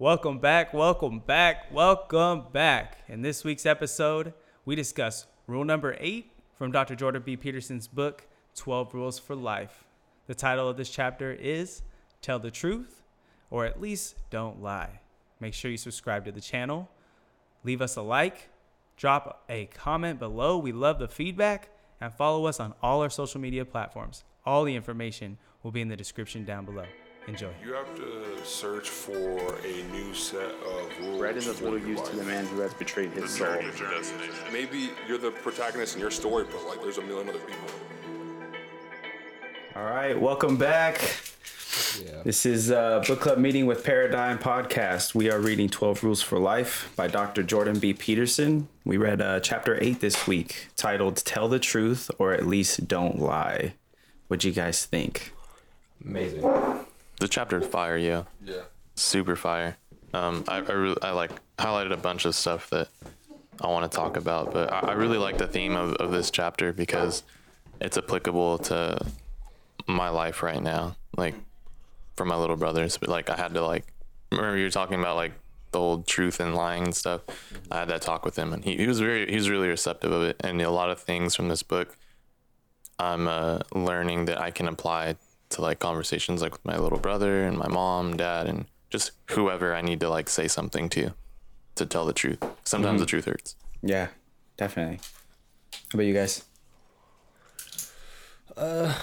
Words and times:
Welcome 0.00 0.38
back, 0.38 0.72
welcome 0.72 1.18
back, 1.18 1.72
welcome 1.72 2.44
back. 2.52 2.98
In 3.08 3.22
this 3.22 3.42
week's 3.42 3.66
episode, 3.66 4.32
we 4.64 4.76
discuss 4.76 5.26
rule 5.48 5.64
number 5.64 5.96
eight 5.98 6.30
from 6.56 6.70
Dr. 6.70 6.94
Jordan 6.94 7.22
B. 7.26 7.36
Peterson's 7.36 7.88
book, 7.88 8.28
12 8.54 8.94
Rules 8.94 9.18
for 9.18 9.34
Life. 9.34 9.82
The 10.28 10.36
title 10.36 10.68
of 10.68 10.76
this 10.76 10.88
chapter 10.88 11.32
is 11.32 11.82
Tell 12.22 12.38
the 12.38 12.52
Truth, 12.52 13.02
or 13.50 13.66
at 13.66 13.80
least 13.80 14.14
Don't 14.30 14.62
Lie. 14.62 15.00
Make 15.40 15.52
sure 15.52 15.68
you 15.68 15.76
subscribe 15.76 16.24
to 16.26 16.32
the 16.32 16.40
channel, 16.40 16.88
leave 17.64 17.82
us 17.82 17.96
a 17.96 18.02
like, 18.02 18.50
drop 18.96 19.42
a 19.48 19.66
comment 19.66 20.20
below. 20.20 20.58
We 20.58 20.70
love 20.70 21.00
the 21.00 21.08
feedback, 21.08 21.70
and 22.00 22.14
follow 22.14 22.46
us 22.46 22.60
on 22.60 22.72
all 22.84 23.02
our 23.02 23.10
social 23.10 23.40
media 23.40 23.64
platforms. 23.64 24.22
All 24.46 24.62
the 24.62 24.76
information 24.76 25.38
will 25.64 25.72
be 25.72 25.80
in 25.80 25.88
the 25.88 25.96
description 25.96 26.44
down 26.44 26.66
below. 26.66 26.86
Enjoy. 27.28 27.50
You 27.62 27.74
have 27.74 27.94
to 27.96 28.42
search 28.42 28.88
for 28.88 29.58
a 29.62 29.82
new 29.92 30.14
set 30.14 30.50
of 30.64 30.98
rules. 30.98 31.18
Bread 31.18 31.36
is 31.36 31.46
of 31.46 31.60
little 31.60 31.78
your 31.78 31.88
use 31.88 31.98
life. 31.98 32.10
to 32.10 32.16
the 32.16 32.24
man 32.24 32.46
who 32.46 32.60
has 32.60 32.72
betrayed 32.72 33.10
his 33.10 33.30
soul. 33.30 33.54
Maybe 34.50 34.90
you're 35.06 35.18
the 35.18 35.30
protagonist 35.30 35.94
in 35.94 36.00
your 36.00 36.10
story, 36.10 36.46
but 36.50 36.66
like 36.66 36.80
there's 36.80 36.96
a 36.96 37.02
million 37.02 37.28
other 37.28 37.38
people. 37.40 37.68
All 39.76 39.84
right, 39.84 40.18
welcome 40.18 40.56
back. 40.56 40.94
This 42.24 42.46
is 42.46 42.70
uh, 42.70 43.04
Book 43.06 43.20
Club 43.20 43.36
Meeting 43.36 43.66
with 43.66 43.84
Paradigm 43.84 44.38
podcast. 44.38 45.14
We 45.14 45.30
are 45.30 45.38
reading 45.38 45.68
12 45.68 46.02
Rules 46.02 46.22
for 46.22 46.38
Life 46.38 46.90
by 46.96 47.08
Dr. 47.08 47.42
Jordan 47.42 47.78
B. 47.78 47.92
Peterson. 47.92 48.68
We 48.86 48.96
read 48.96 49.20
uh, 49.20 49.40
chapter 49.40 49.78
8 49.82 50.00
this 50.00 50.26
week 50.26 50.68
titled 50.76 51.16
Tell 51.16 51.46
the 51.48 51.58
Truth 51.58 52.10
or 52.18 52.32
at 52.32 52.46
least 52.46 52.88
Don't 52.88 53.20
Lie. 53.20 53.74
What'd 54.28 54.44
you 54.44 54.52
guys 54.52 54.86
think? 54.86 55.34
Amazing. 56.02 56.86
The 57.20 57.28
chapter 57.28 57.60
fire, 57.60 57.96
yeah, 57.96 58.24
Yeah. 58.44 58.62
super 58.94 59.36
fire. 59.36 59.76
Um, 60.14 60.44
I 60.48 60.56
I, 60.58 60.72
really, 60.72 60.96
I 61.02 61.10
like 61.10 61.30
highlighted 61.58 61.92
a 61.92 61.96
bunch 61.96 62.24
of 62.24 62.34
stuff 62.34 62.70
that 62.70 62.88
I 63.60 63.66
want 63.66 63.90
to 63.90 63.94
talk 63.96 64.16
about, 64.16 64.52
but 64.52 64.72
I, 64.72 64.78
I 64.80 64.92
really 64.92 65.18
like 65.18 65.36
the 65.38 65.46
theme 65.46 65.76
of, 65.76 65.94
of 65.94 66.10
this 66.12 66.30
chapter 66.30 66.72
because 66.72 67.22
it's 67.80 67.98
applicable 67.98 68.58
to 68.58 68.98
my 69.86 70.08
life 70.10 70.42
right 70.42 70.62
now. 70.62 70.96
Like 71.16 71.34
for 72.16 72.24
my 72.24 72.36
little 72.36 72.56
brothers, 72.56 72.96
but 72.96 73.08
like 73.08 73.28
I 73.30 73.36
had 73.36 73.54
to 73.54 73.64
like 73.66 73.84
remember 74.32 74.56
you 74.56 74.64
were 74.64 74.70
talking 74.70 75.00
about 75.00 75.16
like 75.16 75.32
the 75.72 75.78
whole 75.78 76.02
truth 76.02 76.40
and 76.40 76.54
lying 76.54 76.84
and 76.84 76.94
stuff. 76.94 77.22
I 77.70 77.80
had 77.80 77.88
that 77.88 78.00
talk 78.02 78.24
with 78.24 78.36
him, 78.36 78.52
and 78.52 78.64
he, 78.64 78.76
he 78.76 78.86
was 78.86 79.00
very 79.00 79.28
he 79.28 79.36
was 79.36 79.50
really 79.50 79.68
receptive 79.68 80.12
of 80.12 80.22
it, 80.22 80.36
and 80.40 80.62
a 80.62 80.70
lot 80.70 80.90
of 80.90 81.00
things 81.00 81.34
from 81.34 81.48
this 81.48 81.62
book 81.64 81.96
I'm 82.98 83.26
uh, 83.28 83.60
learning 83.74 84.24
that 84.26 84.40
I 84.40 84.50
can 84.50 84.66
apply 84.68 85.16
to 85.50 85.62
like 85.62 85.78
conversations 85.78 86.42
like 86.42 86.52
with 86.52 86.64
my 86.64 86.76
little 86.78 86.98
brother 86.98 87.44
and 87.44 87.56
my 87.58 87.68
mom, 87.68 88.16
dad, 88.16 88.46
and 88.46 88.66
just 88.90 89.12
whoever 89.30 89.74
I 89.74 89.80
need 89.80 90.00
to 90.00 90.08
like 90.08 90.28
say 90.28 90.48
something 90.48 90.88
to 90.90 91.14
to 91.76 91.86
tell 91.86 92.04
the 92.04 92.12
truth. 92.12 92.42
Sometimes 92.64 93.00
the 93.00 93.06
truth 93.06 93.24
hurts. 93.26 93.56
Yeah, 93.82 94.08
definitely. 94.56 95.00
How 95.72 95.78
about 95.94 96.06
you 96.06 96.14
guys? 96.14 96.44
I, 98.56 98.94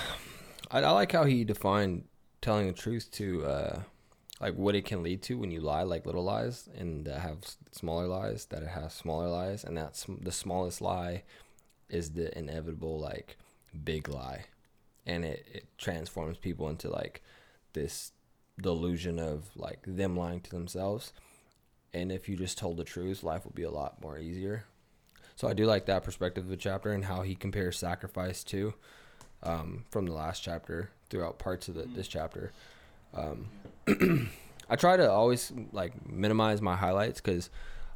I 0.72 0.92
like 0.92 1.12
how 1.12 1.24
he 1.24 1.44
defined 1.44 2.04
telling 2.42 2.68
the 2.68 2.74
truth 2.74 3.10
to 3.12 3.46
uh, 3.46 3.80
like 4.42 4.56
what 4.56 4.76
it 4.76 4.86
can 4.86 5.04
lead 5.04 5.22
to 5.24 5.38
when 5.38 5.52
you 5.52 5.62
lie, 5.62 5.84
like 5.84 6.06
little 6.06 6.24
lies, 6.24 6.68
and 6.78 7.06
that 7.06 7.22
have 7.22 7.38
smaller 7.72 8.08
lies. 8.08 8.46
That 8.46 8.64
it 8.64 8.70
has 8.70 8.94
smaller 8.94 9.30
lies, 9.30 9.64
and 9.64 9.78
that's 9.78 10.06
the 10.08 10.32
smallest 10.32 10.82
lie 10.82 11.24
is 11.90 12.12
the 12.12 12.38
inevitable 12.38 13.00
like 13.00 13.38
big 13.84 14.10
lie, 14.10 14.46
and 15.06 15.26
it, 15.26 15.46
it 15.52 15.66
transforms 15.78 16.38
people 16.38 16.70
into 16.70 16.90
like 16.90 17.22
this 17.74 18.12
delusion 18.62 19.20
of 19.20 19.50
like 19.56 19.80
them 19.86 20.16
lying 20.16 20.42
to 20.42 20.50
themselves. 20.50 21.14
And 21.94 22.12
if 22.12 22.28
you 22.28 22.36
just 22.36 22.58
told 22.58 22.78
the 22.78 22.84
truth, 22.84 23.24
life 23.24 23.46
would 23.46 23.56
be 23.56 23.64
a 23.64 23.72
lot 23.72 24.02
more 24.02 24.18
easier. 24.18 24.66
So 25.36 25.48
I 25.48 25.54
do 25.54 25.66
like 25.66 25.86
that 25.86 26.04
perspective 26.04 26.46
of 26.46 26.50
the 26.50 26.58
chapter 26.58 26.92
and 26.92 27.06
how 27.06 27.22
he 27.22 27.36
compares 27.36 27.78
sacrifice 27.78 28.44
to 28.46 28.74
um, 29.44 29.86
from 29.90 30.06
the 30.06 30.14
last 30.14 30.44
chapter 30.44 30.90
throughout 31.10 31.40
parts 31.40 31.68
of 31.68 31.76
the, 31.76 31.84
this 31.84 32.08
chapter. 32.08 32.52
Um, 33.14 33.48
I 34.70 34.76
try 34.76 34.98
to 34.98 35.10
always 35.10 35.52
like 35.72 36.10
minimize 36.10 36.62
my 36.62 36.76
highlights 36.76 37.22
because 37.22 37.50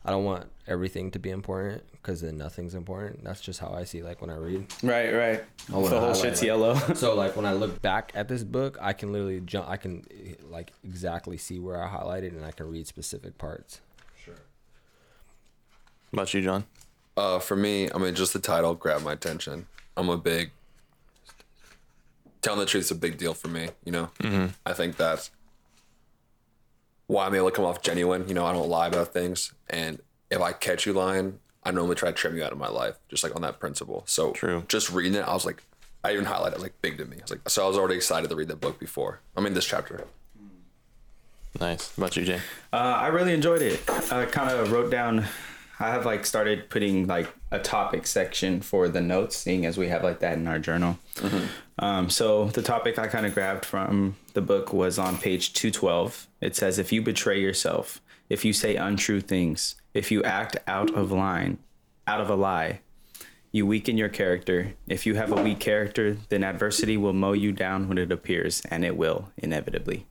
I 0.05 0.11
don't 0.11 0.23
want 0.23 0.47
everything 0.67 1.11
to 1.11 1.19
be 1.19 1.29
important 1.29 1.83
because 1.91 2.21
then 2.21 2.37
nothing's 2.37 2.73
important. 2.73 3.23
That's 3.23 3.41
just 3.41 3.59
how 3.59 3.73
I 3.73 3.83
see 3.83 4.01
like 4.01 4.21
when 4.21 4.29
I 4.29 4.35
read. 4.35 4.65
Right, 4.81 5.11
right. 5.11 5.43
the 5.67 5.73
whole 5.73 5.87
highlight, 5.87 6.17
shit's 6.17 6.41
like- 6.41 6.47
yellow. 6.47 6.75
So 6.95 7.15
like 7.15 7.35
when 7.35 7.45
I 7.45 7.53
look 7.53 7.81
back 7.81 8.11
at 8.15 8.27
this 8.27 8.43
book, 8.43 8.77
I 8.81 8.93
can 8.93 9.11
literally 9.11 9.41
jump. 9.41 9.69
I 9.69 9.77
can 9.77 10.05
like 10.49 10.71
exactly 10.83 11.37
see 11.37 11.59
where 11.59 11.81
I 11.81 11.89
highlighted 11.89 12.29
and 12.29 12.45
I 12.45 12.51
can 12.51 12.69
read 12.69 12.87
specific 12.87 13.37
parts. 13.37 13.81
Sure. 14.23 14.35
How 14.35 16.13
about 16.13 16.33
you, 16.33 16.41
John? 16.41 16.66
Uh, 17.17 17.39
for 17.39 17.57
me, 17.57 17.91
I 17.91 17.97
mean, 17.97 18.16
just 18.16 18.31
the 18.31 18.39
title 18.39 18.75
grabbed 18.75 19.03
my 19.03 19.11
attention. 19.11 19.67
I'm 19.97 20.07
a 20.09 20.17
big 20.17 20.51
telling 22.41 22.59
the 22.59 22.66
truth 22.66 22.85
is 22.85 22.91
a 22.91 22.95
big 22.95 23.17
deal 23.17 23.33
for 23.33 23.49
me. 23.49 23.69
You 23.83 23.91
know, 23.91 24.09
mm-hmm. 24.19 24.47
I 24.66 24.73
think 24.73 24.97
that's 24.97 25.31
why 27.09 27.25
I'm 27.25 27.34
able 27.34 27.50
to 27.50 27.56
come 27.56 27.66
off 27.66 27.81
genuine. 27.81 28.28
You 28.28 28.36
know, 28.36 28.46
I 28.46 28.53
don't 28.53 28.70
lie 28.70 28.86
about 28.88 29.08
things, 29.14 29.52
and 29.68 30.00
if 30.30 30.40
I 30.40 30.52
catch 30.52 30.86
you 30.86 30.94
lying, 30.94 31.40
I 31.64 31.72
normally 31.72 31.96
try 31.96 32.09
to 32.09 32.16
trim 32.16 32.38
you 32.38 32.44
out 32.44 32.52
of 32.52 32.59
my 32.59 32.70
life, 32.70 32.96
just 33.09 33.24
like 33.24 33.36
on 33.36 33.42
that 33.42 33.59
principle. 33.59 34.03
So, 34.06 34.31
True. 34.31 34.64
Just 34.68 34.92
reading 34.92 35.16
it, 35.16 35.22
I 35.28 35.34
was 35.34 35.44
like, 35.44 35.64
I 36.03 36.14
even 36.14 36.25
highlighted, 36.25 36.50
it 36.50 36.53
was 36.53 36.64
like 36.64 36.81
big 36.84 37.00
to 37.00 37.06
me. 37.06 37.18
I 37.18 37.22
was 37.24 37.31
like, 37.31 37.50
so 37.50 37.66
I 37.66 37.68
was 37.68 37.78
already 37.78 37.96
excited 37.96 38.30
to 38.30 38.36
read 38.36 38.47
the 38.47 38.56
book 38.56 38.80
before. 38.80 39.22
I 39.36 39.42
mean, 39.42 39.56
this 39.56 39.66
chapter. 39.66 40.06
Nice. 41.59 41.88
How 41.96 42.03
about 42.03 42.16
you, 42.16 42.25
Jay? 42.25 42.40
Uh, 42.72 42.75
I 42.75 43.08
really 43.08 43.34
enjoyed 43.34 43.64
it. 43.64 43.81
I 44.12 44.26
kind 44.26 44.52
of 44.52 44.72
wrote 44.72 44.91
down. 44.91 45.26
I 45.80 45.90
have 45.90 46.06
like 46.06 46.28
started 46.28 46.70
putting 46.70 47.08
like 47.08 47.28
a 47.51 47.59
topic 47.59 48.05
section 48.05 48.61
for 48.61 48.87
the 48.87 49.01
notes, 49.01 49.35
seeing 49.35 49.65
as 49.65 49.77
we 49.77 49.87
have 49.87 50.03
like 50.03 50.19
that 50.19 50.37
in 50.37 50.47
our 50.47 50.59
journal. 50.59 50.99
Um, 51.79 52.09
so 52.09 52.45
the 52.45 52.61
topic 52.61 52.99
I 52.99 53.07
kind 53.07 53.25
of 53.25 53.33
grabbed 53.33 53.65
from 53.65 54.15
the 54.33 54.41
book 54.41 54.73
was 54.73 54.99
on 54.99 55.17
page 55.17 55.53
two 55.53 55.71
twelve. 55.71 56.27
It 56.41 56.55
says, 56.55 56.77
"If 56.77 56.91
you 56.91 57.01
betray 57.01 57.39
yourself, 57.39 58.01
if 58.29 58.45
you 58.45 58.53
say 58.53 58.75
untrue 58.75 59.21
things, 59.21 59.75
if 59.93 60.11
you 60.11 60.23
act 60.23 60.57
out 60.67 60.93
of 60.93 61.11
line, 61.11 61.57
out 62.05 62.21
of 62.21 62.29
a 62.29 62.35
lie, 62.35 62.81
you 63.51 63.66
weaken 63.66 63.97
your 63.97 64.09
character. 64.09 64.73
If 64.87 65.05
you 65.05 65.16
have 65.16 65.31
a 65.31 65.41
weak 65.41 65.59
character, 65.59 66.17
then 66.29 66.43
adversity 66.43 66.97
will 66.97 67.13
mow 67.13 67.33
you 67.33 67.51
down 67.51 67.87
when 67.87 67.97
it 67.97 68.11
appears, 68.11 68.61
and 68.69 68.85
it 68.85 68.95
will 68.95 69.31
inevitably." 69.37 70.05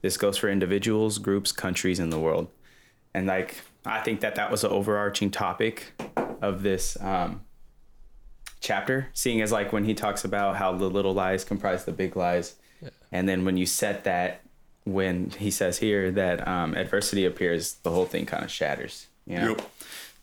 This 0.00 0.16
goes 0.16 0.38
for 0.38 0.48
individuals, 0.48 1.18
groups, 1.18 1.50
countries, 1.52 1.98
and 1.98 2.12
the 2.12 2.20
world. 2.20 2.48
And 3.12 3.26
like, 3.26 3.62
I 3.84 4.00
think 4.00 4.20
that 4.20 4.36
that 4.36 4.50
was 4.50 4.62
an 4.62 4.70
overarching 4.70 5.30
topic 5.30 6.00
of 6.42 6.62
this 6.62 6.96
um, 7.00 7.42
chapter, 8.60 9.08
seeing 9.14 9.40
as 9.40 9.52
like 9.52 9.72
when 9.72 9.84
he 9.84 9.94
talks 9.94 10.24
about 10.24 10.56
how 10.56 10.72
the 10.74 10.88
little 10.88 11.14
lies 11.14 11.44
comprise 11.44 11.84
the 11.84 11.92
big 11.92 12.16
lies. 12.16 12.56
And 13.10 13.28
then 13.28 13.44
when 13.44 13.56
you 13.56 13.64
set 13.66 14.04
that, 14.04 14.42
when 14.84 15.30
he 15.30 15.50
says 15.50 15.78
here 15.78 16.10
that 16.12 16.46
um, 16.46 16.74
adversity 16.74 17.24
appears, 17.24 17.74
the 17.82 17.90
whole 17.90 18.04
thing 18.04 18.26
kind 18.26 18.44
of 18.44 18.50
shatters. 18.50 19.06
You 19.26 19.36
know? 19.38 19.48
Yep. 19.50 19.70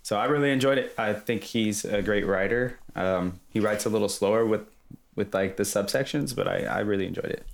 So 0.03 0.17
I 0.17 0.25
really 0.25 0.51
enjoyed 0.51 0.77
it. 0.77 0.93
I 0.97 1.13
think 1.13 1.43
he's 1.43 1.83
a 1.83 2.01
great 2.03 2.27
writer. 2.27 2.77
Um, 2.95 3.39
he 3.49 3.59
writes 3.59 3.85
a 3.85 3.89
little 3.89 4.09
slower 4.09 4.45
with 4.45 4.67
with 5.15 5.33
like 5.33 5.57
the 5.57 5.63
subsections, 5.63 6.35
but 6.35 6.47
I, 6.47 6.63
I 6.65 6.79
really 6.81 7.07
enjoyed 7.07 7.25
it. 7.31 7.45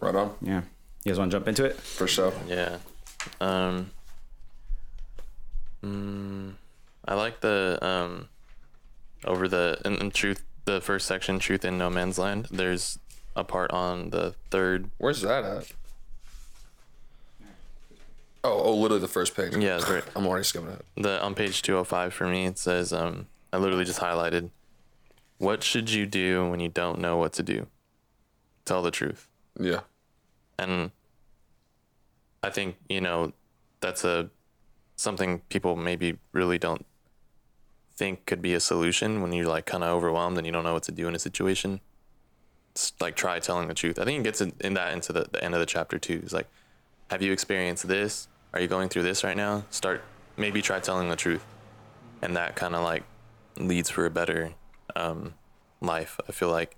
Right 0.00 0.14
on, 0.14 0.34
Yeah. 0.40 0.62
You 1.04 1.12
guys 1.12 1.18
want 1.18 1.30
to 1.30 1.36
jump 1.36 1.48
into 1.48 1.64
it? 1.64 1.76
for 1.76 2.06
sure. 2.06 2.32
Yeah. 2.46 2.78
Um. 3.40 3.90
mm, 5.84 6.52
I 7.08 7.14
like 7.14 7.40
the 7.40 7.78
um. 7.82 8.28
Over 9.24 9.48
the 9.48 9.80
in, 9.84 9.94
in 9.96 10.10
truth, 10.12 10.44
the 10.64 10.80
first 10.80 11.06
section, 11.06 11.40
truth 11.40 11.64
in 11.64 11.76
no 11.76 11.90
man's 11.90 12.18
land. 12.18 12.46
There's 12.52 12.98
a 13.34 13.42
part 13.42 13.72
on 13.72 14.10
the 14.10 14.34
third. 14.50 14.90
Where's 14.98 15.22
that 15.22 15.42
at? 15.44 15.72
Oh, 18.44 18.60
oh, 18.62 18.74
literally 18.76 19.00
the 19.00 19.08
first 19.08 19.34
page. 19.36 19.56
Yeah, 19.56 19.78
that's 19.78 19.90
right. 19.90 20.04
I'm 20.16 20.26
already 20.26 20.44
skimming 20.44 20.70
it. 20.72 20.84
the 20.96 21.20
on 21.22 21.34
page 21.34 21.62
205 21.62 22.14
for 22.14 22.28
me 22.28 22.46
it 22.46 22.58
says 22.58 22.92
um 22.92 23.26
i 23.52 23.56
literally 23.58 23.84
just 23.84 24.00
highlighted 24.00 24.50
what 25.38 25.62
should 25.64 25.90
you 25.90 26.06
do 26.06 26.48
when 26.48 26.60
you 26.60 26.68
don't 26.68 26.98
know 27.00 27.16
what 27.16 27.32
to 27.34 27.42
do 27.42 27.66
tell 28.64 28.82
the 28.82 28.90
truth 28.90 29.26
Yeah. 29.58 29.80
and 30.58 30.90
i 32.42 32.50
think 32.50 32.76
you 32.88 33.00
know 33.00 33.32
that's 33.80 34.04
a 34.04 34.30
something 34.96 35.40
people 35.48 35.74
maybe 35.76 36.18
really 36.32 36.58
don't 36.58 36.84
think 37.98 38.26
could 38.26 38.40
be 38.40 38.54
a 38.54 38.60
solution 38.60 39.20
when 39.20 39.32
you're 39.32 39.46
like 39.46 39.66
kind 39.66 39.82
of 39.82 39.90
overwhelmed 39.90 40.38
and 40.38 40.46
you 40.46 40.52
don't 40.52 40.62
know 40.62 40.72
what 40.72 40.84
to 40.84 40.92
do 40.92 41.08
in 41.08 41.14
a 41.16 41.18
situation. 41.18 41.80
It's 42.70 42.92
like 43.00 43.16
try 43.16 43.40
telling 43.40 43.66
the 43.66 43.74
truth. 43.74 43.98
I 43.98 44.04
think 44.04 44.20
it 44.20 44.22
gets 44.22 44.40
in, 44.40 44.52
in 44.60 44.74
that 44.74 44.92
into 44.92 45.12
the, 45.12 45.26
the 45.32 45.42
end 45.42 45.54
of 45.54 45.60
the 45.60 45.66
chapter 45.66 45.98
too. 45.98 46.20
It's 46.22 46.32
like 46.32 46.46
have 47.10 47.22
you 47.22 47.32
experienced 47.32 47.88
this? 47.88 48.28
Are 48.54 48.60
you 48.60 48.68
going 48.68 48.88
through 48.88 49.02
this 49.02 49.24
right 49.24 49.36
now? 49.36 49.64
Start 49.70 50.02
maybe 50.36 50.62
try 50.62 50.78
telling 50.78 51.08
the 51.08 51.16
truth. 51.16 51.44
And 52.22 52.36
that 52.36 52.54
kind 52.54 52.74
of 52.76 52.84
like 52.84 53.02
leads 53.56 53.90
for 53.90 54.06
a 54.06 54.10
better 54.10 54.54
um, 54.94 55.34
life 55.80 56.18
i 56.28 56.32
feel 56.32 56.50
like. 56.50 56.76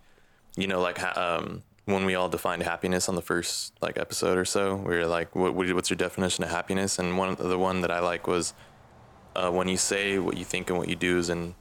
You 0.56 0.66
know 0.66 0.80
like 0.80 0.98
ha- 0.98 1.38
um, 1.38 1.62
when 1.84 2.04
we 2.04 2.14
all 2.14 2.28
defined 2.28 2.62
happiness 2.62 3.08
on 3.08 3.14
the 3.14 3.22
first 3.22 3.72
like 3.80 3.98
episode 3.98 4.38
or 4.38 4.44
so. 4.44 4.76
We 4.76 4.96
were 4.96 5.06
like, 5.06 5.36
what 5.36 5.54
what's 5.54 5.90
your 5.90 5.96
definition 5.96 6.44
of 6.44 6.50
happiness? 6.50 6.98
And 6.98 7.18
one 7.18 7.36
the 7.36 7.58
one 7.58 7.82
that 7.82 7.90
I 7.90 8.00
like 8.00 8.26
was 8.26 8.54
uh, 9.34 9.50
when 9.50 9.68
you 9.68 9.76
say 9.76 10.18
what 10.18 10.36
you 10.36 10.44
think 10.44 10.70
and 10.70 10.78
what 10.78 10.88
you 10.88 10.96
do 10.96 11.18
is 11.18 11.30
in 11.30 11.54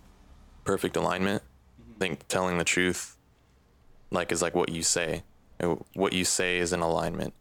perfect 0.64 0.96
alignment. 0.96 1.44
I 1.80 2.00
think 2.00 2.28
telling 2.28 2.58
the 2.58 2.64
truth, 2.64 3.18
like, 4.12 4.32
is 4.32 4.42
like 4.42 4.56
what 4.56 4.70
you 4.70 4.84
say. 4.84 5.24
What 5.94 6.14
you 6.14 6.24
say 6.24 6.60
is 6.60 6.72
in 6.72 6.80
alignment. 6.80 7.34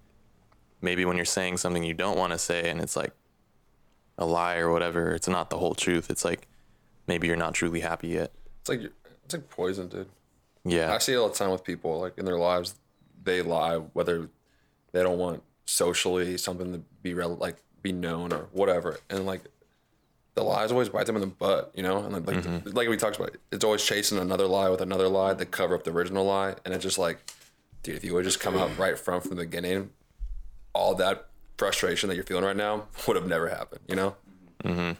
Maybe 0.81 1.05
when 1.05 1.17
you're 1.17 1.25
saying 1.25 1.59
something 1.59 1.83
you 1.83 1.95
don't 1.95 2.19
want 2.19 2.33
to 2.33 2.39
say 2.39 2.69
and 2.69 2.81
it's 2.81 2.97
like 2.97 3.13
a 4.17 4.27
lie 4.27 4.57
or 4.57 4.73
whatever, 4.73 5.13
it's 5.13 5.29
not 5.29 5.51
the 5.51 5.59
whole 5.59 5.75
truth. 5.75 6.11
It's 6.11 6.25
like 6.25 6.49
maybe 7.07 7.27
you're 7.27 7.37
not 7.37 7.55
truly 7.55 7.81
happy 7.81 8.09
yet. 8.09 8.33
It's 8.61 8.69
like 8.69 8.81
it's 9.25 9.35
like 9.35 9.49
poison, 9.51 9.89
dude. 9.89 10.09
Yeah. 10.65 10.93
I 10.93 10.99
see 10.99 11.13
it 11.13 11.17
all 11.17 11.29
the 11.29 11.35
time 11.35 11.51
with 11.51 11.65
people. 11.65 12.01
Like 12.01 12.19
in 12.19 12.25
their 12.25 12.39
lives, 12.39 12.75
they 13.23 13.43
lie 13.43 13.77
whether 13.77 14.29
they 14.93 15.03
don't 15.03 15.19
want 15.19 15.43
socially 15.65 16.37
something 16.39 16.73
to 16.73 16.83
be 17.03 17.15
like 17.15 17.57
be 17.83 17.93
known 17.93 18.33
or 18.33 18.49
whatever, 18.53 18.99
and 19.11 19.27
like 19.27 19.43
the 20.39 20.45
lies 20.45 20.71
always 20.71 20.89
bite 20.89 21.07
them 21.07 21.17
in 21.17 21.21
the 21.21 21.27
butt, 21.27 21.73
you 21.75 21.83
know. 21.83 21.99
And 21.99 22.13
like 22.13 22.45
like, 22.45 22.75
like 22.75 22.89
we 22.89 22.97
talked 22.97 23.17
about, 23.17 23.37
it's 23.51 23.65
always 23.65 23.85
chasing 23.85 24.19
another 24.19 24.47
lie 24.47 24.69
with 24.69 24.81
another 24.81 25.09
lie 25.09 25.35
to 25.35 25.45
cover 25.45 25.75
up 25.75 25.85
the 25.85 25.91
original 25.91 26.25
lie, 26.25 26.55
and 26.65 26.73
it's 26.73 26.83
just 26.83 26.99
like, 26.99 27.19
dude, 27.83 27.97
if 27.97 28.05
you 28.05 28.15
would 28.15 28.25
just 28.25 28.41
come 28.41 28.57
out 28.57 28.77
right 28.79 28.99
front 28.99 29.25
from 29.25 29.37
the 29.37 29.43
beginning, 29.43 29.91
all 30.73 30.95
that 30.95 31.27
frustration 31.57 32.09
that 32.09 32.15
you're 32.15 32.25
feeling 32.25 32.45
right 32.45 32.57
now 32.57 32.87
would 33.07 33.17
have 33.17 33.27
never 33.27 33.49
happened, 33.49 33.81
you 33.89 33.97
know. 33.97 34.15
Hmm. 34.63 34.93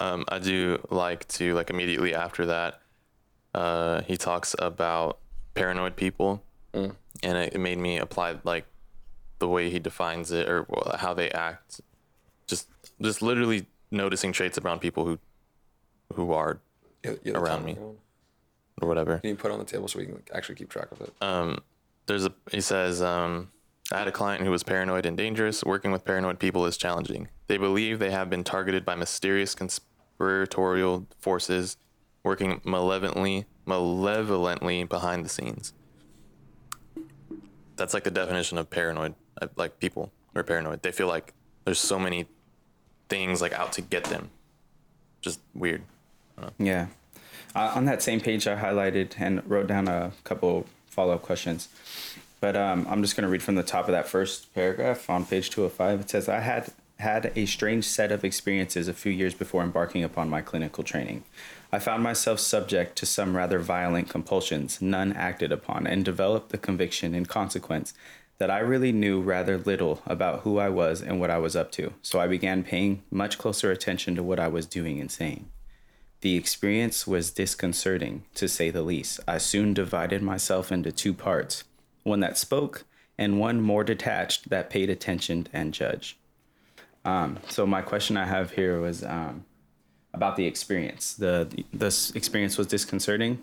um, 0.00 0.24
I 0.28 0.38
do 0.38 0.78
like 0.90 1.28
to 1.28 1.54
like 1.54 1.70
immediately 1.70 2.14
after 2.14 2.46
that, 2.46 2.80
uh, 3.54 4.02
he 4.02 4.16
talks 4.16 4.54
about 4.58 5.18
paranoid 5.54 5.96
people, 5.96 6.42
and 7.22 7.38
it, 7.38 7.54
it 7.54 7.58
made 7.58 7.78
me 7.78 7.98
apply 7.98 8.38
like 8.44 8.66
the 9.38 9.48
way 9.48 9.70
he 9.70 9.78
defines 9.78 10.30
it 10.30 10.48
or 10.48 10.66
how 10.98 11.14
they 11.14 11.30
act. 11.30 11.80
Just 12.46 12.68
just 13.00 13.22
literally 13.22 13.66
noticing 13.92 14.32
traits 14.32 14.58
around 14.58 14.80
people 14.80 15.04
who 15.04 15.18
who 16.14 16.32
are 16.32 16.60
You- 17.04 17.18
you 17.24 17.32
have 17.32 17.42
Around 17.42 17.64
me. 17.64 17.76
or 18.80 18.88
whatever. 18.88 19.18
Can 19.18 19.30
you 19.30 19.36
put 19.36 19.50
it 19.50 19.54
on 19.54 19.58
the 19.60 19.64
table 19.64 19.88
so 19.88 19.98
we 19.98 20.06
can 20.06 20.22
actually 20.32 20.54
keep 20.56 20.68
track 20.70 20.90
of 20.92 21.00
it? 21.00 21.12
Um, 21.20 21.58
there's 22.06 22.24
a 22.26 22.32
he 22.50 22.60
says 22.60 23.00
um, 23.02 23.50
I 23.92 23.98
had 23.98 24.08
a 24.08 24.12
client 24.12 24.44
who 24.44 24.50
was 24.50 24.62
paranoid 24.62 25.06
and 25.06 25.16
dangerous. 25.16 25.62
Working 25.64 25.90
with 25.92 26.04
paranoid 26.04 26.38
people 26.38 26.66
is 26.66 26.76
challenging. 26.76 27.28
They 27.46 27.56
believe 27.56 27.98
they 27.98 28.10
have 28.10 28.28
been 28.30 28.44
targeted 28.44 28.84
by 28.84 28.94
mysterious 28.94 29.54
conspiratorial 29.54 31.06
forces 31.18 31.76
working 32.24 32.60
malevolently 32.64 33.46
malevolently 33.66 34.84
behind 34.84 35.24
the 35.24 35.28
scenes. 35.28 35.72
That's 37.76 37.94
like 37.94 38.04
the 38.04 38.10
definition 38.10 38.58
of 38.58 38.70
paranoid. 38.70 39.14
uh, 39.40 39.48
Like 39.56 39.78
people 39.78 40.12
are 40.34 40.42
paranoid. 40.42 40.82
They 40.82 40.92
feel 40.92 41.08
like 41.08 41.32
there's 41.64 41.78
so 41.80 41.98
many 41.98 42.26
things 43.08 43.40
like 43.40 43.52
out 43.52 43.72
to 43.74 43.82
get 43.82 44.04
them. 44.04 44.30
Just 45.20 45.40
weird. 45.54 45.82
Yeah. 46.58 46.86
Uh, 47.54 47.72
on 47.74 47.84
that 47.84 48.02
same 48.02 48.20
page, 48.20 48.46
I 48.46 48.56
highlighted 48.56 49.12
and 49.18 49.48
wrote 49.48 49.66
down 49.66 49.88
a 49.88 50.12
couple 50.24 50.66
follow 50.86 51.14
up 51.14 51.22
questions. 51.22 51.68
But 52.40 52.56
um, 52.56 52.86
I'm 52.90 53.02
just 53.02 53.16
going 53.16 53.22
to 53.22 53.28
read 53.28 53.42
from 53.42 53.54
the 53.54 53.62
top 53.62 53.86
of 53.86 53.92
that 53.92 54.08
first 54.08 54.52
paragraph 54.54 55.08
on 55.08 55.24
page 55.24 55.50
205. 55.50 56.00
It 56.00 56.10
says, 56.10 56.28
I 56.28 56.40
had 56.40 56.72
had 56.98 57.32
a 57.34 57.46
strange 57.46 57.84
set 57.84 58.12
of 58.12 58.24
experiences 58.24 58.86
a 58.88 58.94
few 58.94 59.10
years 59.10 59.34
before 59.34 59.62
embarking 59.62 60.04
upon 60.04 60.30
my 60.30 60.40
clinical 60.40 60.84
training. 60.84 61.24
I 61.72 61.78
found 61.78 62.02
myself 62.02 62.38
subject 62.38 62.96
to 62.98 63.06
some 63.06 63.36
rather 63.36 63.58
violent 63.58 64.08
compulsions, 64.08 64.80
none 64.80 65.12
acted 65.12 65.50
upon, 65.50 65.86
and 65.86 66.04
developed 66.04 66.50
the 66.50 66.58
conviction 66.58 67.14
in 67.14 67.26
consequence 67.26 67.92
that 68.42 68.50
I 68.50 68.58
really 68.58 68.90
knew 68.90 69.20
rather 69.20 69.56
little 69.56 70.02
about 70.04 70.40
who 70.40 70.58
I 70.58 70.68
was 70.68 71.00
and 71.00 71.20
what 71.20 71.30
I 71.30 71.38
was 71.38 71.54
up 71.54 71.70
to. 71.72 71.92
So 72.02 72.18
I 72.18 72.26
began 72.26 72.64
paying 72.64 73.04
much 73.08 73.38
closer 73.38 73.70
attention 73.70 74.16
to 74.16 74.22
what 74.24 74.40
I 74.40 74.48
was 74.48 74.66
doing 74.66 74.98
and 74.98 75.12
saying. 75.12 75.48
The 76.22 76.34
experience 76.34 77.06
was 77.06 77.30
disconcerting, 77.30 78.24
to 78.34 78.48
say 78.48 78.70
the 78.70 78.82
least. 78.82 79.20
I 79.28 79.38
soon 79.38 79.74
divided 79.74 80.22
myself 80.22 80.72
into 80.72 80.90
two 80.90 81.14
parts 81.14 81.62
one 82.02 82.18
that 82.18 82.36
spoke, 82.36 82.84
and 83.16 83.38
one 83.38 83.60
more 83.60 83.84
detached 83.84 84.48
that 84.48 84.70
paid 84.70 84.90
attention 84.90 85.46
and 85.52 85.72
judged. 85.72 86.16
Um, 87.04 87.38
so, 87.48 87.64
my 87.64 87.80
question 87.80 88.16
I 88.16 88.24
have 88.24 88.50
here 88.50 88.80
was 88.80 89.04
um, 89.04 89.44
about 90.12 90.34
the 90.34 90.46
experience. 90.46 91.14
The, 91.14 91.46
this 91.72 92.10
experience 92.16 92.58
was 92.58 92.66
disconcerting. 92.66 93.38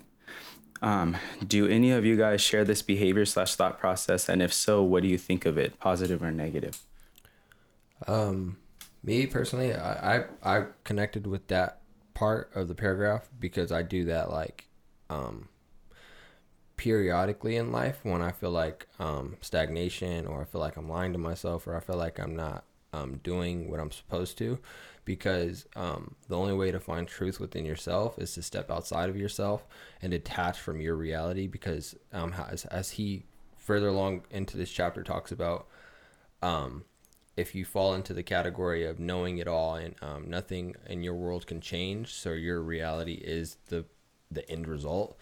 Um, 0.82 1.18
do 1.46 1.68
any 1.68 1.92
of 1.92 2.06
you 2.06 2.16
guys 2.16 2.42
share 2.42 2.64
this 2.64 2.82
behavior 2.82 3.26
slash 3.26 3.56
thought 3.56 3.80
process? 3.80 4.30
And 4.30 4.42
if 4.42 4.54
so, 4.54 4.82
what 4.84 5.04
do 5.04 5.10
you 5.10 5.18
think 5.18 5.46
of 5.46 5.58
it, 5.58 5.80
positive 5.80 6.24
or 6.24 6.32
negative? 6.32 6.82
Me 9.04 9.26
personally, 9.28 9.74
I, 9.74 10.18
I 10.18 10.24
I 10.44 10.66
connected 10.84 11.26
with 11.26 11.48
that 11.48 11.80
part 12.14 12.52
of 12.54 12.68
the 12.68 12.76
paragraph 12.76 13.30
because 13.40 13.72
I 13.72 13.82
do 13.82 14.06
that 14.06 14.30
like 14.30 14.68
um 15.10 15.48
periodically 16.78 17.56
in 17.58 17.72
life 17.72 18.00
when 18.04 18.22
I 18.22 18.32
feel 18.32 18.52
like 18.52 18.88
um 19.00 19.38
stagnation 19.42 20.28
or 20.28 20.42
I 20.42 20.46
feel 20.46 20.62
like 20.62 20.78
I'm 20.78 20.90
lying 20.90 21.14
to 21.14 21.20
myself 21.20 21.68
or 21.68 21.76
I 21.76 21.80
feel 21.80 21.98
like 21.98 22.20
I'm 22.20 22.36
not 22.36 22.66
um 22.94 23.20
doing 23.24 23.70
what 23.70 23.80
I'm 23.80 23.92
supposed 23.92 24.38
to 24.40 24.60
because 25.10 25.66
um 25.76 26.14
the 26.28 26.38
only 26.38 26.54
way 26.54 26.70
to 26.70 26.80
find 26.80 27.08
truth 27.08 27.40
within 27.40 27.66
yourself 27.66 28.20
is 28.20 28.32
to 28.32 28.44
step 28.44 28.70
outside 28.70 29.10
of 29.10 29.18
yourself 29.18 29.66
and 30.04 30.12
detach 30.12 30.60
from 30.60 30.80
your 30.80 30.96
reality 30.96 31.48
because 31.48 31.96
um 32.14 32.32
as, 32.48 32.64
as 32.66 32.92
he 32.92 33.24
further 33.58 33.88
along 33.88 34.22
into 34.30 34.56
this 34.56 34.72
chapter 34.72 35.02
talks 35.02 35.32
about 35.32 35.68
um, 36.44 36.86
if 37.36 37.56
you 37.56 37.66
fall 37.66 37.96
into 37.96 38.14
the 38.14 38.22
category 38.22 38.86
of 38.86 39.00
knowing 39.00 39.40
it 39.40 39.48
all 39.48 39.76
and 39.76 39.96
um, 40.02 40.30
nothing 40.30 40.76
in 40.88 41.02
your 41.02 41.16
world 41.16 41.48
can 41.48 41.60
change, 41.60 42.14
so 42.14 42.32
your 42.34 42.62
reality 42.62 43.14
is 43.14 43.58
the 43.68 43.86
the 44.30 44.48
end 44.50 44.68
result. 44.68 45.18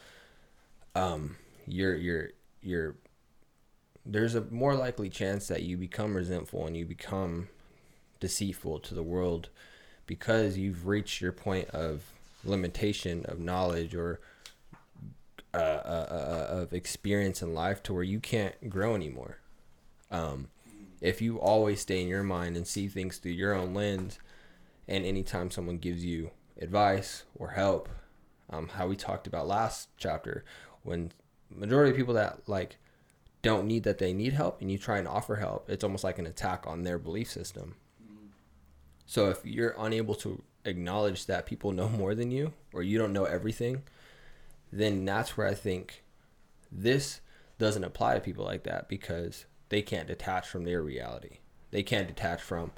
Um, 0.95 1.38
you're 1.66 1.95
you're 1.95 2.30
you're 2.62 2.95
there's 4.06 4.36
a 4.36 4.42
more 4.42 4.75
likely 4.75 5.10
chance 5.10 5.48
that 5.48 5.63
you 5.63 5.78
become 5.78 6.16
resentful 6.16 6.66
and 6.66 6.75
you 6.75 6.86
become 6.86 7.50
deceitful 8.19 8.80
to 8.80 8.94
the 8.94 9.04
world 9.04 9.50
because 10.07 10.57
you've 10.57 10.88
reached 10.88 11.21
your 11.21 11.31
point 11.31 11.69
of 11.69 12.12
limitation 12.44 13.25
of 13.27 13.39
knowledge 13.39 13.94
or 13.94 14.19
uh, 15.54 15.57
uh, 15.57 16.07
uh, 16.09 16.48
of 16.50 16.74
experience 16.74 17.42
in 17.42 17.54
life 17.54 17.83
to 17.83 17.94
where 17.94 18.04
you 18.04 18.19
can't 18.19 18.69
grow 18.69 18.95
anymore 18.95 19.38
if 21.01 21.21
you 21.21 21.39
always 21.39 21.81
stay 21.81 22.01
in 22.01 22.07
your 22.07 22.24
mind 22.24 22.57
and 22.57 22.68
see 22.68 22.88
things 22.88 23.18
through 23.18 23.33
your 23.33 23.54
own 23.54 23.74
lens, 23.74 24.19
and 24.88 25.05
anytime 25.05 25.51
someone 25.51 25.77
gives 25.77 26.03
you 26.03 26.31
advice 26.60 27.24
or 27.36 27.50
help, 27.50 27.89
um, 28.50 28.70
how 28.70 28.88
we 28.88 28.96
talked 28.96 29.27
about 29.27 29.48
last 29.48 29.89
chapter, 29.98 30.43
when 30.84 31.12
majority 31.53 31.91
of 31.91 31.98
people 31.98 32.13
that 32.13 32.48
like 32.48 32.77
don't 33.41 33.67
need 33.67 33.84
that 33.84 34.00
they 34.00 34.13
need 34.13 34.34
help, 34.34 34.60
and 34.62 34.72
you 34.72 34.77
try 34.77 34.98
and 34.98 35.08
offer 35.08 35.36
help, 35.36 35.70
it's 35.70 35.84
almost 35.84 36.03
like 36.03 36.17
an 36.20 36.25
attack 36.25 36.65
on 36.65 36.84
their 36.84 36.98
belief 36.98 37.29
system. 37.29 37.75
So 39.07 39.29
if 39.29 39.43
you're 39.43 39.75
unable 39.79 40.13
to 40.15 40.43
acknowledge 40.65 41.25
that 41.25 41.45
people 41.45 41.71
know 41.71 41.89
more 41.89 42.13
than 42.13 42.29
you, 42.29 42.53
or 42.73 42.83
you 42.83 42.97
don't 42.99 43.13
know 43.13 43.25
everything, 43.25 43.83
then 44.71 45.05
that's 45.05 45.37
where 45.37 45.47
I 45.47 45.53
think 45.53 46.03
this 46.71 47.21
doesn't 47.57 47.83
apply 47.83 48.13
to 48.13 48.19
people 48.19 48.45
like 48.45 48.63
that 48.63 48.87
because 48.87 49.45
they 49.69 49.81
can't 49.81 50.07
detach 50.07 50.47
from 50.47 50.65
their 50.65 50.81
reality. 50.81 51.39
They 51.71 51.83
can't 51.83 52.07
detach 52.07 52.41
from, 52.41 52.71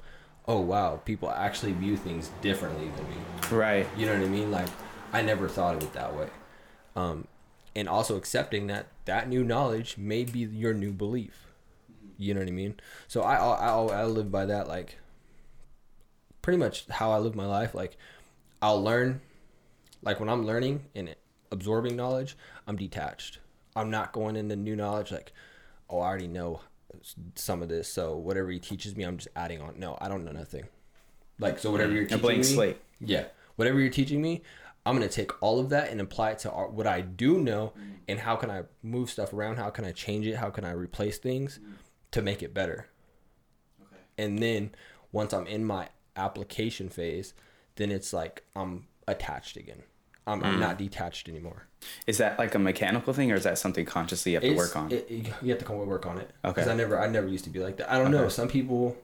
oh 0.46 0.60
wow, 0.60 1.00
people 1.04 1.30
actually 1.30 1.72
view 1.72 1.96
things 1.96 2.30
differently 2.40 2.88
than 2.96 3.10
me. 3.10 3.16
Right. 3.50 3.86
You 3.96 4.06
know 4.06 4.14
what 4.14 4.24
I 4.24 4.28
mean? 4.28 4.50
Like 4.50 4.68
I 5.12 5.22
never 5.22 5.48
thought 5.48 5.74
of 5.74 5.82
it 5.82 5.92
that 5.92 6.16
way. 6.16 6.28
Um, 6.96 7.26
and 7.74 7.88
also 7.88 8.16
accepting 8.16 8.66
that 8.68 8.86
that 9.04 9.28
new 9.28 9.44
knowledge 9.44 9.96
may 9.96 10.24
be 10.24 10.40
your 10.40 10.74
new 10.74 10.92
belief. 10.92 11.46
You 12.18 12.34
know 12.34 12.40
what 12.40 12.48
I 12.48 12.52
mean? 12.52 12.80
So 13.08 13.22
I 13.22 13.36
I 13.36 14.00
I, 14.00 14.04
live 14.04 14.30
by 14.30 14.44
that 14.46 14.68
like 14.68 14.96
pretty 16.50 16.58
much 16.58 16.84
how 16.88 17.12
I 17.12 17.18
live 17.18 17.36
my 17.36 17.46
life. 17.46 17.76
Like 17.76 17.96
I'll 18.60 18.82
learn, 18.82 19.20
like 20.02 20.18
when 20.18 20.28
I'm 20.28 20.44
learning 20.44 20.84
and 20.96 21.14
absorbing 21.52 21.94
knowledge, 21.94 22.36
I'm 22.66 22.74
detached. 22.74 23.38
I'm 23.76 23.88
not 23.88 24.10
going 24.12 24.34
into 24.34 24.56
new 24.56 24.74
knowledge 24.74 25.12
like, 25.12 25.32
oh, 25.88 26.00
I 26.00 26.08
already 26.08 26.26
know 26.26 26.62
some 27.36 27.62
of 27.62 27.68
this, 27.68 27.86
so 27.86 28.16
whatever 28.16 28.50
he 28.50 28.58
teaches 28.58 28.96
me, 28.96 29.04
I'm 29.04 29.16
just 29.16 29.28
adding 29.36 29.60
on. 29.60 29.78
No, 29.78 29.96
I 30.00 30.08
don't 30.08 30.24
know 30.24 30.32
nothing. 30.32 30.66
Like 31.38 31.60
so, 31.60 31.70
whatever 31.70 31.92
you're 31.92 32.06
A 32.10 32.18
blank 32.18 32.38
me, 32.38 32.42
slate. 32.42 32.78
yeah, 32.98 33.26
whatever 33.54 33.78
you're 33.78 33.90
teaching 33.90 34.20
me, 34.20 34.42
I'm 34.84 34.96
gonna 34.96 35.08
take 35.08 35.40
all 35.40 35.60
of 35.60 35.68
that 35.68 35.90
and 35.92 36.00
apply 36.00 36.32
it 36.32 36.40
to 36.40 36.48
what 36.48 36.88
I 36.88 37.00
do 37.00 37.38
know, 37.38 37.74
and 38.08 38.18
how 38.18 38.34
can 38.34 38.50
I 38.50 38.64
move 38.82 39.08
stuff 39.08 39.32
around? 39.32 39.58
How 39.58 39.70
can 39.70 39.84
I 39.84 39.92
change 39.92 40.26
it? 40.26 40.34
How 40.34 40.50
can 40.50 40.64
I 40.64 40.72
replace 40.72 41.18
things 41.18 41.60
to 42.10 42.20
make 42.22 42.42
it 42.42 42.52
better? 42.52 42.88
Okay. 43.80 44.02
And 44.18 44.40
then 44.40 44.72
once 45.12 45.32
I'm 45.32 45.46
in 45.46 45.64
my 45.64 45.88
application 46.16 46.88
phase, 46.88 47.34
then 47.76 47.90
it's 47.90 48.12
like 48.12 48.42
I'm 48.56 48.86
attached 49.08 49.56
again. 49.56 49.82
I'm, 50.26 50.40
Mm. 50.40 50.44
I'm 50.46 50.60
not 50.60 50.78
detached 50.78 51.28
anymore. 51.28 51.66
Is 52.06 52.18
that 52.18 52.38
like 52.38 52.54
a 52.54 52.58
mechanical 52.58 53.12
thing, 53.12 53.32
or 53.32 53.36
is 53.36 53.44
that 53.44 53.58
something 53.58 53.84
consciously 53.86 54.32
you 54.32 54.36
have 54.36 54.42
to 54.42 54.50
It's- 54.50 54.58
work 54.68 54.76
on? 54.76 54.92
It, 54.92 55.06
it- 55.10 55.32
you 55.42 55.50
have 55.50 55.58
to 55.58 55.64
come 55.64 55.78
work 55.86 56.06
on 56.06 56.18
it. 56.18 56.30
Okay. 56.44 56.54
Because 56.54 56.68
I 56.68 56.74
never, 56.74 57.00
I 57.00 57.08
never 57.08 57.26
used 57.26 57.44
to 57.44 57.50
be 57.50 57.58
like 57.60 57.78
that. 57.78 57.90
I 57.90 57.98
don't 57.98 58.10
know. 58.10 58.28
Some 58.28 58.48
people, 58.48 58.96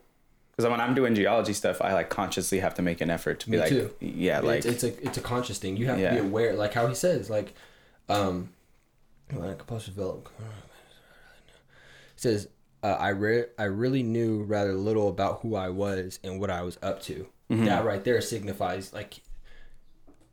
Because 0.55 0.69
when 0.69 0.79
I'm 0.79 0.93
doing 0.93 1.15
geology 1.15 1.53
stuff, 1.53 1.81
I 1.81 1.93
like 1.93 2.09
consciously 2.09 2.59
have 2.59 2.75
to 2.75 2.81
make 2.81 3.01
an 3.01 3.09
effort 3.09 3.39
to 3.41 3.49
be 3.49 3.57
like, 3.57 3.69
too. 3.69 3.93
yeah, 3.99 4.39
like 4.39 4.63
it's, 4.65 4.65
it's 4.65 4.83
a 4.83 5.05
it's 5.07 5.17
a 5.17 5.21
conscious 5.21 5.57
thing. 5.57 5.75
You 5.77 5.87
have 5.87 5.97
to 5.99 6.09
be 6.11 6.17
aware, 6.19 6.53
like 6.53 6.73
how 6.73 6.87
he 6.87 6.95
says, 6.95 7.29
like, 7.29 7.53
um, 8.09 8.49
when 9.31 9.55
compulsive 9.57 9.95
develop, 9.95 10.29
says, 12.15 12.47
uh, 12.83 12.87
I 12.99 13.09
re- 13.09 13.45
I 13.57 13.63
really 13.65 14.03
knew 14.03 14.43
rather 14.43 14.73
little 14.73 15.09
about 15.09 15.41
who 15.41 15.55
I 15.55 15.69
was 15.69 16.19
and 16.23 16.39
what 16.39 16.49
I 16.51 16.61
was 16.61 16.77
up 16.81 17.01
to. 17.03 17.27
Mm-hmm. 17.49 17.65
That 17.65 17.85
right 17.85 18.03
there 18.03 18.21
signifies 18.21 18.93
like 18.93 19.21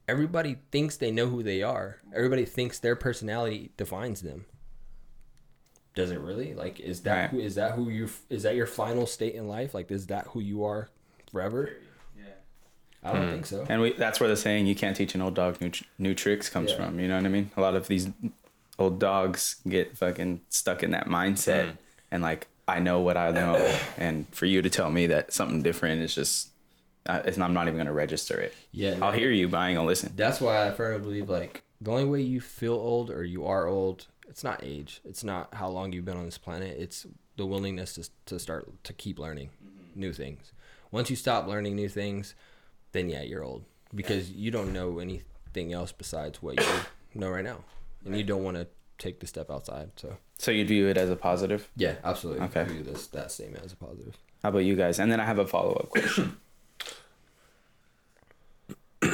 everybody 0.09 0.57
thinks 0.71 0.97
they 0.97 1.11
know 1.11 1.27
who 1.29 1.43
they 1.43 1.63
are. 1.63 1.99
Everybody 2.15 2.45
thinks 2.45 2.79
their 2.79 2.97
personality 2.97 3.71
defines 3.77 4.23
them. 4.23 4.47
Does 5.95 6.11
it 6.11 6.19
really? 6.21 6.55
Like, 6.55 6.81
is 6.81 7.03
that 7.03 7.21
Right. 7.21 7.31
who 7.31 7.41
is 7.41 7.55
that 7.55 7.73
who 7.73 7.89
you 7.89 8.09
is 8.29 8.43
that 8.43 8.57
your 8.57 8.67
final 8.67 9.07
state 9.07 9.35
in 9.35 9.47
life? 9.49 9.75
Like, 9.75 9.91
is 9.91 10.07
that 10.09 10.27
who 10.29 10.41
you 10.41 10.65
are 10.65 10.89
forever? 11.31 11.71
Yeah. 12.19 12.25
I 13.05 13.13
don't 13.13 13.31
think 13.31 13.47
so. 13.47 13.65
And 13.69 13.81
we, 13.81 13.93
that's 13.93 14.19
where 14.19 14.29
the 14.29 14.37
saying 14.37 14.67
"you 14.67 14.75
can't 14.75 14.97
teach 14.97 15.15
an 15.15 15.23
old 15.23 15.35
dog 15.35 15.61
new, 15.61 15.71
new 15.99 16.15
tricks" 16.15 16.49
comes 16.51 16.71
Yeah. 16.73 16.77
from. 16.79 16.99
You 16.99 17.07
know 17.07 17.17
what 17.17 17.25
I 17.25 17.29
mean? 17.29 17.51
A 17.57 17.61
lot 17.61 17.77
of 17.77 17.87
these 17.87 18.09
old 18.77 18.99
dogs 18.99 19.57
get 19.69 19.97
fucking 19.97 20.41
stuck 20.49 20.83
in 20.83 20.91
that 20.91 21.07
mindset, 21.07 21.77
and 22.15 22.23
like 22.23 22.47
I 22.69 22.79
know 22.79 23.01
what 23.01 23.17
I 23.17 23.33
know, 23.33 23.77
and 23.99 24.27
for 24.33 24.47
you 24.47 24.63
to 24.63 24.71
tell 24.71 24.89
me 24.89 25.09
that 25.09 25.33
something 25.33 25.63
different 25.63 26.01
is 26.01 26.15
just, 26.15 26.49
uh, 27.07 27.21
it's, 27.25 27.37
I'm 27.37 27.53
not 27.53 27.67
even 27.67 27.77
gonna 27.77 27.93
register 27.93 28.41
it. 28.41 28.55
Yeah, 28.71 28.97
I'll 29.03 29.13
hear 29.13 29.31
you, 29.31 29.49
but 29.49 29.59
I 29.59 29.69
ain't 29.69 29.77
gonna 29.77 29.89
listen. 29.89 30.13
That's 30.15 30.41
why 30.41 30.67
I 30.67 30.71
firmly 30.71 31.01
believe 31.01 31.29
like 31.29 31.63
the 31.81 31.91
only 31.91 32.05
way 32.05 32.23
you 32.23 32.41
feel 32.41 32.75
old 32.75 33.11
or 33.11 33.25
you 33.25 33.45
are 33.45 33.67
old, 33.67 34.07
it's 34.29 34.45
not 34.45 34.63
age. 34.63 35.01
It's 35.05 35.25
not 35.25 35.53
how 35.55 35.69
long 35.69 35.93
you've 35.93 36.05
been 36.05 36.17
on 36.17 36.25
this 36.25 36.39
planet. 36.39 36.77
It's 36.79 37.05
the 37.37 37.45
willingness 37.45 37.95
to 37.95 38.09
to 38.27 38.39
start 38.39 38.85
to 38.85 38.93
keep 38.93 39.19
learning 39.19 39.51
new 39.97 40.13
things. 40.13 40.53
Once 40.93 41.11
you 41.11 41.17
stop 41.17 41.49
learning 41.49 41.75
new 41.75 41.89
things, 41.89 42.37
then 42.93 43.09
yeah, 43.09 43.23
you're 43.23 43.43
old 43.43 43.65
because 43.93 44.31
you 44.31 44.53
don't 44.53 44.73
know 44.73 45.01
anything 45.01 45.73
else 45.73 45.91
besides 45.91 46.41
what 46.41 46.61
you 46.61 47.21
know 47.21 47.31
right 47.31 47.45
now, 47.45 47.65
and 48.07 48.17
you 48.17 48.23
don't 48.23 48.45
want 48.45 48.57
to 48.57 48.69
take 49.05 49.21
the 49.21 49.27
step 49.27 49.51
outside. 49.51 49.91
So 49.97 50.17
So 50.39 50.51
you'd 50.51 50.69
view 50.69 50.89
it 50.89 50.97
as 50.97 51.11
a 51.11 51.17
positive. 51.17 51.71
yeah, 51.77 51.97
absolutely. 52.03 52.45
Okay. 52.47 52.65
View 52.65 52.83
this 52.83 53.07
that 53.09 53.31
statement 53.31 53.65
as 53.65 53.73
a 53.73 53.77
positive. 53.77 54.17
How 54.43 54.49
about 54.49 54.61
you 54.65 54.77
guys? 54.77 54.99
And 54.99 55.11
then 55.13 55.21
I 55.21 55.25
have 55.25 55.39
a 55.39 55.47
follow 55.47 55.73
up 55.75 55.91
question. 55.91 56.37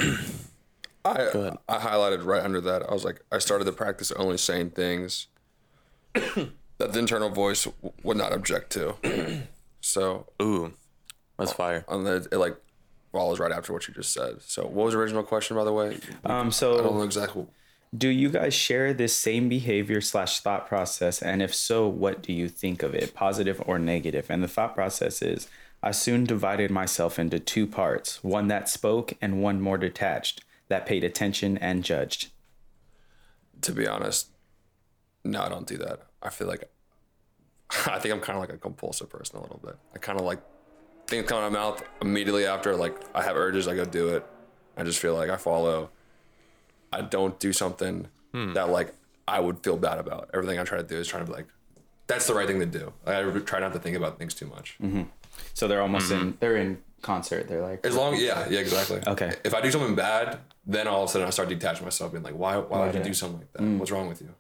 I. 1.05 1.53
I 1.69 1.79
highlighted 1.79 2.25
right 2.25 2.43
under 2.43 2.61
that. 2.61 2.83
I 2.89 2.93
was 2.93 3.05
like, 3.05 3.25
I 3.33 3.39
started 3.39 3.65
the 3.65 3.73
practice 3.73 4.13
only 4.13 4.37
saying 4.37 4.71
things 4.71 5.27
that 6.15 6.53
the 6.79 6.99
internal 6.99 7.31
voice 7.31 7.65
w- 7.65 7.93
would 8.03 8.17
not 8.17 8.33
object 8.33 8.71
to. 8.73 8.95
so 9.81 10.27
Ooh, 10.43 10.73
that's 11.39 11.53
fire. 11.53 11.85
on 11.89 12.05
the 12.05 12.29
it 12.31 12.37
like 12.37 12.57
follows 13.13 13.41
right 13.41 13.51
after 13.53 13.73
what 13.73 13.89
you 13.89 13.95
just 13.95 14.13
said. 14.13 14.43
So 14.43 14.63
what 14.65 14.85
was 14.87 14.95
the 14.95 15.01
original 15.01 15.23
question, 15.23 15.57
by 15.57 15.65
the 15.65 15.73
way? 15.73 15.99
Um, 16.25 16.53
so 16.53 16.79
I 16.79 16.83
don't 16.83 16.97
know 16.97 17.03
exactly. 17.03 17.47
Do 17.97 18.09
you 18.09 18.29
guys 18.29 18.55
share 18.55 18.95
this 18.95 19.17
same 19.17 19.49
behavior 19.49 20.01
slash 20.01 20.41
thought 20.41 20.69
process? 20.69 21.21
And 21.23 21.43
if 21.43 21.55
so, 21.55 21.89
what 21.89 22.23
do 22.23 22.33
you 22.33 22.49
think 22.49 22.83
of 22.83 22.95
it, 22.95 23.15
positive 23.15 23.61
or 23.67 23.79
negative? 23.79 24.31
And 24.31 24.43
the 24.43 24.49
thought 24.49 24.75
process 24.75 25.23
is 25.23 25.49
I 25.83 25.91
soon 25.91 26.25
divided 26.25 26.71
myself 26.71 27.19
into 27.19 27.41
two 27.41 27.67
parts 27.67 28.23
one 28.23 28.49
that 28.49 28.69
spoke 28.69 29.15
and 29.21 29.43
one 29.43 29.61
more 29.61 29.79
detached, 29.79 30.45
that 30.69 30.87
paid 30.87 31.03
attention 31.03 31.59
and 31.59 31.83
judged. 31.83 32.31
To 33.63 33.73
be 33.73 33.89
honest, 33.89 34.29
no, 35.25 35.43
I 35.43 35.49
don't 35.49 35.67
do 35.67 35.77
that. 35.79 36.01
I 36.23 36.31
feel 36.31 36.47
like 36.47 36.71
I 37.87 37.99
think 37.99 38.15
I'm 38.15 38.21
kind 38.21 38.37
of 38.37 38.41
like 38.41 38.53
a 38.53 38.59
compulsive 38.59 39.11
person 39.11 39.39
a 39.39 39.43
little 39.43 39.61
bit. 39.63 39.77
I 39.95 39.99
kind 39.99 40.19
of 40.19 40.25
like 40.25 40.41
things 41.09 41.27
come 41.27 41.39
out 41.39 41.47
of 41.47 41.53
my 41.53 41.59
mouth 41.59 41.83
immediately 42.01 42.47
after. 42.47 42.77
Like 42.77 42.97
I 43.15 43.23
have 43.23 43.37
urges, 43.37 43.67
I 43.67 43.75
go 43.75 43.85
do 43.85 44.11
it. 44.11 44.25
I 44.77 44.85
just 44.85 45.01
feel 45.01 45.15
like 45.15 45.29
I 45.29 45.37
follow. 45.37 45.91
I 46.93 47.03
don't 47.03 47.39
do 47.39 47.53
something 47.53 48.09
hmm. 48.33 48.53
that 48.55 48.69
like 48.69 48.95
I 49.29 49.41
would 49.41 49.63
feel 49.63 49.77
bad 49.77 49.99
about. 49.99 50.31
Everything 50.35 50.59
I 50.59 50.65
try 50.65 50.79
to 50.79 50.85
do 50.85 50.97
is 50.97 51.09
trying 51.09 51.25
to 51.25 51.31
be 51.31 51.37
like, 51.37 51.47
that's 52.07 52.27
the 52.27 52.35
right 52.35 52.47
thing 52.47 52.59
to 52.59 52.67
do. 52.67 52.93
I 53.07 53.23
try 53.41 53.61
not 53.61 53.73
to 53.75 53.79
think 53.79 53.97
about 53.97 54.19
things 54.19 54.35
too 54.35 54.47
much. 54.47 54.77
Mm-hmm. 54.83 55.03
So 55.55 55.69
they're 55.69 55.81
almost 55.81 56.11
in, 56.11 56.19
mm-hmm. 56.19 56.31
they're 56.41 56.57
in 56.57 56.79
concert. 57.03 57.47
They're 57.49 57.63
like, 57.63 57.87
As 57.87 57.95
long, 57.95 58.17
yeah, 58.17 58.49
yeah, 58.51 58.59
exactly. 58.59 59.01
Okay. 59.07 59.33
If 59.45 59.55
I 59.55 59.61
do 59.61 59.71
something 59.71 59.95
bad, 59.95 60.39
then 60.67 60.89
all 60.89 61.05
of 61.05 61.09
a 61.09 61.13
sudden 61.13 61.29
I 61.29 61.31
start 61.31 61.49
detaching 61.49 61.85
myself, 61.85 62.11
being 62.11 62.25
like, 62.25 62.35
why, 62.35 62.57
why 62.57 62.81
would 62.81 62.87
you 62.87 62.93
did 62.95 63.03
I- 63.03 63.09
do 63.09 63.15
something 63.15 63.39
like 63.39 63.53
that? 63.53 63.63
Mm. 63.63 63.79
What's 63.79 63.93
wrong 63.93 64.09
with 64.09 64.21
you? 64.21 64.35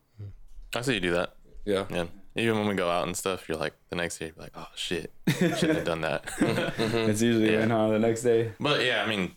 I 0.75 0.81
see 0.83 0.95
you 0.95 1.01
do 1.01 1.13
that. 1.13 1.35
Yeah. 1.65 1.85
Yeah. 1.91 2.07
Even 2.37 2.59
when 2.59 2.69
we 2.69 2.75
go 2.75 2.89
out 2.91 3.07
and 3.07 3.17
stuff, 3.17 3.49
you're 3.49 3.59
like 3.59 3.75
the 3.89 3.97
next 3.97 4.19
day, 4.19 4.27
you're 4.27 4.45
like, 4.45 4.53
oh 4.57 4.69
shit, 4.75 5.13
shouldn't 5.29 5.61
have 5.61 5.85
done 5.85 6.01
that. 6.03 6.25
it's 6.39 7.23
usually 7.23 7.53
Yeah. 7.53 7.61
when, 7.61 7.71
huh, 7.71 7.89
the 7.89 7.99
next 7.99 8.23
day. 8.23 8.53
But 8.61 8.85
yeah, 8.85 9.03
I 9.05 9.09
mean, 9.09 9.33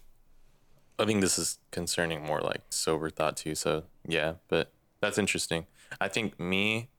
I 0.99 1.05
think 1.05 1.21
this 1.21 1.39
is 1.39 1.59
concerning 1.71 2.23
more 2.23 2.41
like 2.41 2.61
sober 2.69 3.09
thought 3.09 3.37
too. 3.37 3.55
So 3.55 3.83
yeah, 4.07 4.33
but 4.47 4.71
that's 5.01 5.17
interesting. 5.17 5.65
I 5.99 6.07
think 6.07 6.39
me, 6.39 6.89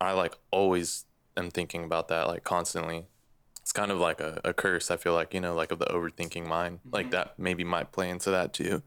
I 0.00 0.12
like 0.12 0.34
always 0.50 1.04
am 1.36 1.50
thinking 1.50 1.84
about 1.84 2.08
that 2.08 2.26
like 2.26 2.44
constantly. 2.44 3.06
It's 3.60 3.72
kind 3.72 3.90
of 3.90 3.98
like 3.98 4.20
a, 4.20 4.40
a 4.44 4.52
curse. 4.52 4.90
I 4.90 4.96
feel 4.96 5.12
like 5.12 5.34
you 5.34 5.40
know, 5.40 5.54
like 5.54 5.70
of 5.72 5.78
the 5.78 5.86
overthinking 5.86 6.46
mind. 6.46 6.80
Like 6.90 7.10
that 7.10 7.38
maybe 7.38 7.64
might 7.64 7.92
play 7.92 8.08
into 8.08 8.30
that 8.30 8.52
too, 8.52 8.82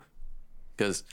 because 0.75 1.03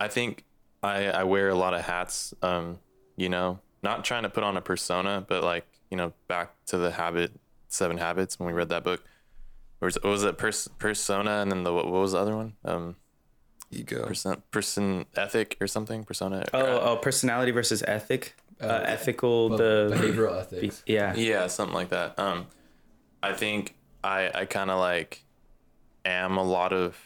I 0.00 0.08
think 0.08 0.44
I 0.82 1.06
I 1.06 1.24
wear 1.24 1.48
a 1.48 1.54
lot 1.54 1.74
of 1.74 1.82
hats. 1.82 2.34
Um, 2.42 2.78
you 3.16 3.28
know, 3.28 3.60
not 3.82 4.04
trying 4.04 4.22
to 4.24 4.28
put 4.28 4.44
on 4.44 4.56
a 4.56 4.60
persona, 4.60 5.24
but 5.26 5.44
like 5.44 5.66
you 5.90 5.96
know, 5.96 6.12
back 6.28 6.52
to 6.66 6.78
the 6.78 6.90
habit, 6.90 7.32
seven 7.68 7.98
habits 7.98 8.38
when 8.38 8.46
we 8.48 8.52
read 8.52 8.68
that 8.70 8.84
book. 8.84 9.04
Or 9.80 9.86
was, 9.86 9.96
what 10.02 10.10
was 10.10 10.24
it 10.24 10.38
pers- 10.38 10.68
persona 10.78 11.42
and 11.42 11.50
then 11.50 11.64
the 11.64 11.72
what, 11.72 11.84
what 11.86 12.00
was 12.00 12.12
the 12.12 12.18
other 12.18 12.36
one? 12.36 12.54
Um, 12.64 12.96
Ego. 13.70 14.06
person 14.06 14.42
person 14.50 15.06
ethic 15.16 15.56
or 15.60 15.66
something. 15.66 16.04
Persona. 16.04 16.44
Oh, 16.54 16.80
oh 16.80 16.96
personality 16.96 17.50
versus 17.52 17.82
ethic. 17.82 18.34
Uh, 18.60 18.82
ethical, 18.86 19.50
Well, 19.50 19.58
the. 19.58 19.90
behavioral 19.92 20.40
ethics. 20.40 20.82
Yeah. 20.86 21.14
Yeah, 21.14 21.46
something 21.48 21.74
like 21.74 21.90
that. 21.90 22.18
Um, 22.18 22.46
I 23.22 23.34
think 23.34 23.74
I 24.02 24.30
I 24.34 24.44
kind 24.46 24.70
of 24.70 24.78
like 24.78 25.24
am 26.04 26.36
a 26.38 26.42
lot 26.42 26.72
of 26.72 26.96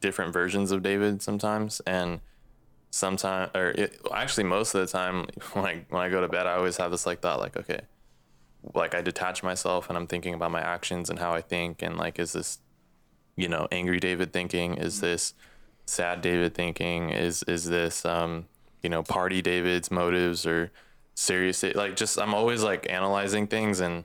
different 0.00 0.32
versions 0.32 0.72
of 0.72 0.82
David 0.82 1.22
sometimes, 1.22 1.80
and 1.86 2.20
sometimes 2.90 3.50
or 3.54 3.70
it, 3.70 3.98
actually 4.12 4.44
most 4.44 4.74
of 4.74 4.80
the 4.80 4.86
time 4.86 5.26
when 5.54 5.64
I 5.64 5.84
when 5.88 6.02
I 6.02 6.10
go 6.10 6.20
to 6.20 6.28
bed, 6.28 6.46
I 6.46 6.54
always 6.54 6.76
have 6.76 6.90
this 6.90 7.06
like 7.06 7.20
thought 7.20 7.38
like 7.40 7.56
okay, 7.56 7.80
like 8.74 8.94
I 8.94 9.02
detach 9.02 9.42
myself 9.42 9.88
and 9.88 9.96
I'm 9.96 10.06
thinking 10.06 10.34
about 10.34 10.50
my 10.50 10.60
actions 10.60 11.10
and 11.10 11.18
how 11.18 11.32
I 11.32 11.40
think 11.40 11.82
and 11.82 11.96
like 11.96 12.18
is 12.18 12.32
this 12.32 12.58
you 13.36 13.48
know 13.48 13.68
angry 13.70 14.00
David 14.00 14.32
thinking? 14.32 14.74
Is 14.74 15.00
this 15.00 15.34
sad 15.86 16.20
David 16.20 16.54
thinking? 16.54 17.10
Is 17.10 17.42
is 17.44 17.66
this 17.66 18.04
um 18.04 18.46
you 18.82 18.90
know 18.90 19.02
party 19.02 19.42
David's 19.42 19.90
motives 19.90 20.46
or 20.46 20.70
serious 21.14 21.62
like 21.62 21.96
just 21.96 22.18
I'm 22.18 22.34
always 22.34 22.62
like 22.62 22.90
analyzing 22.90 23.46
things 23.46 23.80
and 23.80 24.04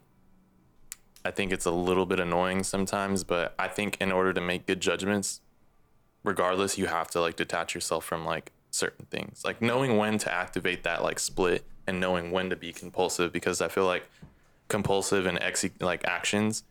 I 1.24 1.32
think 1.32 1.52
it's 1.52 1.66
a 1.66 1.72
little 1.72 2.06
bit 2.06 2.20
annoying 2.20 2.64
sometimes 2.64 3.24
but 3.24 3.54
I 3.60 3.68
think 3.68 3.98
in 4.00 4.12
order 4.12 4.34
to 4.34 4.42
make 4.42 4.66
good 4.66 4.82
judgments 4.82 5.42
regardless 6.24 6.78
you 6.78 6.86
have 6.86 7.10
to 7.12 7.22
like 7.22 7.36
detach 7.36 7.76
yourself 7.76 8.06
from 8.06 8.26
like 8.26 8.52
certain 8.72 9.06
things. 9.08 9.44
Like 9.44 9.62
knowing 9.62 9.98
when 9.98 10.18
to 10.20 10.34
activate 10.34 10.84
that 10.84 11.04
like 11.04 11.20
split 11.20 11.66
and 11.86 12.00
knowing 12.00 12.32
when 12.32 12.50
to 12.50 12.56
be 12.56 12.74
compulsive 12.74 13.32
because 13.32 13.62
I 13.62 13.68
feel 13.68 13.86
like 13.86 14.10
compulsive 14.72 15.26
and 15.30 15.38
ex 15.42 15.66
like 15.80 16.04
actions 16.06 16.64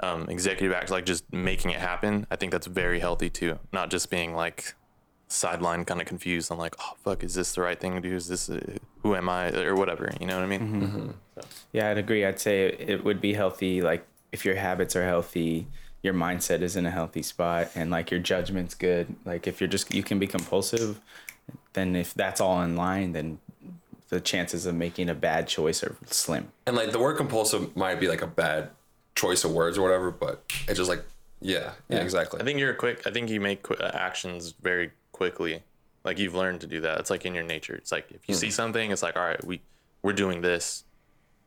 um, 0.00 0.28
executive 0.28 0.72
acts 0.78 0.90
like 0.90 1.06
just 1.06 1.22
making 1.32 1.70
it 1.70 1.80
happen 1.80 2.26
i 2.32 2.36
think 2.36 2.50
that's 2.50 2.66
very 2.66 2.98
healthy 3.06 3.30
too 3.30 3.58
not 3.72 3.86
just 3.90 4.10
being 4.10 4.34
like 4.34 4.74
sideline 5.28 5.84
kind 5.84 6.00
of 6.00 6.06
confused 6.06 6.50
on 6.52 6.58
like 6.58 6.74
oh 6.80 6.94
fuck 7.04 7.22
is 7.22 7.34
this 7.34 7.54
the 7.54 7.60
right 7.60 7.80
thing 7.80 7.94
to 7.94 8.00
do 8.00 8.14
is 8.14 8.26
this 8.28 8.50
uh, 8.50 8.58
who 9.02 9.14
am 9.14 9.28
i 9.28 9.50
or 9.68 9.74
whatever 9.76 10.10
you 10.20 10.26
know 10.26 10.36
what 10.36 10.44
i 10.44 10.46
mean 10.46 11.14
Yeah, 11.72 11.90
I'd 11.90 11.98
agree. 11.98 12.24
I'd 12.26 12.38
say 12.38 12.66
it 12.66 13.02
would 13.04 13.20
be 13.20 13.32
healthy. 13.32 13.80
Like 13.80 14.06
if 14.30 14.44
your 14.44 14.56
habits 14.56 14.94
are 14.94 15.06
healthy, 15.06 15.66
your 16.02 16.12
mindset 16.14 16.60
is 16.60 16.76
in 16.76 16.84
a 16.84 16.90
healthy 16.90 17.22
spot, 17.22 17.70
and 17.74 17.90
like 17.90 18.10
your 18.10 18.20
judgment's 18.20 18.74
good. 18.74 19.06
Like 19.24 19.46
if 19.50 19.58
you're 19.60 19.72
just 19.76 19.94
you 19.94 20.02
can 20.02 20.18
be 20.18 20.26
compulsive, 20.26 21.00
then 21.72 21.96
if 21.96 22.12
that's 22.12 22.40
all 22.40 22.60
in 22.62 22.76
line, 22.76 23.12
then 23.12 23.38
the 24.12 24.20
chances 24.20 24.66
of 24.66 24.74
making 24.74 25.08
a 25.08 25.14
bad 25.14 25.48
choice 25.48 25.82
are 25.82 25.96
slim. 26.04 26.52
And 26.66 26.76
like 26.76 26.92
the 26.92 26.98
word 26.98 27.16
compulsive 27.16 27.74
might 27.74 27.98
be 27.98 28.08
like 28.08 28.20
a 28.20 28.26
bad 28.26 28.68
choice 29.14 29.42
of 29.42 29.52
words 29.52 29.78
or 29.78 29.82
whatever, 29.82 30.10
but 30.10 30.44
it's 30.68 30.76
just 30.76 30.90
like, 30.90 31.02
yeah, 31.40 31.72
yeah, 31.88 31.98
exactly. 31.98 32.40
i 32.40 32.44
think 32.44 32.60
you're 32.60 32.72
quick 32.72 33.04
i 33.04 33.10
think 33.10 33.28
you 33.28 33.40
make 33.40 33.64
qu- 33.64 33.74
uh, 33.74 33.90
actions 33.94 34.54
very 34.62 34.92
quickly 35.10 35.60
like 36.04 36.20
you've 36.20 36.36
learned 36.36 36.60
to 36.60 36.68
do 36.68 36.80
that 36.82 37.00
it's 37.00 37.10
like 37.10 37.26
in 37.26 37.34
your 37.34 37.42
nature 37.42 37.74
it's 37.74 37.90
like 37.90 38.08
if 38.12 38.28
you 38.28 38.34
see 38.36 38.48
something 38.48 38.92
it's 38.92 39.02
like 39.02 39.16
all 39.16 39.24
right 39.24 39.44
we 39.44 39.60
we're 40.02 40.12
doing 40.12 40.40
this 40.40 40.84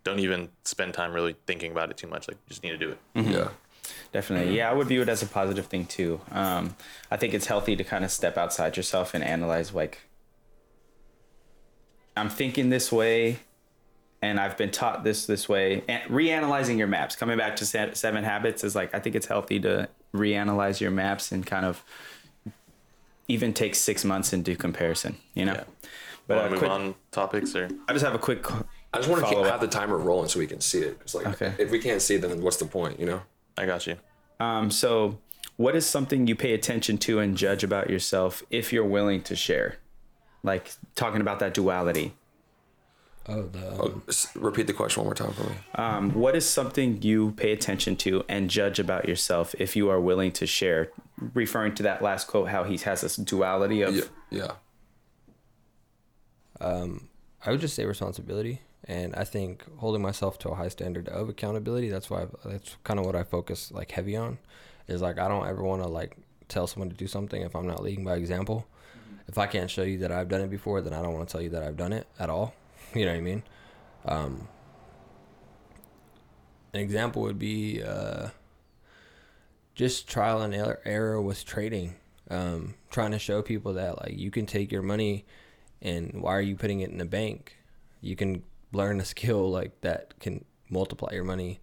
don't 0.04 0.20
even 0.20 0.50
spend 0.66 0.94
time 0.94 1.14
really 1.14 1.38
thinking 1.48 1.72
about 1.72 1.90
it 1.90 1.96
too 1.96 2.08
much 2.08 2.28
like 2.28 2.36
you 2.36 2.50
just 2.50 2.62
need 2.62 2.72
to 2.72 2.78
do 2.78 2.90
it 2.90 3.00
yeah. 3.16 3.48
Definitely. 4.12 4.58
Yeah, 4.58 4.70
I 4.70 4.74
would 4.74 4.88
view 4.88 5.02
it 5.02 5.10
as 5.10 5.22
a 5.22 5.26
positive 5.26 5.68
thing 5.68 5.86
too. 5.86 6.22
Um, 6.32 6.76
I 7.12 7.18
think 7.18 7.34
it's 7.34 7.48
healthy 7.48 7.76
to 7.76 7.84
kind 7.84 8.04
of 8.04 8.12
step 8.12 8.38
outside 8.38 8.78
yourself 8.78 9.14
and 9.14 9.24
analyze 9.24 9.74
like 9.74 10.02
I'm 12.18 12.30
thinking 12.30 12.70
this 12.70 12.92
way 12.92 13.40
and 14.22 14.40
I've 14.40 14.58
been 14.58 14.72
taught 14.72 15.04
this 15.04 15.26
this 15.26 15.48
way. 15.48 15.84
And 15.88 16.02
reanalyzing 16.10 16.78
your 16.78 16.88
maps, 16.88 17.16
coming 17.16 17.38
back 17.38 17.56
to 17.58 17.66
seven 17.66 18.24
habits 18.24 18.64
is 18.64 18.76
like 18.76 18.94
I 18.94 19.00
think 19.00 19.16
it's 19.16 19.28
healthy 19.28 19.60
to 19.62 19.88
reanalyze 20.14 20.80
your 20.80 20.92
maps 20.92 21.32
and 21.32 21.46
kind 21.46 21.66
of 21.66 21.84
even 23.28 23.54
take 23.54 23.76
six 23.76 24.04
months 24.06 24.34
and 24.34 24.44
do 24.44 24.56
comparison. 24.56 25.18
You 25.34 25.46
know. 25.46 25.54
Yeah. 25.54 25.64
But 26.28 26.38
Want 26.38 26.48
uh, 26.48 26.50
move 26.50 26.60
quick, 26.60 26.72
on 26.72 26.96
topics 27.12 27.56
or? 27.56 27.70
I 27.88 27.94
just 27.94 28.04
have 28.04 28.16
a 28.16 28.20
quick. 28.20 28.50
I 28.52 28.98
just 28.98 29.10
want 29.10 29.24
to 29.24 29.30
keep, 29.30 29.38
have 29.46 29.62
the 29.62 29.68
timer 29.68 29.98
rolling 29.98 30.30
so 30.30 30.40
we 30.40 30.48
can 30.48 30.62
see 30.62 30.80
it. 30.80 31.00
Cause 31.00 31.14
like, 31.14 31.28
Okay. 31.28 31.54
if 31.60 31.70
we 31.70 31.80
can't 31.80 32.02
see, 32.02 32.16
it, 32.16 32.22
then 32.22 32.42
what's 32.42 32.58
the 32.58 32.66
point? 32.66 33.00
You 33.00 33.06
know? 33.06 33.22
I 33.58 33.66
got 33.66 33.86
you. 33.86 33.98
Um, 34.40 34.72
so, 34.72 35.20
what 35.58 35.76
is 35.76 35.86
something 35.86 36.28
you 36.28 36.36
pay 36.36 36.54
attention 36.54 36.98
to 37.00 37.20
and 37.20 37.38
judge 37.38 37.64
about 37.64 37.90
yourself 37.90 38.42
if 38.50 38.74
you're 38.74 38.86
willing 38.86 39.22
to 39.24 39.36
share? 39.36 39.78
Like 40.46 40.72
talking 40.96 41.22
about 41.22 41.40
that 41.40 41.54
duality. 41.54 42.14
Oh, 43.28 43.44
the 43.44 43.82
um, 43.82 44.04
Oh, 44.08 44.14
repeat 44.36 44.68
the 44.68 44.74
question 44.74 45.02
one 45.02 45.08
more 45.08 45.16
time 45.16 45.34
for 45.34 45.50
me. 45.50 45.56
Um, 45.76 46.14
what 46.14 46.36
is 46.36 46.48
something 46.48 47.02
you 47.02 47.32
pay 47.32 47.52
attention 47.52 47.96
to 47.98 48.24
and 48.30 48.50
judge 48.50 48.78
about 48.78 49.08
yourself 49.10 49.56
if 49.58 49.76
you 49.76 49.90
are 49.90 50.00
willing 50.00 50.32
to 50.34 50.46
share? 50.46 50.92
Referring 51.34 51.74
to 51.76 51.84
that 51.84 52.04
last 52.04 52.28
quote, 52.28 52.50
how 52.50 52.64
he 52.64 52.78
has 52.78 53.02
this 53.02 53.16
duality 53.16 53.82
of 53.82 53.96
Yeah. 53.96 54.04
Yeah. 54.30 54.52
I 57.46 57.52
would 57.52 57.62
just 57.62 57.76
say 57.76 57.86
responsibility, 57.86 58.62
and 58.86 59.16
I 59.16 59.24
think 59.24 59.64
holding 59.78 60.02
myself 60.02 60.40
to 60.40 60.50
a 60.50 60.56
high 60.56 60.70
standard 60.70 61.08
of 61.10 61.30
accountability. 61.30 61.90
That's 61.90 62.10
why 62.10 62.24
I, 62.24 62.28
that's 62.46 62.78
kind 62.84 63.00
of 63.00 63.06
what 63.06 63.16
I 63.16 63.24
focus 63.24 63.72
like 63.72 63.92
heavy 63.92 64.16
on. 64.16 64.40
Is 64.88 65.02
like 65.02 65.20
I 65.20 65.28
don't 65.28 65.48
ever 65.48 65.64
want 65.64 65.84
to 65.84 65.88
like 65.88 66.18
tell 66.48 66.68
someone 66.68 66.90
to 66.90 66.96
do 66.96 67.08
something 67.08 67.42
if 67.42 67.56
I'm 67.56 67.68
not 67.68 67.84
leading 67.84 68.04
by 68.04 68.16
example. 68.16 68.68
If 69.28 69.38
I 69.38 69.48
can't 69.48 69.70
show 69.70 69.84
you 69.84 70.00
that 70.00 70.12
I've 70.12 70.30
done 70.30 70.42
it 70.42 70.50
before, 70.50 70.82
then 70.82 70.94
I 70.94 71.02
don't 71.02 71.14
want 71.14 71.28
to 71.28 71.32
tell 71.32 71.42
you 71.42 71.50
that 71.50 71.64
I've 71.64 71.78
done 71.78 71.94
it 71.94 72.08
at 72.20 72.30
all. 72.30 72.54
You 72.94 73.04
know 73.04 73.12
what 73.12 73.18
I 73.18 73.22
mean? 73.22 73.44
Um, 74.06 74.48
an 76.74 76.80
example 76.80 77.24
would 77.24 77.40
be 77.40 77.84
uh, 77.84 78.30
just 79.74 80.08
trial 80.08 80.42
and 80.42 80.54
error- 80.56 80.80
error 80.86 81.22
with 81.22 81.44
trading. 81.44 81.96
Um, 82.30 82.76
trying 82.90 83.12
to 83.12 83.20
show 83.20 83.42
people 83.42 83.74
that 83.74 84.02
like 84.02 84.18
you 84.18 84.32
can 84.32 84.46
take 84.46 84.72
your 84.72 84.82
money 84.82 85.26
and 85.82 86.22
why 86.22 86.36
are 86.36 86.42
you 86.42 86.56
putting 86.56 86.80
it 86.80 86.90
in 86.90 87.00
a 87.00 87.06
bank? 87.06 87.58
You 88.02 88.16
can 88.16 88.44
learn 88.72 89.00
a 89.00 89.06
skill 89.14 89.50
like 89.52 89.82
that 89.82 90.20
can 90.20 90.46
multiply 90.70 91.14
your 91.14 91.24
money. 91.24 91.60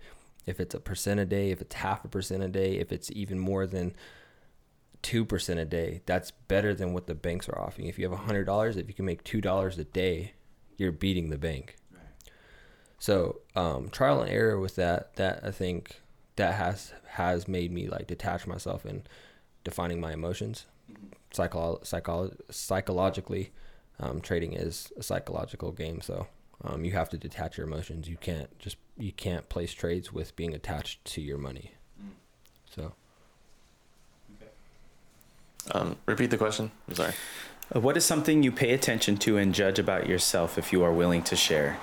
If 0.47 0.61
it's 0.61 0.75
a 0.75 0.81
percent 0.81 1.21
a 1.21 1.25
day, 1.25 1.50
if 1.50 1.61
it's 1.61 1.75
half 1.76 2.04
a 2.04 2.09
percent 2.09 2.42
a 2.42 2.49
day, 2.49 2.76
if 2.76 2.92
it's 2.92 3.11
even 3.12 3.38
more 3.38 3.66
than 3.66 3.95
two 5.02 5.25
percent 5.25 5.61
a 5.61 5.64
day, 5.64 6.00
that's 6.06 6.30
better 6.30 6.75
than 6.75 6.92
what 6.92 7.06
the 7.06 7.14
banks 7.14 7.49
are 7.49 7.59
offering. 7.59 7.88
If 7.88 7.99
you 7.99 8.04
have 8.04 8.12
a 8.12 8.25
hundred 8.25 8.44
dollars, 8.44 8.76
if 8.76 8.88
you 8.88 8.94
can 8.94 9.04
make 9.04 9.25
two 9.25 9.40
dollars 9.40 9.78
a 9.78 9.85
day, 9.85 10.32
you're 10.76 10.92
beating 10.92 11.30
the 11.30 11.38
bank. 11.38 11.76
So 12.99 13.40
um, 13.56 13.88
trial 13.88 14.23
and 14.23 14.30
error 14.30 14.61
with 14.61 14.76
that, 14.76 15.16
that 15.16 15.40
I 15.42 15.50
think 15.50 16.00
that 16.37 16.54
has 16.54 16.92
has 17.06 17.49
made 17.49 17.73
me 17.73 17.88
like 17.88 18.06
detach 18.06 18.47
myself 18.47 18.85
and 18.85 19.09
defining 19.64 20.00
my 20.00 20.12
emotions. 20.12 20.66
Psycho, 21.32 21.80
psycho, 21.82 22.32
psychologically, 22.50 23.52
um, 23.99 24.21
trading 24.21 24.52
is 24.52 24.92
a 24.97 25.02
psychological 25.02 25.73
game. 25.73 26.00
So 26.00 26.26
um, 26.62 26.85
you 26.85 26.92
have 26.92 27.09
to 27.11 27.18
detach 27.18 27.56
your 27.59 27.66
emotions. 27.66 28.09
You 28.09 28.16
can't 28.16 28.56
just 28.59 28.76
you 28.97 29.12
can't 29.12 29.49
place 29.49 29.73
trades 29.73 30.12
with 30.12 30.37
being 30.37 30.54
attached 30.54 31.04
to 31.06 31.21
your 31.21 31.38
money. 31.38 31.73
So 32.71 32.94
Um, 35.71 35.97
repeat 36.07 36.31
the 36.31 36.38
question. 36.38 36.71
I'm 36.88 36.95
sorry. 36.95 37.12
Uh, 37.75 37.81
what 37.81 37.97
is 37.97 38.04
something 38.04 38.42
you 38.42 38.52
pay 38.52 38.73
attention 38.73 39.16
to 39.19 39.38
and 39.38 39.54
judge 39.54 39.78
about 39.78 40.07
yourself 40.07 40.59
if 40.59 40.73
you 40.73 40.83
are 40.83 40.92
willing 40.92 41.23
to 41.23 41.37
share? 41.37 41.78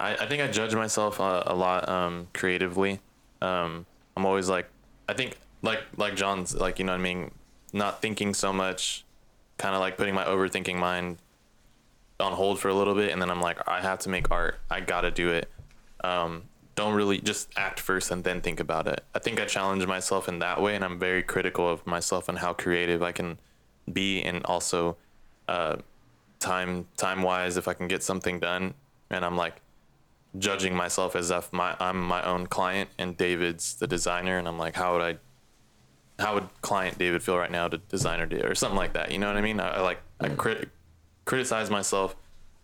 I, 0.00 0.14
I 0.14 0.26
think 0.26 0.42
I 0.42 0.48
judge 0.48 0.74
myself 0.74 1.20
a, 1.20 1.44
a 1.46 1.54
lot 1.54 1.88
um, 1.88 2.28
creatively. 2.32 3.00
Um, 3.42 3.86
I'm 4.16 4.26
always 4.26 4.48
like, 4.48 4.68
I 5.08 5.12
think 5.12 5.38
like 5.62 5.80
like 5.96 6.16
John's 6.16 6.54
like 6.54 6.78
you 6.78 6.84
know 6.84 6.92
what 6.92 7.00
I 7.00 7.02
mean, 7.02 7.30
not 7.72 8.00
thinking 8.00 8.34
so 8.34 8.52
much, 8.52 9.04
kind 9.58 9.74
of 9.74 9.80
like 9.80 9.96
putting 9.96 10.14
my 10.14 10.24
overthinking 10.24 10.76
mind 10.76 11.18
on 12.18 12.32
hold 12.32 12.58
for 12.58 12.68
a 12.68 12.74
little 12.74 12.94
bit, 12.94 13.12
and 13.12 13.20
then 13.20 13.30
I'm 13.30 13.40
like, 13.40 13.66
I 13.68 13.80
have 13.80 13.98
to 14.00 14.08
make 14.08 14.30
art. 14.30 14.58
I 14.70 14.80
gotta 14.80 15.10
do 15.10 15.30
it. 15.30 15.50
Um, 16.02 16.44
don't 16.80 16.94
really 16.94 17.18
just 17.18 17.48
act 17.56 17.78
first 17.78 18.10
and 18.10 18.24
then 18.24 18.40
think 18.40 18.58
about 18.58 18.86
it. 18.88 19.04
I 19.14 19.18
think 19.18 19.38
I 19.38 19.44
challenge 19.44 19.86
myself 19.86 20.28
in 20.28 20.38
that 20.38 20.60
way, 20.60 20.74
and 20.74 20.84
I'm 20.84 20.98
very 20.98 21.22
critical 21.22 21.68
of 21.68 21.86
myself 21.86 22.28
and 22.28 22.38
how 22.38 22.52
creative 22.54 23.02
I 23.02 23.12
can 23.12 23.38
be, 23.92 24.22
and 24.22 24.44
also 24.46 24.96
uh, 25.46 25.76
time 26.38 26.86
time 26.96 27.22
wise 27.22 27.56
if 27.56 27.68
I 27.68 27.74
can 27.74 27.86
get 27.86 28.02
something 28.02 28.40
done. 28.40 28.74
And 29.10 29.24
I'm 29.24 29.36
like 29.36 29.60
judging 30.38 30.74
myself 30.74 31.14
as 31.14 31.30
if 31.30 31.52
my 31.52 31.76
I'm 31.78 32.00
my 32.02 32.22
own 32.22 32.46
client 32.46 32.88
and 32.98 33.16
David's 33.16 33.74
the 33.74 33.86
designer, 33.86 34.38
and 34.38 34.48
I'm 34.48 34.58
like, 34.58 34.74
how 34.74 34.94
would 34.94 35.02
I, 35.02 36.22
how 36.22 36.34
would 36.34 36.48
client 36.62 36.98
David 36.98 37.22
feel 37.22 37.36
right 37.36 37.50
now 37.50 37.68
to 37.68 37.76
designer 37.76 38.26
David 38.26 38.46
or 38.46 38.54
something 38.54 38.78
like 38.78 38.94
that? 38.94 39.10
You 39.10 39.18
know 39.18 39.26
what 39.26 39.36
I 39.36 39.42
mean? 39.42 39.60
I, 39.60 39.76
I 39.76 39.80
like 39.82 40.00
I 40.18 40.28
crit- 40.30 40.70
criticize 41.26 41.68
myself 41.68 42.16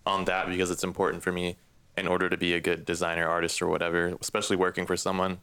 on 0.06 0.24
that 0.24 0.48
because 0.48 0.70
it's 0.70 0.84
important 0.84 1.22
for 1.22 1.32
me 1.32 1.56
in 1.96 2.06
order 2.06 2.28
to 2.28 2.36
be 2.36 2.52
a 2.52 2.60
good 2.60 2.84
designer, 2.84 3.28
artist, 3.28 3.60
or 3.62 3.68
whatever. 3.68 4.16
Especially 4.20 4.56
working 4.56 4.86
for 4.86 4.96
someone 4.96 5.38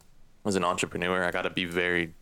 as 0.46 0.56
an 0.56 0.64
entrepreneur, 0.64 1.24
I 1.24 1.32
got 1.32 1.44
to 1.44 1.50
be 1.50 1.66
very 1.66 2.14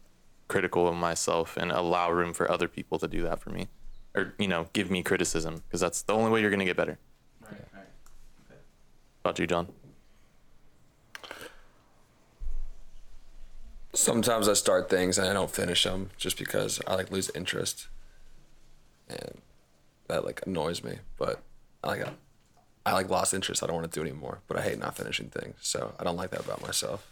critical 0.51 0.85
of 0.85 0.95
myself 0.95 1.55
and 1.55 1.71
allow 1.71 2.11
room 2.11 2.33
for 2.33 2.51
other 2.51 2.67
people 2.67 2.99
to 2.99 3.07
do 3.07 3.21
that 3.23 3.39
for 3.39 3.51
me, 3.51 3.69
or 4.13 4.33
you 4.37 4.49
know, 4.49 4.67
give 4.73 4.91
me 4.91 5.01
criticism 5.01 5.63
because 5.65 5.79
that's 5.79 6.01
the 6.01 6.13
only 6.13 6.29
way 6.29 6.41
you're 6.41 6.51
gonna 6.51 6.65
get 6.65 6.75
better. 6.75 6.99
Right, 7.41 7.53
right. 7.73 8.57
About 9.23 9.39
you, 9.39 9.47
John. 9.47 9.69
Sometimes 13.93 14.49
I 14.49 14.53
start 14.53 14.89
things 14.89 15.17
and 15.17 15.27
I 15.27 15.33
don't 15.33 15.51
finish 15.51 15.83
them 15.83 16.09
just 16.17 16.37
because 16.37 16.81
I 16.85 16.95
like 16.95 17.11
lose 17.11 17.31
interest, 17.33 17.87
and 19.07 19.41
that 20.07 20.25
like 20.25 20.41
annoys 20.45 20.83
me. 20.83 20.97
But 21.17 21.41
I 21.81 21.87
like 21.87 22.07
I 22.85 22.93
like 22.93 23.09
lost 23.09 23.33
interest. 23.33 23.63
I 23.63 23.67
don't 23.67 23.75
want 23.75 23.91
to 23.91 23.99
do 23.99 24.01
anymore. 24.01 24.39
But 24.47 24.57
I 24.57 24.61
hate 24.61 24.79
not 24.79 24.95
finishing 24.95 25.29
things, 25.29 25.55
so 25.61 25.93
I 25.99 26.03
don't 26.03 26.17
like 26.17 26.31
that 26.31 26.41
about 26.41 26.61
myself. 26.61 27.07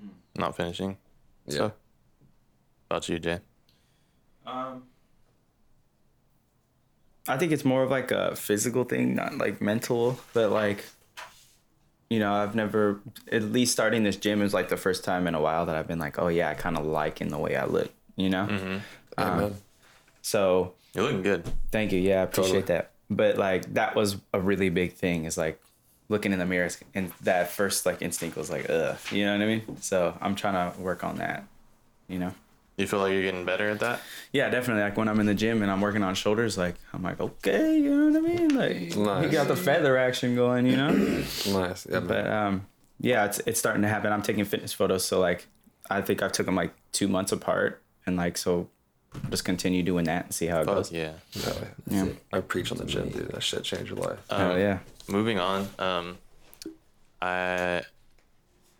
Hmm. 0.00 0.08
Not 0.36 0.56
finishing. 0.56 0.96
Yeah. 1.46 1.56
So, 1.56 1.72
about 2.88 3.08
you, 3.08 3.18
Jay. 3.18 3.40
Um, 4.46 4.84
I 7.28 7.36
think 7.36 7.52
it's 7.52 7.64
more 7.64 7.82
of 7.82 7.90
like 7.90 8.10
a 8.10 8.34
physical 8.36 8.84
thing, 8.84 9.14
not 9.14 9.38
like 9.38 9.60
mental. 9.60 10.18
But 10.32 10.50
like, 10.50 10.84
you 12.10 12.18
know, 12.18 12.32
I've 12.32 12.54
never, 12.54 13.00
at 13.30 13.42
least 13.42 13.72
starting 13.72 14.02
this 14.04 14.16
gym 14.16 14.42
is 14.42 14.52
like 14.54 14.68
the 14.68 14.76
first 14.76 15.04
time 15.04 15.26
in 15.26 15.34
a 15.34 15.40
while 15.40 15.66
that 15.66 15.76
I've 15.76 15.88
been 15.88 15.98
like, 15.98 16.18
oh 16.18 16.28
yeah, 16.28 16.48
I 16.50 16.54
kind 16.54 16.76
of 16.76 16.84
like 16.86 17.20
in 17.20 17.28
the 17.28 17.38
way 17.38 17.56
I 17.56 17.64
look. 17.66 17.90
You 18.16 18.30
know. 18.30 18.46
Mm-hmm. 18.46 18.74
Um, 19.18 19.28
Amen. 19.38 19.54
So 20.22 20.74
You're 20.94 21.04
looking 21.04 21.22
good. 21.22 21.44
thank 21.70 21.92
you. 21.92 21.98
Yeah, 21.98 22.20
I 22.20 22.22
appreciate 22.22 22.66
Totally. 22.66 22.78
that. 22.78 22.91
But 23.14 23.38
like 23.38 23.74
that 23.74 23.94
was 23.94 24.16
a 24.32 24.40
really 24.40 24.68
big 24.70 24.94
thing. 24.94 25.24
Is 25.24 25.36
like 25.36 25.60
looking 26.08 26.32
in 26.32 26.38
the 26.38 26.46
mirror 26.46 26.68
and 26.94 27.10
that 27.22 27.50
first 27.50 27.86
like 27.86 28.02
instinct 28.02 28.36
was 28.36 28.50
like, 28.50 28.68
ugh. 28.68 28.96
You 29.10 29.24
know 29.24 29.32
what 29.32 29.42
I 29.42 29.46
mean? 29.46 29.80
So 29.80 30.16
I'm 30.20 30.34
trying 30.34 30.72
to 30.72 30.80
work 30.80 31.04
on 31.04 31.16
that. 31.18 31.44
You 32.08 32.18
know. 32.18 32.34
You 32.78 32.86
feel 32.86 33.00
like 33.00 33.12
you're 33.12 33.22
getting 33.22 33.44
better 33.44 33.68
at 33.68 33.80
that? 33.80 34.00
Yeah, 34.32 34.48
definitely. 34.48 34.82
Like 34.82 34.96
when 34.96 35.06
I'm 35.06 35.20
in 35.20 35.26
the 35.26 35.34
gym 35.34 35.62
and 35.62 35.70
I'm 35.70 35.80
working 35.82 36.02
on 36.02 36.14
shoulders, 36.14 36.56
like 36.56 36.76
I'm 36.94 37.02
like, 37.02 37.20
okay, 37.20 37.78
you 37.78 37.94
know 37.94 38.18
what 38.18 38.30
I 38.30 38.34
mean? 38.34 38.56
Like 38.56 38.96
Nice. 38.96 39.30
got 39.30 39.46
the 39.48 39.56
feather 39.56 39.98
action 39.98 40.34
going, 40.34 40.66
you 40.66 40.76
know. 40.76 40.90
Nice. 41.48 41.86
Yeah, 41.90 42.00
but 42.00 42.26
um, 42.26 42.66
yeah, 42.98 43.26
it's 43.26 43.40
it's 43.46 43.58
starting 43.58 43.82
to 43.82 43.88
happen. 43.88 44.10
I'm 44.12 44.22
taking 44.22 44.44
fitness 44.44 44.72
photos, 44.72 45.04
so 45.04 45.20
like 45.20 45.46
I 45.90 46.00
think 46.00 46.22
I've 46.22 46.32
took 46.32 46.46
them 46.46 46.54
like 46.56 46.72
two 46.92 47.08
months 47.08 47.30
apart, 47.30 47.82
and 48.06 48.16
like 48.16 48.38
so, 48.38 48.68
just 49.30 49.44
continue 49.44 49.82
doing 49.82 50.04
that 50.06 50.24
and 50.26 50.34
see 50.34 50.46
how 50.46 50.60
it 50.60 50.68
Oh, 50.68 50.74
goes. 50.76 50.90
yeah. 50.92 51.12
Yeah. 51.32 51.52
Yeah. 51.88 52.06
I 52.32 52.40
preach 52.40 52.72
on 52.72 52.78
the 52.78 52.84
gym, 52.84 53.08
dude. 53.10 53.28
That 53.28 53.42
shit 53.42 53.62
changed 53.64 53.90
your 53.90 53.98
life. 53.98 54.18
Oh 54.30 54.56
yeah. 54.56 54.78
Moving 55.08 55.38
on. 55.38 55.68
Um, 55.78 56.18
I 57.20 57.82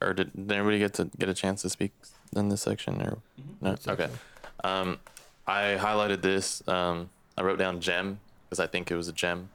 or 0.01 0.15
did, 0.15 0.33
did 0.35 0.51
everybody 0.53 0.79
get 0.79 0.95
to 0.95 1.11
get 1.19 1.29
a 1.29 1.35
chance 1.35 1.63
to 1.63 1.71
speak 1.71 1.93
in 2.35 2.49
this 2.49 2.63
section 2.63 3.01
or 3.03 3.19
no? 3.61 3.77
Okay. 3.87 4.09
Um, 4.65 4.99
I 5.47 5.77
highlighted 5.79 6.23
this. 6.23 6.67
Um, 6.69 7.11
I 7.37 7.43
wrote 7.43 7.59
down 7.59 7.81
gem 7.81 8.19
because 8.49 8.59
I 8.61 8.67
think 8.67 8.91
it 8.91 8.97
was 8.97 9.09
a 9.09 9.13
gem. 9.13 9.49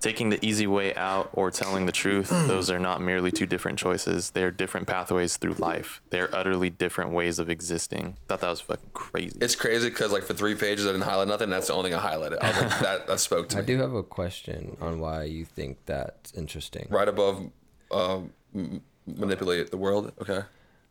Taking 0.00 0.30
the 0.30 0.44
easy 0.44 0.66
way 0.66 0.94
out 0.94 1.30
or 1.32 1.50
telling 1.50 1.86
the 1.86 1.92
truth, 1.92 2.28
those 2.30 2.70
are 2.70 2.78
not 2.78 3.00
merely 3.00 3.30
two 3.30 3.46
different 3.46 3.78
choices. 3.78 4.30
They 4.30 4.42
are 4.44 4.50
different 4.50 4.86
pathways 4.86 5.36
through 5.36 5.54
life. 5.54 6.00
They 6.10 6.20
are 6.20 6.30
utterly 6.32 6.70
different 6.70 7.10
ways 7.12 7.38
of 7.38 7.48
existing. 7.50 8.16
Thought 8.28 8.40
that 8.40 8.50
was 8.50 8.60
fucking 8.60 8.90
crazy. 8.94 9.38
It's 9.40 9.56
crazy 9.56 9.88
because 9.88 10.12
like 10.12 10.22
for 10.24 10.34
three 10.34 10.54
pages 10.54 10.86
I 10.86 10.92
didn't 10.92 11.02
highlight 11.04 11.28
nothing. 11.28 11.50
That's 11.50 11.66
the 11.68 11.74
only 11.74 11.90
thing 11.90 11.98
I 11.98 12.02
highlighted. 12.02 12.38
I 12.40 12.48
was 12.50 12.60
like, 12.60 12.80
that 12.80 13.06
that 13.06 13.20
spoke 13.20 13.48
to 13.50 13.58
I 13.58 13.60
me. 13.60 13.66
do 13.66 13.78
have 13.78 13.94
a 13.94 14.02
question 14.02 14.76
on 14.80 15.00
why 15.00 15.24
you 15.24 15.44
think 15.44 15.78
that's 15.86 16.32
interesting. 16.34 16.86
Right 16.90 17.08
above, 17.08 17.50
um, 17.90 18.32
m- 18.54 18.82
manipulate 19.06 19.70
the 19.70 19.76
world. 19.76 20.12
Okay. 20.20 20.40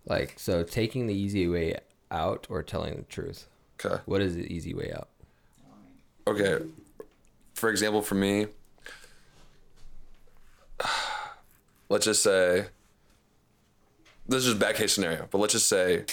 Like 0.06 0.34
so, 0.38 0.64
taking 0.64 1.08
the 1.08 1.14
easy 1.16 1.48
way 1.48 1.78
out 2.12 2.46
or 2.50 2.62
telling 2.64 2.96
the 2.96 3.04
truth. 3.04 3.48
Okay. 3.84 4.02
What 4.06 4.22
is 4.22 4.36
the 4.36 4.52
easy 4.54 4.74
way 4.74 4.92
out? 4.96 5.08
Okay. 6.28 6.66
For 7.54 7.70
example, 7.70 8.02
for 8.02 8.16
me, 8.16 8.48
let's 11.90 12.06
just 12.06 12.24
say 12.24 12.68
this 14.28 14.46
is 14.46 14.54
bad 14.56 14.76
case 14.76 14.94
scenario, 14.94 15.28
but 15.30 15.38
let's 15.38 15.54
just 15.54 15.68
say 15.68 16.06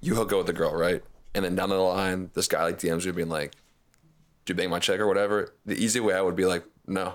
you 0.00 0.14
hook 0.14 0.32
up 0.32 0.38
with 0.38 0.48
a 0.48 0.52
girl, 0.52 0.74
right? 0.74 1.02
And 1.34 1.44
then 1.44 1.54
down 1.54 1.70
the 1.70 1.76
line, 1.76 2.30
this 2.34 2.46
guy 2.46 2.62
like 2.62 2.78
DMs 2.78 3.04
you 3.04 3.12
being 3.12 3.28
like, 3.28 3.52
"Do 4.44 4.52
you 4.52 4.54
bang 4.54 4.70
my 4.70 4.78
check 4.78 5.00
or 5.00 5.06
whatever?" 5.06 5.54
The 5.66 5.74
easy 5.74 6.00
way 6.00 6.14
I 6.14 6.20
would 6.20 6.36
be 6.36 6.46
like, 6.46 6.64
"No," 6.86 7.14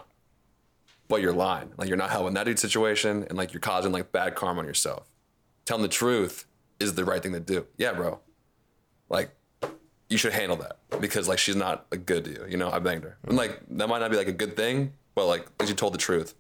but 1.08 1.22
you're 1.22 1.34
lying. 1.34 1.72
Like 1.78 1.88
you're 1.88 1.98
not 1.98 2.10
helping 2.10 2.34
that 2.34 2.46
dude 2.46 2.60
situation, 2.60 3.26
and 3.30 3.38
like 3.38 3.54
you're 3.54 3.62
causing 3.62 3.92
like 3.92 4.12
bad 4.12 4.36
karma 4.36 4.62
on 4.62 4.68
yourself. 4.68 5.08
Telling 5.66 5.84
the 5.84 5.90
truth 5.90 6.46
is 6.80 6.96
the 6.96 7.06
right 7.06 7.22
thing 7.22 7.34
to 7.34 7.40
do. 7.40 7.68
Yeah, 7.78 7.94
bro. 7.94 8.20
Like 9.10 9.32
you 10.10 10.18
should 10.18 10.34
handle 10.34 10.58
that 10.58 10.78
because 11.00 11.28
like 11.28 11.40
she's 11.40 11.56
not 11.56 11.86
like, 11.92 12.06
good 12.06 12.26
to 12.26 12.32
you. 12.32 12.46
You 12.50 12.58
know, 12.58 12.70
I 12.70 12.80
banged 12.80 13.04
her. 13.04 13.18
And 13.24 13.38
like 13.38 13.62
that 13.70 13.88
might 13.88 14.00
not 14.00 14.12
be 14.12 14.18
like 14.18 14.28
a 14.28 14.34
good 14.34 14.56
thing, 14.56 14.94
but 15.16 15.26
like 15.26 15.48
at 15.60 15.70
you 15.70 15.76
told 15.76 15.94
the 15.94 15.98
truth. 15.98 16.36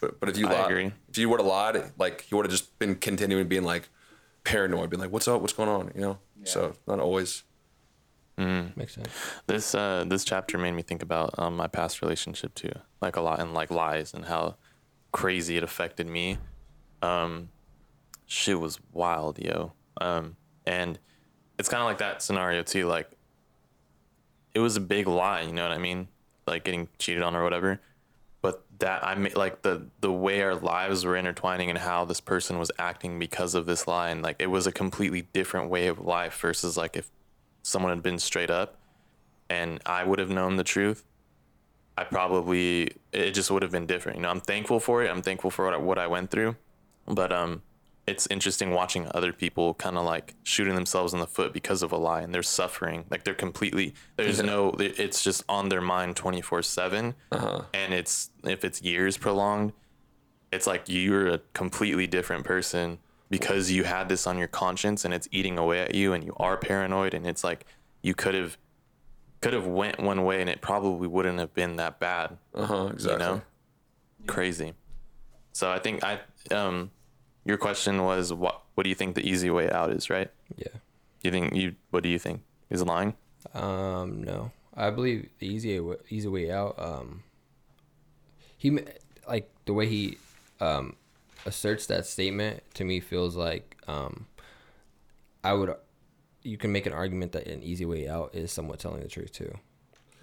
But, 0.00 0.18
but 0.18 0.28
if 0.28 0.38
you 0.38 0.46
I 0.48 0.52
lied, 0.52 0.70
agree. 0.70 0.92
if 1.10 1.18
you 1.18 1.28
would 1.28 1.40
have 1.40 1.46
lied, 1.46 1.92
like 1.98 2.30
you 2.30 2.36
would 2.36 2.46
have 2.46 2.50
just 2.52 2.78
been 2.78 2.94
continuing 2.94 3.48
being 3.48 3.64
like 3.64 3.88
paranoid, 4.44 4.88
being 4.90 5.00
like, 5.00 5.10
"What's 5.12 5.28
up? 5.28 5.40
What's 5.40 5.52
going 5.52 5.68
on?" 5.68 5.92
You 5.94 6.00
know. 6.00 6.18
So 6.44 6.74
not 6.86 7.00
always. 7.00 7.44
Makes 8.38 8.94
sense. 8.94 9.08
This 9.46 9.74
uh 9.74 10.04
this 10.08 10.24
chapter 10.24 10.56
made 10.56 10.72
me 10.72 10.80
think 10.80 11.02
about 11.02 11.38
um, 11.38 11.56
my 11.56 11.66
past 11.66 12.00
relationship 12.00 12.54
too, 12.54 12.72
like 13.02 13.16
a 13.16 13.20
lot 13.20 13.38
and 13.38 13.52
like 13.52 13.70
lies 13.70 14.14
and 14.14 14.24
how 14.24 14.56
crazy 15.12 15.58
it 15.58 15.62
affected 15.62 16.06
me. 16.06 16.38
Um, 17.02 17.50
shit 18.24 18.58
was 18.58 18.80
wild, 18.92 19.38
yo. 19.38 19.72
Um, 20.00 20.36
and 20.64 20.98
it's 21.58 21.68
kind 21.68 21.82
of 21.82 21.86
like 21.86 21.98
that 21.98 22.22
scenario 22.22 22.62
too. 22.62 22.86
Like 22.86 23.10
it 24.54 24.60
was 24.60 24.76
a 24.76 24.80
big 24.80 25.06
lie, 25.06 25.42
you 25.42 25.52
know 25.52 25.62
what 25.68 25.72
I 25.72 25.78
mean? 25.78 26.08
Like 26.46 26.64
getting 26.64 26.88
cheated 26.98 27.22
on 27.22 27.36
or 27.36 27.44
whatever. 27.44 27.78
But 28.42 28.64
that 28.78 29.04
I 29.04 29.14
made 29.14 29.36
like 29.36 29.62
the 29.62 29.86
the 30.00 30.12
way 30.12 30.40
our 30.42 30.54
lives 30.54 31.04
were 31.04 31.16
intertwining 31.16 31.68
and 31.68 31.78
how 31.78 32.04
this 32.04 32.20
person 32.20 32.58
was 32.58 32.70
acting 32.78 33.18
because 33.18 33.54
of 33.54 33.66
this 33.66 33.86
lie, 33.86 34.10
and 34.10 34.22
like 34.22 34.36
it 34.38 34.48
was 34.48 34.66
a 34.66 34.72
completely 34.72 35.22
different 35.32 35.70
way 35.70 35.88
of 35.88 36.00
life 36.00 36.38
versus 36.40 36.76
like 36.76 36.96
if 36.96 37.10
someone 37.62 37.90
had 37.90 38.02
been 38.02 38.18
straight 38.18 38.50
up 38.50 38.78
and 39.50 39.80
I 39.84 40.04
would 40.04 40.18
have 40.18 40.30
known 40.30 40.56
the 40.56 40.64
truth, 40.64 41.04
I 41.98 42.04
probably 42.04 42.92
it 43.12 43.32
just 43.32 43.50
would 43.50 43.62
have 43.62 43.72
been 43.72 43.86
different. 43.86 44.16
You 44.16 44.22
know, 44.22 44.30
I'm 44.30 44.40
thankful 44.40 44.80
for 44.80 45.04
it. 45.04 45.10
I'm 45.10 45.22
thankful 45.22 45.50
for 45.50 45.66
what 45.66 45.74
I, 45.74 45.76
what 45.76 45.98
I 45.98 46.06
went 46.06 46.30
through, 46.30 46.56
but 47.06 47.32
um, 47.32 47.62
it's 48.10 48.26
interesting 48.30 48.70
watching 48.80 49.08
other 49.14 49.32
people 49.32 49.74
kind 49.74 49.96
of 49.96 50.04
like 50.04 50.34
shooting 50.42 50.74
themselves 50.74 51.12
in 51.14 51.20
the 51.20 51.26
foot 51.36 51.52
because 51.52 51.82
of 51.82 51.92
a 51.92 51.96
lie, 51.96 52.22
and 52.22 52.34
they're 52.34 52.42
suffering. 52.60 53.04
Like 53.10 53.22
they're 53.24 53.34
completely 53.46 53.94
there's 54.16 54.42
no 54.42 54.70
it's 54.78 55.22
just 55.22 55.42
on 55.48 55.68
their 55.68 55.80
mind 55.80 56.16
24 56.16 56.62
seven, 56.62 57.14
and 57.72 57.94
it's 57.94 58.30
if 58.44 58.64
it's 58.64 58.82
years 58.82 59.16
prolonged, 59.16 59.72
it's 60.52 60.66
like 60.66 60.82
you're 60.86 61.28
a 61.28 61.38
completely 61.54 62.06
different 62.06 62.44
person 62.44 62.98
because 63.30 63.70
you 63.70 63.84
had 63.84 64.08
this 64.08 64.26
on 64.26 64.36
your 64.38 64.48
conscience 64.48 65.04
and 65.04 65.14
it's 65.14 65.28
eating 65.30 65.56
away 65.56 65.80
at 65.80 65.94
you 65.94 66.12
and 66.12 66.24
you 66.24 66.34
are 66.38 66.56
paranoid 66.56 67.14
and 67.14 67.24
it's 67.26 67.44
like 67.44 67.64
you 68.02 68.12
could 68.14 68.34
have 68.34 68.58
could 69.40 69.52
have 69.52 69.66
went 69.66 70.00
one 70.00 70.24
way 70.24 70.40
and 70.40 70.50
it 70.50 70.60
probably 70.60 71.06
wouldn't 71.06 71.38
have 71.38 71.54
been 71.54 71.76
that 71.76 72.00
bad 72.00 72.36
Uh 72.54 72.66
huh. 72.66 72.86
Exactly. 72.92 73.12
you 73.12 73.18
know 73.18 73.40
crazy 74.26 74.74
so 75.52 75.70
i 75.70 75.78
think 75.78 76.02
i 76.04 76.18
um 76.50 76.90
your 77.44 77.56
question 77.56 78.02
was 78.02 78.32
what 78.32 78.62
what 78.74 78.84
do 78.84 78.88
you 78.90 78.94
think 78.94 79.14
the 79.14 79.28
easy 79.28 79.50
way 79.50 79.70
out 79.70 79.90
is 79.90 80.10
right 80.10 80.30
Yeah. 80.56 80.68
you 81.22 81.30
think 81.30 81.54
you 81.54 81.74
what 81.90 82.02
do 82.02 82.08
you 82.08 82.18
think 82.18 82.42
is 82.70 82.82
lying 82.84 83.14
Um, 83.54 84.22
no, 84.22 84.50
I 84.74 84.90
believe 84.90 85.28
the 85.38 85.46
easy 85.46 85.80
wa- 85.80 85.96
easy 86.10 86.28
way 86.28 86.50
out. 86.52 86.74
Um, 86.78 87.22
he 88.56 88.78
like 89.26 89.50
the 89.64 89.72
way 89.72 89.86
he 89.88 90.18
um 90.60 90.96
asserts 91.46 91.86
that 91.86 92.04
statement 92.06 92.62
to 92.74 92.84
me 92.84 93.00
feels 93.00 93.34
like 93.36 93.76
um 93.88 94.26
I 95.42 95.54
would 95.54 95.74
you 96.42 96.58
can 96.58 96.70
make 96.72 96.86
an 96.86 96.92
argument 96.92 97.32
that 97.32 97.46
an 97.46 97.62
easy 97.62 97.86
way 97.86 98.08
out 98.08 98.34
is 98.34 98.52
somewhat 98.52 98.78
telling 98.78 99.02
the 99.02 99.08
truth 99.08 99.32
too, 99.32 99.56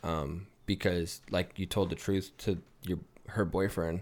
um 0.04 0.48
because 0.68 1.22
like 1.32 1.58
you 1.58 1.66
told 1.66 1.90
the 1.90 1.96
truth 1.96 2.32
to 2.46 2.60
your 2.84 3.00
her 3.30 3.46
boyfriend, 3.46 4.02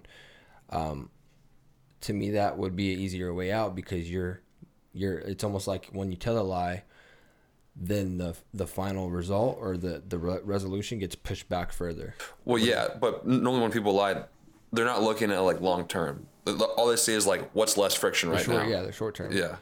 um 0.70 1.10
to 2.02 2.14
me 2.14 2.32
that 2.32 2.58
would 2.58 2.76
be 2.76 2.94
an 2.94 3.00
easier 3.00 3.34
way 3.34 3.52
out 3.52 3.76
because 3.76 4.10
you're 4.10 4.42
you're 4.94 5.20
it's 5.20 5.44
almost 5.44 5.68
like 5.68 5.90
when 5.92 6.12
you 6.12 6.18
tell 6.18 6.38
a 6.38 6.42
lie 6.42 6.84
then 7.76 8.18
the 8.18 8.36
the 8.54 8.66
final 8.66 9.10
result 9.10 9.58
or 9.60 9.76
the 9.78 10.02
the 10.08 10.18
re- 10.18 10.40
resolution 10.44 11.00
gets 11.00 11.16
pushed 11.16 11.50
back 11.50 11.72
further. 11.72 12.16
Well, 12.46 12.58
yeah, 12.58 12.88
but 13.00 13.28
normally 13.28 13.62
when 13.62 13.72
people 13.72 13.94
lie, 13.94 14.24
they're 14.72 14.86
not 14.86 15.04
looking 15.04 15.32
at 15.32 15.40
like 15.40 15.60
long 15.62 15.88
term. 15.88 16.28
All 16.78 16.88
they 16.88 16.96
see 16.96 17.14
is 17.14 17.28
like 17.28 17.50
what's 17.54 17.76
less 17.78 17.94
friction 17.94 18.30
right 18.30 18.44
short, 18.44 18.64
now. 18.64 18.70
yeah, 18.70 18.82
the 18.82 18.92
short 18.92 19.16
term. 19.16 19.34
Yeah. 19.34 19.58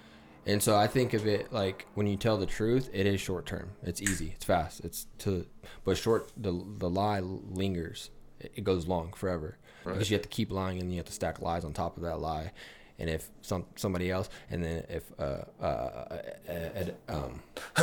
And 0.45 0.61
so 0.61 0.75
I 0.75 0.87
think 0.87 1.13
of 1.13 1.25
it 1.25 1.53
like 1.53 1.87
when 1.95 2.05
you 2.05 2.17
tell 2.17 2.37
the 2.37 2.45
truth, 2.45 2.89
it 2.93 3.07
is 3.07 3.19
short 3.19 3.45
term. 3.45 3.71
It's 3.81 4.01
easy. 4.01 4.33
It's 4.35 4.45
fast. 4.45 4.81
It's 4.81 5.07
to, 5.19 5.47
but 5.83 5.97
short. 5.97 6.31
The 6.37 6.51
the 6.51 6.89
lie 6.89 7.21
lingers. 7.21 8.11
It, 8.39 8.51
it 8.57 8.63
goes 8.63 8.87
long 8.87 9.13
forever 9.13 9.57
because 9.83 10.09
you 10.09 10.15
have 10.15 10.23
to 10.23 10.29
keep 10.29 10.51
lying 10.51 10.79
and 10.79 10.91
you 10.91 10.97
have 10.97 11.05
to 11.07 11.13
stack 11.13 11.41
lies 11.41 11.65
on 11.65 11.73
top 11.73 11.97
of 11.97 12.03
that 12.03 12.19
lie. 12.19 12.51
And 12.99 13.09
if 13.09 13.27
some 13.41 13.65
somebody 13.75 14.11
else, 14.11 14.29
and 14.51 14.63
then 14.63 14.83
if 14.87 15.11
uh 15.19 15.39
uh, 15.59 16.19
uh, 16.47 16.83
um 17.09 17.41
a 17.77 17.81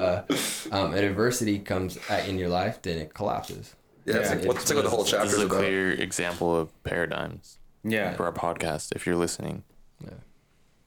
uh, 0.00 0.22
um, 0.70 0.94
an 0.94 1.04
adversity 1.04 1.58
comes 1.58 1.98
at, 2.08 2.28
in 2.28 2.38
your 2.38 2.48
life, 2.48 2.80
then 2.82 2.98
it 2.98 3.14
collapses. 3.14 3.74
Yeah, 4.04 4.16
it's 4.16 4.30
Yeah, 4.30 4.36
like, 4.36 4.46
let's 4.46 4.64
take 4.64 4.76
what 4.76 4.84
the 4.84 4.90
whole 4.90 5.04
chapter 5.04 5.26
is 5.26 5.32
is 5.34 5.42
a 5.42 5.46
about. 5.46 5.58
clear 5.58 5.92
example 5.92 6.56
of 6.56 6.70
paradigms 6.84 7.58
Yeah. 7.84 8.14
for 8.16 8.24
our 8.26 8.32
podcast 8.32 8.94
if 8.94 9.06
you're 9.06 9.16
listening 9.16 9.62
Yeah. 10.04 10.10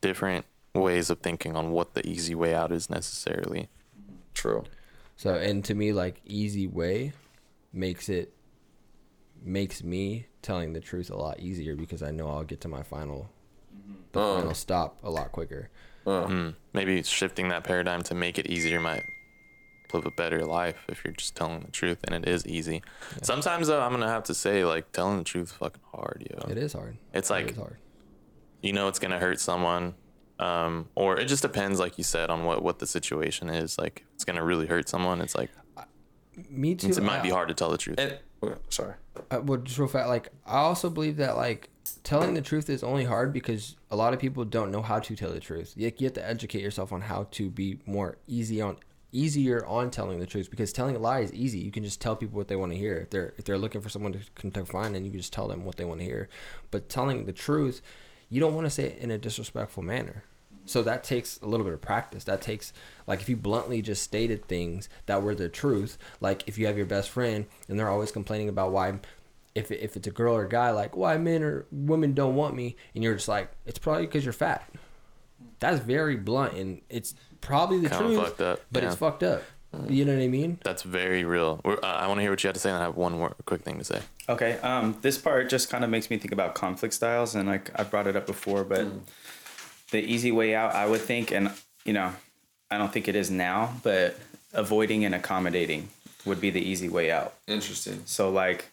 different 0.02 0.46
ways 0.74 1.10
of 1.10 1.20
thinking 1.20 1.56
on 1.56 1.72
what 1.72 1.94
the 1.94 2.06
easy 2.06 2.36
way 2.36 2.54
out 2.54 2.72
is 2.72 2.90
necessarily 2.90 3.70
True. 4.34 4.66
So, 5.18 5.36
and 5.36 5.64
to 5.64 5.74
me, 5.74 5.94
like 5.94 6.20
easy 6.26 6.68
way 6.68 7.14
makes 7.72 8.10
it 8.10 8.34
makes 9.46 9.84
me 9.84 10.28
telling 10.42 10.74
the 10.74 10.80
truth 10.82 11.10
a 11.10 11.16
lot 11.16 11.40
easier 11.40 11.76
because 11.76 12.02
I 12.04 12.12
know 12.12 12.30
I'll 12.30 12.44
get 12.44 12.62
to 12.62 12.68
my 12.68 12.84
final 12.84 13.30
the 14.12 14.20
Oh. 14.20 14.38
final 14.38 14.54
stop 14.54 14.98
a 15.04 15.10
lot 15.10 15.32
quicker. 15.32 15.70
Uh-huh. 16.08 16.28
Hmm. 16.28 16.50
maybe 16.74 17.02
shifting 17.02 17.50
that 17.50 17.64
paradigm 17.64 18.04
to 18.04 18.14
make 18.14 18.38
it 18.38 18.46
easier 18.48 18.80
might 18.80 19.02
live 19.94 20.06
a 20.06 20.12
better 20.12 20.46
life 20.46 20.76
if 20.88 21.04
you're 21.04 21.14
just 21.14 21.36
telling 21.36 21.62
the 21.62 21.72
truth 21.72 21.98
and 22.04 22.14
it 22.14 22.28
is 22.30 22.46
easy 22.46 22.84
sometimes 23.24 23.68
though 23.68 23.82
i'm 23.82 23.92
gonna 23.92 24.08
have 24.08 24.24
to 24.24 24.34
say 24.36 24.64
like 24.66 24.92
telling 24.92 25.18
the 25.18 25.24
truth 25.24 25.50
is 25.50 25.54
fucking 25.54 25.82
hard 25.94 26.28
yo 26.30 26.48
It 26.52 26.58
is 26.60 26.74
hard. 26.74 26.98
It's 27.14 27.30
like- 27.32 27.52
is 27.52 27.58
hard. 27.58 27.78
you 28.62 28.72
know 28.74 28.88
it's 28.88 29.00
gonna 29.00 29.18
hurt 29.20 29.40
someone 29.40 29.96
um 30.38 30.90
or 30.94 31.18
it 31.20 31.26
just 31.26 31.42
depends 31.42 31.80
like 31.80 31.98
you 31.98 32.04
said 32.04 32.30
on 32.30 32.44
what 32.44 32.62
what 32.62 32.78
the 32.80 32.86
situation 32.88 33.50
is 33.50 33.80
like 33.80 34.06
it's 34.14 34.26
gonna 34.26 34.44
really 34.44 34.68
hurt 34.68 34.88
someone 34.90 35.22
it's 35.22 35.34
like 35.34 35.50
Me 36.52 36.76
too. 36.76 36.90
it 36.90 37.02
might 37.02 37.24
be 37.24 37.30
hard 37.30 37.48
to 37.48 37.54
tell 37.56 37.72
the 37.72 37.78
truth 37.80 37.98
And 38.00 38.20
oh, 38.44 38.56
sorry. 38.70 38.94
Well, 39.32 39.60
just 39.60 39.78
real 39.78 39.88
fast, 39.88 40.08
like 40.08 40.30
I 40.46 40.58
also 40.58 40.90
believe 40.90 41.18
that 41.18 41.38
like 41.38 41.70
telling 42.04 42.34
the 42.34 42.42
truth 42.42 42.70
is 42.70 42.84
only 42.84 43.04
hard 43.04 43.34
because 43.34 43.76
a 43.92 43.96
lot 43.96 44.14
of 44.14 44.20
people 44.20 44.46
don't 44.46 44.72
know 44.72 44.82
how 44.82 45.00
to 45.00 45.16
tell 45.16 45.32
the 45.32 45.40
truth. 45.40 45.74
You, 45.76 45.92
you 45.98 46.06
have 46.06 46.14
to 46.14 46.28
educate 46.28 46.62
yourself 46.62 46.92
on 46.92 47.02
how 47.02 47.28
to 47.32 47.50
be 47.50 47.80
more 47.86 48.18
easy 48.28 48.62
on 48.62 48.78
easier 49.12 49.66
on 49.66 49.90
telling 49.90 50.20
the 50.20 50.26
truth 50.26 50.50
because 50.50 50.74
telling 50.74 50.96
a 50.96 51.00
lie 51.00 51.22
is 51.22 51.34
easy. 51.34 51.60
You 51.60 51.72
can 51.72 51.84
just 51.84 52.02
tell 52.02 52.16
people 52.16 52.38
what 52.38 52.48
they 52.48 52.56
want 52.56 52.74
to 52.74 52.78
hear. 52.78 52.98
If 52.98 53.10
they're 53.10 53.34
if 53.38 53.46
they're 53.46 53.58
looking 53.58 53.82
for 53.82 53.90
someone 53.90 54.14
to 54.14 54.52
confine, 54.52 54.94
then 54.94 55.06
you 55.06 55.12
can 55.12 55.20
just 55.20 55.34
tell 55.34 55.48
them 55.48 55.66
what 55.66 55.78
they 55.78 55.86
want 55.86 56.00
to 56.02 56.06
hear. 56.06 56.30
But 56.72 56.90
telling 56.90 57.26
the 57.26 57.34
truth, 57.34 57.82
you 58.30 58.40
don't 58.40 58.56
want 58.56 58.66
to 58.66 58.72
say 58.72 58.86
it 58.86 58.98
in 59.00 59.12
a 59.12 59.18
disrespectful 59.18 59.84
manner. 59.84 60.24
So 60.66 60.82
that 60.84 61.04
takes 61.04 61.40
a 61.42 61.46
little 61.46 61.64
bit 61.64 61.74
of 61.74 61.82
practice. 61.82 62.24
That 62.24 62.42
takes 62.42 62.74
like 63.08 63.22
if 63.22 63.30
you 63.30 63.36
bluntly 63.38 63.82
just 63.82 64.02
stated 64.04 64.48
things 64.48 64.90
that 65.06 65.22
were 65.22 65.36
the 65.36 65.50
truth. 65.50 65.98
Like 66.20 66.44
if 66.48 66.58
you 66.58 66.66
have 66.68 66.78
your 66.78 66.86
best 66.88 67.10
friend 67.10 67.46
and 67.68 67.80
they're 67.80 67.90
always 67.90 68.12
complaining 68.12 68.50
about 68.50 68.72
why, 68.72 69.00
if 69.54 69.72
if 69.72 69.96
it's 69.96 70.08
a 70.08 70.12
girl 70.12 70.36
or 70.36 70.46
a 70.46 70.50
guy, 70.50 70.72
like 70.72 70.96
why 70.98 71.18
men 71.18 71.44
or 71.44 71.66
women 71.72 72.14
don't 72.14 72.36
want 72.36 72.56
me, 72.56 72.76
and 72.94 73.04
you're 73.04 73.14
just 73.16 73.28
like 73.28 73.52
it's 73.66 73.80
probably 73.80 74.06
because 74.08 74.24
you're 74.26 74.34
fat. 74.34 74.68
That's 75.60 75.80
very 75.80 76.16
blunt 76.16 76.54
and 76.54 76.82
it's 76.90 77.16
probably 77.42 77.80
the 77.80 77.90
Kinda 77.90 78.04
truth, 78.06 78.20
fucked 78.26 78.42
up, 78.42 78.62
but 78.72 78.84
yeah. 78.84 78.90
it's 78.90 78.98
fucked 78.98 79.24
up. 79.24 79.44
You 79.90 80.06
know 80.06 80.16
what 80.16 80.24
I 80.24 80.30
mean? 80.30 80.58
that's 80.64 80.84
very 80.84 81.26
real 81.26 81.60
uh, 81.66 81.76
i 81.84 82.08
want 82.08 82.20
to 82.20 82.22
hear 82.22 82.32
what 82.32 82.42
you 82.42 82.48
have 82.48 82.54
to 82.54 82.62
say 82.62 82.70
and 82.70 82.78
i 82.80 82.84
have 82.84 82.96
one 82.96 83.12
more 83.12 83.36
quick 83.46 83.62
thing 83.64 83.78
to 83.78 83.84
say 83.84 84.00
Okay. 84.28 84.58
Um, 84.60 84.98
this 85.02 85.18
part 85.18 85.50
just 85.50 85.70
kind 85.70 85.84
of 85.84 85.90
makes 85.90 86.10
me 86.10 86.18
think 86.18 86.32
about 86.32 86.56
conflict 86.56 86.94
styles, 86.96 87.36
and 87.36 87.48
like 87.48 87.70
I 87.80 87.84
brought 87.84 88.08
it 88.08 88.16
up 88.16 88.26
before, 88.26 88.64
but 88.64 88.88
the 89.96 90.04
easy 90.14 90.32
way 90.32 90.54
out, 90.54 90.76
I 90.76 90.86
would 90.86 91.00
think, 91.02 91.32
and 91.32 91.52
you 91.86 91.94
know, 91.94 92.12
I 92.70 92.78
don't 92.78 92.92
think 92.92 93.08
it 93.08 93.16
is 93.16 93.32
now, 93.32 93.74
but 93.82 94.18
avoiding 94.54 95.06
and 95.06 95.16
accommodating 95.16 95.88
would 96.26 96.42
be 96.42 96.50
the 96.50 96.60
easy 96.62 96.90
way 96.90 97.12
out. 97.12 97.34
Interesting. 97.48 98.02
So 98.06 98.30
like, 98.30 98.72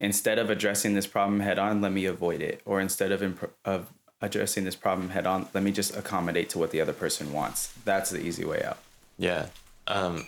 instead 0.00 0.38
of 0.40 0.50
addressing 0.50 0.94
this 0.94 1.06
problem 1.06 1.38
head 1.40 1.58
on, 1.58 1.80
let 1.80 1.92
me 1.92 2.04
avoid 2.06 2.42
it. 2.42 2.60
Or 2.64 2.80
instead 2.80 3.12
of 3.12 3.22
imp- 3.22 3.52
of 3.64 3.92
addressing 4.20 4.64
this 4.64 4.74
problem 4.74 5.10
head 5.10 5.26
on, 5.26 5.46
let 5.54 5.62
me 5.62 5.70
just 5.70 5.96
accommodate 5.96 6.48
to 6.50 6.58
what 6.58 6.72
the 6.72 6.80
other 6.80 6.92
person 6.92 7.32
wants. 7.32 7.72
That's 7.84 8.10
the 8.10 8.20
easy 8.20 8.44
way 8.44 8.62
out. 8.64 8.78
Yeah. 9.18 9.46
Um, 9.86 10.26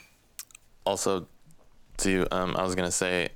also, 0.84 1.26
to 1.98 2.28
um, 2.30 2.54
I 2.56 2.62
was 2.62 2.76
gonna 2.76 2.92
say, 2.92 3.30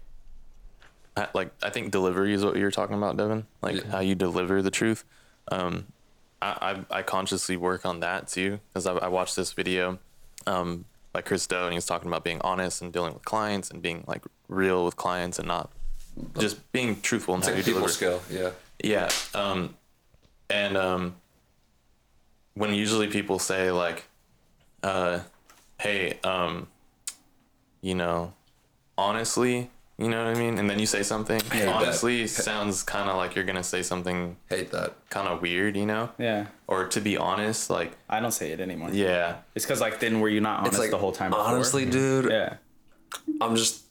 I, 1.16 1.26
like 1.34 1.50
I 1.64 1.70
think 1.70 1.90
delivery 1.90 2.32
is 2.32 2.44
what 2.44 2.54
you're 2.56 2.70
talking 2.70 2.94
about, 2.96 3.16
Devin. 3.16 3.46
Like 3.60 3.76
Yeah. 3.76 3.90
how 3.90 4.00
you 4.00 4.14
deliver 4.14 4.62
the 4.62 4.70
truth. 4.70 5.02
Um, 5.50 5.86
I, 6.42 6.84
I 6.90 6.98
I 6.98 7.02
consciously 7.02 7.56
work 7.56 7.84
on 7.84 8.00
that 8.00 8.28
too 8.28 8.60
because 8.72 8.86
I, 8.86 8.94
I 8.94 9.08
watched 9.08 9.36
this 9.36 9.52
video, 9.52 9.98
um, 10.46 10.84
by 11.12 11.20
Chris 11.22 11.46
Do 11.46 11.56
and 11.56 11.72
he 11.72 11.76
was 11.76 11.86
talking 11.86 12.08
about 12.08 12.24
being 12.24 12.40
honest 12.42 12.80
and 12.82 12.92
dealing 12.92 13.12
with 13.14 13.24
clients 13.24 13.70
and 13.70 13.82
being 13.82 14.04
like 14.06 14.22
real 14.48 14.84
with 14.84 14.96
clients 14.96 15.38
and 15.38 15.48
not 15.48 15.70
just 16.38 16.70
being 16.72 17.00
truthful 17.00 17.36
It's 17.36 17.46
how 17.46 17.52
like 17.54 17.56
you 17.58 17.62
a 17.62 17.64
people 17.64 17.80
deliver. 17.80 17.92
skill. 17.92 18.22
Yeah. 18.30 18.50
Yeah. 18.82 19.10
Um, 19.34 19.74
and 20.48 20.76
um, 20.76 21.16
when 22.54 22.74
usually 22.74 23.06
people 23.08 23.38
say 23.38 23.70
like, 23.70 24.06
uh, 24.82 25.20
"Hey, 25.78 26.18
um, 26.24 26.66
you 27.82 27.94
know, 27.94 28.32
honestly," 28.98 29.70
you 30.00 30.08
know 30.08 30.24
what 30.24 30.36
I 30.36 30.40
mean, 30.40 30.58
and 30.58 30.68
then 30.68 30.78
you 30.78 30.86
say 30.86 31.02
something 31.02 31.38
hate 31.40 31.66
that. 31.66 31.68
honestly 31.68 32.26
sounds 32.26 32.82
kind 32.82 33.10
of 33.10 33.16
like 33.16 33.34
you're 33.36 33.44
gonna 33.44 33.62
say 33.62 33.82
something 33.82 34.36
Hate 34.48 34.70
that. 34.72 34.94
kind 35.10 35.28
of 35.28 35.42
weird, 35.42 35.76
you 35.76 35.84
know, 35.86 36.10
Yeah. 36.18 36.46
or 36.66 36.86
to 36.88 37.00
be 37.00 37.16
honest, 37.16 37.68
like, 37.68 37.92
I 38.08 38.18
don't 38.20 38.32
say 38.32 38.50
it 38.52 38.60
anymore. 38.60 38.90
yeah, 38.92 39.36
It's 39.54 39.64
because 39.66 39.80
like 39.80 40.00
then 40.00 40.20
were 40.20 40.28
you 40.30 40.40
not 40.40 40.60
honest 40.60 40.78
like 40.78 40.90
the 40.90 40.98
whole 40.98 41.12
time? 41.12 41.30
Before? 41.30 41.44
honestly, 41.44 41.84
dude. 41.84 42.30
Yeah. 42.30 42.54
I'm 43.40 43.56
just. 43.56 43.84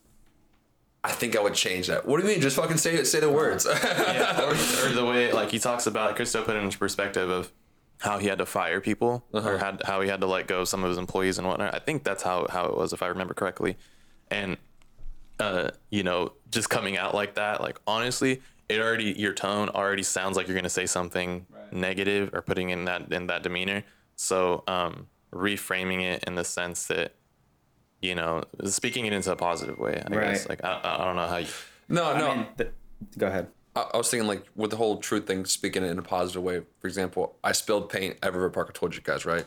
I 1.04 1.12
think 1.12 1.38
I 1.38 1.42
would 1.42 1.54
change 1.54 1.88
that. 1.88 2.06
What 2.06 2.20
do 2.20 2.28
you 2.28 2.34
mean? 2.34 2.42
Just 2.42 2.58
fucking 2.58 2.76
say 2.78 2.96
it. 2.96 3.06
Say 3.06 3.22
the 3.22 3.32
words. 3.32 3.66
yeah, 3.66 4.42
or, 4.44 4.52
or 4.52 4.94
the 4.94 5.06
way 5.06 5.32
like 5.32 5.50
he 5.52 5.60
talks 5.60 5.88
about 5.88 6.16
Chris 6.16 6.32
Do 6.34 6.42
put 6.42 6.56
it 6.58 6.64
into 6.64 6.78
perspective 6.78 7.30
of 7.30 7.52
how 8.00 8.18
he 8.18 8.28
had 8.28 8.38
to 8.40 8.46
fire 8.46 8.82
people 8.82 9.26
or 9.34 9.40
uh-huh. 9.40 9.58
had 9.58 9.82
how 9.86 10.02
he 10.02 10.10
had 10.10 10.20
to 10.22 10.28
let 10.28 10.48
go 10.48 10.62
of 10.62 10.68
some 10.68 10.84
of 10.84 10.90
his 10.90 10.98
employees 10.98 11.38
and 11.38 11.48
whatnot. 11.48 11.74
I 11.74 11.80
think 11.80 12.04
that's 12.04 12.24
how 12.24 12.48
how 12.50 12.66
it 12.66 12.76
was 12.78 12.92
if 12.94 13.02
I 13.04 13.08
remember 13.08 13.34
correctly. 13.34 13.78
And 14.32 14.58
uh, 15.40 15.72
you 15.90 16.04
know, 16.04 16.34
just 16.52 16.70
coming 16.70 16.98
out 16.98 17.16
like 17.16 17.36
that, 17.36 17.62
like 17.62 17.80
honestly, 17.88 18.42
it 18.68 18.80
already 18.80 19.14
your 19.18 19.34
tone 19.34 19.70
already 19.70 20.04
sounds 20.04 20.38
like 20.38 20.48
you're 20.48 20.58
gonna 20.58 20.70
say 20.70 20.86
something 20.86 21.46
negative 21.72 22.32
or 22.34 22.42
putting 22.42 22.70
in 22.70 22.86
that 22.86 23.12
in 23.12 23.28
that 23.28 23.44
demeanor. 23.44 23.84
So 24.16 24.64
um 24.68 25.08
reframing 25.34 26.02
it 26.02 26.24
in 26.26 26.36
the 26.36 26.44
sense 26.44 26.88
that 26.88 27.16
you 28.02 28.16
know, 28.16 28.44
speaking 28.66 29.06
it 29.06 29.14
into 29.14 29.32
a 29.32 29.36
positive 29.36 29.78
way. 29.78 30.02
I 30.06 30.10
guess. 30.10 30.48
Right. 30.48 30.50
Like 30.50 30.64
I, 30.64 30.80
I 30.84 31.04
don't 31.06 31.16
know 31.16 31.28
how 31.28 31.38
you 31.38 31.48
no, 31.90 32.16
no. 32.18 32.30
I 32.30 32.36
mean, 32.36 32.48
th- 32.58 32.72
go 33.18 33.28
ahead. 33.28 33.48
I, 33.76 33.88
I 33.94 33.98
was 33.98 34.10
thinking 34.10 34.28
like 34.28 34.46
with 34.56 34.70
the 34.72 34.78
whole 34.78 34.98
truth 34.98 35.28
thing, 35.28 35.46
speaking 35.46 35.84
it 35.84 35.88
in 35.88 36.00
a 36.00 36.04
positive 36.04 36.44
way. 36.44 36.62
For 36.80 36.88
example, 36.88 37.36
I 37.44 37.52
spilled 37.52 37.90
paint 37.90 38.18
at 38.22 38.34
River 38.34 38.50
Park. 38.50 38.68
I 38.70 38.78
told 38.78 38.96
you 38.96 39.02
guys, 39.02 39.26
right? 39.26 39.46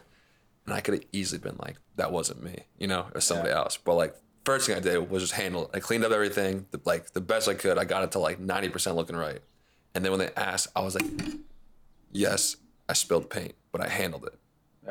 And 0.66 0.74
I 0.74 0.80
could 0.80 0.94
have 0.94 1.04
easily 1.12 1.40
been 1.40 1.56
like, 1.58 1.76
that 1.96 2.12
wasn't 2.12 2.42
me, 2.42 2.64
you 2.78 2.86
know, 2.86 3.02
or 3.02 3.12
was 3.14 3.24
somebody 3.24 3.50
else. 3.50 3.76
But 3.76 3.94
like, 3.94 4.14
first 4.44 4.66
thing 4.66 4.76
I 4.76 4.80
did 4.80 5.10
was 5.10 5.22
just 5.22 5.34
handle 5.34 5.64
it. 5.64 5.70
I 5.74 5.80
cleaned 5.80 6.04
up 6.04 6.12
everything, 6.12 6.66
the, 6.70 6.80
like 6.84 7.12
the 7.12 7.20
best 7.20 7.48
I 7.48 7.54
could. 7.54 7.78
I 7.78 7.84
got 7.84 8.02
it 8.04 8.12
to 8.12 8.18
like 8.18 8.38
ninety 8.40 8.68
percent 8.68 8.96
looking 8.96 9.16
right. 9.16 9.40
And 9.94 10.04
then 10.04 10.12
when 10.12 10.20
they 10.20 10.30
asked, 10.36 10.68
I 10.74 10.80
was 10.80 10.94
like, 10.94 11.04
yes, 12.12 12.56
I 12.88 12.94
spilled 12.94 13.28
paint, 13.30 13.54
but 13.70 13.80
I 13.80 13.88
handled 13.88 14.24
it. 14.24 14.38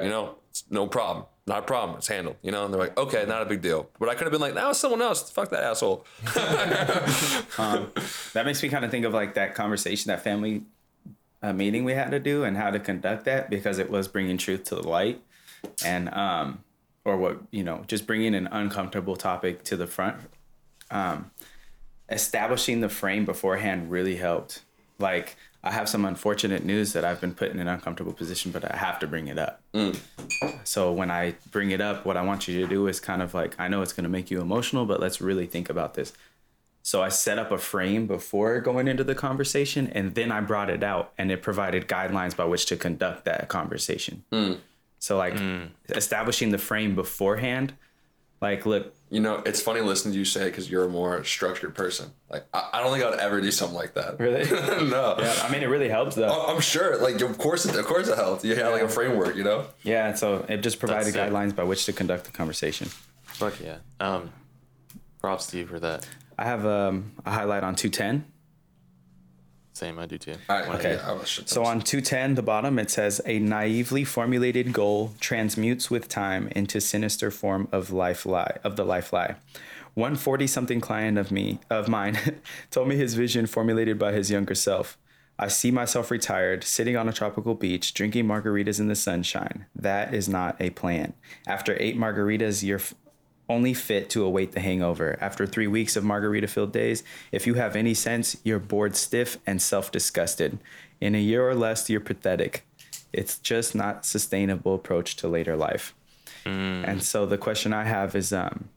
You 0.02 0.10
know, 0.10 0.36
it's 0.50 0.64
no 0.70 0.88
problem. 0.88 1.26
Not 1.48 1.60
a 1.60 1.62
problem. 1.64 1.98
It's 1.98 2.08
handled. 2.08 2.38
You 2.44 2.52
know, 2.52 2.66
and 2.66 2.74
they're 2.74 2.80
like, 2.80 2.98
okay, 2.98 3.26
not 3.28 3.42
a 3.42 3.46
big 3.46 3.62
deal. 3.62 3.90
But 4.00 4.10
I 4.10 4.14
could 4.14 4.24
have 4.24 4.32
been 4.32 4.42
like, 4.42 4.54
that 4.54 4.68
was 4.68 4.80
someone 4.80 5.02
else. 5.02 5.30
Fuck 5.32 5.50
that 5.50 5.64
asshole. 5.64 6.06
That 8.34 8.46
makes 8.46 8.64
me 8.64 8.70
kind 8.70 8.86
of 8.86 8.92
think 8.92 9.06
of 9.06 9.14
like 9.14 9.34
that 9.34 9.56
conversation, 9.56 10.10
that 10.10 10.24
family 10.24 10.64
uh, 11.42 11.52
meeting 11.52 11.84
we 11.84 11.94
had 11.94 12.12
to 12.12 12.20
do, 12.20 12.44
and 12.44 12.56
how 12.56 12.72
to 12.72 12.80
conduct 12.80 13.26
that 13.26 13.50
because 13.50 13.80
it 13.80 13.90
was 13.90 14.08
bringing 14.08 14.38
truth 14.38 14.64
to 14.66 14.76
the 14.76 14.88
light, 14.88 15.22
and 15.84 16.14
um, 16.14 16.60
or 17.06 17.18
what 17.18 17.42
you 17.52 17.64
know, 17.64 17.84
just 17.88 18.06
bringing 18.08 18.36
an 18.36 18.48
uncomfortable 18.52 19.16
topic 19.16 19.64
to 19.66 19.78
the 19.78 19.88
front. 19.88 20.18
Um, 20.90 21.32
establishing 22.10 22.82
the 22.82 22.90
frame 22.90 23.26
beforehand 23.26 23.90
really 23.90 24.18
helped. 24.18 24.64
Like 25.00 25.38
I 25.64 25.72
have 25.72 25.88
some 25.88 26.06
unfortunate 26.06 26.66
news 26.66 26.94
that 26.94 27.06
I've 27.06 27.22
been 27.22 27.34
put 27.34 27.52
in 27.52 27.60
an 27.60 27.68
uncomfortable 27.68 28.14
position, 28.14 28.52
but 28.52 28.70
I 28.70 28.76
have 28.76 29.00
to 29.00 29.08
bring 29.08 29.28
it 29.28 29.38
up. 29.38 29.62
So 30.64 30.92
when 30.92 31.10
I 31.12 31.36
bring 31.52 31.72
it 31.72 31.82
up, 31.82 32.06
what 32.06 32.18
I 32.18 32.24
want 32.24 32.48
you 32.48 32.60
to 32.62 32.68
do 32.68 32.88
is 32.88 33.00
kind 33.00 33.22
of 33.22 33.34
like, 33.34 33.56
I 33.60 33.68
know 33.68 33.82
it's 33.82 33.94
going 33.94 34.04
to 34.04 34.10
make 34.10 34.30
you 34.32 34.42
emotional, 34.42 34.86
but 34.86 35.00
let's 35.00 35.22
really 35.22 35.46
think 35.46 35.70
about 35.70 35.94
this. 35.94 36.14
So 36.84 37.04
I 37.04 37.10
set 37.10 37.38
up 37.38 37.52
a 37.52 37.60
frame 37.60 38.08
before 38.08 38.60
going 38.60 38.88
into 38.88 39.04
the 39.04 39.14
conversation, 39.14 39.88
and 39.94 40.16
then 40.16 40.32
I 40.32 40.42
brought 40.42 40.70
it 40.70 40.82
out, 40.82 41.14
and 41.16 41.32
it 41.32 41.44
provided 41.44 41.88
guidelines 41.88 42.36
by 42.36 42.46
which 42.46 42.66
to 42.68 42.76
conduct 42.76 43.24
that 43.26 43.48
conversation. 43.50 44.24
So 45.02 45.18
like 45.18 45.36
establishing 45.90 46.52
the 46.52 46.58
frame 46.58 46.94
beforehand, 46.96 47.74
like 48.40 48.66
look, 48.66 48.94
You 49.10 49.20
know, 49.20 49.42
it's 49.46 49.62
funny 49.62 49.82
listening 49.82 50.14
to 50.14 50.20
you 50.20 50.26
say 50.26 50.44
it 50.44 50.52
because 50.52 50.70
you're 50.70 50.86
a 50.86 50.90
more 50.90 51.24
structured 51.24 51.74
person. 51.76 52.12
Like, 52.30 52.46
I, 52.54 52.70
I 52.74 52.82
don't 52.82 52.92
think 52.94 53.04
I 53.04 53.10
would 53.10 53.20
ever 53.20 53.42
do 53.42 53.52
something 53.52 53.76
like 53.76 53.94
that. 53.96 54.20
really, 54.20 54.46
no. 54.90 55.16
yeah, 55.20 55.36
I 55.44 55.52
mean 55.52 55.64
it 55.64 55.68
really 55.70 55.90
helps 55.90 56.16
though. 56.16 56.30
I- 56.30 56.54
I'm 56.54 56.62
sure. 56.62 56.98
Like, 57.02 57.20
of 57.22 57.38
course, 57.38 57.66
it, 57.66 57.76
of 57.76 57.86
course, 57.86 58.08
it 58.08 58.16
helped. 58.18 58.46
You 58.46 58.56
had 58.56 58.70
like 58.70 58.84
a 58.84 58.88
framework, 58.90 59.36
you 59.36 59.44
know. 59.44 59.66
Yeah, 59.84 60.14
so 60.14 60.46
it 60.48 60.58
just 60.62 60.80
provided 60.80 61.08
That's 61.08 61.16
sick. 61.16 61.32
guidelines 61.34 61.56
by 61.56 61.64
which 61.64 61.86
to 61.86 61.94
conduct 61.94 62.24
the 62.26 62.32
conversation. 62.32 62.88
Fuck 63.24 63.56
yeah. 63.60 63.78
Um, 64.00 64.32
props 65.20 65.48
to 65.48 65.58
you 65.58 65.66
for 65.68 65.80
that. 65.80 66.08
I 66.38 66.46
have 66.46 66.66
um, 66.66 67.12
a 67.26 67.32
highlight 67.32 67.64
on 67.64 67.76
210. 67.76 68.31
Same, 69.82 69.98
I 69.98 70.06
do 70.06 70.20
too. 70.20 70.36
All 70.48 70.60
right. 70.60 70.70
Okay. 70.76 70.94
Yeah, 70.94 71.12
I 71.12 71.24
So 71.24 71.66
on 71.66 71.82
210, 71.82 72.36
the 72.36 72.44
bottom, 72.44 72.78
it 72.78 72.92
says 72.92 73.20
a 73.26 73.40
naively 73.40 74.04
formulated 74.04 74.74
goal 74.74 75.16
transmutes 75.20 75.90
with 75.90 76.08
time 76.08 76.50
into 76.50 76.80
sinister 76.80 77.32
form 77.32 77.68
of 77.72 77.92
life 77.92 78.24
lie 78.24 78.60
of 78.64 78.76
the 78.76 78.86
life 78.86 79.12
lie. 79.12 79.38
140 79.96 80.46
something 80.46 80.82
client 80.82 81.18
of 81.18 81.32
me 81.32 81.62
of 81.72 81.88
mine 81.90 82.16
told 82.70 82.90
me 82.90 82.96
his 82.96 83.16
vision 83.16 83.48
formulated 83.48 83.98
by 83.98 84.12
his 84.12 84.30
younger 84.30 84.54
self. 84.54 85.00
I 85.40 85.48
see 85.48 85.72
myself 85.72 86.12
retired, 86.12 86.64
sitting 86.64 86.96
on 86.96 87.10
a 87.10 87.14
tropical 87.14 87.56
beach, 87.56 87.96
drinking 87.96 88.28
margaritas 88.28 88.80
in 88.80 88.88
the 88.88 88.96
sunshine. 88.96 89.66
That 89.76 90.14
is 90.14 90.30
not 90.30 90.56
a 90.62 90.70
plan. 90.70 91.14
After 91.48 91.76
eight 91.82 91.98
margaritas, 91.98 92.62
you're 92.62 92.78
f- 92.78 92.94
only 93.52 93.74
fit 93.74 94.10
to 94.12 94.24
await 94.24 94.54
the 94.54 94.60
hangover. 94.60 95.18
After 95.22 95.46
three 95.46 95.68
weeks 95.68 95.96
of 95.96 96.04
margarita 96.04 96.48
filled 96.48 96.72
days, 96.72 97.04
if 97.32 97.46
you 97.46 97.56
have 97.56 97.76
any 97.76 97.94
sense, 97.94 98.38
you're 98.44 98.60
bored 98.60 98.96
stiff 98.96 99.38
and 99.46 99.62
self 99.62 99.92
disgusted. 99.92 100.58
In 101.00 101.16
a 101.16 101.20
year 101.20 101.48
or 101.48 101.56
less, 101.56 101.90
you're 101.90 102.00
pathetic. 102.00 102.66
It's 103.14 103.38
just 103.38 103.76
not 103.76 104.06
sustainable 104.06 104.76
approach 104.76 105.16
to 105.18 105.28
later 105.28 105.56
life. 105.56 105.94
And 106.46 107.04
so 107.04 107.26
the 107.28 107.38
question 107.38 107.72
I 107.72 107.84
have 107.84 108.16
is 108.16 108.34
um 108.34 108.70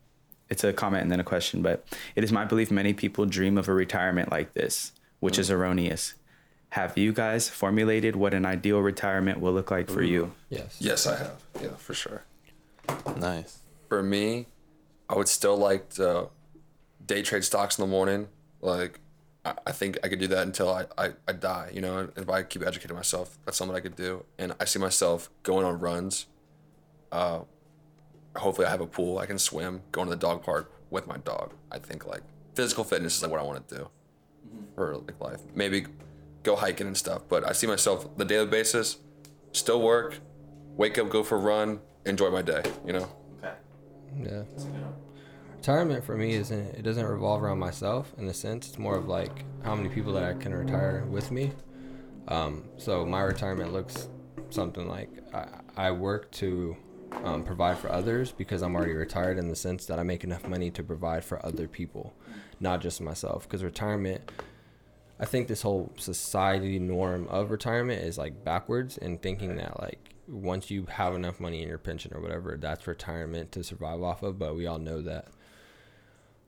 it's 0.50 0.64
a 0.64 0.72
comment 0.72 1.02
and 1.02 1.10
then 1.10 1.20
a 1.20 1.24
question, 1.24 1.62
but 1.62 1.86
it 2.14 2.22
is 2.22 2.30
my 2.30 2.44
belief 2.44 2.70
many 2.70 2.92
people 2.92 3.24
dream 3.24 3.56
of 3.56 3.68
a 3.68 3.72
retirement 3.72 4.30
like 4.30 4.52
this, 4.52 4.92
which 5.20 5.38
is 5.38 5.50
erroneous. 5.50 6.14
Have 6.70 6.98
you 6.98 7.12
guys 7.12 7.48
formulated 7.48 8.16
what 8.16 8.34
an 8.34 8.44
ideal 8.44 8.80
retirement 8.80 9.40
will 9.40 9.52
look 9.52 9.70
like 9.70 9.88
for 9.88 10.02
you? 10.02 10.32
Yes. 10.50 10.76
Yes, 10.80 11.06
I 11.06 11.16
have. 11.16 11.42
Yeah, 11.62 11.76
for 11.76 11.94
sure. 11.94 12.24
Nice. 13.16 13.60
For 13.88 14.02
me, 14.02 14.46
I 15.08 15.16
would 15.16 15.28
still 15.28 15.56
like 15.56 15.90
to 15.90 16.28
day 17.04 17.22
trade 17.22 17.44
stocks 17.44 17.78
in 17.78 17.82
the 17.82 17.90
morning. 17.90 18.28
Like, 18.60 19.00
I, 19.44 19.54
I 19.66 19.72
think 19.72 19.98
I 20.02 20.08
could 20.08 20.18
do 20.18 20.26
that 20.28 20.46
until 20.46 20.72
I, 20.72 20.86
I, 20.96 21.12
I 21.28 21.32
die, 21.32 21.70
you 21.72 21.80
know, 21.80 22.08
if 22.16 22.28
I 22.28 22.42
keep 22.42 22.66
educating 22.66 22.96
myself, 22.96 23.38
that's 23.44 23.56
something 23.56 23.76
I 23.76 23.80
could 23.80 23.96
do. 23.96 24.24
And 24.38 24.54
I 24.58 24.64
see 24.64 24.78
myself 24.78 25.30
going 25.42 25.66
on 25.66 25.78
runs. 25.78 26.26
Uh, 27.12 27.40
hopefully, 28.36 28.66
I 28.66 28.70
have 28.70 28.80
a 28.80 28.86
pool. 28.86 29.18
I 29.18 29.26
can 29.26 29.38
swim, 29.38 29.82
going 29.92 30.08
to 30.08 30.14
the 30.14 30.20
dog 30.20 30.42
park 30.42 30.72
with 30.90 31.06
my 31.06 31.18
dog. 31.18 31.52
I 31.70 31.78
think, 31.78 32.06
like, 32.06 32.22
physical 32.54 32.84
fitness 32.84 33.16
is 33.16 33.22
like 33.22 33.30
what 33.30 33.40
I 33.40 33.44
want 33.44 33.68
to 33.68 33.76
do 33.76 33.88
for 34.74 34.96
like 34.96 35.20
life. 35.20 35.40
Maybe 35.54 35.86
go 36.42 36.56
hiking 36.56 36.86
and 36.86 36.96
stuff. 36.96 37.22
But 37.28 37.46
I 37.46 37.52
see 37.52 37.66
myself 37.66 38.16
the 38.16 38.24
daily 38.24 38.46
basis, 38.46 38.98
still 39.52 39.82
work, 39.82 40.18
wake 40.76 40.98
up, 40.98 41.10
go 41.10 41.22
for 41.22 41.36
a 41.36 41.40
run, 41.40 41.80
enjoy 42.06 42.30
my 42.30 42.42
day, 42.42 42.62
you 42.86 42.92
know? 42.92 43.08
Yeah. 44.22 44.42
Retirement 45.56 46.04
for 46.04 46.16
me 46.16 46.34
isn't 46.34 46.74
it 46.74 46.82
doesn't 46.82 47.06
revolve 47.06 47.42
around 47.42 47.58
myself 47.58 48.12
in 48.18 48.28
a 48.28 48.34
sense. 48.34 48.68
It's 48.68 48.78
more 48.78 48.96
of 48.96 49.08
like 49.08 49.44
how 49.62 49.74
many 49.74 49.88
people 49.88 50.12
that 50.12 50.24
I 50.24 50.34
can 50.34 50.54
retire 50.54 51.04
with 51.08 51.30
me. 51.30 51.52
Um, 52.28 52.64
so 52.76 53.04
my 53.04 53.22
retirement 53.22 53.72
looks 53.72 54.08
something 54.50 54.86
like 54.88 55.10
I, 55.32 55.46
I 55.76 55.90
work 55.90 56.30
to 56.32 56.76
um, 57.22 57.44
provide 57.44 57.78
for 57.78 57.90
others 57.90 58.32
because 58.32 58.62
I'm 58.62 58.74
already 58.74 58.92
retired 58.92 59.38
in 59.38 59.48
the 59.48 59.56
sense 59.56 59.86
that 59.86 59.98
I 59.98 60.02
make 60.02 60.24
enough 60.24 60.46
money 60.46 60.70
to 60.72 60.82
provide 60.82 61.24
for 61.24 61.44
other 61.44 61.68
people, 61.68 62.14
not 62.60 62.80
just 62.80 63.00
myself. 63.00 63.44
Because 63.44 63.62
retirement, 63.62 64.30
I 65.20 65.24
think 65.24 65.48
this 65.48 65.62
whole 65.62 65.92
society 65.96 66.78
norm 66.78 67.26
of 67.28 67.50
retirement 67.50 68.02
is 68.02 68.18
like 68.18 68.44
backwards 68.44 68.98
and 68.98 69.20
thinking 69.20 69.56
that 69.56 69.80
like 69.80 70.13
once 70.28 70.70
you 70.70 70.86
have 70.86 71.14
enough 71.14 71.40
money 71.40 71.62
in 71.62 71.68
your 71.68 71.78
pension 71.78 72.12
or 72.14 72.20
whatever, 72.20 72.56
that's 72.56 72.86
retirement 72.86 73.52
to 73.52 73.64
survive 73.64 74.02
off 74.02 74.22
of. 74.22 74.38
But 74.38 74.56
we 74.56 74.66
all 74.66 74.78
know 74.78 75.00
that, 75.02 75.28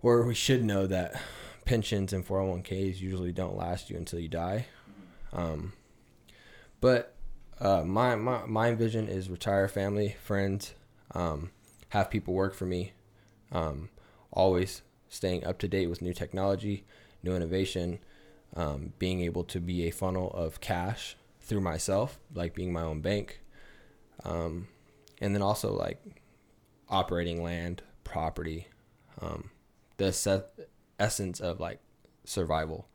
or 0.02 0.24
we 0.24 0.34
should 0.34 0.64
know 0.64 0.86
that 0.86 1.20
pensions 1.64 2.12
and 2.12 2.26
401ks 2.26 3.00
usually 3.00 3.32
don't 3.32 3.56
last 3.56 3.90
you 3.90 3.96
until 3.96 4.20
you 4.20 4.28
die. 4.28 4.66
Um, 5.32 5.72
but 6.80 7.14
uh, 7.60 7.82
my, 7.84 8.14
my 8.16 8.46
my 8.46 8.74
vision 8.74 9.08
is 9.08 9.28
retire 9.30 9.68
family, 9.68 10.16
friends, 10.22 10.74
um, 11.14 11.50
have 11.90 12.10
people 12.10 12.34
work 12.34 12.54
for 12.54 12.66
me, 12.66 12.92
um, 13.52 13.88
always 14.30 14.82
staying 15.08 15.44
up 15.44 15.58
to 15.58 15.68
date 15.68 15.88
with 15.88 16.02
new 16.02 16.12
technology, 16.12 16.84
new 17.22 17.34
innovation, 17.34 17.98
um, 18.54 18.92
being 18.98 19.20
able 19.20 19.44
to 19.44 19.60
be 19.60 19.86
a 19.86 19.90
funnel 19.90 20.30
of 20.32 20.60
cash 20.60 21.16
through 21.40 21.60
myself, 21.60 22.18
like 22.34 22.54
being 22.54 22.72
my 22.72 22.82
own 22.82 23.00
bank, 23.00 23.40
um, 24.24 24.68
and 25.20 25.34
then 25.34 25.42
also 25.42 25.72
like 25.72 26.02
operating 26.88 27.42
land, 27.42 27.82
property, 28.04 28.68
um, 29.20 29.50
the 29.96 30.12
se- 30.12 30.44
essence 30.98 31.40
of 31.40 31.60
like 31.60 31.80
survival, 32.24 32.86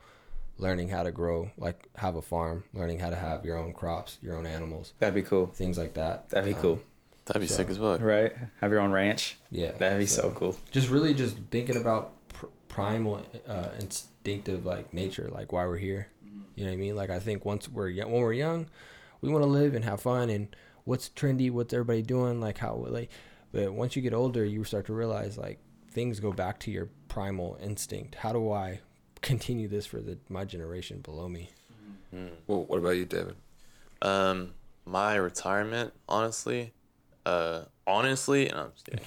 learning 0.58 0.90
how 0.90 1.04
to 1.04 1.12
grow, 1.12 1.52
like 1.58 1.88
have 1.96 2.16
a 2.16 2.22
farm, 2.22 2.64
learning 2.74 3.00
how 3.00 3.10
to 3.10 3.16
have 3.16 3.46
your 3.46 3.58
own 3.58 3.74
crops, 3.74 4.18
your 4.22 4.36
own 4.38 4.46
animals, 4.46 4.94
That'd 5.00 5.16
be 5.16 5.24
cool. 5.24 5.48
things 5.48 5.78
like 5.78 5.94
that. 5.96 6.30
That'd 6.30 6.46
be 6.50 6.56
Um, 6.56 6.62
cool. 6.62 6.80
That'd 7.26 7.42
be 7.42 7.48
So- 7.48 7.56
sick 7.58 7.70
as 7.70 7.78
fuck. 7.78 8.02
Right? 8.02 8.34
Have 8.62 8.72
your 8.72 8.80
own 8.82 8.92
ranch. 8.92 9.38
Yeah, 9.52 9.72
That'd 9.74 10.00
be 10.00 10.06
so, 10.06 10.32
cool. 10.32 10.56
Just 10.72 10.90
really 10.90 11.14
just 11.14 11.38
thinking 11.50 11.78
about 11.78 12.14
pr- 12.30 12.48
primal, 12.68 13.22
uh, 13.48 13.70
instinctive 13.80 14.66
like 14.66 14.94
nature, 14.94 15.30
like 15.32 15.52
why 15.52 15.66
we're 15.66 15.78
here. 15.78 16.08
You 16.56 16.66
know 16.66 16.72
what 16.72 16.76
I 16.76 16.78
mean? 16.78 16.96
Like 16.96 17.10
I 17.10 17.20
think 17.20 17.46
once 17.46 17.70
we're 17.70 17.90
young, 17.90 18.12
when 18.12 18.22
we're 18.22 18.34
young, 18.34 18.68
we 19.22 19.30
want 19.30 19.44
to 19.44 19.50
live 19.50 19.74
and 19.74 19.86
have 19.86 20.02
fun 20.02 20.30
and 20.30 20.54
what's 20.86 21.10
trendy, 21.10 21.52
what's 21.52 21.74
everybody 21.74 22.02
doing, 22.02 22.40
like 22.40 22.58
how 22.58 22.76
like. 22.90 23.10
But 23.52 23.74
once 23.74 23.96
you 23.96 24.02
get 24.02 24.14
older, 24.14 24.46
you 24.46 24.64
start 24.64 24.86
to 24.86 24.94
realize 24.94 25.38
like 25.38 25.60
things 25.92 26.20
go 26.20 26.32
back 26.32 26.60
to 26.62 26.72
your 26.72 26.90
primal 27.10 27.58
instinct. 27.62 28.16
How 28.16 28.32
do 28.32 28.52
I 28.52 28.80
continue 29.22 29.68
this 29.68 29.86
for 29.86 30.00
the 30.00 30.18
my 30.30 30.46
generation 30.46 31.02
below 31.02 31.28
me? 31.28 31.50
Well, 32.48 32.64
what 32.66 32.78
about 32.78 32.92
you, 32.98 33.06
David? 33.06 33.36
Um, 34.02 34.54
my 34.86 35.16
retirement, 35.16 35.94
honestly, 36.10 36.74
uh, 37.26 37.64
honestly, 37.88 38.50
no, 38.54 38.64
I'm 38.64 38.72
just 38.74 38.86
kidding. 38.86 39.06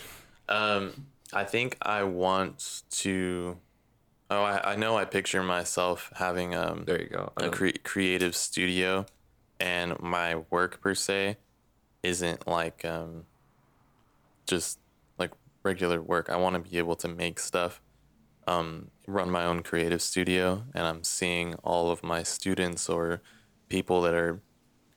Um, 0.49 1.07
I 1.33 1.45
think 1.45 1.77
I 1.83 2.05
want 2.05 2.83
to. 2.91 3.59
Oh, 4.31 4.43
I, 4.43 4.73
I 4.73 4.77
know. 4.77 4.97
I 4.97 5.05
picture 5.05 5.43
myself 5.43 6.13
having 6.17 6.55
um 6.55 6.85
There 6.87 7.01
you 7.01 7.09
go. 7.09 7.33
I 7.37 7.43
a 7.43 7.47
know. 7.47 7.51
cre- 7.51 7.79
creative 7.83 8.35
studio, 8.37 9.07
and 9.61 9.99
my 10.01 10.37
work 10.51 10.81
per 10.81 10.95
se 10.95 11.37
isn't 12.05 12.47
like 12.47 12.85
um 12.85 13.25
just 14.47 14.79
like 15.19 15.33
regular 15.63 16.01
work. 16.01 16.29
I 16.31 16.37
want 16.37 16.55
to 16.55 16.71
be 16.71 16.79
able 16.79 16.97
to 16.97 17.09
make 17.09 17.41
stuff, 17.41 17.81
um, 18.47 18.91
run 19.07 19.31
my 19.31 19.45
own 19.45 19.63
creative 19.63 20.03
studio, 20.03 20.65
and 20.75 20.87
I'm 20.87 21.03
seeing 21.03 21.55
all 21.65 21.91
of 21.91 22.05
my 22.05 22.23
students 22.23 22.89
or 22.89 23.23
people 23.69 24.03
that 24.03 24.15
are 24.15 24.41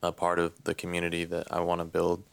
a 0.04 0.12
part 0.12 0.38
of 0.38 0.64
the 0.64 0.76
community 0.76 1.24
that 1.26 1.48
I 1.52 1.62
want 1.62 1.80
to 1.80 1.86
build 1.86 2.24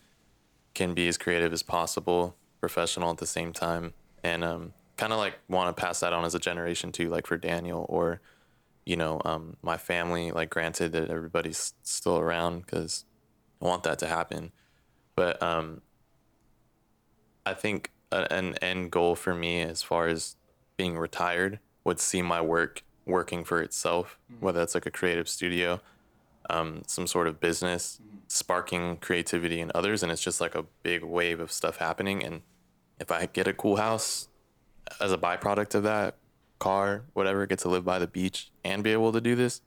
can 0.74 0.92
be 0.92 1.08
as 1.08 1.16
creative 1.16 1.52
as 1.52 1.62
possible, 1.62 2.36
professional 2.60 3.10
at 3.10 3.18
the 3.18 3.26
same 3.26 3.52
time, 3.52 3.94
and 4.22 4.42
um, 4.42 4.72
kind 4.96 5.12
of 5.12 5.18
like 5.18 5.38
want 5.48 5.74
to 5.74 5.80
pass 5.80 6.00
that 6.00 6.12
on 6.12 6.24
as 6.24 6.34
a 6.34 6.40
generation 6.40 6.92
too, 6.92 7.08
like 7.08 7.26
for 7.26 7.36
Daniel 7.36 7.86
or 7.88 8.20
you 8.84 8.96
know 8.96 9.20
um, 9.24 9.56
my 9.62 9.76
family. 9.76 10.32
Like, 10.32 10.50
granted 10.50 10.92
that 10.92 11.10
everybody's 11.10 11.74
still 11.82 12.18
around 12.18 12.62
because 12.62 13.04
I 13.62 13.66
want 13.66 13.84
that 13.84 13.98
to 14.00 14.06
happen, 14.06 14.52
but 15.16 15.42
um, 15.42 15.80
I 17.46 17.54
think 17.54 17.90
a, 18.10 18.32
an 18.32 18.54
end 18.58 18.90
goal 18.90 19.14
for 19.14 19.34
me 19.34 19.60
as 19.62 19.82
far 19.82 20.08
as 20.08 20.36
being 20.76 20.96
retired 20.96 21.58
would 21.84 22.00
see 22.00 22.22
my 22.22 22.40
work 22.40 22.82
working 23.06 23.44
for 23.44 23.60
itself, 23.60 24.18
whether 24.40 24.58
that's 24.58 24.74
like 24.74 24.86
a 24.86 24.90
creative 24.90 25.28
studio, 25.28 25.80
um, 26.48 26.82
some 26.86 27.06
sort 27.06 27.26
of 27.26 27.40
business, 27.40 28.00
sparking 28.28 28.96
creativity 28.96 29.60
in 29.60 29.70
others, 29.74 30.02
and 30.02 30.10
it's 30.10 30.22
just 30.22 30.40
like 30.40 30.54
a 30.54 30.64
big 30.82 31.04
wave 31.04 31.40
of 31.40 31.52
stuff 31.52 31.76
happening. 31.76 32.24
And 32.24 32.42
if 32.98 33.10
I 33.10 33.26
get 33.26 33.46
a 33.46 33.52
cool 33.52 33.76
house 33.76 34.28
as 35.00 35.12
a 35.12 35.18
byproduct 35.18 35.74
of 35.74 35.82
that, 35.82 36.16
car, 36.58 37.02
whatever, 37.12 37.44
get 37.46 37.58
to 37.60 37.68
live 37.68 37.84
by 37.84 37.98
the 37.98 38.06
beach 38.06 38.50
and 38.64 38.82
be 38.82 38.90
able 38.92 39.12
to 39.12 39.20
do 39.20 39.34
this, 39.34 39.60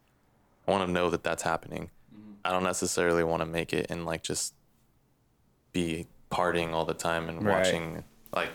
I 0.68 0.72
want 0.72 0.86
to 0.86 0.92
know 0.92 1.10
that 1.10 1.24
that's 1.24 1.44
happening. 1.44 1.92
I 2.44 2.52
don't 2.52 2.64
necessarily 2.64 3.24
want 3.24 3.42
to 3.42 3.46
make 3.46 3.74
it 3.74 3.88
and 3.90 4.06
like 4.06 4.24
just 4.24 4.54
be 5.72 6.08
partying 6.32 6.72
all 6.74 6.86
the 6.86 6.94
time 6.94 7.30
and 7.30 7.44
Right. 7.46 7.58
watching 7.58 8.04
like 8.34 8.50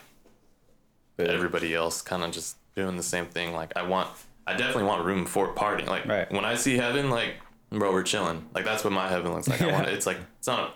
everybody 1.18 1.75
else 1.75 2.03
kind 2.03 2.22
of 2.22 2.31
just 2.31 2.57
doing 2.75 2.96
the 2.96 3.03
same 3.03 3.27
thing. 3.27 3.53
Like 3.55 3.72
I 3.77 3.83
want, 3.83 4.09
I 4.46 4.53
definitely 4.55 4.85
want 4.85 5.05
room 5.05 5.25
for 5.27 5.55
partying. 5.55 5.87
Like 5.87 6.07
Right. 6.07 6.31
when 6.33 6.44
I 6.44 6.55
see 6.55 6.77
heaven, 6.77 7.11
like 7.11 7.35
bro, 7.70 7.92
we're 7.92 8.03
chilling. 8.03 8.48
Like 8.55 8.64
that's 8.64 8.85
what 8.85 8.92
my 8.92 9.09
heaven 9.09 9.33
looks 9.33 9.48
like. 9.48 9.62
I 9.62 9.70
want 9.72 9.88
it's 9.96 10.07
like 10.07 10.18
it's 10.38 10.46
not 10.46 10.61
a 10.61 10.72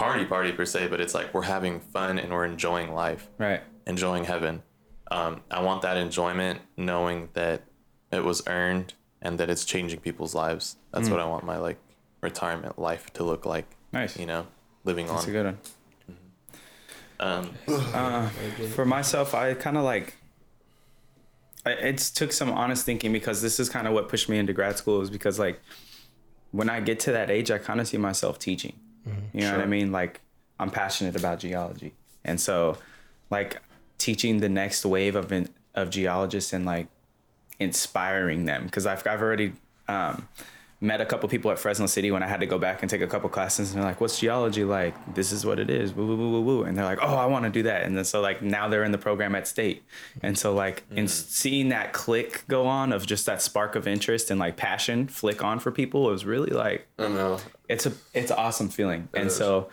party 0.00 0.24
party 0.24 0.52
per 0.52 0.64
se, 0.64 0.88
but 0.88 1.00
it's 1.00 1.14
like 1.14 1.34
we're 1.34 1.42
having 1.42 1.80
fun 1.80 2.18
and 2.18 2.32
we're 2.32 2.44
enjoying 2.44 2.92
life, 2.94 3.28
Right. 3.38 3.62
enjoying 3.86 4.24
heaven. 4.24 4.62
Um, 5.10 5.40
I 5.50 5.62
want 5.62 5.82
that 5.82 5.96
enjoyment, 5.96 6.60
knowing 6.76 7.30
that 7.32 7.62
it 8.12 8.24
was 8.24 8.42
earned 8.46 8.94
and 9.22 9.38
that 9.38 9.48
it's 9.50 9.64
changing 9.64 10.00
people's 10.00 10.34
lives. 10.34 10.76
That's 10.92 11.08
what 11.10 11.18
I 11.20 11.24
want 11.24 11.44
my 11.44 11.56
like 11.58 11.78
retirement 12.20 12.78
life 12.78 13.12
to 13.14 13.24
look 13.24 13.44
like. 13.46 13.66
Nice. 13.92 14.18
You 14.18 14.26
know, 14.26 14.46
living 14.88 15.06
That's 15.06 15.24
on. 15.24 15.28
a 15.30 15.32
good 15.32 15.46
one. 15.46 15.58
Um, 17.20 18.30
For 18.74 18.84
myself, 18.84 19.34
I 19.34 19.54
kind 19.54 19.76
of 19.76 19.84
like. 19.84 20.16
I- 21.66 21.72
It 21.90 21.98
took 21.98 22.32
some 22.32 22.50
honest 22.50 22.84
thinking 22.84 23.12
because 23.12 23.42
this 23.42 23.60
is 23.60 23.68
kind 23.68 23.86
of 23.86 23.92
what 23.92 24.08
pushed 24.08 24.28
me 24.28 24.38
into 24.38 24.52
grad 24.52 24.78
school 24.78 25.00
is 25.02 25.10
because 25.10 25.38
like, 25.38 25.60
when 26.52 26.68
I 26.70 26.80
get 26.80 27.00
to 27.00 27.12
that 27.12 27.30
age, 27.30 27.50
I 27.50 27.58
kind 27.58 27.80
of 27.80 27.86
see 27.88 27.98
myself 27.98 28.38
teaching. 28.38 28.74
You 29.32 29.40
know 29.42 29.52
what 29.52 29.62
I 29.62 29.66
mean? 29.66 29.90
Like, 29.90 30.20
I'm 30.60 30.70
passionate 30.70 31.16
about 31.16 31.38
geology, 31.40 31.94
and 32.24 32.38
so, 32.38 32.76
like, 33.30 33.56
teaching 33.96 34.40
the 34.40 34.50
next 34.50 34.84
wave 34.84 35.16
of 35.16 35.32
in, 35.32 35.48
of 35.74 35.88
geologists 35.88 36.52
and 36.52 36.66
like 36.66 36.88
inspiring 37.58 38.44
them 38.44 38.64
because 38.66 38.84
I've 38.86 39.06
I've 39.06 39.22
already 39.22 39.52
um, 39.88 40.28
met 40.80 41.00
a 41.00 41.06
couple 41.06 41.28
people 41.28 41.50
at 41.50 41.58
Fresno 41.58 41.86
City 41.86 42.10
when 42.12 42.22
I 42.22 42.28
had 42.28 42.38
to 42.40 42.46
go 42.46 42.56
back 42.56 42.82
and 42.82 42.90
take 42.90 43.00
a 43.00 43.06
couple 43.06 43.28
classes 43.28 43.70
and 43.70 43.78
they're 43.78 43.88
like, 43.88 44.00
"What's 44.00 44.20
geology 44.20 44.64
like? 44.64 44.94
This 45.14 45.32
is 45.32 45.44
what 45.44 45.58
it 45.58 45.70
is." 45.70 45.92
Woo 45.92 46.06
woo 46.06 46.16
woo 46.16 46.30
woo 46.30 46.40
woo, 46.40 46.62
and 46.62 46.78
they're 46.78 46.84
like, 46.84 47.00
"Oh, 47.02 47.16
I 47.16 47.26
want 47.26 47.44
to 47.44 47.50
do 47.50 47.64
that." 47.64 47.82
And 47.82 47.96
then 47.96 48.04
so 48.04 48.20
like 48.20 48.42
now 48.42 48.68
they're 48.68 48.84
in 48.84 48.92
the 48.92 48.98
program 48.98 49.34
at 49.34 49.48
State, 49.48 49.82
and 50.22 50.38
so 50.38 50.54
like 50.54 50.84
in 50.90 51.06
mm. 51.06 51.08
seeing 51.08 51.70
that 51.70 51.92
click 51.92 52.44
go 52.46 52.66
on 52.66 52.92
of 52.92 53.06
just 53.06 53.26
that 53.26 53.42
spark 53.42 53.74
of 53.74 53.88
interest 53.88 54.30
and 54.30 54.38
like 54.38 54.56
passion 54.56 55.08
flick 55.08 55.42
on 55.42 55.58
for 55.58 55.72
people, 55.72 56.08
it 56.08 56.12
was 56.12 56.24
really 56.24 56.50
like 56.50 56.86
I 56.98 57.08
know. 57.08 57.38
it's 57.68 57.86
a 57.86 57.92
it's 58.14 58.30
an 58.30 58.38
awesome 58.38 58.68
feeling. 58.68 59.08
and 59.14 59.26
is. 59.26 59.36
so 59.36 59.70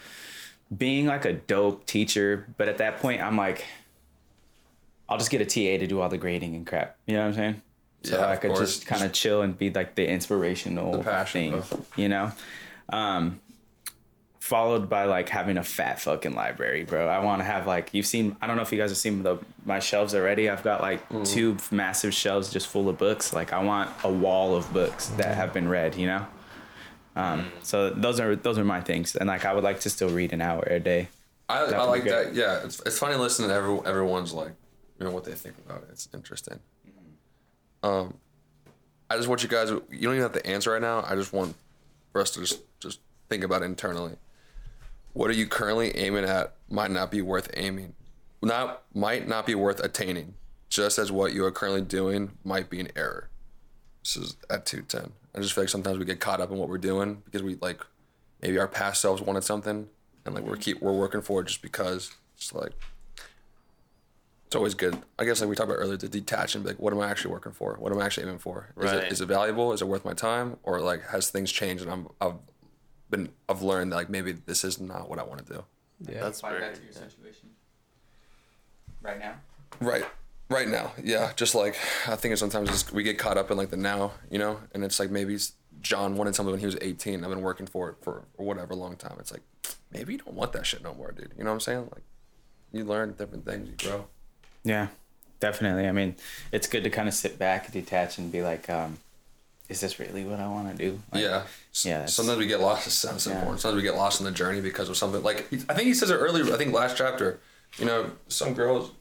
being 0.76 1.06
like 1.06 1.26
a 1.26 1.34
dope 1.34 1.86
teacher, 1.86 2.48
but 2.58 2.68
at 2.68 2.80
that 2.80 2.98
point 2.98 3.22
I'm 3.22 3.38
like 3.38 3.64
I'll 5.08 5.20
just 5.20 5.30
get 5.30 5.42
a 5.42 5.46
TA 5.46 5.80
to 5.80 5.88
do 5.88 6.02
all 6.02 6.10
the 6.10 6.18
grading 6.18 6.56
and 6.56 6.66
crap. 6.66 6.98
You 7.06 7.16
know 7.16 7.22
what 7.22 7.28
I'm 7.28 7.34
saying? 7.36 7.62
So 8.06 8.18
Yeah, 8.20 8.28
I 8.30 8.36
could 8.38 8.52
course. 8.52 8.60
just 8.78 8.88
kind 8.88 9.04
of 9.04 9.12
chill 9.14 9.42
and 9.42 9.58
be 9.58 9.70
like 9.72 9.96
the 9.96 10.08
inspirational 10.08 11.02
The 11.02 11.26
thing, 11.26 11.64
you 11.96 12.08
know? 12.10 12.32
Um 12.90 13.40
followed 14.40 14.88
by 14.90 15.06
like 15.06 15.28
having 15.30 15.58
a 15.58 15.64
fat 15.64 16.00
fucking 16.00 16.36
library, 16.36 16.84
bro. 16.84 17.08
I 17.08 17.18
want 17.20 17.40
to 17.40 17.44
have 17.46 17.66
like 17.66 17.94
you've 17.96 18.06
seen 18.06 18.36
I 18.42 18.48
don't 18.48 18.56
know 18.58 18.62
if 18.62 18.72
you 18.72 18.78
guys 18.78 18.92
have 18.92 18.98
seen 18.98 19.24
the 19.24 19.38
my 19.66 19.80
shelves 19.80 20.14
already. 20.14 20.50
I've 20.50 20.64
got 20.64 20.82
like 20.82 21.08
Mm. 21.10 21.26
two 21.28 21.58
massive 21.72 22.14
shelves 22.14 22.52
just 22.52 22.68
full 22.68 22.88
of 22.88 22.98
books. 22.98 23.34
Like 23.34 23.54
I 23.54 23.64
want 23.64 23.90
a 24.04 24.12
wall 24.12 24.56
of 24.56 24.72
books 24.72 25.08
that 25.18 25.36
have 25.36 25.52
been 25.54 25.68
read, 25.68 25.96
you 25.96 26.06
know? 26.08 26.28
Um, 27.16 27.52
so 27.64 27.90
those 27.92 28.20
are 28.20 28.36
those 28.36 28.58
are 28.60 28.66
my 28.66 28.82
things, 28.82 29.16
and 29.16 29.28
like 29.28 29.46
I 29.46 29.54
would 29.54 29.64
like 29.64 29.80
to 29.82 29.90
still 29.90 30.10
read 30.10 30.34
an 30.34 30.42
hour 30.42 30.62
a 30.64 30.80
day. 30.80 31.08
I, 31.48 31.60
I 31.64 31.84
like 31.84 32.04
good. 32.04 32.28
that. 32.28 32.36
Yeah, 32.36 32.64
it's, 32.66 32.80
it's 32.82 33.00
funny 33.00 33.16
listening 33.16 33.50
to 33.50 33.56
every, 33.56 33.80
everyone's 33.86 34.34
like, 34.34 34.52
you 35.00 35.06
know, 35.06 35.12
what 35.12 35.24
they 35.24 35.32
think 35.34 35.56
about 35.66 35.84
it. 35.84 35.90
It's 35.92 36.10
interesting. 36.14 36.60
Um, 37.86 38.16
I 39.10 39.16
just 39.16 39.28
want 39.28 39.44
you 39.44 39.50
guys. 39.50 39.70
You 39.70 39.82
don't 39.90 40.16
even 40.16 40.22
have 40.22 40.34
to 40.34 40.46
answer 40.46 40.72
right 40.72 40.82
now. 40.82 41.06
I 41.08 41.14
just 41.16 41.32
want 41.32 41.56
for 42.12 42.20
us 42.20 42.32
to 42.32 42.40
just 42.40 42.62
just 42.80 43.00
think 43.30 43.44
about 43.44 43.62
it 43.62 43.66
internally. 43.66 44.16
What 45.14 45.30
are 45.30 45.34
you 45.34 45.46
currently 45.48 45.96
aiming 45.96 46.26
at? 46.26 46.56
Might 46.68 46.90
not 46.90 47.12
be 47.12 47.22
worth 47.22 47.52
aiming. 47.54 47.94
Not 48.42 48.82
might 48.94 49.28
not 49.28 49.46
be 49.46 49.54
worth 49.54 49.80
attaining. 49.80 50.34
Just 50.68 50.98
as 50.98 51.12
what 51.12 51.34
you 51.34 51.46
are 51.46 51.52
currently 51.52 51.82
doing 51.82 52.32
might 52.44 52.70
be 52.72 52.80
an 52.80 52.90
error. 52.96 53.30
This 54.04 54.18
is 54.18 54.36
at 54.50 54.66
two 54.66 54.82
ten. 54.82 55.12
I 55.36 55.40
just 55.40 55.54
feel 55.54 55.64
like 55.64 55.70
sometimes 55.70 56.00
we 56.00 56.06
get 56.06 56.20
caught 56.20 56.42
up 56.42 56.52
in 56.52 56.58
what 56.58 56.70
we're 56.70 56.80
doing 56.80 57.22
because 57.26 57.44
we 57.44 57.56
like 57.62 57.82
maybe 58.42 58.58
our 58.58 58.68
past 58.68 59.00
selves 59.00 59.22
wanted 59.22 59.44
something 59.44 59.88
and 60.26 60.36
like 60.36 60.44
we're 60.44 60.58
keep 60.58 60.82
we're 60.82 60.92
working 60.92 61.22
for 61.22 61.42
it 61.42 61.48
just 61.48 61.62
because 61.62 62.16
it's 62.36 62.52
like 62.52 62.72
it's 64.56 64.58
always 64.58 64.74
good. 64.74 64.98
I 65.20 65.26
guess 65.26 65.42
like 65.42 65.50
we 65.50 65.56
talked 65.58 65.70
about 65.70 65.80
earlier 65.82 65.98
to 65.98 66.08
detach 66.08 66.56
and 66.56 66.64
be 66.64 66.70
like, 66.70 66.80
what 66.80 66.94
am 66.94 67.00
I 67.02 67.10
actually 67.10 67.32
working 67.32 67.52
for? 67.52 67.76
What 67.78 67.92
am 67.92 68.00
I 68.00 68.06
actually 68.06 68.24
aiming 68.28 68.40
for? 68.40 68.70
Is 68.78 68.86
Right. 68.86 69.04
it 69.04 69.12
is 69.12 69.20
it 69.20 69.26
valuable? 69.26 69.74
Is 69.74 69.82
it 69.82 69.88
worth 69.88 70.06
my 70.06 70.14
time? 70.14 70.56
Or 70.64 70.80
like 70.80 71.06
has 71.10 71.30
things 71.30 71.52
changed 71.52 71.84
and 71.84 71.92
I'm 71.92 72.08
I've 72.22 72.36
been 73.10 73.30
I've 73.50 73.62
learned 73.62 73.92
that 73.92 73.98
like 73.98 74.10
maybe 74.10 74.32
this 74.32 74.64
is 74.64 74.80
not 74.80 75.10
what 75.10 75.20
I 75.20 75.24
want 75.24 75.46
to 75.46 75.54
do. 75.54 75.64
Yeah. 76.08 76.22
that's 76.22 76.40
very, 76.40 76.74
situation 76.74 77.50
right 79.02 79.20
now. 79.20 79.36
Right. 79.82 80.06
Right 80.50 80.70
now, 80.70 80.94
yeah. 81.04 81.34
Just 81.36 81.54
like 81.54 81.76
I 82.08 82.16
think 82.16 82.38
sometimes 82.38 82.70
it's, 82.70 82.94
we 82.94 83.04
get 83.04 83.18
caught 83.18 83.38
up 83.38 83.52
in 83.52 83.58
like 83.58 83.72
the 83.72 83.78
now, 83.78 84.14
you 84.32 84.40
know, 84.40 84.62
and 84.74 84.86
it's 84.86 85.00
like 85.02 85.12
maybe 85.12 85.38
John 85.82 86.16
wanted 86.16 86.34
something 86.36 86.52
when 86.52 86.60
he 86.62 86.66
was 86.66 86.78
18. 86.82 87.24
I've 87.24 87.30
been 87.30 87.42
working 87.42 87.68
for 87.68 87.90
it 87.90 87.96
for, 88.02 88.24
for 88.38 88.46
whatever 88.46 88.74
long 88.74 88.96
time. 88.96 89.18
It's 89.20 89.34
like 89.34 89.42
maybe 89.92 90.14
you 90.14 90.20
don't 90.20 90.36
want 90.36 90.54
that 90.54 90.66
shit 90.66 90.82
no 90.82 90.94
more, 90.94 91.12
dude. 91.12 91.34
You 91.38 91.44
know 91.44 91.50
what 91.50 91.56
I'm 91.56 91.60
saying? 91.60 91.90
Like 91.92 92.04
you 92.72 92.86
learn 92.86 93.14
different 93.14 93.44
things, 93.46 93.68
you 93.70 93.76
grow. 93.90 94.08
Yeah, 94.66 94.88
definitely. 95.40 95.88
I 95.88 95.92
mean, 95.94 96.16
it's 96.52 96.68
good 96.68 96.84
to 96.84 96.90
kind 96.90 97.08
of 97.08 97.14
sit 97.14 97.40
back, 97.40 97.66
and 97.66 97.74
detach, 97.74 98.18
and 98.18 98.32
be 98.32 98.42
like, 98.42 98.70
um, 98.70 98.98
is 99.70 99.80
this 99.82 100.00
really 100.00 100.24
what 100.26 100.40
I 100.40 100.48
want 100.48 100.76
to 100.78 100.84
do? 100.84 101.02
Like, 101.14 101.24
Yeah. 101.24 101.44
Yeah, 101.84 101.94
that's- 102.00 102.14
Sometimes 102.16 102.38
we 102.40 102.48
get 102.48 102.60
lost. 102.60 102.88
It 102.88 102.92
sounds 102.92 103.26
Yeah. 103.26 103.34
important. 103.36 103.62
Sometimes 103.62 103.78
we 103.82 103.88
get 103.88 103.96
lost 103.96 104.20
in 104.20 104.26
the 104.26 104.32
journey 104.32 104.62
because 104.62 104.90
of 104.90 104.98
something. 104.98 105.24
Like 105.24 105.48
I 105.70 105.74
think 105.74 105.88
he 105.88 105.94
says 105.94 106.10
it 106.10 106.16
earlier. 106.16 106.52
I 106.54 106.58
think 106.58 106.74
last 106.74 106.98
chapter. 106.98 107.40
You 107.78 107.86
know, 107.86 108.12
some 108.28 108.54
girls. 108.54 108.92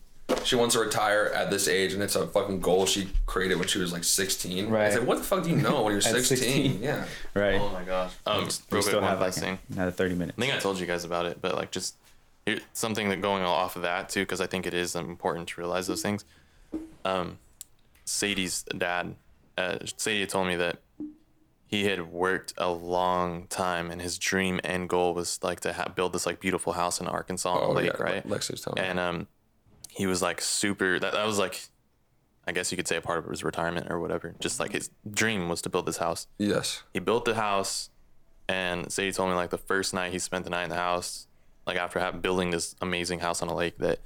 She 0.43 0.57
wants 0.57 0.75
to 0.75 0.81
retire 0.81 1.27
at 1.35 1.51
this 1.51 1.69
age, 1.69 1.93
and 1.93 2.03
it's 2.03 2.17
a 2.17 2.27
fucking 2.27 2.61
goal 2.61 2.87
she 2.87 3.11
created 3.27 3.59
when 3.59 3.69
she 3.69 3.79
was 3.79 3.93
like 3.93 4.05
16. 4.05 4.71
Right. 4.71 4.87
It's 4.87 4.97
like, 4.97 5.07
what 5.07 5.19
the 5.19 5.25
fuck 5.25 5.45
do 5.45 5.51
you 5.51 5.57
know 5.57 5.83
when 5.83 5.93
you're 5.93 6.01
16? 6.01 6.25
16. 6.39 6.83
Yeah. 6.83 7.05
Right. 7.35 7.61
Oh 7.61 7.69
my 7.69 7.85
gosh. 7.85 8.12
Um, 8.27 8.37
we 8.39 8.41
real 8.45 8.51
quick, 8.71 8.83
still 8.85 9.01
one 9.03 9.11
have 9.11 9.21
like 9.21 9.27
last 9.29 9.39
thing. 9.41 9.59
another 9.71 9.91
30 9.91 10.15
minutes. 10.15 10.39
I 10.39 10.41
think 10.41 10.55
I 10.55 10.59
told 10.59 10.79
you 10.81 10.87
guys 10.87 11.05
about 11.05 11.27
it, 11.27 11.39
but 11.43 11.55
like 11.55 11.71
just 11.71 11.95
here, 11.97 12.04
something 12.72 13.09
that 13.09 13.20
going 13.20 13.42
off 13.42 13.76
of 13.76 13.82
that 13.82 14.09
too, 14.09 14.20
because 14.20 14.40
I 14.40 14.47
think 14.47 14.66
it 14.66 14.74
is 14.74 14.95
important 14.95 15.49
to 15.49 15.61
realize 15.61 15.86
those 15.86 16.03
things. 16.03 16.24
Um, 17.05 17.38
Sadie's 18.05 18.64
dad, 18.76 19.14
uh, 19.57 19.78
Sadie 19.97 20.26
told 20.26 20.47
me 20.47 20.57
that 20.57 20.78
he 21.66 21.84
had 21.84 22.11
worked 22.12 22.53
a 22.59 22.70
long 22.70 23.47
time, 23.49 23.90
and 23.90 24.01
his 24.01 24.18
dream 24.18 24.61
and 24.62 24.88
goal 24.88 25.14
was 25.14 25.38
like 25.42 25.61
to 25.61 25.72
ha- 25.72 25.88
build 25.95 26.12
this 26.12 26.26
like 26.26 26.38
beautiful 26.40 26.74
house 26.74 27.01
in 27.01 27.07
Arkansas 27.07 27.51
on 27.53 27.70
a 27.70 27.72
lake, 27.72 27.90
Oh, 27.95 27.97
yeah. 27.99 28.12
right? 28.12 28.28
Lex 28.28 28.51
was 28.51 28.61
telling 28.61 28.82
me. 28.82 28.88
and 28.88 29.01
um, 29.01 29.26
he 29.88 30.07
was 30.07 30.20
like 30.22 30.40
super. 30.40 30.99
That, 31.01 31.12
that 31.12 31.26
was 31.26 31.38
like, 31.38 31.68
I 32.47 32.53
guess 32.53 32.70
you 32.70 32.76
could 32.76 32.86
say 32.86 32.97
a 32.97 33.01
part 33.01 33.24
of 33.24 33.30
his 33.30 33.42
retirement 33.42 33.86
or 33.90 33.99
whatever. 33.99 34.34
Just 34.38 34.61
like 34.61 34.72
his 34.72 34.90
dream 35.11 35.49
was 35.49 35.62
to 35.62 35.70
build 35.70 35.86
this 35.86 35.97
house 35.97 36.26
Yes. 36.36 36.82
he 36.92 37.01
built 37.01 37.24
the 37.24 37.34
house 37.34 37.88
and 38.49 38.92
Sadie 38.92 39.12
told 39.12 39.30
me 39.30 39.34
like 39.36 39.49
the 39.51 39.57
first 39.59 39.95
night 39.95 40.12
he 40.12 40.18
spent 40.18 40.45
the 40.45 40.51
night 40.51 40.64
in 40.64 40.68
the 40.68 40.76
house, 40.76 41.26
like 41.67 41.77
after 41.77 41.99
having 41.99 42.21
building 42.21 42.51
this 42.51 42.75
amazing 42.81 43.21
house 43.21 43.43
on 43.43 43.49
a 43.49 43.55
lake 43.55 43.79
that 43.79 44.01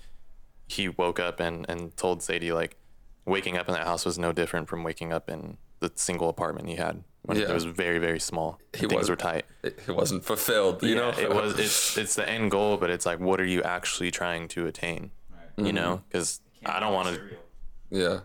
he 0.67 0.89
woke 0.89 1.19
up 1.19 1.41
and, 1.41 1.65
and 1.69 1.97
told 1.97 2.23
Sadie 2.23 2.53
like 2.53 2.77
waking 3.25 3.57
up 3.57 3.69
in 3.69 3.75
that 3.75 3.87
house 3.87 4.05
was 4.05 4.19
no 4.19 4.33
different 4.33 4.69
from 4.69 4.83
waking 4.85 5.13
up 5.13 5.29
in 5.29 5.59
the 5.81 5.91
single 5.95 6.29
apartment 6.29 6.69
he 6.69 6.77
had 6.77 7.05
when 7.23 7.39
Yeah. 7.39 7.51
it 7.51 7.55
was 7.55 7.65
very, 7.65 7.99
very 7.99 8.21
small. 8.21 8.59
He 8.75 8.87
Things 8.87 8.95
was- 8.95 9.11
were 9.11 9.17
tight. 9.17 9.45
It, 9.63 9.79
it 9.87 9.93
wasn't 9.95 10.25
fulfilled. 10.25 10.83
You 10.83 10.95
know. 10.95 11.11
it 11.11 11.31
was 11.31 11.59
it's 11.59 11.97
it's 11.99 12.15
the 12.15 12.29
end 12.29 12.51
goal, 12.51 12.77
but 12.77 12.91
it's 12.91 13.07
like 13.07 13.21
what 13.21 13.41
are 13.41 13.47
you 13.47 13.63
actually 13.63 14.11
trying 14.11 14.49
to 14.49 14.67
attain? 14.67 15.11
You 15.57 15.73
know, 15.73 15.97
mm-hmm. 15.97 16.05
because 16.09 16.41
I 16.65 16.79
don't 16.81 16.93
want 16.93 17.09
to. 17.17 17.21
yeah. 17.91 18.21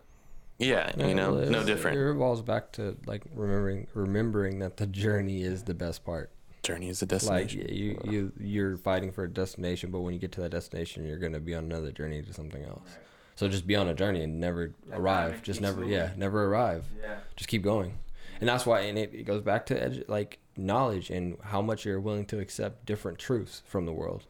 Yeah, 0.60 0.92
you 0.98 1.16
know, 1.16 1.34
Well, 1.34 1.50
no 1.50 1.64
different. 1.64 1.98
It 1.98 2.02
revolves 2.04 2.42
back 2.44 2.72
to 2.74 2.96
like 3.08 3.24
remembering 3.34 3.88
remembering 3.96 4.60
that 4.60 4.78
the 4.78 4.86
journey 4.86 5.42
is 5.44 5.64
the 5.64 5.74
best 5.74 6.06
part. 6.06 6.32
Journey 6.64 6.88
is 6.90 7.02
a 7.02 7.06
destination. 7.06 7.62
y- 7.68 7.74
you 7.74 8.00
you 8.06 8.32
you're 8.40 8.78
fighting 8.78 9.12
for 9.12 9.26
a 9.26 9.30
destination, 9.30 9.92
but 9.92 10.00
when 10.00 10.14
you 10.14 10.20
get 10.20 10.32
to 10.34 10.42
that 10.42 10.52
destination, 10.52 11.06
you're 11.06 11.18
gonna 11.20 11.40
be 11.42 11.54
on 11.54 11.66
another 11.66 11.92
journey 11.92 12.22
to 12.22 12.34
something 12.34 12.64
else. 12.64 12.88
So 13.36 13.48
just 13.50 13.68
be 13.68 13.76
on 13.76 13.88
a 13.90 13.94
journey 13.94 14.24
and 14.24 14.40
never 14.40 14.72
arrive. 14.92 15.42
Just 15.44 15.60
never, 15.60 15.84
yeah, 15.84 16.12
never 16.16 16.46
arrive. 16.46 16.86
Yeah. 17.02 17.16
Just 17.36 17.50
keep 17.50 17.64
going, 17.64 17.98
and 18.40 18.48
that's 18.48 18.66
why. 18.66 18.82
And 18.82 18.98
it, 18.98 19.14
it 19.14 19.24
goes 19.24 19.42
back 19.42 19.66
to 19.68 19.76
edu- 19.76 20.08
like 20.08 20.40
knowledge 20.56 21.10
and 21.10 21.38
how 21.44 21.62
much 21.62 21.84
you're 21.84 22.00
willing 22.00 22.26
to 22.28 22.40
accept 22.40 22.86
different 22.86 23.18
truths 23.20 23.62
from 23.66 23.86
the 23.86 23.92
world. 23.94 24.24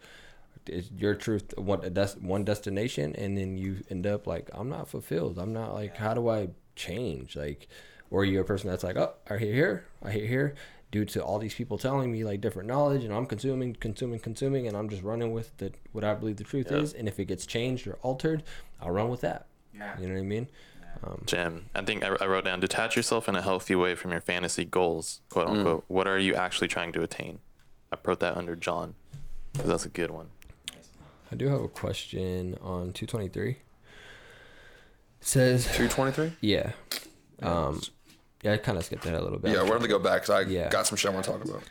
Is 0.66 0.90
your 0.98 1.14
truth 1.14 1.54
one 1.58 1.84
a 1.84 1.90
des- 1.92 2.18
one 2.20 2.46
destination, 2.46 3.14
and 3.16 3.38
then 3.38 3.58
you 3.58 3.84
end 3.92 4.08
up 4.08 4.26
like 4.26 4.50
I'm 4.54 4.70
not 4.70 4.88
fulfilled. 4.90 5.38
I'm 5.38 5.54
not 5.54 5.74
like 5.76 5.98
how 5.98 6.14
do 6.16 6.30
I 6.30 6.48
change? 6.76 7.36
Like, 7.36 7.68
or 8.10 8.24
you're 8.26 8.42
a 8.42 8.46
person 8.46 8.70
that's 8.72 8.84
like 8.84 8.96
oh 8.96 9.14
I 9.30 9.38
hear 9.38 9.54
here, 9.54 9.86
I 10.02 10.12
hear 10.12 10.26
here. 10.26 10.56
Due 10.94 11.06
to 11.06 11.24
all 11.24 11.40
these 11.40 11.56
people 11.56 11.80
telling 11.80 12.12
me 12.12 12.24
like 12.24 12.40
different 12.40 12.68
knowledge, 12.68 13.04
and 13.04 13.12
I'm 13.12 13.26
consuming, 13.26 13.74
consuming, 13.74 14.20
consuming, 14.20 14.68
and 14.68 14.78
I'm 14.78 14.90
just 14.90 15.02
running 15.02 15.34
with 15.34 15.58
the 15.58 15.72
what 15.92 16.04
I 16.04 16.14
believe 16.14 16.38
the 16.38 16.44
truth 16.44 16.72
is. 16.72 16.94
And 16.94 17.08
if 17.08 17.20
it 17.20 17.26
gets 17.26 17.48
changed 17.48 17.88
or 17.88 17.94
altered, 18.04 18.44
I'll 18.80 18.92
run 18.92 19.10
with 19.10 19.22
that. 19.22 19.48
Yeah. 19.76 20.00
You 20.00 20.08
know 20.08 20.14
what 20.14 20.20
I 20.20 20.24
mean? 20.24 20.48
Jim, 21.26 21.66
I 21.74 21.82
think 21.82 22.04
I, 22.04 22.16
I 22.22 22.28
wrote 22.28 22.46
down 22.46 22.60
detach 22.60 22.96
yourself 22.96 23.28
in 23.28 23.36
a 23.36 23.42
healthy 23.42 23.74
way 23.76 23.96
from 23.96 24.12
your 24.12 24.22
fantasy 24.22 24.66
goals, 24.66 25.22
quote 25.30 25.48
unquote. 25.48 25.84
What 25.88 26.08
are 26.08 26.20
you 26.20 26.36
actually 26.36 26.68
trying 26.68 26.92
to 26.94 27.02
attain? 27.02 27.40
I 27.92 27.98
wrote 28.06 28.20
that 28.20 28.38
under 28.38 28.56
John 28.56 28.94
because 29.52 29.70
that's 29.70 29.86
a 29.86 29.90
good 29.90 30.12
one. 30.12 30.30
I 31.32 31.36
do 31.36 31.48
have 31.48 31.62
a 31.62 31.68
question 31.68 32.56
on 32.62 32.94
223. 32.94 33.50
It 33.50 33.58
says, 35.22 35.66
223? 35.66 36.34
yeah. 36.42 36.74
Um, 37.42 37.82
yeah, 38.44 38.54
I 38.54 38.58
kind 38.58 38.78
of 38.78 38.86
skipped 38.86 39.06
ahead 39.06 39.20
a 39.20 39.24
little 39.24 39.40
bit. 39.40 39.52
Yeah, 39.52 39.64
we're 39.64 39.78
gonna 39.78 39.88
go 39.88 40.00
back 40.00 40.22
because 40.22 40.30
I 40.30 40.42
Yeah. 40.50 40.70
got 40.70 40.86
some 40.88 40.98
shit 40.98 41.10
I 41.12 41.14
want 41.14 41.26
to 41.26 41.32
talk 41.32 41.44
about. 41.46 41.64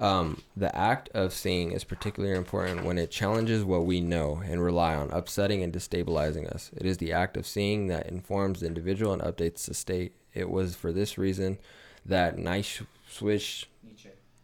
Um, 0.00 0.42
the 0.56 0.74
act 0.76 1.08
of 1.12 1.32
seeing 1.32 1.72
is 1.72 1.82
particularly 1.82 2.36
important 2.36 2.84
when 2.84 2.98
it 2.98 3.10
challenges 3.10 3.64
what 3.64 3.84
we 3.84 4.00
know 4.00 4.40
and 4.44 4.62
rely 4.62 4.94
on, 4.94 5.10
upsetting 5.10 5.62
and 5.64 5.72
destabilizing 5.72 6.46
us. 6.48 6.70
It 6.76 6.86
is 6.86 6.98
the 6.98 7.12
act 7.12 7.36
of 7.36 7.46
seeing 7.46 7.88
that 7.88 8.06
informs 8.06 8.60
the 8.60 8.66
individual 8.66 9.12
and 9.12 9.20
updates 9.22 9.66
the 9.66 9.74
state. 9.74 10.12
It 10.34 10.50
was 10.50 10.76
for 10.76 10.92
this 10.92 11.18
reason 11.18 11.58
that 12.06 12.38
Nietzsche, 12.38 12.84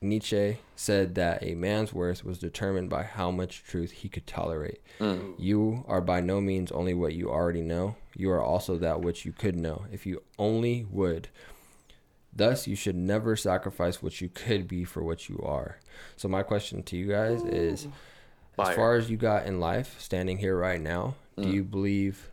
Nietzsche 0.01 0.59
said 0.77 1.15
that 1.15 1.43
a 1.43 1.55
man's 1.55 1.93
worth 1.95 2.25
was 2.25 2.39
determined 2.39 2.91
by 2.91 3.05
how 3.05 3.31
much 3.31 3.63
truth 3.65 3.91
he 3.93 4.09
could 4.09 4.27
tolerate. 4.27 4.81
You 5.39 5.85
are 5.89 6.01
by 6.01 6.21
no 6.21 6.41
means 6.41 6.73
only 6.73 6.95
what 6.95 7.15
you 7.15 7.31
already 7.31 7.63
know, 7.63 7.97
you 8.17 8.31
are 8.31 8.43
also 8.43 8.77
that 8.79 9.01
which 9.01 9.25
you 9.25 9.33
could 9.33 9.57
know. 9.57 9.85
If 9.93 10.05
you 10.05 10.23
only 10.39 10.85
would. 10.91 11.29
Thus, 12.37 12.67
you 12.67 12.75
should 12.75 12.97
never 12.97 13.37
sacrifice 13.37 14.03
what 14.03 14.21
you 14.21 14.29
could 14.29 14.67
be 14.67 14.85
for 14.85 15.03
what 15.05 15.29
you 15.29 15.41
are. 15.45 15.79
So, 16.17 16.29
my 16.29 16.43
question 16.43 16.83
to 16.85 16.97
you 16.97 17.07
guys 17.07 17.43
is 17.45 17.87
as 18.59 18.75
far 18.77 18.97
as 18.97 19.09
you 19.11 19.17
got 19.17 19.47
in 19.47 19.61
life, 19.61 19.97
standing 20.01 20.39
here 20.39 20.57
right 20.59 20.81
now, 20.81 21.15
do 21.37 21.49
you 21.49 21.63
believe 21.65 22.31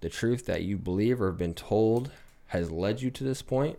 the 0.00 0.08
truth 0.10 0.46
that 0.46 0.62
you 0.62 0.76
believe 0.76 1.20
or 1.22 1.26
have 1.28 1.38
been 1.38 1.54
told 1.54 2.10
has 2.48 2.70
led 2.70 3.00
you 3.00 3.10
to 3.10 3.24
this 3.24 3.42
point? 3.42 3.78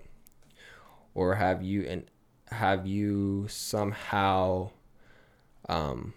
Or 1.13 1.35
have 1.35 1.61
you 1.63 1.83
and 1.83 2.05
have 2.49 2.85
you 2.87 3.47
somehow 3.49 4.69
um, 5.69 6.13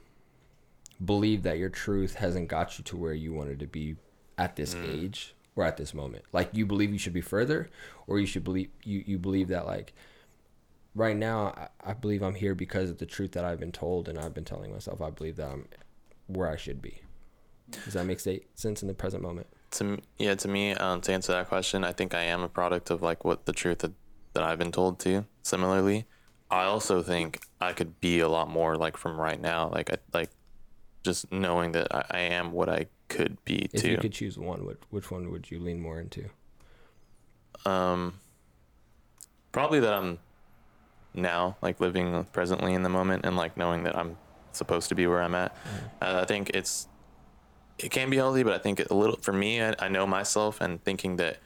believed 1.05 1.45
that 1.45 1.59
your 1.59 1.71
truth 1.71 2.15
hasn't 2.15 2.49
got 2.49 2.79
you 2.79 2.85
to 2.85 2.97
where 2.97 3.15
you 3.15 3.33
wanted 3.33 3.59
to 3.61 3.67
be 3.67 3.97
at 4.39 4.57
this 4.57 4.75
age 4.75 5.35
or 5.57 5.65
at 5.65 5.77
this 5.77 5.95
moment? 5.95 6.25
Like 6.33 6.51
you 6.53 6.67
believe 6.67 6.93
you 6.93 6.99
should 6.99 7.13
be 7.13 7.21
further, 7.21 7.71
or 8.07 8.19
you 8.19 8.27
should 8.27 8.45
believe 8.45 8.69
you, 8.83 9.05
you 9.07 9.19
believe 9.19 9.49
that 9.49 9.67
like 9.67 9.93
right 10.95 11.17
now 11.17 11.69
I, 11.85 11.91
I 11.91 11.93
believe 11.95 12.23
I'm 12.23 12.35
here 12.35 12.55
because 12.55 12.91
of 12.91 12.99
the 12.99 13.07
truth 13.07 13.33
that 13.33 13.45
I've 13.45 13.61
been 13.61 13.73
told 13.73 14.09
and 14.09 14.19
I've 14.19 14.35
been 14.35 14.45
telling 14.45 14.73
myself 14.73 15.01
I 15.01 15.11
believe 15.11 15.37
that 15.37 15.51
I'm 15.51 15.67
where 16.27 16.49
I 16.49 16.57
should 16.57 16.81
be. 16.81 17.03
Does 17.85 17.95
that 17.95 18.07
make 18.07 18.21
sense 18.21 18.83
in 18.83 18.89
the 18.89 18.95
present 18.95 19.23
moment? 19.23 19.47
To 19.73 19.99
yeah, 20.19 20.35
to 20.35 20.49
me, 20.49 20.73
um, 20.75 21.01
to 21.03 21.13
answer 21.13 21.33
that 21.33 21.49
question, 21.49 21.85
I 21.85 21.93
think 21.93 22.15
I 22.15 22.23
am 22.23 22.43
a 22.43 22.49
product 22.49 22.91
of 22.91 23.03
like 23.03 23.25
what 23.25 23.47
the 23.47 23.53
truth 23.53 23.79
that, 23.79 23.93
that 24.35 24.43
I've 24.43 24.59
been 24.59 24.73
told 24.73 24.99
to. 25.01 25.27
Similarly, 25.43 26.07
I 26.51 26.65
also 26.65 27.03
think 27.03 27.41
I 27.61 27.73
could 27.73 28.01
be 28.01 28.19
a 28.19 28.29
lot 28.29 28.49
more 28.49 28.77
like 28.77 28.97
from 28.97 29.21
right 29.21 29.41
now. 29.41 29.69
Like 29.69 29.91
I 29.91 29.97
like 30.13 30.31
just 31.03 31.31
knowing 31.33 31.73
that 31.73 31.95
I, 31.95 32.05
I 32.11 32.19
am 32.21 32.53
what 32.53 32.69
I 32.69 32.87
could 33.09 33.43
be 33.45 33.69
If 33.73 33.83
too. 33.83 33.89
If 33.89 33.93
you 33.93 33.97
could 33.99 34.13
choose 34.13 34.39
one, 34.39 34.65
which 34.65 34.79
which 34.91 35.11
one 35.11 35.31
would 35.31 35.51
you 35.51 35.59
lean 35.61 35.81
more 35.81 36.01
into? 36.01 36.29
Um, 37.67 38.15
probably 39.53 39.81
that 39.81 39.93
I'm 39.93 40.19
now 41.13 41.57
like 41.61 41.81
living 41.81 42.25
presently 42.33 42.75
in 42.75 42.83
the 42.83 42.89
moment 42.89 43.25
and 43.27 43.37
like 43.37 43.57
knowing 43.57 43.83
that 43.83 43.97
I'm 43.97 44.17
supposed 44.53 44.89
to 44.91 44.95
be 44.95 45.07
where 45.07 45.23
I'm 45.23 45.35
at. 45.35 45.57
Uh, 46.01 46.21
I 46.23 46.25
think 46.25 46.51
it's 46.51 46.89
it 47.79 47.91
can 47.91 48.11
be 48.11 48.17
healthy, 48.17 48.43
but 48.43 48.53
I 48.53 48.59
think 48.59 48.81
a 48.91 48.95
little 48.95 49.17
for 49.17 49.33
me, 49.33 49.63
I, 49.63 49.75
I 49.79 49.89
know 49.89 50.07
myself 50.07 50.61
and 50.61 50.83
thinking 50.85 51.17
that 51.17 51.39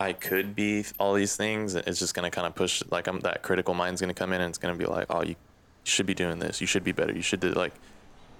I 0.00 0.12
could 0.12 0.54
be 0.54 0.84
all 0.98 1.14
these 1.14 1.36
things. 1.36 1.74
It's 1.74 1.98
just 1.98 2.14
gonna 2.14 2.30
kind 2.30 2.46
of 2.46 2.54
push 2.54 2.82
like 2.90 3.06
I'm 3.06 3.20
that 3.20 3.42
critical 3.42 3.74
mind's 3.74 4.00
gonna 4.00 4.14
come 4.14 4.32
in 4.32 4.40
and 4.40 4.50
it's 4.50 4.58
gonna 4.58 4.76
be 4.76 4.86
like, 4.86 5.06
oh, 5.10 5.22
you 5.22 5.36
should 5.84 6.06
be 6.06 6.14
doing 6.14 6.38
this. 6.38 6.60
You 6.60 6.66
should 6.66 6.84
be 6.84 6.92
better. 6.92 7.12
You 7.12 7.22
should 7.22 7.40
do 7.40 7.52
like, 7.52 7.72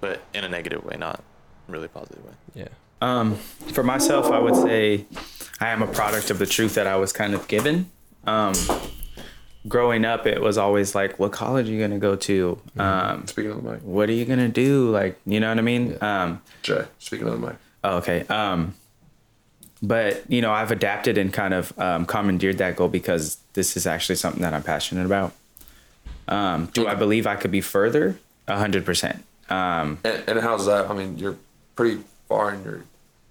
but 0.01 0.21
in 0.33 0.43
a 0.43 0.49
negative 0.49 0.83
way, 0.83 0.95
not 0.97 1.23
really 1.67 1.87
positive 1.87 2.23
way. 2.23 2.33
Yeah. 2.53 2.67
Um, 3.01 3.35
for 3.35 3.83
myself, 3.83 4.31
I 4.31 4.39
would 4.39 4.55
say 4.55 5.05
I 5.59 5.69
am 5.69 5.81
a 5.81 5.87
product 5.87 6.29
of 6.31 6.39
the 6.39 6.45
truth 6.45 6.75
that 6.75 6.87
I 6.87 6.95
was 6.95 7.11
kind 7.11 7.33
of 7.33 7.47
given. 7.47 7.89
Um, 8.25 8.53
growing 9.67 10.05
up, 10.05 10.25
it 10.25 10.41
was 10.41 10.57
always 10.57 10.95
like, 10.95 11.19
what 11.19 11.31
college 11.31 11.69
are 11.69 11.71
you 11.71 11.79
gonna 11.79 11.99
go 11.99 12.15
to? 12.15 12.59
Um, 12.77 13.27
Speaking 13.27 13.51
of 13.51 13.63
the 13.63 13.71
mic, 13.71 13.81
what 13.81 14.09
are 14.09 14.13
you 14.13 14.25
gonna 14.25 14.49
do? 14.49 14.89
Like, 14.89 15.19
you 15.25 15.39
know 15.39 15.49
what 15.49 15.57
I 15.57 15.61
mean? 15.61 15.97
Um, 16.01 16.41
Jay. 16.63 16.85
Speaking 16.99 17.27
of 17.27 17.39
the 17.39 17.47
mic. 17.47 17.55
Oh, 17.83 17.97
okay. 17.97 18.25
Um, 18.27 18.75
but 19.81 20.23
you 20.31 20.41
know, 20.41 20.51
I've 20.51 20.71
adapted 20.71 21.17
and 21.17 21.31
kind 21.31 21.53
of 21.53 21.77
um, 21.79 22.05
commandeered 22.05 22.57
that 22.57 22.75
goal 22.75 22.87
because 22.87 23.37
this 23.53 23.77
is 23.77 23.85
actually 23.85 24.15
something 24.15 24.41
that 24.41 24.53
I'm 24.53 24.63
passionate 24.63 25.05
about. 25.05 25.33
Um, 26.27 26.67
do 26.73 26.87
I 26.87 26.95
believe 26.95 27.27
I 27.27 27.35
could 27.35 27.51
be 27.51 27.61
further? 27.61 28.17
A 28.47 28.57
hundred 28.57 28.85
percent. 28.85 29.23
Um, 29.49 29.99
And, 30.03 30.23
and 30.27 30.39
how's 30.39 30.65
that? 30.65 30.89
I 30.89 30.93
mean, 30.93 31.17
you're 31.17 31.37
pretty 31.75 32.01
far 32.27 32.53
in 32.53 32.63
your 32.63 32.83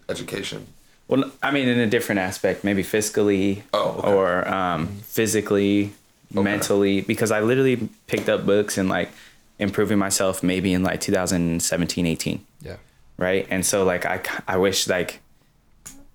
education? 0.08 0.66
Well, 1.08 1.30
I 1.42 1.50
mean, 1.50 1.68
in 1.68 1.78
a 1.80 1.86
different 1.86 2.20
aspect, 2.20 2.64
maybe 2.64 2.82
fiscally 2.82 3.62
Oh, 3.72 3.96
okay. 3.98 4.12
or 4.12 4.48
um, 4.48 4.88
physically, 5.02 5.92
mentally, 6.32 7.00
because 7.02 7.30
I 7.30 7.40
literally 7.40 7.88
picked 8.06 8.28
up 8.28 8.46
books 8.46 8.78
and 8.78 8.88
like 8.88 9.10
improving 9.58 9.98
myself 9.98 10.42
maybe 10.42 10.72
in 10.72 10.82
like 10.82 11.00
2017, 11.00 12.06
18, 12.06 12.44
Yeah. 12.62 12.76
right? 13.18 13.46
And 13.50 13.64
so 13.66 13.84
like 13.84 14.06
I, 14.06 14.20
I 14.48 14.56
wish 14.56 14.88
like 14.88 15.20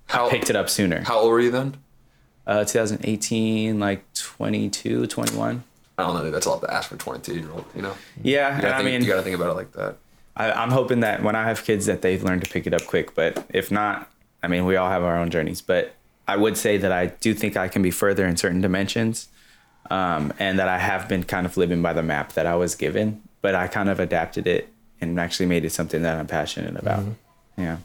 How 0.08 0.30
picked 0.30 0.50
it 0.50 0.56
up 0.56 0.70
sooner. 0.70 1.02
How 1.02 1.20
old 1.20 1.30
were 1.32 1.40
you 1.40 1.52
then? 1.52 1.78
Uh, 2.48 2.64
2018, 2.66 3.80
like 3.80 4.04
22, 4.14 5.06
21. 5.06 5.64
I 6.00 6.04
don't 6.04 6.16
know. 6.16 6.32
That's 6.32 6.46
a 6.46 6.50
lot 6.50 6.62
to 6.62 6.74
ask 6.74 6.90
for 6.90 6.96
a 6.96 6.98
22 6.98 7.34
year 7.34 7.52
old. 7.52 7.66
You 7.76 7.82
know. 7.82 7.94
Yeah, 8.24 8.48
You 8.48 8.54
and 8.54 8.62
gotta, 8.62 8.76
I 8.76 8.84
mean, 8.84 9.02
you 9.02 9.08
gotta 9.08 9.22
think 9.22 9.36
about 9.36 9.50
it 9.52 9.56
like 9.56 9.72
that. 9.74 9.98
I, 10.36 10.52
I'm 10.52 10.72
hoping 10.72 11.02
that 11.02 11.22
when 11.24 11.36
I 11.36 11.44
have 11.44 11.64
kids 11.64 11.86
that 11.88 12.02
they've 12.02 12.24
learned 12.24 12.44
to 12.46 12.50
pick 12.50 12.66
it 12.66 12.74
up 12.74 12.86
quick. 12.86 13.14
But 13.16 13.46
if 13.50 13.72
not, 13.72 14.10
I 14.42 14.48
mean, 14.48 14.66
we 14.66 14.76
all 14.76 14.90
have 14.90 15.04
our 15.04 15.18
own 15.18 15.30
journeys. 15.30 15.62
But 15.62 15.96
I 16.28 16.38
would 16.38 16.58
say 16.58 16.78
that 16.78 16.92
I 16.92 17.08
do 17.08 17.34
think 17.34 17.58
I 17.58 17.68
can 17.68 17.82
be 17.82 17.92
further 17.92 18.26
in 18.26 18.38
certain 18.38 18.62
dimensions, 18.62 19.28
um, 19.90 20.34
and 20.40 20.58
that 20.60 20.70
I 20.70 20.78
have 20.78 21.08
been 21.08 21.24
kind 21.24 21.46
of 21.46 21.58
living 21.58 21.82
by 21.82 21.94
the 21.94 22.04
map 22.04 22.34
that 22.34 22.46
I 22.46 22.56
was 22.56 22.76
given. 22.76 23.22
But 23.42 23.56
I 23.56 23.68
kind 23.68 23.90
of 23.90 24.00
adapted 24.00 24.48
it 24.48 24.70
and 25.02 25.20
actually 25.20 25.46
made 25.46 25.66
it 25.66 25.72
something 25.72 26.02
that 26.02 26.18
I'm 26.18 26.28
passionate 26.28 26.78
about. 26.78 27.04
Yeah. 27.58 27.78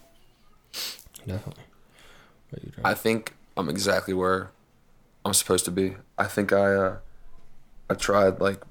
Definitely. 1.27 1.63
I 2.85 2.95
think 2.95 3.35
I'm 3.57 3.69
exactly 3.69 4.15
where 4.15 4.51
I'm 5.25 5.35
supposed 5.35 5.65
to 5.65 5.71
be. 5.71 5.97
I 6.19 6.25
think 6.25 6.53
I 6.53 6.75
uh, 6.75 6.97
I 7.89 7.95
tried 7.95 8.41
like 8.41 8.63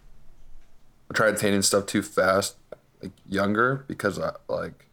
I 1.10 1.14
tried 1.14 1.34
attaining 1.36 1.62
stuff 1.62 1.86
too 1.86 2.02
fast, 2.02 2.56
like 3.02 3.12
younger, 3.28 3.86
because 3.88 4.20
I 4.20 4.34
like 4.48 4.86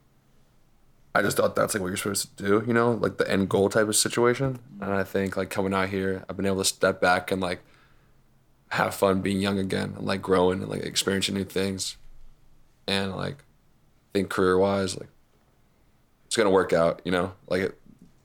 I 1.14 1.22
just 1.22 1.36
thought 1.36 1.56
that's 1.56 1.74
like 1.74 1.80
what 1.80 1.88
you're 1.88 1.96
supposed 1.96 2.36
to 2.36 2.44
do, 2.44 2.64
you 2.66 2.72
know, 2.72 2.92
like 2.92 3.16
the 3.16 3.28
end 3.28 3.48
goal 3.48 3.68
type 3.68 3.88
of 3.88 3.96
situation. 3.96 4.60
And 4.80 4.92
I 4.92 5.02
think 5.02 5.36
like 5.36 5.50
coming 5.50 5.74
out 5.74 5.88
here, 5.88 6.24
I've 6.28 6.36
been 6.36 6.46
able 6.46 6.58
to 6.58 6.64
step 6.64 7.00
back 7.00 7.32
and 7.32 7.40
like 7.40 7.60
have 8.68 8.94
fun 8.94 9.20
being 9.20 9.40
young 9.40 9.58
again 9.58 9.94
and 9.96 10.06
like 10.06 10.22
growing 10.22 10.60
and 10.60 10.68
like 10.68 10.82
experiencing 10.82 11.34
new 11.34 11.44
things. 11.44 11.96
And 12.86 13.16
like 13.16 13.38
I 13.38 14.10
think 14.12 14.30
career 14.30 14.58
wise, 14.58 14.96
like 14.96 15.08
it's 16.26 16.36
gonna 16.36 16.50
work 16.50 16.72
out, 16.72 17.00
you 17.04 17.10
know. 17.10 17.32
Like 17.48 17.62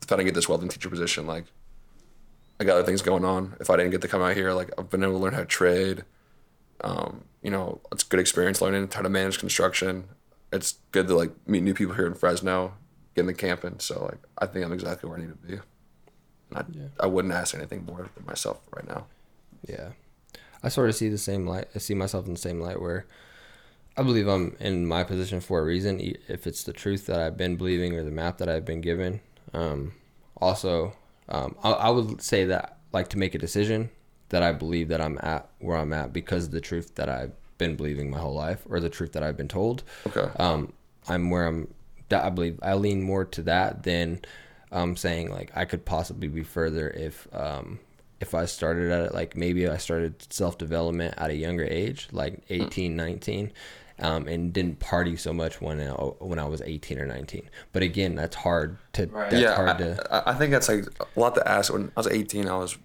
if 0.02 0.12
I 0.12 0.22
get 0.22 0.34
this 0.34 0.48
welding 0.48 0.68
teacher 0.68 0.88
position, 0.88 1.26
like 1.26 1.46
I 2.58 2.64
got 2.64 2.74
other 2.74 2.86
things 2.86 3.02
going 3.02 3.24
on. 3.24 3.56
If 3.60 3.70
I 3.70 3.76
didn't 3.76 3.90
get 3.90 4.00
to 4.02 4.08
come 4.08 4.22
out 4.22 4.34
here, 4.34 4.52
like 4.52 4.70
I've 4.78 4.90
been 4.90 5.02
able 5.02 5.14
to 5.14 5.18
learn 5.18 5.34
how 5.34 5.40
to 5.40 5.46
trade. 5.46 6.04
Um, 6.80 7.24
you 7.42 7.50
know, 7.50 7.80
it's 7.92 8.02
good 8.02 8.20
experience 8.20 8.60
learning 8.60 8.88
how 8.92 9.02
to 9.02 9.08
manage 9.08 9.38
construction. 9.38 10.04
It's 10.52 10.78
good 10.92 11.08
to 11.08 11.16
like 11.16 11.32
meet 11.46 11.62
new 11.62 11.74
people 11.74 11.94
here 11.94 12.06
in 12.06 12.14
Fresno, 12.14 12.74
get 13.14 13.22
in 13.22 13.26
the 13.26 13.34
camping. 13.34 13.78
So 13.78 14.04
like 14.04 14.18
I 14.38 14.46
think 14.46 14.64
I'm 14.64 14.72
exactly 14.72 15.08
where 15.08 15.18
I 15.18 15.22
need 15.22 15.30
to 15.30 15.46
be. 15.46 15.58
And 16.50 16.92
I, 17.00 17.04
I 17.04 17.06
wouldn't 17.06 17.34
ask 17.34 17.54
anything 17.54 17.84
more 17.84 18.08
than 18.14 18.26
myself 18.26 18.60
right 18.74 18.86
now. 18.86 19.06
Yeah. 19.66 19.90
I 20.62 20.68
sort 20.68 20.88
of 20.88 20.96
see 20.96 21.08
the 21.08 21.18
same 21.18 21.46
light. 21.46 21.66
I 21.74 21.78
see 21.78 21.94
myself 21.94 22.26
in 22.26 22.34
the 22.34 22.40
same 22.40 22.60
light 22.60 22.80
where 22.80 23.06
I 23.96 24.02
believe 24.02 24.28
I'm 24.28 24.56
in 24.60 24.86
my 24.86 25.04
position 25.04 25.40
for 25.40 25.60
a 25.60 25.64
reason, 25.64 26.00
if 26.28 26.46
it's 26.46 26.62
the 26.62 26.72
truth 26.72 27.06
that 27.06 27.18
I've 27.18 27.36
been 27.36 27.56
believing 27.56 27.94
or 27.94 28.02
the 28.02 28.10
map 28.10 28.38
that 28.38 28.48
I've 28.48 28.64
been 28.64 28.82
given. 28.82 29.20
Um, 29.54 29.94
also, 30.36 30.94
um, 31.28 31.56
I, 31.62 31.70
I 31.72 31.90
would 31.90 32.22
say 32.22 32.44
that, 32.46 32.78
like, 32.92 33.08
to 33.08 33.18
make 33.18 33.34
a 33.34 33.38
decision, 33.38 33.90
that 34.28 34.42
I 34.42 34.52
believe 34.52 34.88
that 34.88 35.00
I'm 35.00 35.18
at 35.22 35.48
where 35.58 35.76
I'm 35.76 35.92
at 35.92 36.12
because 36.12 36.46
of 36.46 36.50
the 36.50 36.60
truth 36.60 36.94
that 36.96 37.08
I've 37.08 37.32
been 37.58 37.76
believing 37.76 38.10
my 38.10 38.18
whole 38.18 38.34
life 38.34 38.62
or 38.68 38.80
the 38.80 38.90
truth 38.90 39.12
that 39.12 39.22
I've 39.22 39.36
been 39.36 39.48
told. 39.48 39.82
Okay. 40.06 40.28
Um, 40.38 40.72
I'm 41.08 41.30
where 41.30 41.46
I'm. 41.46 41.72
I 42.10 42.30
believe 42.30 42.60
I 42.62 42.74
lean 42.74 43.02
more 43.02 43.24
to 43.24 43.42
that 43.42 43.82
than 43.82 44.20
um, 44.70 44.96
saying 44.96 45.30
like 45.30 45.50
I 45.54 45.64
could 45.64 45.84
possibly 45.84 46.28
be 46.28 46.44
further 46.44 46.88
if 46.90 47.26
um, 47.32 47.80
if 48.20 48.34
I 48.34 48.44
started 48.44 48.90
at 48.92 49.06
it 49.06 49.14
like 49.14 49.36
maybe 49.36 49.68
I 49.68 49.76
started 49.76 50.32
self 50.32 50.58
development 50.58 51.14
at 51.16 51.30
a 51.30 51.34
younger 51.34 51.64
age, 51.64 52.08
like 52.12 52.42
18, 52.50 52.96
19, 52.96 53.52
um, 54.00 54.28
and 54.28 54.52
didn't 54.52 54.78
party 54.78 55.16
so 55.16 55.32
much 55.32 55.60
when 55.60 55.80
I, 55.80 55.90
when 55.92 56.38
I 56.38 56.44
was 56.44 56.60
18 56.62 56.98
or 56.98 57.06
19. 57.06 57.48
But 57.72 57.82
again, 57.82 58.14
that's 58.14 58.36
hard 58.36 58.76
to 58.94 59.06
that's 59.06 59.34
yeah, 59.34 59.54
hard 59.54 59.68
I, 59.70 59.76
to 59.78 60.08
I- 60.10 60.30
I 60.32 60.34
think 60.34 60.50
that's 60.52 60.68
like 60.68 60.84
a 61.00 61.20
lot 61.20 61.34
to 61.36 61.48
ask. 61.48 61.72
When 61.72 61.90
I 61.96 62.00
was 62.00 62.06
18, 62.06 62.48
I 62.48 62.56
was 62.58 62.76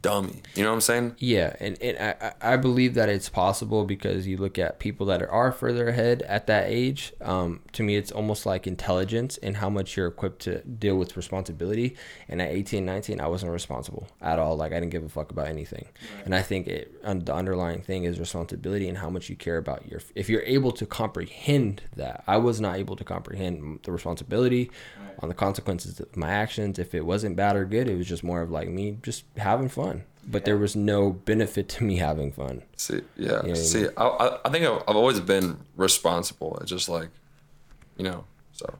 dummy. 0.00 0.42
You 0.54 0.64
know 0.64 0.70
what 0.70 0.76
I'm 0.76 0.80
saying? 0.80 1.16
Yeah, 1.18 1.54
and, 1.60 1.80
and 1.82 1.98
I, 1.98 2.32
I 2.40 2.56
believe 2.56 2.94
that 2.94 3.08
it's 3.08 3.28
possible 3.28 3.84
because 3.84 4.26
you 4.26 4.36
look 4.36 4.58
at 4.58 4.78
people 4.78 5.06
that 5.06 5.22
are 5.22 5.52
further 5.52 5.88
ahead 5.88 6.22
at 6.22 6.46
that 6.46 6.68
age. 6.68 7.12
Um, 7.20 7.60
to 7.72 7.82
me, 7.82 7.96
it's 7.96 8.10
almost 8.10 8.46
like 8.46 8.66
intelligence 8.66 9.38
and 9.38 9.56
how 9.56 9.68
much 9.68 9.96
you're 9.96 10.06
equipped 10.06 10.42
to 10.42 10.60
deal 10.62 10.96
with 10.96 11.16
responsibility. 11.16 11.96
And 12.28 12.40
at 12.40 12.50
18, 12.50 12.84
19, 12.84 13.20
I 13.20 13.26
wasn't 13.26 13.52
responsible 13.52 14.08
at 14.20 14.38
all. 14.38 14.56
Like, 14.56 14.72
I 14.72 14.80
didn't 14.80 14.92
give 14.92 15.04
a 15.04 15.08
fuck 15.08 15.30
about 15.30 15.48
anything. 15.48 15.86
And 16.24 16.34
I 16.34 16.42
think 16.42 16.66
it, 16.66 17.02
the 17.02 17.34
underlying 17.34 17.82
thing 17.82 18.04
is 18.04 18.18
responsibility 18.18 18.88
and 18.88 18.98
how 18.98 19.10
much 19.10 19.28
you 19.28 19.36
care 19.36 19.58
about 19.58 19.88
your. 19.88 20.00
If 20.14 20.28
you're 20.28 20.42
able 20.42 20.72
to 20.72 20.86
comprehend 20.86 21.82
that, 21.96 22.24
I 22.26 22.38
was 22.38 22.60
not 22.60 22.76
able 22.76 22.96
to 22.96 23.04
comprehend 23.04 23.80
the 23.82 23.92
responsibility 23.92 24.70
on 25.20 25.28
the 25.28 25.34
consequences 25.34 26.00
of 26.00 26.16
my 26.16 26.30
actions. 26.30 26.78
If 26.78 26.94
it 26.94 27.04
wasn't 27.04 27.36
bad 27.36 27.56
or 27.56 27.64
good, 27.64 27.88
it 27.88 27.96
was 27.96 28.06
just 28.06 28.24
more 28.24 28.42
of 28.42 28.50
like 28.50 28.68
me 28.68 28.98
just 29.02 29.24
having 29.36 29.68
fun. 29.68 29.81
But 30.24 30.44
there 30.44 30.56
was 30.56 30.76
no 30.76 31.10
benefit 31.10 31.68
to 31.70 31.84
me 31.84 31.96
having 31.96 32.30
fun. 32.32 32.62
See, 32.76 33.00
yeah. 33.16 33.44
you 33.44 33.56
See, 33.56 33.88
I, 33.96 34.04
I, 34.04 34.38
I 34.44 34.50
think 34.50 34.64
I've, 34.64 34.82
I've 34.86 34.96
always 34.96 35.18
been 35.18 35.58
responsible. 35.76 36.58
It's 36.60 36.70
just 36.70 36.88
like, 36.88 37.08
you 37.96 38.04
know, 38.04 38.24
so 38.52 38.78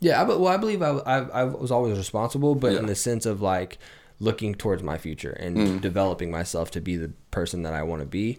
Yeah, 0.00 0.20
I, 0.20 0.24
well, 0.24 0.48
I 0.48 0.56
believe 0.56 0.82
I, 0.82 0.90
I, 0.90 1.18
I 1.18 1.44
was 1.44 1.70
always 1.70 1.96
responsible, 1.96 2.56
but 2.56 2.72
in 2.74 2.86
the 2.86 2.96
sense 2.96 3.26
of 3.26 3.40
like 3.40 3.78
looking 4.20 4.54
towards 4.54 4.82
my 4.82 4.98
future 4.98 5.32
and 5.32 5.80
developing 5.80 6.30
myself 6.32 6.70
to 6.72 6.80
be 6.80 6.96
the 6.96 7.12
person 7.30 7.62
that 7.62 7.74
I 7.74 7.82
want 7.84 8.00
to 8.02 8.06
be, 8.06 8.38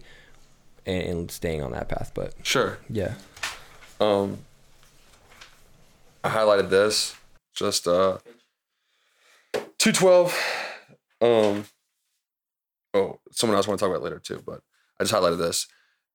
and, 0.84 1.02
and 1.02 1.30
staying 1.30 1.62
on 1.62 1.72
that 1.72 1.88
path. 1.88 2.12
But 2.14 2.34
sure. 2.42 2.78
yeah, 2.90 3.14
Um, 4.00 4.38
I 6.22 6.28
highlighted 6.28 6.68
this 6.68 7.14
just 7.54 7.88
uh, 7.88 8.18
two 9.78 9.92
twelve. 9.92 10.36
Um, 11.20 11.64
oh, 12.94 13.20
someone 13.30 13.56
else 13.56 13.66
want 13.66 13.78
to 13.78 13.84
talk 13.84 13.90
about 13.90 14.02
later 14.02 14.18
too, 14.18 14.42
but 14.44 14.60
I 15.00 15.04
just 15.04 15.14
highlighted 15.14 15.38
this. 15.38 15.66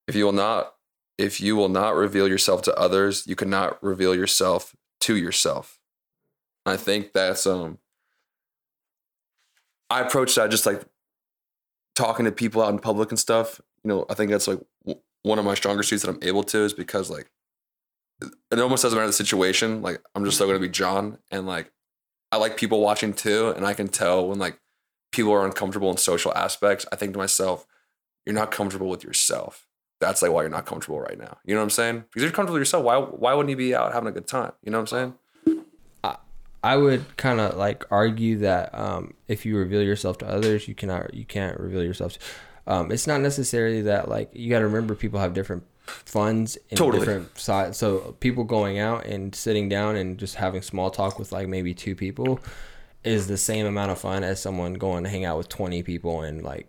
If 0.08 0.16
you 0.16 0.26
will 0.26 0.32
not, 0.32 0.74
if 1.18 1.40
you 1.40 1.56
will 1.56 1.70
not 1.70 1.96
reveal 1.96 2.28
yourself 2.28 2.62
to 2.64 2.76
others, 2.76 3.26
you 3.28 3.36
cannot 3.36 3.82
reveal 3.84 4.16
yourself 4.16 4.76
to 5.02 5.16
yourself. 5.16 5.80
I 6.66 6.78
think 6.78 7.14
that's 7.14 7.46
um. 7.46 7.80
I 9.90 10.02
approach 10.02 10.36
that 10.36 10.50
just 10.50 10.66
like 10.66 10.84
talking 11.96 12.26
to 12.26 12.32
people 12.32 12.62
out 12.62 12.72
in 12.72 12.80
public 12.80 13.10
and 13.10 13.20
stuff. 13.20 13.60
You 13.84 13.90
know, 13.90 14.06
I 14.10 14.14
think 14.14 14.32
that's 14.32 14.48
like 14.48 14.60
w- 14.86 15.02
one 15.24 15.38
of 15.38 15.46
my 15.46 15.54
stronger 15.54 15.84
suits 15.84 16.04
that 16.04 16.10
I'm 16.10 16.20
able 16.22 16.44
to 16.44 16.60
is 16.60 16.74
because 16.74 17.10
like 17.10 17.30
it 18.22 18.60
almost 18.60 18.84
doesn't 18.84 18.98
matter 18.98 19.08
the 19.08 19.14
situation. 19.14 19.82
Like 19.82 20.02
I'm 20.16 20.24
just 20.24 20.38
still 20.38 20.48
gonna 20.48 20.60
be 20.60 20.70
John, 20.70 21.18
and 21.30 21.46
like 21.46 21.72
I 22.32 22.38
like 22.38 22.58
people 22.58 22.80
watching 22.80 23.14
too, 23.14 23.50
and 23.50 23.66
I 23.66 23.74
can 23.74 23.88
tell 23.88 24.28
when 24.28 24.40
like 24.40 24.60
people 25.12 25.32
are 25.34 25.46
uncomfortable 25.46 25.92
in 25.92 25.98
social 25.98 26.34
aspects. 26.34 26.86
I 26.92 26.96
think 26.96 27.14
to 27.14 27.20
myself, 27.20 27.66
you're 28.26 28.36
not 28.36 28.52
comfortable 28.52 28.90
with 28.90 29.04
yourself. 29.04 29.68
That's 30.00 30.22
like 30.22 30.32
why 30.32 30.42
you're 30.42 30.50
not 30.50 30.66
comfortable 30.66 31.00
right 31.00 31.18
now. 31.18 31.38
You 31.46 31.54
know 31.54 31.62
what 31.62 31.66
I'm 31.66 31.70
saying? 31.72 32.06
Because 32.10 32.24
you're 32.24 32.32
comfortable 32.32 32.54
with 32.56 32.62
yourself, 32.62 32.84
why 32.84 32.98
why 32.98 33.34
wouldn't 33.34 33.52
you 33.52 33.56
be 33.56 33.76
out 33.76 33.94
having 33.94 34.10
a 34.10 34.12
good 34.12 34.28
time? 34.28 34.54
You 34.64 34.72
know 34.72 34.80
what 34.80 34.94
I'm 34.94 34.98
saying? 34.98 35.14
I 36.64 36.78
would 36.78 37.18
kind 37.18 37.40
of 37.40 37.58
like 37.58 37.86
argue 37.90 38.38
that 38.40 38.78
um, 38.78 39.16
if 39.28 39.46
you 39.46 39.58
reveal 39.58 39.82
yourself 39.82 40.20
to 40.20 40.28
others, 40.28 40.68
you 40.68 40.76
cannot 40.76 41.14
you 41.14 41.26
can't 41.26 41.60
reveal 41.60 41.84
yourself. 41.84 42.14
To, 42.14 42.20
um, 42.68 42.92
it's 42.92 43.08
not 43.08 43.22
necessarily 43.22 43.82
that 43.84 44.10
like 44.10 44.30
you 44.34 44.50
got 44.50 44.60
to 44.60 44.66
remember 44.66 44.94
people 44.94 45.20
have 45.20 45.34
different 45.34 45.64
funds 45.88 46.58
and 46.70 46.78
Totally. 46.78 47.00
different 47.00 47.38
sides. 47.38 47.78
So 47.78 48.16
people 48.20 48.44
going 48.44 48.78
out 48.78 49.06
and 49.06 49.34
sitting 49.34 49.70
down 49.70 49.96
and 49.96 50.20
just 50.20 50.36
having 50.36 50.62
small 50.62 50.92
talk 50.92 51.18
with 51.18 51.32
like 51.32 51.48
maybe 51.48 51.74
two 51.74 51.96
people 51.96 52.40
is 53.04 53.28
the 53.28 53.38
same 53.38 53.66
amount 53.66 53.92
of 53.92 54.00
fun 54.00 54.24
as 54.24 54.42
someone 54.42 54.74
going 54.76 55.04
to 55.04 55.10
hang 55.10 55.26
out 55.26 55.38
with 55.38 55.50
twenty 55.50 55.82
people 55.84 56.22
and 56.22 56.44
like 56.44 56.68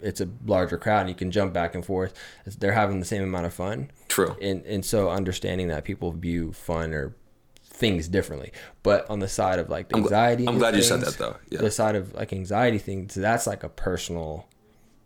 it's 0.00 0.20
a 0.20 0.28
larger 0.44 0.76
crowd 0.76 1.00
and 1.00 1.08
you 1.08 1.14
can 1.14 1.30
jump 1.30 1.52
back 1.54 1.74
and 1.74 1.84
forth. 1.84 2.12
They're 2.58 2.72
having 2.72 3.00
the 3.00 3.06
same 3.06 3.22
amount 3.22 3.46
of 3.46 3.54
fun 3.54 3.90
True. 4.08 4.36
and 4.40 4.64
and 4.66 4.84
so 4.84 5.10
understanding 5.10 5.68
that 5.68 5.84
people 5.84 6.12
view 6.12 6.52
fun 6.52 6.92
or 6.92 7.14
things 7.64 8.06
differently 8.06 8.52
but 8.84 9.04
on 9.10 9.18
the 9.18 9.26
side 9.26 9.58
of 9.58 9.68
like 9.68 9.88
the 9.88 9.96
I'm 9.96 10.02
gl- 10.02 10.06
anxiety 10.06 10.46
I'm 10.46 10.58
glad 10.58 10.76
you 10.76 10.82
said 10.82 11.00
that, 11.00 11.14
though. 11.18 11.36
Yeah. 11.50 11.60
the 11.60 11.72
side 11.72 11.96
of 11.96 12.14
like 12.14 12.32
anxiety 12.32 12.78
things 12.78 13.14
that's 13.16 13.48
like 13.48 13.64
a 13.64 13.68
personal 13.68 14.46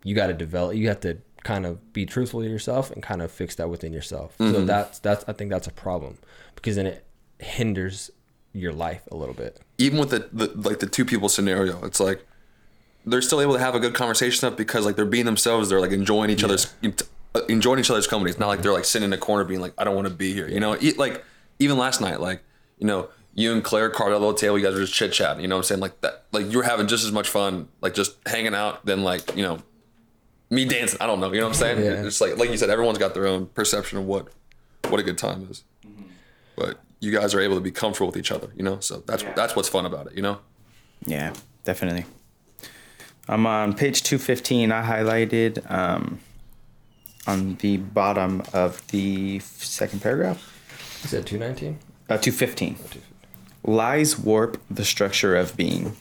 you 0.03 0.13
got 0.13 0.27
to 0.27 0.35
develop 0.35 0.75
you 0.75 0.87
have 0.87 0.99
to 0.99 1.17
kind 1.43 1.65
of 1.65 1.91
be 1.93 2.05
truthful 2.05 2.41
to 2.41 2.47
yourself 2.47 2.91
and 2.91 3.01
kind 3.01 3.23
of 3.23 3.31
fix 3.31 3.55
that 3.55 3.69
within 3.71 3.91
yourself 3.91 4.37
Mm-hmm. 4.37 4.53
so 4.53 4.65
that's 4.65 4.99
that's 4.99 5.25
i 5.27 5.33
think 5.33 5.49
that's 5.49 5.65
a 5.65 5.71
problem 5.71 6.19
because 6.53 6.75
then 6.75 6.85
it 6.85 7.05
hinders 7.39 8.11
your 8.53 8.73
life 8.73 9.01
a 9.11 9.15
little 9.15 9.35
bit 9.35 9.59
even 9.79 9.97
with 9.97 10.09
the, 10.11 10.29
the 10.31 10.47
like 10.69 10.79
the 10.79 10.85
two 10.85 11.05
people 11.05 11.29
scenario, 11.29 11.83
it's 11.85 11.99
like 11.99 12.23
they're 13.05 13.21
still 13.21 13.41
able 13.41 13.53
to 13.53 13.59
have 13.59 13.73
a 13.75 13.79
good 13.79 13.95
conversation 13.95 14.47
up 14.47 14.57
because 14.57 14.85
like 14.85 14.95
they're 14.95 15.05
being 15.05 15.25
themselves. 15.25 15.69
They're 15.69 15.79
like 15.79 15.91
enjoying 15.91 16.29
each 16.29 16.43
other's 16.43 16.71
uh, 17.33 17.41
enjoying 17.47 17.79
each 17.79 17.89
other's 17.89 18.05
company. 18.05 18.29
It's 18.29 18.39
not 18.39 18.49
like 18.49 18.61
they're 18.61 18.73
like 18.73 18.85
sitting 18.85 19.07
in 19.07 19.13
a 19.13 19.17
corner 19.17 19.45
being 19.45 19.61
like, 19.61 19.73
I 19.77 19.85
don't 19.85 19.95
want 19.95 20.07
to 20.07 20.13
be 20.13 20.33
here. 20.33 20.49
You 20.49 20.59
know, 20.59 20.77
E- 20.79 20.93
like 20.93 21.23
even 21.59 21.77
last 21.77 22.01
night, 22.01 22.19
like 22.19 22.43
you 22.77 22.85
know, 22.85 23.09
you 23.33 23.53
and 23.53 23.63
Claire 23.63 23.89
carved 23.89 24.11
out 24.13 24.17
a 24.17 24.19
little 24.19 24.33
table. 24.33 24.59
You 24.59 24.65
guys 24.65 24.73
were 24.73 24.81
just 24.81 24.93
chit 24.93 25.13
chatting. 25.13 25.41
You 25.41 25.47
know 25.47 25.55
what 25.55 25.61
I'm 25.61 25.63
saying? 25.67 25.81
Like 25.81 26.01
that. 26.01 26.25
Like 26.33 26.51
you 26.51 26.57
were 26.57 26.65
having 26.65 26.87
just 26.87 27.05
as 27.05 27.13
much 27.13 27.29
fun, 27.29 27.69
like 27.79 27.93
just 27.93 28.17
hanging 28.27 28.53
out, 28.53 28.85
than 28.85 29.03
like 29.03 29.33
you 29.37 29.43
know, 29.43 29.59
me 30.49 30.65
dancing. 30.65 30.99
I 30.99 31.07
don't 31.07 31.21
know. 31.21 31.31
You 31.31 31.39
know 31.39 31.47
what 31.47 31.55
I'm 31.55 31.59
saying? 31.61 31.85
Yeah. 31.85 32.05
It's 32.05 32.19
like 32.19 32.37
like 32.37 32.49
you 32.49 32.57
said, 32.57 32.69
everyone's 32.69 32.97
got 32.97 33.13
their 33.13 33.27
own 33.27 33.45
perception 33.45 33.97
of 33.97 34.03
what 34.03 34.27
what 34.89 34.99
a 34.99 35.03
good 35.03 35.17
time 35.17 35.47
is. 35.49 35.63
But 36.57 36.81
you 36.99 37.11
guys 37.11 37.33
are 37.33 37.39
able 37.39 37.55
to 37.55 37.61
be 37.61 37.71
comfortable 37.71 38.07
with 38.07 38.17
each 38.17 38.31
other. 38.31 38.49
You 38.55 38.63
know, 38.63 38.79
so 38.79 39.03
that's 39.05 39.23
that's 39.35 39.55
what's 39.55 39.69
fun 39.69 39.85
about 39.85 40.07
it. 40.07 40.13
You 40.15 40.21
know. 40.21 40.39
Yeah, 41.05 41.33
definitely. 41.63 42.05
I'm 43.27 43.45
on 43.45 43.73
page 43.75 44.03
215. 44.03 44.71
I 44.71 44.81
highlighted 44.81 45.69
um, 45.71 46.19
on 47.27 47.55
the 47.57 47.77
bottom 47.77 48.41
of 48.53 48.85
the 48.87 49.39
second 49.39 50.01
paragraph. 50.01 50.55
Is 51.03 51.11
that 51.11 51.27
219? 51.27 51.77
Uh, 52.09 52.17
215. 52.17 52.75
Lies 53.63 54.17
warp 54.17 54.59
the 54.69 54.83
structure 54.83 55.35
of 55.35 55.55
being. 55.55 55.95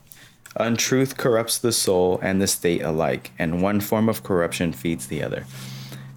Untruth 0.56 1.16
corrupts 1.16 1.58
the 1.58 1.70
soul 1.70 2.18
and 2.22 2.40
the 2.40 2.46
state 2.46 2.82
alike, 2.82 3.30
and 3.38 3.62
one 3.62 3.80
form 3.80 4.08
of 4.08 4.22
corruption 4.22 4.72
feeds 4.72 5.06
the 5.08 5.22
other. 5.22 5.44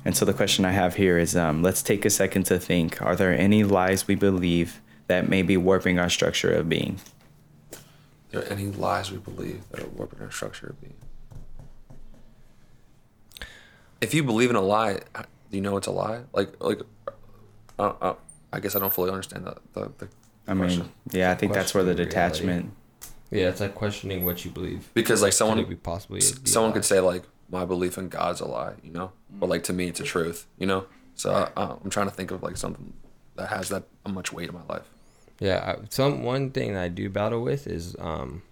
And 0.04 0.16
so 0.18 0.26
the 0.26 0.34
question 0.34 0.66
I 0.66 0.72
have 0.72 0.96
here 0.96 1.18
is 1.18 1.36
um, 1.36 1.62
let's 1.62 1.84
take 1.84 2.06
a 2.06 2.10
second 2.10 2.44
to 2.46 2.60
think 2.60 3.02
are 3.02 3.16
there 3.16 3.38
any 3.38 3.64
lies 3.64 4.08
we 4.08 4.16
believe 4.16 4.82
that 5.08 5.30
may 5.30 5.42
be 5.44 5.58
warping 5.58 6.00
our 6.00 6.10
structure 6.10 6.52
of 6.54 6.68
being? 6.70 7.00
There 8.32 8.42
Are 8.42 8.46
any 8.46 8.68
lies 8.68 9.12
we 9.12 9.18
believe 9.18 9.62
that 9.72 9.82
are 9.82 9.88
warping 9.90 10.22
our 10.22 10.32
structure 10.32 10.68
of 10.68 10.82
being? 10.82 10.96
If 14.00 14.14
you 14.14 14.24
believe 14.24 14.50
in 14.50 14.56
a 14.56 14.62
lie, 14.62 15.00
do 15.52 15.58
you 15.58 15.62
know 15.62 15.78
it's 15.78 15.88
a 15.88 15.92
lie? 15.92 16.22
Like, 16.34 16.54
like, 16.60 16.80
uh, 17.78 17.94
uh, 18.02 18.14
I 18.52 18.60
guess 18.60 18.76
I 18.76 18.80
don't 18.80 18.94
fully 18.94 19.12
understand 19.12 19.46
the 19.46 19.58
the, 19.74 19.92
the 20.00 20.08
I 20.48 20.54
mean, 20.54 20.64
question. 20.68 20.92
yeah, 21.12 21.32
I 21.32 21.36
think 21.36 21.54
that's 21.54 21.74
where 21.74 21.84
the 21.84 21.94
Questioning 21.94 22.14
reality. 22.16 22.40
detachment. 22.40 22.74
Yeah, 23.30 23.50
it's 23.50 23.62
like 23.62 23.76
questioning 23.76 24.26
what 24.26 24.44
you 24.44 24.52
believe. 24.52 24.90
because 24.94 25.22
like 25.22 25.34
someone 25.34 25.60
it 25.60 25.70
be 25.70 25.76
possibly 25.76 26.18
s- 26.20 26.32
be 26.32 26.50
a 26.50 26.54
someone 26.54 26.74
could 26.74 26.84
say 26.84 27.00
like 27.00 27.24
my 27.52 27.66
belief 27.66 27.98
in 27.98 28.10
God's 28.10 28.40
a 28.40 28.46
lie, 28.46 28.76
you 28.82 28.92
know, 28.92 29.12
but 29.30 29.50
like 29.50 29.64
to 29.64 29.74
me 29.74 29.88
it's 29.88 30.00
a 30.00 30.04
truth, 30.04 30.48
you 30.58 30.66
know. 30.66 30.86
So 31.16 31.32
uh, 31.32 31.78
I'm 31.84 31.90
trying 31.90 32.08
to 32.08 32.14
think 32.14 32.32
of 32.32 32.42
like 32.42 32.58
something 32.58 32.94
that 33.36 33.50
has 33.50 33.70
that 33.70 33.84
much 34.08 34.32
weight 34.32 34.50
in 34.50 34.56
my 34.56 34.64
life. 34.70 34.90
Yeah, 35.40 35.76
I, 35.78 35.86
some 35.90 36.24
one 36.24 36.52
thing 36.52 36.74
that 36.74 36.84
I 36.84 36.88
do 36.88 37.10
battle 37.10 37.42
with 37.42 37.68
is, 37.68 37.96
um, 38.00 38.44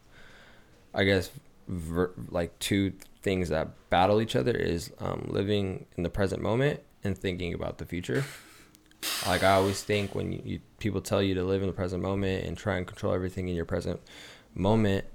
I 0.94 1.04
guess, 1.04 1.30
ver, 1.68 2.12
like 2.30 2.58
two 2.60 2.94
things 3.22 3.50
that 3.50 3.70
battle 3.90 4.22
each 4.22 4.36
other 4.36 4.52
is 4.52 4.92
um, 5.00 5.28
living 5.30 5.86
in 5.96 6.04
the 6.04 6.10
present 6.10 6.42
moment 6.42 6.82
and 7.04 7.18
thinking 7.18 7.54
about 7.54 7.78
the 7.78 7.86
future. 7.86 8.26
Like 9.26 9.44
I 9.44 9.54
always 9.54 9.82
think 9.82 10.14
when 10.14 10.32
you, 10.32 10.42
you 10.44 10.60
people 10.80 11.00
tell 11.00 11.22
you 11.22 11.36
to 11.36 11.44
live 11.44 11.62
in 11.62 11.68
the 11.68 11.74
present 11.74 12.02
moment 12.02 12.46
and 12.46 12.58
try 12.58 12.78
and 12.78 12.86
control 12.86 13.14
everything 13.14 13.48
in 13.48 13.56
your 13.56 13.66
present 13.66 14.02
moment, 14.54 15.06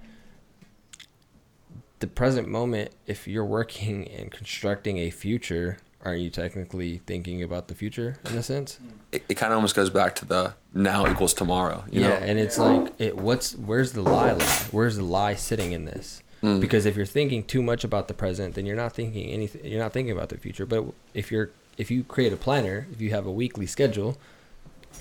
the 2.01 2.07
present 2.07 2.49
moment, 2.49 2.92
if 3.07 3.26
you're 3.26 3.45
working 3.45 4.09
and 4.09 4.30
constructing 4.30 4.99
a 4.99 5.11
future, 5.11 5.78
aren't 6.05 6.20
you 6.20 6.30
technically 6.30 6.99
thinking 7.07 7.42
about 7.42 7.68
the 7.68 7.74
future 7.74 8.16
in 8.28 8.36
a 8.36 8.42
sense? 8.42 8.78
It, 9.12 9.24
it 9.28 9.34
kind 9.34 9.53
of 9.53 9.57
almost 9.57 9.74
goes 9.74 9.90
back 9.90 10.14
to 10.16 10.24
the 10.24 10.55
now 10.72 11.07
equals 11.11 11.34
tomorrow, 11.34 11.84
you 11.90 12.03
yeah, 12.03 12.09
know. 12.09 12.14
and 12.14 12.38
it's 12.38 12.59
like 12.59 12.92
it. 12.99 13.16
What's 13.16 13.55
where's 13.55 13.92
the 13.92 14.03
lie 14.03 14.32
lie? 14.32 14.45
Where's 14.70 14.97
the 14.97 15.05
lie 15.05 15.34
sitting 15.34 15.72
in 15.72 15.84
this? 15.84 16.22
Mm. 16.42 16.61
Because 16.61 16.84
if 16.84 16.95
you're 16.95 17.07
thinking 17.07 17.42
too 17.42 17.62
much 17.62 17.84
about 17.84 18.09
the 18.09 18.14
present, 18.14 18.55
then 18.55 18.66
you're 18.66 18.76
not 18.76 18.92
thinking 18.92 19.30
anything. 19.30 19.64
You're 19.64 19.80
not 19.80 19.92
thinking 19.92 20.12
about 20.12 20.28
the 20.28 20.36
future. 20.36 20.66
But 20.66 20.84
if 21.14 21.32
you're 21.32 21.51
if 21.78 21.90
you 21.90 22.05
create 22.05 22.32
a 22.32 22.36
planner, 22.36 22.86
if 22.92 23.01
you 23.01 23.11
have 23.11 23.24
a 23.24 23.32
weekly 23.32 23.66
schedule, 23.66 24.18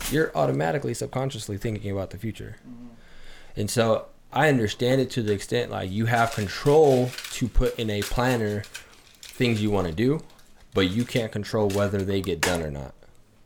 you're 0.10 0.32
automatically 0.36 0.94
subconsciously 0.94 1.58
thinking 1.58 1.92
about 1.92 2.12
the 2.12 2.18
future. 2.18 2.56
Mm-hmm. 2.68 2.88
And 3.56 3.70
so 3.70 4.06
I 4.34 4.50
understand 4.50 5.00
it 5.00 5.12
to 5.12 5.22
the 5.22 5.34
extent 5.34 5.72
like 5.72 5.92
you 5.92 6.08
have 6.08 6.34
control 6.34 7.12
to 7.32 7.48
put 7.48 7.78
in 7.78 7.90
a 7.90 8.02
planner 8.02 8.64
things 9.22 9.62
you 9.62 9.70
want 9.70 9.88
to 9.88 9.94
do, 9.94 10.22
but 10.74 10.90
you 10.90 11.06
can't 11.06 11.32
control 11.32 11.70
whether 11.70 12.00
they 12.00 12.22
get 12.22 12.42
done 12.42 12.62
or 12.62 12.72
not 12.72 12.94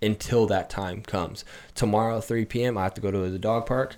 until 0.01 0.45
that 0.47 0.69
time 0.69 1.01
comes. 1.01 1.43
Tomorrow 1.75 2.17
at 2.17 2.23
3 2.23 2.45
p.m. 2.45 2.77
I 2.77 2.83
have 2.83 2.93
to 2.93 3.01
go 3.01 3.11
to 3.11 3.29
the 3.29 3.39
dog 3.39 3.65
park. 3.65 3.95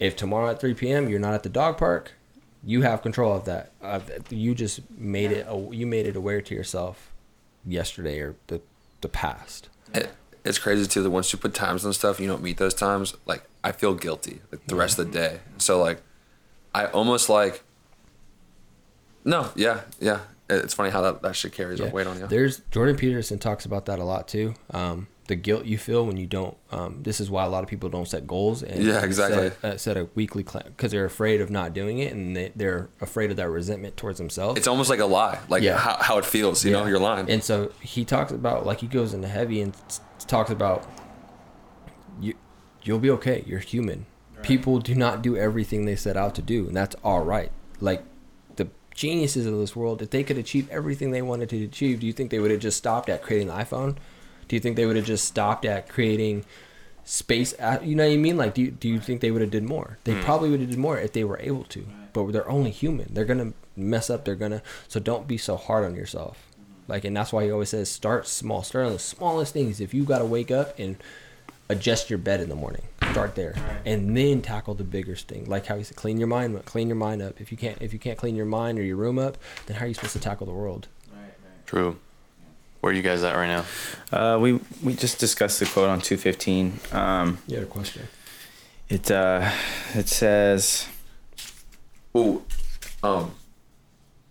If 0.00 0.16
tomorrow 0.16 0.50
at 0.50 0.60
3 0.60 0.74
p.m. 0.74 1.08
you're 1.08 1.20
not 1.20 1.34
at 1.34 1.42
the 1.42 1.48
dog 1.48 1.78
park, 1.78 2.12
you 2.64 2.82
have 2.82 3.02
control 3.02 3.34
of 3.34 3.44
that. 3.44 3.72
Uh, 3.80 4.00
you 4.30 4.54
just 4.54 4.80
made 4.90 5.30
it. 5.30 5.46
You 5.72 5.86
made 5.86 6.06
it 6.06 6.16
aware 6.16 6.40
to 6.40 6.54
yourself 6.54 7.12
yesterday 7.64 8.20
or 8.20 8.34
the 8.48 8.60
the 9.00 9.08
past. 9.08 9.68
it's 10.44 10.58
crazy 10.58 10.86
too 10.86 11.02
that 11.02 11.10
once 11.10 11.32
you 11.32 11.38
put 11.38 11.54
times 11.54 11.84
on 11.84 11.92
stuff, 11.92 12.18
you 12.18 12.26
don't 12.26 12.42
meet 12.42 12.56
those 12.56 12.74
times. 12.74 13.14
Like 13.26 13.44
I 13.62 13.72
feel 13.72 13.94
guilty 13.94 14.40
like, 14.50 14.66
the 14.66 14.76
rest 14.76 14.98
of 14.98 15.06
the 15.06 15.12
day. 15.12 15.40
So 15.58 15.80
like, 15.80 16.00
I 16.74 16.86
almost 16.86 17.28
like. 17.28 17.62
No, 19.24 19.50
yeah, 19.56 19.82
yeah. 20.00 20.20
It's 20.50 20.72
funny 20.72 20.90
how 20.90 21.02
that, 21.02 21.20
that 21.22 21.36
shit 21.36 21.52
carries 21.52 21.78
Yeah. 21.78 21.90
weight 21.90 22.06
on 22.06 22.18
you. 22.18 22.26
There's 22.26 22.60
Jordan 22.70 22.96
Peterson 22.96 23.38
talks 23.38 23.66
about 23.66 23.84
that 23.86 23.98
a 23.98 24.04
lot 24.04 24.28
too. 24.28 24.54
Um, 24.70 25.08
the 25.26 25.34
guilt 25.36 25.66
you 25.66 25.76
feel 25.76 26.06
when 26.06 26.16
you 26.16 26.26
don't. 26.26 26.56
Um, 26.72 27.00
this 27.02 27.20
is 27.20 27.28
why 27.28 27.44
a 27.44 27.50
lot 27.50 27.62
of 27.62 27.68
people 27.68 27.90
don't 27.90 28.08
set 28.08 28.26
goals 28.26 28.62
and 28.62 28.82
Yeah, 28.82 29.04
exactly. 29.04 29.50
set, 29.50 29.64
uh, 29.64 29.76
set 29.76 29.96
a 29.98 30.08
weekly 30.14 30.42
because 30.44 30.90
they're 30.90 31.04
afraid 31.04 31.42
of 31.42 31.50
not 31.50 31.74
doing 31.74 31.98
it 31.98 32.14
and 32.14 32.34
they, 32.34 32.50
they're 32.56 32.88
afraid 33.02 33.30
of 33.30 33.36
that 33.36 33.50
resentment 33.50 33.98
towards 33.98 34.16
themselves. 34.16 34.56
It's 34.56 34.66
almost 34.68 34.88
like 34.88 35.00
a 35.00 35.04
lie, 35.04 35.38
like 35.50 35.62
Yeah. 35.62 35.76
how, 35.76 35.98
how 36.00 36.16
it 36.18 36.24
feels. 36.24 36.64
You 36.64 36.72
know, 36.72 36.86
you're 36.86 36.98
lying. 36.98 37.28
And 37.28 37.44
so 37.44 37.70
he 37.82 38.06
talks 38.06 38.32
about 38.32 38.64
like 38.64 38.80
he 38.80 38.86
goes 38.86 39.12
into 39.12 39.28
heavy 39.28 39.60
and 39.60 39.74
s- 39.88 40.00
talks 40.26 40.50
about 40.50 40.86
you 42.18 42.32
you'll 42.82 42.98
be 43.00 43.10
okay. 43.10 43.44
You're 43.46 43.58
human. 43.60 44.06
People 44.42 44.78
do 44.78 44.94
not 44.94 45.22
do 45.22 45.36
everything 45.36 45.84
they 45.84 45.96
set 45.96 46.16
out 46.16 46.34
to 46.36 46.42
do, 46.42 46.66
and 46.66 46.76
that's 46.76 46.96
all 47.04 47.22
right. 47.22 47.50
Like 47.80 48.04
the 48.56 48.68
geniuses 48.94 49.46
of 49.46 49.58
this 49.58 49.74
world, 49.74 50.02
if 50.02 50.10
they 50.10 50.22
could 50.22 50.38
achieve 50.38 50.68
everything 50.70 51.10
they 51.10 51.22
wanted 51.22 51.48
to 51.50 51.64
achieve, 51.64 52.00
do 52.00 52.06
you 52.06 52.12
think 52.12 52.30
they 52.30 52.38
would 52.38 52.50
have 52.50 52.60
just 52.60 52.78
stopped 52.78 53.08
at 53.08 53.22
creating 53.22 53.48
the 53.48 53.54
iPhone? 53.54 53.96
Do 54.48 54.56
you 54.56 54.60
think 54.60 54.76
they 54.76 54.86
would 54.86 54.96
have 54.96 55.04
just 55.04 55.26
stopped 55.26 55.64
at 55.64 55.88
creating 55.88 56.44
space? 57.04 57.54
You 57.82 57.94
know 57.94 58.06
what 58.06 58.12
I 58.12 58.16
mean? 58.16 58.36
Like, 58.36 58.54
do 58.54 58.62
you, 58.62 58.70
do 58.70 58.88
you 58.88 58.98
think 58.98 59.20
they 59.20 59.30
would 59.30 59.42
have 59.42 59.50
did 59.50 59.64
more? 59.64 59.98
They 60.04 60.14
hmm. 60.14 60.22
probably 60.22 60.50
would 60.50 60.60
have 60.60 60.70
did 60.70 60.78
more 60.78 60.98
if 60.98 61.12
they 61.12 61.24
were 61.24 61.38
able 61.40 61.64
to. 61.64 61.86
But 62.12 62.32
they're 62.32 62.48
only 62.48 62.70
human. 62.70 63.12
They're 63.12 63.24
gonna 63.24 63.52
mess 63.76 64.10
up. 64.10 64.24
They're 64.24 64.34
gonna. 64.34 64.62
So 64.88 64.98
don't 64.98 65.28
be 65.28 65.36
so 65.36 65.56
hard 65.56 65.84
on 65.84 65.94
yourself. 65.94 66.48
Hmm. 66.56 66.90
Like, 66.90 67.04
and 67.04 67.16
that's 67.16 67.32
why 67.32 67.44
he 67.44 67.50
always 67.50 67.68
says, 67.68 67.90
start 67.90 68.26
small. 68.26 68.62
Start 68.62 68.86
on 68.86 68.92
the 68.92 68.98
smallest 68.98 69.52
things. 69.52 69.80
If 69.80 69.92
you 69.92 70.04
got 70.04 70.18
to 70.18 70.24
wake 70.24 70.50
up 70.50 70.78
and 70.78 70.96
adjust 71.68 72.08
your 72.10 72.18
bed 72.18 72.40
in 72.40 72.48
the 72.48 72.54
morning, 72.54 72.82
start 73.10 73.34
there, 73.34 73.54
and 73.84 74.16
then 74.16 74.40
tackle 74.42 74.74
the 74.74 74.84
bigger 74.84 75.14
thing. 75.16 75.44
Like 75.46 75.66
how 75.66 75.76
he 75.76 75.84
said, 75.84 75.96
clean 75.96 76.18
your 76.18 76.26
mind. 76.28 76.56
up, 76.56 76.64
Clean 76.64 76.88
your 76.88 76.96
mind 76.96 77.20
up. 77.22 77.40
If 77.40 77.50
you 77.52 77.58
can't, 77.58 77.80
if 77.82 77.92
you 77.92 77.98
can't 77.98 78.18
clean 78.18 78.36
your 78.36 78.46
mind 78.46 78.78
or 78.78 78.82
your 78.82 78.96
room 78.96 79.18
up, 79.18 79.36
then 79.66 79.76
how 79.76 79.84
are 79.84 79.88
you 79.88 79.94
supposed 79.94 80.14
to 80.14 80.20
tackle 80.20 80.46
the 80.46 80.52
world? 80.52 80.88
True. 81.66 81.98
Where 82.80 82.92
are 82.92 82.96
you 82.96 83.02
guys 83.02 83.22
at 83.24 83.34
right 83.36 83.48
now? 83.48 83.64
Uh, 84.12 84.38
we 84.38 84.60
we 84.82 84.94
just 84.94 85.18
discussed 85.18 85.58
the 85.60 85.66
quote 85.66 85.88
on 85.90 86.00
215. 86.00 86.78
Um, 86.92 87.38
You 87.46 87.56
had 87.56 87.64
a 87.64 87.66
question. 87.66 88.08
it 88.88 89.10
uh, 89.10 89.50
it 89.94 90.08
says 90.08 90.86
Ooh, 92.16 92.42
um. 93.02 93.32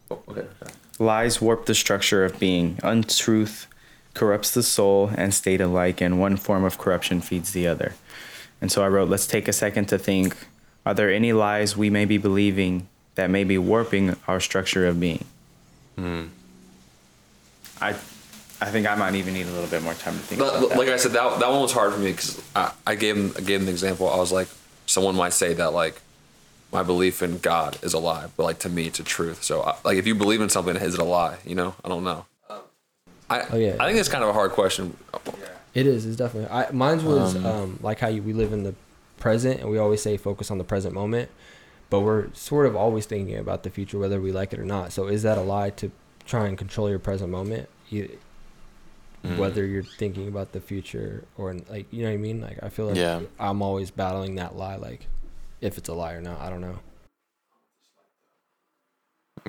Oh, 0.10 0.20
okay. 0.30 0.42
okay. 0.42 0.72
lies 1.00 1.42
warp 1.42 1.66
the 1.66 1.76
structure 1.76 2.24
of 2.24 2.40
being. 2.40 2.80
Untruth 2.82 3.68
corrupts 4.18 4.52
the 4.52 4.64
soul 4.64 5.12
and 5.16 5.34
state 5.34 5.62
alike, 5.62 6.02
and 6.02 6.20
one 6.20 6.36
form 6.38 6.64
of 6.66 6.78
corruption 6.78 7.22
feeds 7.22 7.54
the 7.54 7.68
other. 7.68 7.94
And 8.60 8.72
so 8.72 8.84
I 8.84 8.88
wrote, 8.88 9.10
let's 9.10 9.28
take 9.28 9.48
a 9.48 9.54
second 9.54 9.86
to 9.86 9.98
think: 9.98 10.36
Are 10.86 10.94
there 10.94 11.12
any 11.12 11.34
lies 11.34 11.78
we 11.78 11.90
may 11.90 12.06
be 12.06 12.18
believing 12.18 12.88
that 13.16 13.30
may 13.30 13.44
be 13.44 13.58
warping 13.58 14.16
our 14.28 14.40
structure 14.40 14.88
of 14.88 15.00
being? 15.00 15.26
Hmm. 15.96 16.26
I, 17.80 17.90
I 17.90 18.72
think 18.72 18.88
I 18.88 18.96
might 18.96 19.16
even 19.16 19.34
need 19.34 19.46
a 19.46 19.52
little 19.52 19.70
bit 19.70 19.84
more 19.84 19.94
time 19.94 20.16
to 20.16 20.20
think. 20.20 20.40
But, 20.40 20.58
about 20.58 20.70
that. 20.70 20.78
like 20.78 20.90
I 20.90 20.98
said, 20.98 21.12
that 21.14 21.40
that 21.40 21.50
one 21.50 21.62
was 21.62 21.72
hard 21.72 21.94
for 21.94 22.00
me 22.00 22.12
because 22.12 22.42
I, 22.56 22.72
I 22.86 22.96
gave 22.96 23.16
him 23.16 23.34
I 23.38 23.42
gave 23.42 23.60
him 23.60 23.66
the 23.66 23.72
example. 23.72 24.10
I 24.10 24.18
was 24.18 24.32
like, 24.32 24.48
someone 24.88 25.16
might 25.16 25.34
say 25.34 25.54
that 25.54 25.74
like 25.74 26.02
my 26.72 26.84
belief 26.84 27.22
in 27.22 27.38
God 27.38 27.78
is 27.82 27.94
a 27.94 28.00
lie, 28.00 28.28
but 28.36 28.44
like 28.44 28.60
to 28.60 28.70
me, 28.70 28.88
it's 28.88 29.00
a 29.00 29.04
truth. 29.04 29.44
So 29.44 29.62
I, 29.62 29.76
like, 29.86 29.98
if 29.98 30.08
you 30.08 30.16
believe 30.16 30.42
in 30.42 30.50
something, 30.50 30.76
is 30.76 30.96
it 30.96 31.00
a 31.00 31.04
lie? 31.04 31.38
You 31.46 31.56
know, 31.56 31.76
I 31.84 31.90
don't 31.90 32.04
know. 32.04 32.26
I 33.30 33.42
Oh, 33.52 33.58
yeah. 33.58 33.76
I 33.80 33.88
think 33.88 34.00
it's 34.00 34.10
kind 34.10 34.24
of 34.24 34.30
a 34.30 34.34
hard 34.34 34.52
question. 34.52 34.96
It 35.74 35.86
is. 35.86 36.06
It's 36.06 36.16
definitely. 36.16 36.50
I, 36.50 36.72
mine's 36.72 37.04
was 37.04 37.36
um, 37.36 37.80
like 37.82 38.00
how 38.00 38.08
you, 38.08 38.24
we 38.24 38.34
live 38.34 38.54
in 38.54 38.64
the 38.64 38.74
present, 39.18 39.60
and 39.62 39.70
we 39.70 39.78
always 39.78 40.02
say 40.02 40.18
focus 40.18 40.50
on 40.50 40.58
the 40.58 40.64
present 40.64 40.94
moment, 40.94 41.30
but 41.90 42.00
we're 42.02 42.34
sort 42.34 42.66
of 42.66 42.76
always 42.76 43.06
thinking 43.06 43.38
about 43.38 43.64
the 43.64 43.70
future, 43.70 44.00
whether 44.00 44.20
we 44.22 44.32
like 44.32 44.54
it 44.54 44.60
or 44.60 44.66
not. 44.66 44.92
So 44.92 45.08
is 45.08 45.24
that 45.24 45.38
a 45.38 45.42
lie 45.42 45.70
to 45.72 45.92
try 46.26 46.48
and 46.48 46.58
control 46.58 46.90
your 46.90 47.00
present 47.00 47.30
moment? 47.30 47.70
You, 47.90 48.18
Whether 49.36 49.66
you're 49.66 49.84
thinking 49.84 50.30
about 50.30 50.54
the 50.54 50.62
future 50.62 51.26
or 51.38 51.54
like 51.70 51.92
you 51.92 52.04
know 52.04 52.10
what 52.10 52.14
I 52.14 52.18
mean? 52.18 52.40
Like 52.40 52.64
I 52.64 52.70
feel 52.70 52.86
like 52.88 52.96
Yeah. 52.96 53.22
I'm 53.40 53.62
always 53.62 53.92
battling 53.92 54.36
that 54.36 54.56
lie. 54.56 54.78
Like 54.78 55.08
if 55.60 55.78
it's 55.78 55.90
a 55.90 55.94
lie 55.94 56.14
or 56.14 56.22
not, 56.22 56.40
I 56.40 56.50
don't 56.50 56.62
know. 56.62 56.80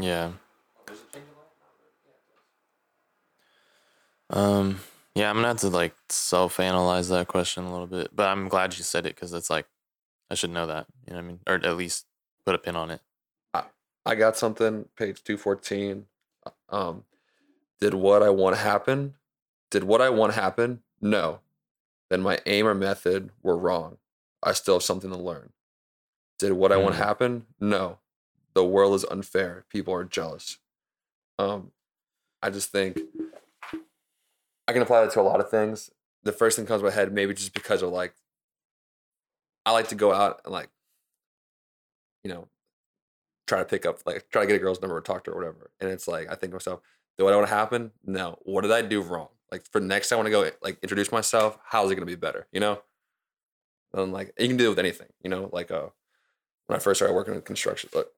Yeah. 0.01 0.33
Um. 4.31 4.81
Yeah, 5.15 5.31
I'm 5.31 5.37
gonna 5.37 5.49
have 5.49 5.57
to 5.59 5.69
like 5.69 5.95
self-analyze 6.11 7.09
that 7.09 7.27
question 7.27 7.65
a 7.65 7.73
little 7.73 7.89
bit, 7.89 8.11
but 8.15 8.29
I'm 8.29 8.49
glad 8.49 8.77
you 8.79 8.85
said 8.85 9.05
it 9.05 9.17
because 9.17 9.33
it's 9.33 9.51
like 9.51 9.67
I 10.31 10.35
should 10.35 10.51
know 10.51 10.67
that. 10.69 10.87
You 11.07 11.15
know 11.15 11.19
what 11.21 11.25
I 11.25 11.27
mean? 11.29 11.41
Or 11.47 11.55
at 11.55 11.77
least 11.77 12.07
put 12.47 12.55
a 12.55 12.59
pin 12.59 12.77
on 12.77 12.91
it. 12.91 13.01
I 13.53 13.65
I 14.07 14.15
got 14.15 14.37
something, 14.37 14.85
page 14.97 15.25
214. 15.25 16.07
Um, 16.69 17.05
did 17.81 17.95
what 17.95 18.23
I 18.23 18.31
want 18.31 18.59
happen? 18.59 19.15
Did 19.71 19.85
what 19.85 20.01
I 20.01 20.11
want 20.11 20.35
happen? 20.35 20.83
No. 21.01 21.41
Then 22.11 22.21
my 22.23 22.39
aim 22.47 22.67
or 22.67 22.75
method 22.75 23.31
were 23.43 23.57
wrong. 23.59 23.99
I 24.43 24.53
still 24.53 24.75
have 24.77 24.83
something 24.83 25.11
to 25.11 25.19
learn. 25.19 25.53
Did 26.39 26.53
what 26.53 26.71
I 26.71 26.77
want 26.77 26.95
Mm. 26.95 26.99
happen? 26.99 27.47
No. 27.61 27.99
The 28.55 28.65
world 28.65 28.95
is 28.95 29.05
unfair. 29.05 29.65
People 29.69 29.93
are 29.95 30.05
jealous. 30.05 30.59
Um, 31.39 31.73
I 32.43 32.51
just 32.51 32.71
think 32.71 32.99
I 34.69 34.73
can 34.73 34.83
apply 34.83 35.01
that 35.01 35.11
to 35.13 35.21
a 35.21 35.23
lot 35.23 35.41
of 35.41 35.51
things. 35.51 35.91
The 36.25 36.33
first 36.33 36.57
thing 36.57 36.67
comes 36.67 36.83
to 36.83 36.85
my 36.85 36.93
head, 36.93 37.13
maybe 37.13 37.33
just 37.33 37.55
because 37.55 37.83
of 37.83 37.91
like, 37.91 38.15
I 39.65 39.73
like 39.73 39.89
to 39.89 39.95
go 39.95 40.13
out 40.13 40.43
and 40.45 40.53
like, 40.53 40.69
you 42.23 42.31
know, 42.31 42.49
try 43.47 43.59
to 43.59 43.65
pick 43.65 43.87
up, 43.87 44.01
like, 44.05 44.29
try 44.31 44.43
to 44.43 44.47
get 44.47 44.57
a 44.57 44.59
girl's 44.59 44.81
number 44.83 44.97
or 44.97 45.01
talk 45.01 45.25
to 45.25 45.31
her 45.31 45.37
or 45.37 45.41
whatever. 45.41 45.71
And 45.81 45.91
it's 45.91 46.07
like, 46.07 46.31
I 46.31 46.35
think 46.35 46.51
to 46.53 46.57
myself, 46.57 46.81
do 47.17 47.27
I 47.27 47.35
want 47.35 47.49
to 47.49 47.55
happen? 47.55 47.93
No. 48.05 48.39
What 48.43 48.61
did 48.61 48.73
I 48.73 48.83
do 48.83 49.01
wrong? 49.01 49.29
Like, 49.51 49.65
for 49.67 49.81
next 49.81 50.11
time 50.11 50.19
I 50.19 50.21
want 50.21 50.27
to 50.27 50.31
go, 50.31 50.51
like, 50.63 50.79
introduce 50.83 51.11
myself, 51.11 51.59
how's 51.65 51.91
it 51.91 51.95
going 51.95 52.07
to 52.07 52.13
be 52.13 52.15
better? 52.15 52.47
You 52.53 52.61
know? 52.61 52.83
And 53.95 54.13
like, 54.13 54.35
you 54.39 54.49
can 54.49 54.59
do 54.59 54.67
it 54.67 54.71
with 54.71 54.79
anything, 54.79 55.09
you 55.25 55.31
know? 55.31 55.49
Like, 55.51 55.71
uh, 55.71 55.87
when 56.67 56.77
I 56.77 56.79
first 56.79 56.99
started 56.99 57.15
working 57.15 57.35
in 57.35 57.41
construction, 57.41 57.89
like, 57.95 58.09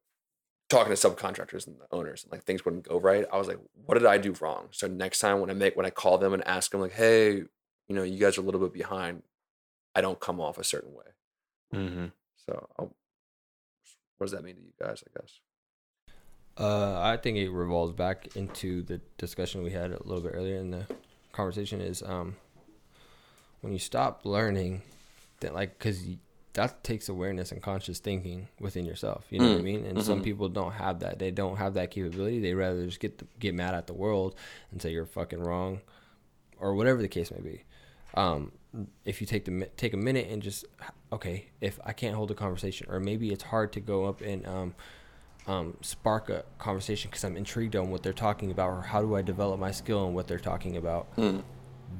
talking 0.70 0.94
to 0.94 1.08
subcontractors 1.08 1.66
and 1.66 1.76
the 1.78 1.94
owners, 1.94 2.22
and 2.22 2.32
like 2.32 2.44
things 2.44 2.64
wouldn't 2.64 2.88
go 2.88 2.98
right. 2.98 3.26
I 3.30 3.36
was 3.36 3.48
like, 3.48 3.58
what 3.84 3.94
did 3.94 4.06
I 4.06 4.16
do 4.16 4.34
wrong? 4.40 4.68
So 4.70 4.86
next 4.86 5.18
time 5.18 5.40
when 5.40 5.50
I 5.50 5.54
make, 5.54 5.76
when 5.76 5.84
I 5.84 5.90
call 5.90 6.16
them 6.16 6.32
and 6.32 6.46
ask 6.46 6.70
them, 6.70 6.80
like, 6.80 6.92
hey, 6.92 7.32
you 7.88 7.96
know, 7.96 8.04
you 8.04 8.18
guys 8.18 8.38
are 8.38 8.40
a 8.40 8.44
little 8.44 8.60
bit 8.60 8.72
behind, 8.72 9.22
I 9.94 10.00
don't 10.00 10.20
come 10.20 10.40
off 10.40 10.58
a 10.58 10.64
certain 10.64 10.94
way. 10.94 11.04
Mm-hmm. 11.74 12.06
So, 12.46 12.68
I'll, 12.78 12.94
what 14.16 14.26
does 14.26 14.32
that 14.32 14.44
mean 14.44 14.56
to 14.56 14.62
you 14.62 14.72
guys? 14.80 15.02
I 15.04 15.20
guess. 15.20 15.40
Uh, 16.56 17.00
I 17.00 17.16
think 17.16 17.38
it 17.38 17.50
revolves 17.50 17.92
back 17.92 18.36
into 18.36 18.82
the 18.82 19.00
discussion 19.18 19.62
we 19.62 19.70
had 19.70 19.90
a 19.90 20.02
little 20.04 20.22
bit 20.22 20.32
earlier 20.34 20.56
in 20.56 20.70
the 20.70 20.86
conversation. 21.32 21.80
Is 21.80 22.02
um, 22.02 22.36
when 23.60 23.72
you 23.72 23.78
stop 23.78 24.22
learning, 24.24 24.82
that 25.40 25.54
like 25.54 25.78
because 25.78 26.04
that 26.54 26.82
takes 26.82 27.08
awareness 27.08 27.52
and 27.52 27.62
conscious 27.62 27.98
thinking 28.00 28.48
within 28.58 28.84
yourself. 28.84 29.24
You 29.30 29.38
know 29.38 29.48
what 29.50 29.58
I 29.58 29.60
Mm, 29.60 29.64
mean? 29.64 29.84
And 29.86 30.02
some 30.02 30.20
people 30.20 30.48
don't 30.48 30.72
have 30.72 31.00
that. 31.00 31.18
They 31.18 31.30
don't 31.30 31.56
have 31.56 31.74
that 31.74 31.90
capability. 31.92 32.40
They 32.40 32.54
rather 32.54 32.84
just 32.86 32.98
get 33.00 33.18
the, 33.18 33.26
get 33.38 33.54
mad 33.54 33.74
at 33.74 33.86
the 33.86 33.92
world 33.94 34.34
and 34.72 34.82
say 34.82 34.90
you're 34.90 35.06
fucking 35.06 35.40
wrong, 35.40 35.80
or 36.58 36.74
whatever 36.74 37.00
the 37.00 37.08
case 37.08 37.30
may 37.30 37.40
be. 37.40 37.62
Um, 38.14 38.52
if 39.04 39.20
you 39.20 39.26
take 39.26 39.44
the 39.44 39.68
take 39.76 39.94
a 39.94 39.96
minute 39.96 40.28
and 40.28 40.42
just 40.42 40.64
okay, 41.12 41.46
if 41.60 41.78
I 41.84 41.92
can't 41.92 42.14
hold 42.16 42.30
a 42.30 42.34
conversation, 42.34 42.86
or 42.90 42.98
maybe 43.00 43.32
it's 43.32 43.44
hard 43.44 43.72
to 43.74 43.80
go 43.80 44.04
up 44.06 44.20
and 44.20 44.46
um, 44.46 44.74
um, 45.46 45.76
spark 45.80 46.28
a 46.30 46.44
conversation 46.58 47.10
because 47.10 47.24
I'm 47.24 47.36
intrigued 47.36 47.76
on 47.76 47.90
what 47.90 48.02
they're 48.02 48.12
talking 48.12 48.50
about, 48.50 48.70
or 48.70 48.82
how 48.82 49.00
do 49.02 49.14
I 49.14 49.22
develop 49.22 49.58
my 49.60 49.70
skill 49.70 50.04
on 50.06 50.14
what 50.14 50.26
they're 50.26 50.38
talking 50.38 50.76
about. 50.76 51.08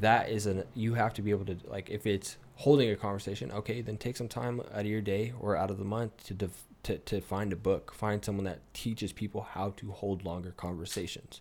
That 0.01 0.29
is 0.31 0.47
an 0.47 0.65
you 0.75 0.95
have 0.95 1.15
to 1.15 1.23
be 1.23 1.31
able 1.31 1.45
to 1.47 1.57
like 1.69 1.89
if 1.91 2.07
it's 2.07 2.37
holding 2.65 2.91
a 2.91 2.97
conversation, 2.97 3.51
okay, 3.53 3.81
then 3.81 3.97
take 3.97 4.17
some 4.17 4.29
time 4.29 4.61
out 4.61 4.81
of 4.81 4.87
your 4.87 5.01
day 5.01 5.33
or 5.41 5.57
out 5.57 5.71
of 5.71 5.79
the 5.79 5.85
month 5.85 6.13
to 6.29 6.35
def- 6.35 6.67
to 6.83 6.99
to 6.99 7.21
find 7.21 7.53
a 7.53 7.57
book, 7.57 7.93
find 7.95 8.25
someone 8.25 8.45
that 8.45 8.61
teaches 8.75 9.13
people 9.13 9.43
how 9.55 9.71
to 9.77 9.91
hold 9.93 10.25
longer 10.25 10.53
conversations. 10.57 11.41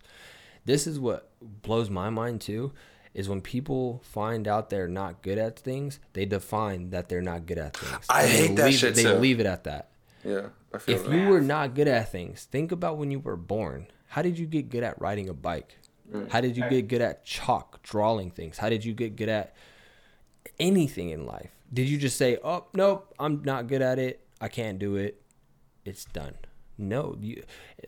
This 0.65 0.85
is 0.87 0.99
what 0.99 1.29
blows 1.41 1.89
my 1.89 2.09
mind 2.09 2.41
too 2.41 2.73
is 3.15 3.27
when 3.27 3.41
people 3.41 4.01
find 4.03 4.47
out 4.47 4.69
they're 4.69 4.87
not 4.87 5.21
good 5.23 5.37
at 5.39 5.57
things, 5.57 5.99
they 6.13 6.25
define 6.25 6.91
that 6.91 7.09
they're 7.09 7.23
not 7.23 7.45
good 7.47 7.57
at 7.57 7.75
things. 7.75 8.05
I 8.09 8.21
And 8.23 8.31
hate 8.31 8.55
that 8.57 8.65
leave, 8.65 8.73
shit 8.79 8.95
They 8.95 9.03
too. 9.03 9.13
leave 9.13 9.39
it 9.39 9.45
at 9.47 9.63
that 9.63 9.89
Yeah. 10.23 10.49
I 10.73 10.77
feel 10.77 10.95
if 10.95 11.05
that. 11.05 11.11
you 11.15 11.27
were 11.27 11.41
not 11.41 11.73
good 11.73 11.87
at 11.87 12.11
things, 12.11 12.45
think 12.45 12.71
about 12.71 12.97
when 12.99 13.09
you 13.09 13.19
were 13.19 13.35
born. 13.35 13.87
How 14.09 14.21
did 14.21 14.37
you 14.37 14.45
get 14.45 14.69
good 14.69 14.83
at 14.83 14.99
riding 15.01 15.27
a 15.27 15.33
bike? 15.33 15.77
Mm. 16.13 16.29
How 16.31 16.39
did 16.41 16.55
you 16.55 16.69
get 16.69 16.87
good 16.87 17.01
at 17.01 17.25
chalk 17.25 17.81
drawing 17.81 18.29
things? 18.29 18.57
How 18.59 18.69
did 18.69 18.85
you 18.85 18.93
get 18.93 19.15
good 19.15 19.29
at 19.29 19.55
anything 20.59 21.09
in 21.09 21.25
life? 21.25 21.51
Did 21.73 21.87
you 21.87 21.97
just 21.97 22.17
say, 22.17 22.37
"Oh, 22.43 22.65
nope, 22.73 23.13
I'm 23.19 23.43
not 23.43 23.67
good 23.67 23.81
at 23.81 23.99
it. 23.99 24.25
I 24.41 24.47
can't 24.47 24.79
do 24.79 24.95
it. 24.95 25.21
It's 25.85 26.05
done." 26.05 26.35
No, 26.77 27.17
you, 27.19 27.43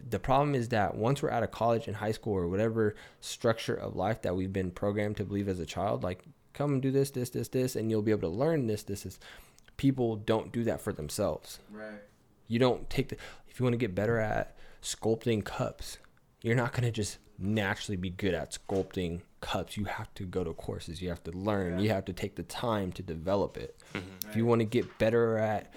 the 0.10 0.20
problem 0.20 0.54
is 0.54 0.68
that 0.70 0.96
once 0.96 1.22
we're 1.22 1.32
out 1.32 1.44
of 1.44 1.52
college 1.52 1.88
and 1.88 1.96
high 1.96 2.12
school 2.12 2.34
or 2.34 2.50
whatever 2.50 2.94
structure 3.22 3.74
of 3.74 3.96
life 3.96 4.22
that 4.24 4.36
we've 4.36 4.52
been 4.52 4.70
programmed 4.70 5.16
to 5.18 5.24
believe 5.24 5.48
as 5.48 5.62
a 5.62 5.66
child, 5.66 6.04
like 6.04 6.26
come 6.54 6.74
and 6.74 6.82
do 6.82 6.92
this, 6.92 7.10
this, 7.12 7.30
this, 7.30 7.48
this, 7.48 7.78
and 7.78 7.90
you'll 7.90 8.02
be 8.02 8.12
able 8.12 8.30
to 8.30 8.36
learn 8.36 8.68
this, 8.68 8.84
this, 8.84 9.04
this. 9.04 9.18
People 9.78 10.18
don't 10.18 10.52
do 10.52 10.66
that 10.66 10.82
for 10.82 10.92
themselves. 10.92 11.60
Right. 11.72 12.02
You 12.50 12.60
don't 12.60 12.90
take 12.90 13.10
the 13.10 13.18
if 13.48 13.60
you 13.60 13.64
want 13.64 13.74
to 13.74 13.78
get 13.78 13.96
better 13.96 14.20
at 14.20 14.58
sculpting 14.82 15.44
cups, 15.44 15.98
you're 16.42 16.56
not 16.56 16.74
gonna 16.74 16.92
just 16.92 17.18
naturally 17.42 17.98
be 17.98 18.10
good 18.10 18.34
at 18.34 18.52
sculpting 18.58 19.22
cups. 19.42 19.76
You 19.78 19.86
have 19.86 20.14
to 20.16 20.24
go 20.26 20.44
to 20.44 20.54
courses. 20.54 21.02
You 21.02 21.10
have 21.10 21.24
to 21.24 21.32
learn. 21.32 21.80
You 21.80 21.90
have 21.90 22.06
to 22.06 22.14
take 22.14 22.36
the 22.36 22.44
time 22.44 22.92
to 22.94 23.02
develop 23.04 23.58
it. 23.58 23.76
If 24.28 24.36
you 24.36 24.46
want 24.46 24.60
to 24.60 24.66
get 24.66 24.98
better 24.98 25.38
at 25.38 25.74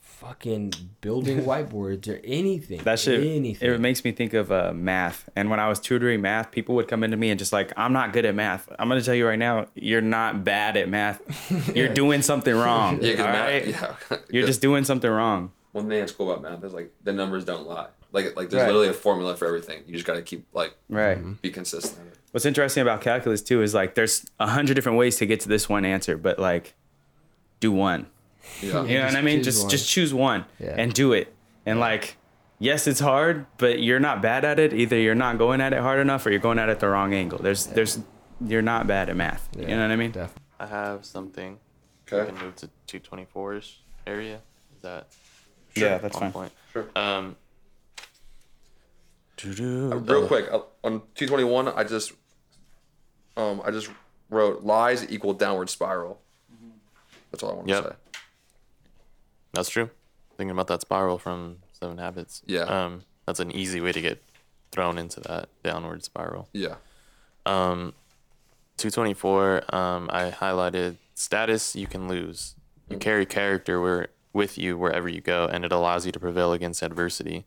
fucking 0.00 0.72
building 1.00 1.40
whiteboards 1.44 2.08
or 2.08 2.20
anything, 2.24 2.80
That 2.84 2.98
shit, 2.98 3.20
anything. 3.24 3.70
it 3.70 3.80
makes 3.80 4.04
me 4.04 4.12
think 4.12 4.32
of 4.34 4.52
uh, 4.52 4.72
math. 4.74 5.28
And 5.36 5.50
when 5.50 5.60
I 5.60 5.68
was 5.68 5.80
tutoring 5.80 6.20
math, 6.20 6.50
people 6.50 6.74
would 6.76 6.88
come 6.88 7.02
into 7.02 7.16
me 7.16 7.30
and 7.30 7.38
just 7.38 7.52
like, 7.52 7.72
I'm 7.76 7.92
not 7.92 8.12
good 8.12 8.24
at 8.24 8.34
math. 8.34 8.68
I'm 8.78 8.88
going 8.88 9.00
to 9.00 9.04
tell 9.04 9.14
you 9.14 9.26
right 9.26 9.38
now, 9.38 9.66
you're 9.74 10.00
not 10.00 10.44
bad 10.44 10.76
at 10.76 10.88
math. 10.88 11.20
You're 11.76 11.92
doing 11.92 12.22
something 12.22 12.54
wrong. 12.54 12.98
Yeah, 13.02 13.16
'cause 13.16 13.20
all 13.26 13.32
math- 13.32 13.48
right? 13.50 13.66
yeah. 14.10 14.16
You're 14.30 14.46
just 14.46 14.60
doing 14.60 14.84
something 14.84 15.10
wrong. 15.10 15.50
one 15.72 15.88
thing 15.88 15.98
that's 16.00 16.12
cool 16.12 16.30
about 16.30 16.42
math 16.42 16.64
is 16.64 16.72
like 16.72 16.92
the 17.02 17.12
numbers 17.12 17.44
don't 17.44 17.66
lie. 17.66 17.88
Like 18.14 18.36
like 18.36 18.48
there's 18.48 18.62
Right. 18.62 18.66
literally 18.68 18.88
a 18.88 18.92
formula 18.94 19.36
for 19.36 19.46
everything. 19.46 19.82
You 19.86 19.92
just 19.92 20.06
gotta 20.06 20.22
keep 20.22 20.46
like 20.54 20.74
Right. 20.88 21.18
be 21.42 21.50
consistent. 21.50 21.98
What's 22.30 22.46
interesting 22.46 22.80
about 22.82 23.00
calculus 23.00 23.42
too 23.42 23.60
is 23.62 23.74
like 23.74 23.94
there's 23.94 24.24
a 24.40 24.46
hundred 24.46 24.74
different 24.74 24.96
ways 24.98 25.16
to 25.18 25.26
get 25.26 25.40
to 25.40 25.48
this 25.48 25.68
one 25.68 25.84
answer, 25.84 26.16
but 26.16 26.38
like 26.38 26.74
do 27.60 27.70
one. 27.72 28.06
Yeah. 28.62 28.84
You 28.86 28.98
know 28.98 29.04
what 29.06 29.16
I 29.16 29.22
mean? 29.22 29.42
Just 29.42 29.62
one. 29.62 29.70
just 29.70 29.88
choose 29.90 30.14
one 30.14 30.44
Yeah. 30.58 30.74
and 30.78 30.92
do 30.94 31.12
it. 31.12 31.34
And 31.66 31.80
like, 31.80 32.16
yes, 32.58 32.86
it's 32.86 33.00
hard, 33.00 33.46
but 33.58 33.80
you're 33.82 34.00
not 34.00 34.20
bad 34.22 34.44
at 34.44 34.58
it. 34.58 34.72
Either 34.72 34.96
you're 34.98 35.14
not 35.14 35.36
going 35.38 35.60
at 35.60 35.72
it 35.72 35.80
hard 35.80 35.98
enough 35.98 36.24
or 36.26 36.30
you're 36.30 36.40
going 36.40 36.58
at 36.58 36.68
it 36.68 36.78
the 36.80 36.88
wrong 36.88 37.12
angle. 37.14 37.38
There's 37.38 37.66
there's 37.66 37.98
you're 38.44 38.62
not 38.62 38.86
bad 38.86 39.08
at 39.08 39.16
math. 39.16 39.48
You 39.58 39.66
know 39.68 39.82
what 39.82 39.90
I 39.90 39.96
mean? 39.96 40.10
Def- 40.12 40.34
I 40.60 40.66
have 40.66 41.04
something. 41.04 41.58
Okay. 42.06 42.20
We 42.30 42.36
can 42.38 42.44
move 42.46 42.56
to 42.56 42.68
224ish 42.86 43.76
area. 44.06 44.40
Is 44.76 44.82
that 44.82 45.06
Yeah, 45.74 45.98
that's 45.98 46.14
on 46.16 46.22
fine. 46.22 46.32
point? 46.32 46.52
Sure. 46.72 46.86
Um. 46.96 47.36
Uh, 49.44 49.96
real 49.98 50.26
quick 50.26 50.46
uh, 50.50 50.60
on 50.82 51.02
221 51.14 51.68
i 51.68 51.84
just 51.84 52.12
um 53.36 53.60
i 53.64 53.70
just 53.70 53.90
wrote 54.30 54.62
lies 54.64 55.04
equal 55.10 55.32
downward 55.34 55.68
spiral 55.68 56.18
that's 57.30 57.42
all 57.42 57.50
i 57.50 57.54
want 57.54 57.68
to 57.68 57.74
Yep. 57.74 57.84
say 57.84 58.20
That's 59.52 59.68
true. 59.68 59.90
Thinking 60.36 60.50
about 60.50 60.66
that 60.68 60.80
spiral 60.80 61.16
from 61.18 61.58
Seven 61.72 61.98
Habits. 61.98 62.42
Yeah. 62.44 62.62
Um, 62.62 63.02
that's 63.26 63.38
an 63.38 63.52
easy 63.52 63.80
way 63.80 63.92
to 63.92 64.00
get 64.00 64.20
thrown 64.72 64.98
into 64.98 65.20
that 65.20 65.48
downward 65.62 66.02
spiral. 66.02 66.48
yeah 66.52 66.74
Um, 67.46 67.94
224. 68.78 69.72
Um, 69.74 70.10
I 70.12 70.30
highlighted 70.32 70.96
status 71.14 71.76
you 71.76 71.86
can 71.86 72.08
lose. 72.08 72.56
You 72.88 72.96
carry 72.98 73.24
character 73.26 73.80
where 73.80 74.08
with 74.32 74.58
you 74.58 74.76
wherever 74.76 75.08
you 75.08 75.20
go, 75.20 75.46
and 75.46 75.64
it 75.64 75.70
allows 75.70 76.04
you 76.04 76.10
to 76.12 76.18
prevail 76.18 76.52
against 76.52 76.82
adversity. 76.82 77.44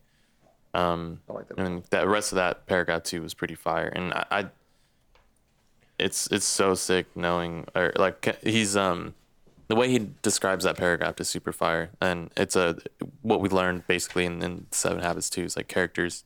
Um, 0.74 1.20
i 1.28 1.32
like 1.32 1.48
that 1.48 1.58
and 1.58 1.82
the 1.84 2.08
rest 2.08 2.32
of 2.32 2.36
that 2.36 2.66
paragraph 2.66 3.02
too 3.02 3.22
was 3.22 3.34
pretty 3.34 3.54
fire. 3.54 3.88
And 3.88 4.12
I, 4.12 4.26
I 4.30 4.46
it's 5.98 6.26
it's 6.28 6.44
so 6.44 6.74
sick 6.74 7.06
knowing 7.16 7.66
or 7.74 7.92
like 7.96 8.38
he's 8.42 8.76
um 8.76 9.14
the 9.66 9.76
way 9.76 9.90
he 9.90 10.10
describes 10.22 10.64
that 10.64 10.76
paragraph 10.76 11.20
is 11.20 11.28
super 11.28 11.52
fire. 11.52 11.90
And 12.00 12.30
it's 12.36 12.56
a 12.56 12.78
what 13.22 13.40
we 13.40 13.48
learned 13.48 13.86
basically 13.86 14.24
in, 14.24 14.42
in 14.42 14.66
seven 14.70 15.02
habits 15.02 15.30
too 15.30 15.44
is 15.44 15.56
like 15.56 15.68
characters 15.68 16.24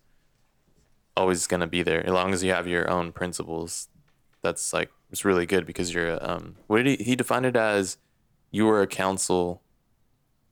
always 1.17 1.47
gonna 1.47 1.67
be 1.67 1.83
there. 1.83 2.05
As 2.05 2.13
long 2.13 2.33
as 2.33 2.43
you 2.43 2.53
have 2.53 2.67
your 2.67 2.91
own 2.91 3.13
principles 3.13 3.89
that's 4.43 4.73
like 4.73 4.91
it's 5.11 5.25
really 5.25 5.47
good 5.47 5.65
because 5.65 5.95
you're 5.95 6.19
um 6.29 6.57
what 6.67 6.83
did 6.83 6.99
he 6.99 7.05
he 7.05 7.17
defined 7.17 7.47
it 7.47 7.57
as 7.57 7.97
you 8.51 8.67
were 8.67 8.83
a 8.83 8.87
council 8.87 9.63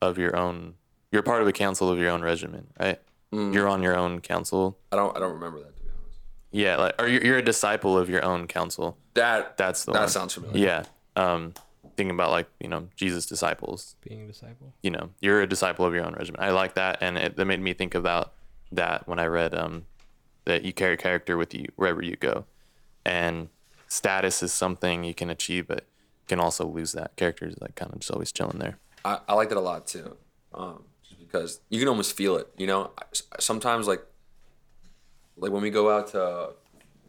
of 0.01 0.17
your 0.17 0.35
own 0.37 0.75
you're 1.13 1.23
part 1.23 1.43
of 1.43 1.49
a 1.49 1.53
council 1.53 1.91
of 1.91 1.99
your 1.99 2.11
own 2.11 2.23
regiment 2.23 2.69
right 2.79 3.01
you're 3.33 3.69
on 3.69 3.83
your 3.83 3.97
own 3.97 4.21
council 4.21 4.77
i 4.93 4.97
don't 4.97 5.17
i 5.17 5.21
don't 5.21 5.33
remember 5.35 5.59
that 5.61 5.75
to 5.77 5.83
be 5.83 5.89
honest 5.89 6.19
yeah, 6.53 6.77
like 6.77 6.95
or 7.01 7.07
you're, 7.09 7.25
you're 7.25 7.39
a 7.39 7.43
disciple 7.45 7.97
of 7.97 8.11
your 8.11 8.25
own 8.25 8.47
counsel. 8.49 8.99
that 9.15 9.57
That's 9.57 9.85
the 9.85 9.93
that 9.93 10.01
one. 10.01 10.09
sounds 10.09 10.35
familiar 10.35 10.59
Yeah. 10.67 10.83
Um, 11.17 11.55
thinking 11.97 12.11
about 12.15 12.31
like 12.31 12.49
you 12.61 12.69
know 12.69 12.89
Jesus' 12.97 13.27
disciples. 13.27 13.95
being 14.03 14.23
a 14.23 14.27
disciple. 14.27 14.73
You 14.83 14.91
know, 14.91 15.11
you're 15.21 15.43
a 15.43 15.47
disciple 15.47 15.85
of 15.85 15.95
your 15.95 16.05
own 16.05 16.15
regiment. 16.15 16.43
I 16.43 16.51
like 16.51 16.75
that, 16.75 16.99
and 17.03 17.17
it, 17.19 17.37
that 17.37 17.45
made 17.45 17.61
me 17.61 17.73
think 17.75 17.95
about 17.95 18.33
that 18.73 19.07
when 19.07 19.19
I 19.19 19.27
read 19.27 19.55
um, 19.55 19.85
that 20.45 20.65
you 20.65 20.73
carry 20.73 20.97
character 20.97 21.37
with 21.37 21.53
you 21.55 21.67
wherever 21.77 22.03
you 22.03 22.17
go, 22.17 22.47
and 23.05 23.49
status 23.89 24.43
is 24.43 24.53
something 24.53 25.05
you 25.05 25.15
can 25.15 25.31
achieve, 25.31 25.67
but 25.69 25.81
you 26.23 26.27
can 26.29 26.41
also 26.41 26.67
lose 26.67 26.93
that. 26.93 27.15
Character 27.17 27.47
is 27.47 27.61
like 27.61 27.75
kind 27.75 27.93
of 27.93 27.99
just 28.01 28.11
always 28.11 28.33
chilling 28.33 28.59
there. 28.59 28.79
I, 29.05 29.19
I 29.29 29.35
like 29.35 29.49
that 29.51 29.59
a 29.59 29.61
lot 29.61 29.87
too, 29.87 30.17
um, 30.55 30.85
just 31.00 31.00
because 31.31 31.61
you 31.69 31.79
can 31.79 31.89
almost 31.89 32.17
feel 32.17 32.37
it. 32.37 32.49
You 32.57 32.67
know, 32.67 32.91
sometimes 33.39 33.87
like 33.87 34.03
like 35.37 35.53
when 35.53 35.63
we 35.63 35.71
go 35.71 35.91
out 35.97 36.09
to 36.09 36.51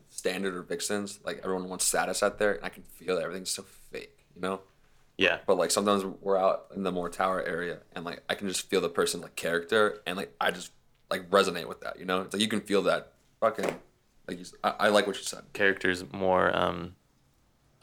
standard 0.09 0.55
or 0.55 0.61
Vixens, 0.61 1.19
like 1.23 1.39
everyone 1.43 1.69
wants 1.69 1.85
status 1.85 2.21
out 2.23 2.37
there, 2.39 2.53
and 2.53 2.65
I 2.65 2.69
can 2.69 2.83
feel 2.83 3.15
that 3.15 3.23
everything's 3.23 3.49
so 3.49 3.63
fake. 3.91 4.17
You 4.35 4.41
know, 4.41 4.61
Yeah. 5.17 5.39
but 5.45 5.57
like 5.57 5.71
sometimes 5.71 6.05
we're 6.21 6.37
out 6.37 6.67
in 6.75 6.83
the 6.83 6.91
more 6.91 7.09
tower 7.09 7.43
area, 7.43 7.79
and 7.93 8.05
like 8.05 8.23
I 8.29 8.35
can 8.35 8.47
just 8.47 8.69
feel 8.69 8.81
the 8.81 8.89
person 8.89 9.21
like 9.21 9.35
character, 9.35 10.01
and 10.05 10.15
like 10.17 10.33
I 10.39 10.51
just 10.51 10.71
like 11.09 11.29
resonate 11.29 11.67
with 11.67 11.81
that. 11.81 11.99
You 11.99 12.05
know, 12.05 12.21
it's 12.21 12.33
like 12.33 12.41
you 12.41 12.47
can 12.47 12.61
feel 12.61 12.83
that 12.83 13.13
fucking 13.39 13.75
like 14.27 14.39
you, 14.39 14.45
I, 14.63 14.73
I 14.79 14.87
like 14.89 15.07
what 15.07 15.17
you 15.17 15.23
said. 15.23 15.43
Characters 15.53 16.05
more 16.13 16.55
um, 16.55 16.95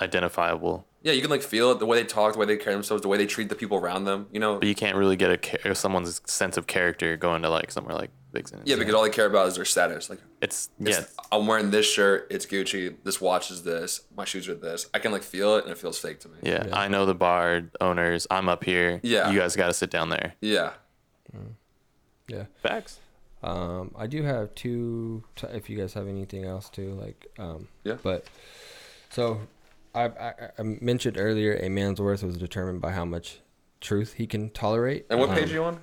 identifiable, 0.01 0.87
Yeah, 1.03 1.13
you 1.13 1.21
can 1.21 1.31
like 1.31 1.43
feel 1.43 1.71
it 1.71 1.79
the 1.79 1.87
way 1.87 2.01
they 2.03 2.07
talk, 2.07 2.33
the 2.33 2.39
way 2.41 2.47
they 2.47 2.57
carry 2.57 2.75
themselves, 2.75 3.03
the 3.03 3.09
way 3.09 3.17
they 3.19 3.27
treat 3.27 3.49
the 3.49 3.55
people 3.55 3.79
around 3.79 4.05
them. 4.05 4.27
You 4.33 4.41
know, 4.41 4.59
but 4.59 4.67
you 4.69 4.75
can't 4.75 4.97
really 4.97 5.17
get 5.17 5.31
a 5.31 5.37
cha- 5.37 5.75
someone's 5.75 6.21
sense 6.27 6.57
of 6.57 6.67
character 6.67 7.17
going 7.17 7.43
to 7.43 7.51
like 7.51 7.71
somewhere 7.71 7.95
like 7.95 8.11
Vixen. 8.33 8.61
yeah, 8.67 8.77
because 8.77 8.93
all 8.95 9.03
they 9.05 9.09
care 9.11 9.25
about 9.27 9.47
is 9.49 9.55
their 9.55 9.65
status. 9.65 10.11
Like, 10.11 10.19
it's 10.43 10.69
it's, 10.81 10.99
yeah, 10.99 11.05
I'm 11.33 11.47
wearing 11.47 11.71
this 11.71 11.91
shirt, 11.91 12.27
it's 12.31 12.45
Gucci. 12.47 12.95
This 13.05 13.21
watch 13.21 13.51
is 13.51 13.63
this. 13.63 14.03
My 14.17 14.25
shoes 14.27 14.49
are 14.49 14.55
this. 14.55 14.91
I 14.93 14.99
can 14.99 15.13
like 15.13 15.23
feel 15.23 15.57
it, 15.57 15.63
and 15.65 15.73
it 15.73 15.79
feels 15.79 15.99
fake 15.99 16.21
to 16.21 16.29
me. 16.29 16.35
yeah. 16.43 16.67
I 16.73 16.89
know 16.89 17.07
the 17.07 17.15
bar 17.15 17.63
owners. 17.81 18.27
I'm 18.31 18.49
up 18.49 18.65
here. 18.65 19.01
Yeah. 19.03 19.31
You 19.31 19.39
guys 19.39 19.57
got 19.57 19.69
to 19.69 19.73
sit 19.75 19.91
down 19.91 20.11
there. 20.11 20.35
Yeah. 20.41 20.73
Yeah. 22.27 22.45
Facts. 22.63 22.99
Um, 23.43 23.95
I 23.97 24.07
do 24.09 24.23
have 24.25 24.55
two. 24.55 25.23
T- 25.37 25.47
if 25.55 25.71
you 25.71 25.79
guys 25.79 25.95
have 25.95 26.09
anything 26.09 26.45
else 26.45 26.69
too, 26.69 26.91
like, 27.01 27.29
um, 27.39 27.69
Yeah. 27.85 27.97
But 28.03 28.27
so, 29.11 29.41
I, 29.95 30.05
I, 30.05 30.33
I 30.59 30.63
mentioned 30.63 31.17
earlier, 31.19 31.57
a 31.57 31.69
man's 31.69 32.01
worth 32.01 32.23
was 32.23 32.37
determined 32.37 32.81
by 32.81 32.93
how 32.93 33.05
much 33.05 33.41
truth 33.81 34.15
he 34.15 34.27
can 34.27 34.51
tolerate. 34.51 35.07
And 35.11 35.19
what 35.19 35.31
um, 35.31 35.35
page 35.35 35.51
are 35.51 35.55
you 35.55 35.65
on? 35.65 35.81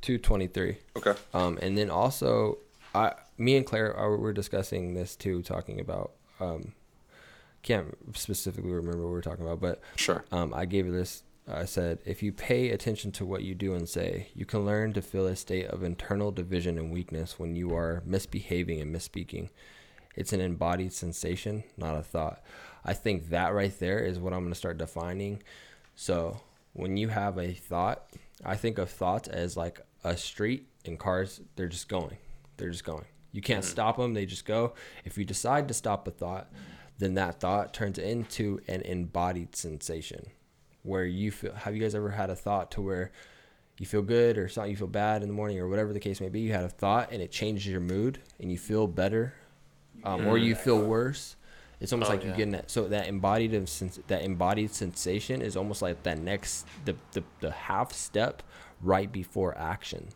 Two 0.00 0.18
twenty 0.18 0.46
three. 0.46 0.78
Okay. 0.96 1.14
Um, 1.34 1.58
and 1.60 1.76
then 1.76 1.90
also, 1.90 2.58
I, 2.94 3.14
me 3.36 3.56
and 3.56 3.66
Claire 3.66 3.94
are, 3.94 4.16
were 4.16 4.32
discussing 4.32 4.94
this 4.94 5.16
too, 5.16 5.42
talking 5.42 5.80
about. 5.80 6.12
Um, 6.40 6.72
can't 7.62 7.96
specifically 8.16 8.70
remember 8.70 8.98
what 9.02 9.08
we 9.08 9.12
were 9.14 9.22
talking 9.22 9.44
about, 9.44 9.60
but 9.60 9.80
Sure. 9.96 10.24
um, 10.30 10.54
I 10.54 10.64
gave 10.64 10.86
her 10.86 10.92
this. 10.92 11.24
I 11.50 11.64
said, 11.64 11.98
if 12.04 12.22
you 12.22 12.32
pay 12.32 12.70
attention 12.70 13.10
to 13.12 13.24
what 13.26 13.42
you 13.42 13.54
do 13.54 13.74
and 13.74 13.88
say, 13.88 14.28
you 14.34 14.44
can 14.44 14.64
learn 14.66 14.92
to 14.92 15.02
feel 15.02 15.26
a 15.26 15.34
state 15.34 15.66
of 15.66 15.82
internal 15.82 16.30
division 16.30 16.78
and 16.78 16.92
weakness 16.92 17.38
when 17.38 17.56
you 17.56 17.74
are 17.74 18.02
misbehaving 18.04 18.80
and 18.80 18.94
misspeaking. 18.94 19.48
It's 20.14 20.32
an 20.32 20.40
embodied 20.40 20.92
sensation, 20.92 21.64
not 21.76 21.96
a 21.96 22.02
thought. 22.02 22.42
I 22.88 22.94
think 22.94 23.28
that 23.28 23.52
right 23.52 23.78
there 23.78 23.98
is 23.98 24.18
what 24.18 24.32
I'm 24.32 24.40
going 24.40 24.52
to 24.52 24.58
start 24.58 24.78
defining. 24.78 25.42
So 25.94 26.40
when 26.72 26.96
you 26.96 27.08
have 27.08 27.36
a 27.36 27.52
thought, 27.52 28.08
I 28.42 28.56
think 28.56 28.78
of 28.78 28.88
thoughts 28.88 29.28
as 29.28 29.58
like 29.58 29.82
a 30.04 30.16
street 30.16 30.68
and 30.86 30.98
cars, 30.98 31.42
they're 31.54 31.68
just 31.68 31.90
going. 31.90 32.16
They're 32.56 32.70
just 32.70 32.84
going. 32.84 33.04
You 33.32 33.42
can't 33.42 33.62
stop 33.62 33.98
them, 33.98 34.14
they 34.14 34.24
just 34.24 34.46
go. 34.46 34.72
If 35.04 35.18
you 35.18 35.26
decide 35.26 35.68
to 35.68 35.74
stop 35.74 36.08
a 36.08 36.10
thought, 36.10 36.50
then 36.96 37.12
that 37.14 37.40
thought 37.40 37.74
turns 37.74 37.98
into 37.98 38.58
an 38.68 38.80
embodied 38.80 39.54
sensation 39.54 40.28
where 40.82 41.04
you 41.04 41.30
feel 41.30 41.52
have 41.52 41.74
you 41.74 41.82
guys 41.82 41.94
ever 41.94 42.08
had 42.08 42.30
a 42.30 42.34
thought 42.34 42.70
to 42.70 42.80
where 42.80 43.12
you 43.78 43.84
feel 43.84 44.00
good 44.00 44.38
or 44.38 44.48
something 44.48 44.70
you 44.70 44.76
feel 44.78 44.86
bad 44.86 45.22
in 45.22 45.28
the 45.28 45.34
morning 45.34 45.58
or 45.58 45.68
whatever 45.68 45.92
the 45.92 46.00
case 46.00 46.22
may 46.22 46.30
be 46.30 46.40
you 46.40 46.52
had 46.52 46.64
a 46.64 46.70
thought 46.70 47.12
and 47.12 47.20
it 47.20 47.30
changes 47.30 47.66
your 47.66 47.80
mood 47.80 48.18
and 48.40 48.50
you 48.50 48.56
feel 48.56 48.86
better 48.86 49.34
um, 50.04 50.26
or 50.26 50.38
you 50.38 50.54
feel 50.54 50.80
worse 50.80 51.36
it's 51.80 51.92
almost 51.92 52.10
Oh, 52.10 52.14
like 52.14 52.24
you're 52.24 52.34
getting 52.34 52.52
that 52.52 52.70
so 52.70 52.88
that 52.88 53.06
embodied 53.06 53.52
that 54.08 54.22
embodied 54.22 54.74
sensation 54.74 55.42
is 55.42 55.56
almost 55.56 55.82
like 55.82 56.02
that 56.02 56.18
next 56.18 56.66
the, 56.84 56.96
the 57.12 57.22
the 57.40 57.50
half 57.50 57.92
step 57.92 58.42
right 58.82 59.10
before 59.10 59.56
action. 59.56 60.08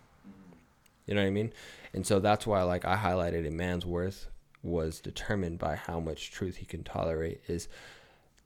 You 1.06 1.14
know 1.14 1.22
what 1.22 1.26
i 1.28 1.30
mean? 1.30 1.52
And 1.94 2.06
so 2.06 2.20
that's 2.20 2.46
why 2.46 2.62
like 2.62 2.84
i 2.84 2.96
highlighted 2.96 3.46
a 3.46 3.50
man's 3.50 3.86
worth 3.86 4.28
was 4.62 5.00
determined 5.00 5.58
by 5.58 5.74
how 5.76 5.98
much 6.00 6.30
truth 6.30 6.56
he 6.56 6.66
can 6.66 6.84
tolerate 6.84 7.40
is 7.48 7.68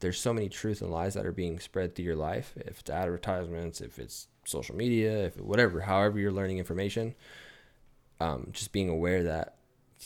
there's 0.00 0.18
so 0.20 0.32
many 0.32 0.48
truths 0.48 0.80
and 0.80 0.90
lies 0.90 1.14
that 1.14 1.26
are 1.26 1.32
being 1.32 1.58
spread 1.58 1.94
through 1.94 2.04
your 2.04 2.16
life. 2.16 2.52
If 2.56 2.80
it's 2.80 2.90
advertisements, 2.90 3.80
if 3.80 3.98
it's 3.98 4.28
social 4.44 4.76
media, 4.76 5.26
if 5.26 5.36
it, 5.36 5.44
whatever, 5.44 5.80
however 5.80 6.18
you're 6.18 6.32
learning 6.32 6.58
information, 6.58 7.14
um, 8.20 8.48
just 8.52 8.72
being 8.72 8.88
aware 8.88 9.22
that 9.24 9.54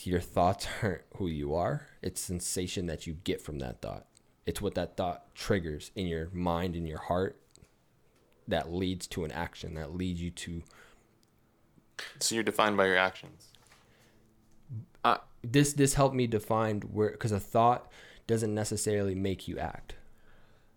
your 0.04 0.20
thoughts 0.20 0.66
aren't 0.82 1.02
who 1.16 1.26
you 1.28 1.54
are. 1.54 1.86
It's 2.02 2.20
sensation 2.20 2.86
that 2.86 3.06
you 3.06 3.14
get 3.24 3.40
from 3.40 3.58
that 3.58 3.80
thought. 3.82 4.06
It's 4.46 4.60
what 4.60 4.74
that 4.74 4.96
thought 4.96 5.34
triggers 5.34 5.90
in 5.94 6.06
your 6.06 6.28
mind 6.32 6.74
and 6.74 6.88
your 6.88 6.98
heart 6.98 7.36
that 8.48 8.72
leads 8.72 9.06
to 9.08 9.24
an 9.24 9.30
action 9.30 9.74
that 9.74 9.94
leads 9.94 10.20
you 10.20 10.30
to 10.30 10.62
So 12.18 12.34
you're 12.34 12.42
defined 12.44 12.76
by 12.76 12.86
your 12.86 12.96
actions. 12.96 13.48
Uh, 15.04 15.18
this. 15.42 15.72
This 15.72 15.94
helped 15.94 16.14
me 16.14 16.26
define 16.26 16.80
where 16.80 17.10
because 17.10 17.32
a 17.32 17.40
thought 17.40 17.90
doesn't 18.26 18.54
necessarily 18.54 19.14
make 19.14 19.46
you 19.48 19.58
act. 19.58 19.94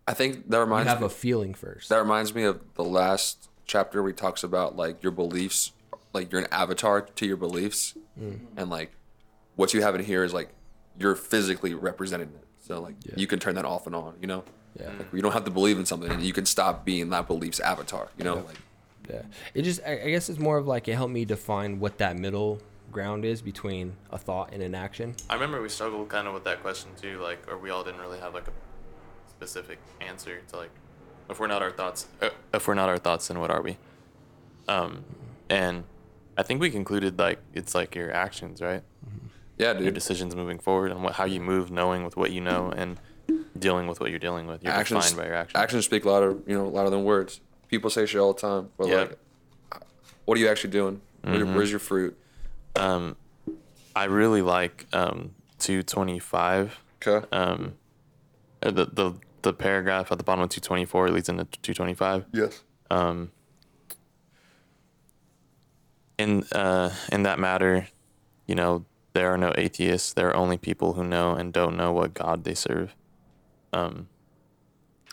I 0.07 0.13
think 0.13 0.49
that 0.49 0.57
You 0.57 0.63
reminds 0.63 0.89
have 0.89 0.99
me, 0.99 1.05
a 1.05 1.09
feeling 1.09 1.53
first. 1.53 1.89
that 1.89 1.97
reminds 1.97 2.35
me 2.35 2.43
of 2.43 2.59
the 2.75 2.83
last 2.83 3.49
chapter 3.65 4.01
where 4.01 4.11
he 4.11 4.15
talks 4.15 4.43
about 4.43 4.75
like 4.75 5.01
your 5.01 5.11
beliefs, 5.11 5.71
like 6.13 6.31
you're 6.31 6.41
an 6.41 6.47
avatar 6.51 7.01
to 7.01 7.25
your 7.25 7.37
beliefs, 7.37 7.95
mm. 8.19 8.39
and 8.57 8.69
like 8.69 8.91
what 9.55 9.73
you 9.73 9.81
have 9.81 9.95
in 9.95 10.03
here 10.03 10.23
is 10.23 10.33
like 10.33 10.49
you're 10.99 11.15
physically 11.15 11.73
representing 11.73 12.29
it. 12.29 12.45
So 12.59 12.81
like 12.81 12.95
you 13.15 13.27
can 13.27 13.39
turn 13.39 13.55
that 13.55 13.65
off 13.65 13.87
and 13.87 13.95
on. 13.95 14.15
You 14.21 14.27
know. 14.27 14.43
Yeah. 14.79 14.87
Like 14.97 15.13
you 15.13 15.21
don't 15.21 15.33
have 15.33 15.45
to 15.45 15.51
believe 15.51 15.77
in 15.77 15.85
something, 15.85 16.11
and 16.11 16.23
you 16.23 16.33
can 16.33 16.45
stop 16.45 16.85
being 16.85 17.09
that 17.09 17.27
belief's 17.27 17.59
avatar. 17.59 18.09
You 18.17 18.23
know. 18.23 18.35
Like 18.35 18.57
Yeah, 19.09 19.21
it 19.53 19.63
just 19.63 19.81
I, 19.85 20.01
I 20.01 20.09
guess 20.09 20.29
it's 20.29 20.39
more 20.39 20.57
of 20.57 20.67
like 20.67 20.87
it 20.87 20.95
helped 20.95 21.13
me 21.13 21.25
define 21.25 21.79
what 21.79 21.97
that 21.99 22.17
middle 22.17 22.59
ground 22.91 23.25
is 23.25 23.41
between 23.41 23.95
a 24.11 24.17
thought 24.17 24.53
and 24.53 24.63
an 24.63 24.73
action. 24.75 25.15
I 25.29 25.33
remember 25.33 25.61
we 25.61 25.67
struggled 25.67 26.07
kind 26.09 26.27
of 26.27 26.33
with 26.33 26.45
that 26.45 26.61
question 26.61 26.91
too, 26.99 27.19
like, 27.19 27.51
or 27.51 27.57
we 27.57 27.69
all 27.71 27.83
didn't 27.83 27.99
really 27.99 28.19
have 28.19 28.33
like 28.33 28.47
a 28.47 28.51
specific 29.29 29.79
answer 29.99 30.39
to 30.49 30.57
like, 30.57 30.69
if 31.29 31.39
we're 31.39 31.47
not 31.47 31.61
our 31.61 31.71
thoughts, 31.71 32.07
uh, 32.21 32.29
if 32.53 32.67
we're 32.67 32.75
not 32.75 32.87
our 32.89 32.97
thoughts, 32.99 33.27
then 33.27 33.39
what 33.39 33.49
are 33.51 33.61
we? 33.61 33.77
Um, 34.67 35.03
and 35.49 35.83
I 36.37 36.43
think 36.43 36.61
we 36.61 36.69
concluded 36.69 37.19
like 37.19 37.39
it's 37.53 37.75
like 37.75 37.95
your 37.95 38.11
actions, 38.11 38.61
right? 38.61 38.83
Yeah, 39.57 39.77
Your 39.79 39.91
decisions 39.91 40.35
moving 40.35 40.59
forward 40.59 40.91
and 40.91 41.03
what 41.03 41.13
how 41.13 41.25
you 41.25 41.39
move, 41.39 41.69
knowing 41.71 42.03
with 42.03 42.17
what 42.17 42.31
you 42.31 42.41
know, 42.41 42.71
and 42.75 42.99
dealing 43.57 43.87
with 43.87 43.99
what 43.99 44.09
you're 44.09 44.19
dealing 44.19 44.47
with. 44.47 44.63
You're 44.63 44.73
actions 44.73 45.05
defined 45.05 45.17
by 45.17 45.25
your 45.27 45.35
actions. 45.35 45.61
actions 45.61 45.85
speak 45.85 46.05
louder 46.05 46.35
you 46.47 46.55
know 46.57 46.67
louder 46.67 46.89
than 46.89 47.03
words 47.03 47.39
people 47.67 47.89
say 47.89 48.05
shit 48.05 48.19
all 48.19 48.33
the 48.33 48.41
time 48.41 48.69
but 48.77 48.87
Yeah. 48.87 48.95
like 49.01 49.17
what 50.25 50.37
are 50.37 50.41
you 50.41 50.47
actually 50.49 50.71
doing 50.71 51.01
Mm-hmm. 51.23 51.55
where's 51.55 51.69
your 51.69 51.79
fruit 51.79 52.17
Um, 52.75 53.15
I 53.95 54.05
really 54.05 54.41
like 54.41 54.85
um 54.91 55.35
225. 55.59 56.79
okay 57.07 57.25
Um, 57.31 57.75
uh, 58.63 58.71
the 58.71 58.85
the 58.85 59.13
the 59.43 59.53
paragraph 59.53 60.11
at 60.11 60.17
the 60.17 60.23
bottom 60.23 60.43
of 60.43 60.49
224 60.49 61.11
leads 61.11 61.29
into 61.29 61.45
225. 61.45 62.25
yes 62.33 62.63
um, 62.91 63.31
in 66.17 66.43
uh, 66.51 66.91
in 67.11 67.23
that 67.23 67.39
matter, 67.39 67.87
you 68.47 68.55
know, 68.55 68.85
there 69.13 69.31
are 69.33 69.37
no 69.37 69.53
atheists. 69.57 70.13
There 70.13 70.29
are 70.29 70.35
only 70.35 70.57
people 70.57 70.93
who 70.93 71.03
know 71.03 71.33
and 71.33 71.53
don't 71.53 71.77
know 71.77 71.91
what 71.93 72.13
God 72.13 72.43
they 72.43 72.53
serve. 72.55 72.95
Um, 73.71 74.07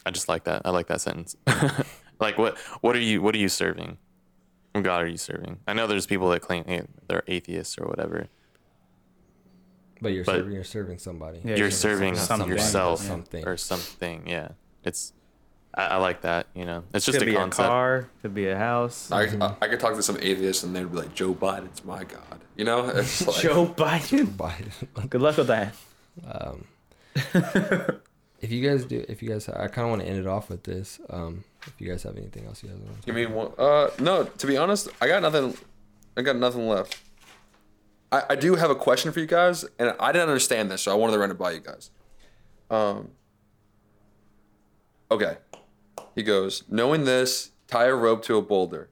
I 0.04 0.10
just 0.10 0.28
like 0.28 0.44
that. 0.44 0.62
I 0.64 0.70
like 0.70 0.86
that 0.88 1.00
sentence. 1.00 1.36
like, 2.20 2.38
what 2.38 2.58
what 2.80 2.96
are 2.96 3.00
you 3.00 3.22
what 3.22 3.34
are 3.34 3.38
you 3.38 3.48
serving? 3.48 3.98
What 4.72 4.84
God 4.84 5.02
are 5.02 5.06
you 5.08 5.16
serving? 5.16 5.60
I 5.66 5.72
know 5.74 5.86
there's 5.86 6.06
people 6.06 6.30
that 6.30 6.40
claim 6.40 6.64
hey, 6.64 6.82
they're 7.08 7.22
atheists 7.26 7.76
or 7.78 7.86
whatever. 7.86 8.28
But 10.00 10.12
you're 10.12 10.24
But- 10.24 10.36
serving 10.36 10.52
you're 10.52 10.64
serving 10.64 10.98
somebody. 10.98 11.40
Yeah, 11.44 11.56
You're 11.56 11.70
serving 11.70 12.14
serving 12.14 12.16
somebody, 12.16 12.52
yourself 12.52 13.00
something. 13.00 13.46
or 13.46 13.56
something. 13.56 14.26
Yeah, 14.26 14.48
it's. 14.82 15.12
I, 15.74 15.86
I 15.86 15.96
like 15.96 16.22
that. 16.22 16.46
You 16.54 16.64
know, 16.64 16.84
it's 16.92 17.06
just 17.06 17.18
could 17.18 17.28
a 17.28 17.30
be 17.30 17.36
concept. 17.36 17.66
a 17.66 17.68
car, 17.68 18.08
could 18.22 18.34
be 18.34 18.48
a 18.48 18.56
house. 18.56 19.10
I, 19.12 19.22
I, 19.40 19.54
I 19.62 19.68
could 19.68 19.80
talk 19.80 19.94
to 19.94 20.02
some 20.02 20.18
atheists 20.20 20.62
and 20.64 20.74
they'd 20.74 20.90
be 20.90 20.96
like 20.98 21.14
joe 21.14 21.32
biden's 21.34 21.84
my 21.84 22.04
god 22.04 22.40
you 22.56 22.64
know 22.64 22.88
it's 22.94 23.26
like, 23.26 23.40
Joe 23.40 23.66
Biden. 23.66 24.26
Biden. 24.26 25.08
Good 25.10 25.22
luck 25.22 25.36
with 25.36 25.46
that. 25.48 25.74
if 28.40 28.50
you 28.50 28.68
guys 28.68 28.84
do, 28.84 29.04
if 29.08 29.22
you 29.22 29.28
guys, 29.28 29.48
I 29.48 29.68
kind 29.68 29.86
of 29.86 29.90
want 29.90 30.02
to 30.02 30.08
end 30.08 30.18
it 30.18 30.26
off 30.26 30.48
with 30.50 30.64
this. 30.64 31.00
Um, 31.08 31.44
if 31.66 31.80
you 31.80 31.88
guys 31.88 32.02
have 32.02 32.16
anything 32.16 32.46
else 32.46 32.62
you 32.62 32.68
guys 32.70 32.78
want 32.78 33.00
to 33.00 33.06
give 33.06 33.14
me 33.14 33.26
one 33.26 33.52
uh 33.58 33.90
no 33.98 34.24
to 34.24 34.46
be 34.46 34.56
honest 34.56 34.88
i 35.00 35.06
got 35.06 35.22
nothing 35.22 35.56
i 36.16 36.22
got 36.22 36.36
nothing 36.36 36.68
left 36.68 36.98
I, 38.12 38.22
I 38.30 38.36
do 38.36 38.54
have 38.56 38.70
a 38.70 38.74
question 38.74 39.12
for 39.12 39.20
you 39.20 39.26
guys 39.26 39.64
and 39.78 39.94
i 40.00 40.12
didn't 40.12 40.28
understand 40.28 40.70
this 40.70 40.82
so 40.82 40.92
i 40.92 40.94
wanted 40.94 41.12
to 41.14 41.18
run 41.18 41.30
it 41.30 41.38
by 41.38 41.52
you 41.52 41.60
guys 41.60 41.90
um 42.70 43.10
okay 45.10 45.36
he 46.14 46.22
goes 46.22 46.64
knowing 46.68 47.04
this 47.04 47.50
tie 47.66 47.86
a 47.86 47.94
rope 47.94 48.22
to 48.24 48.36
a 48.36 48.42
boulder 48.42 48.90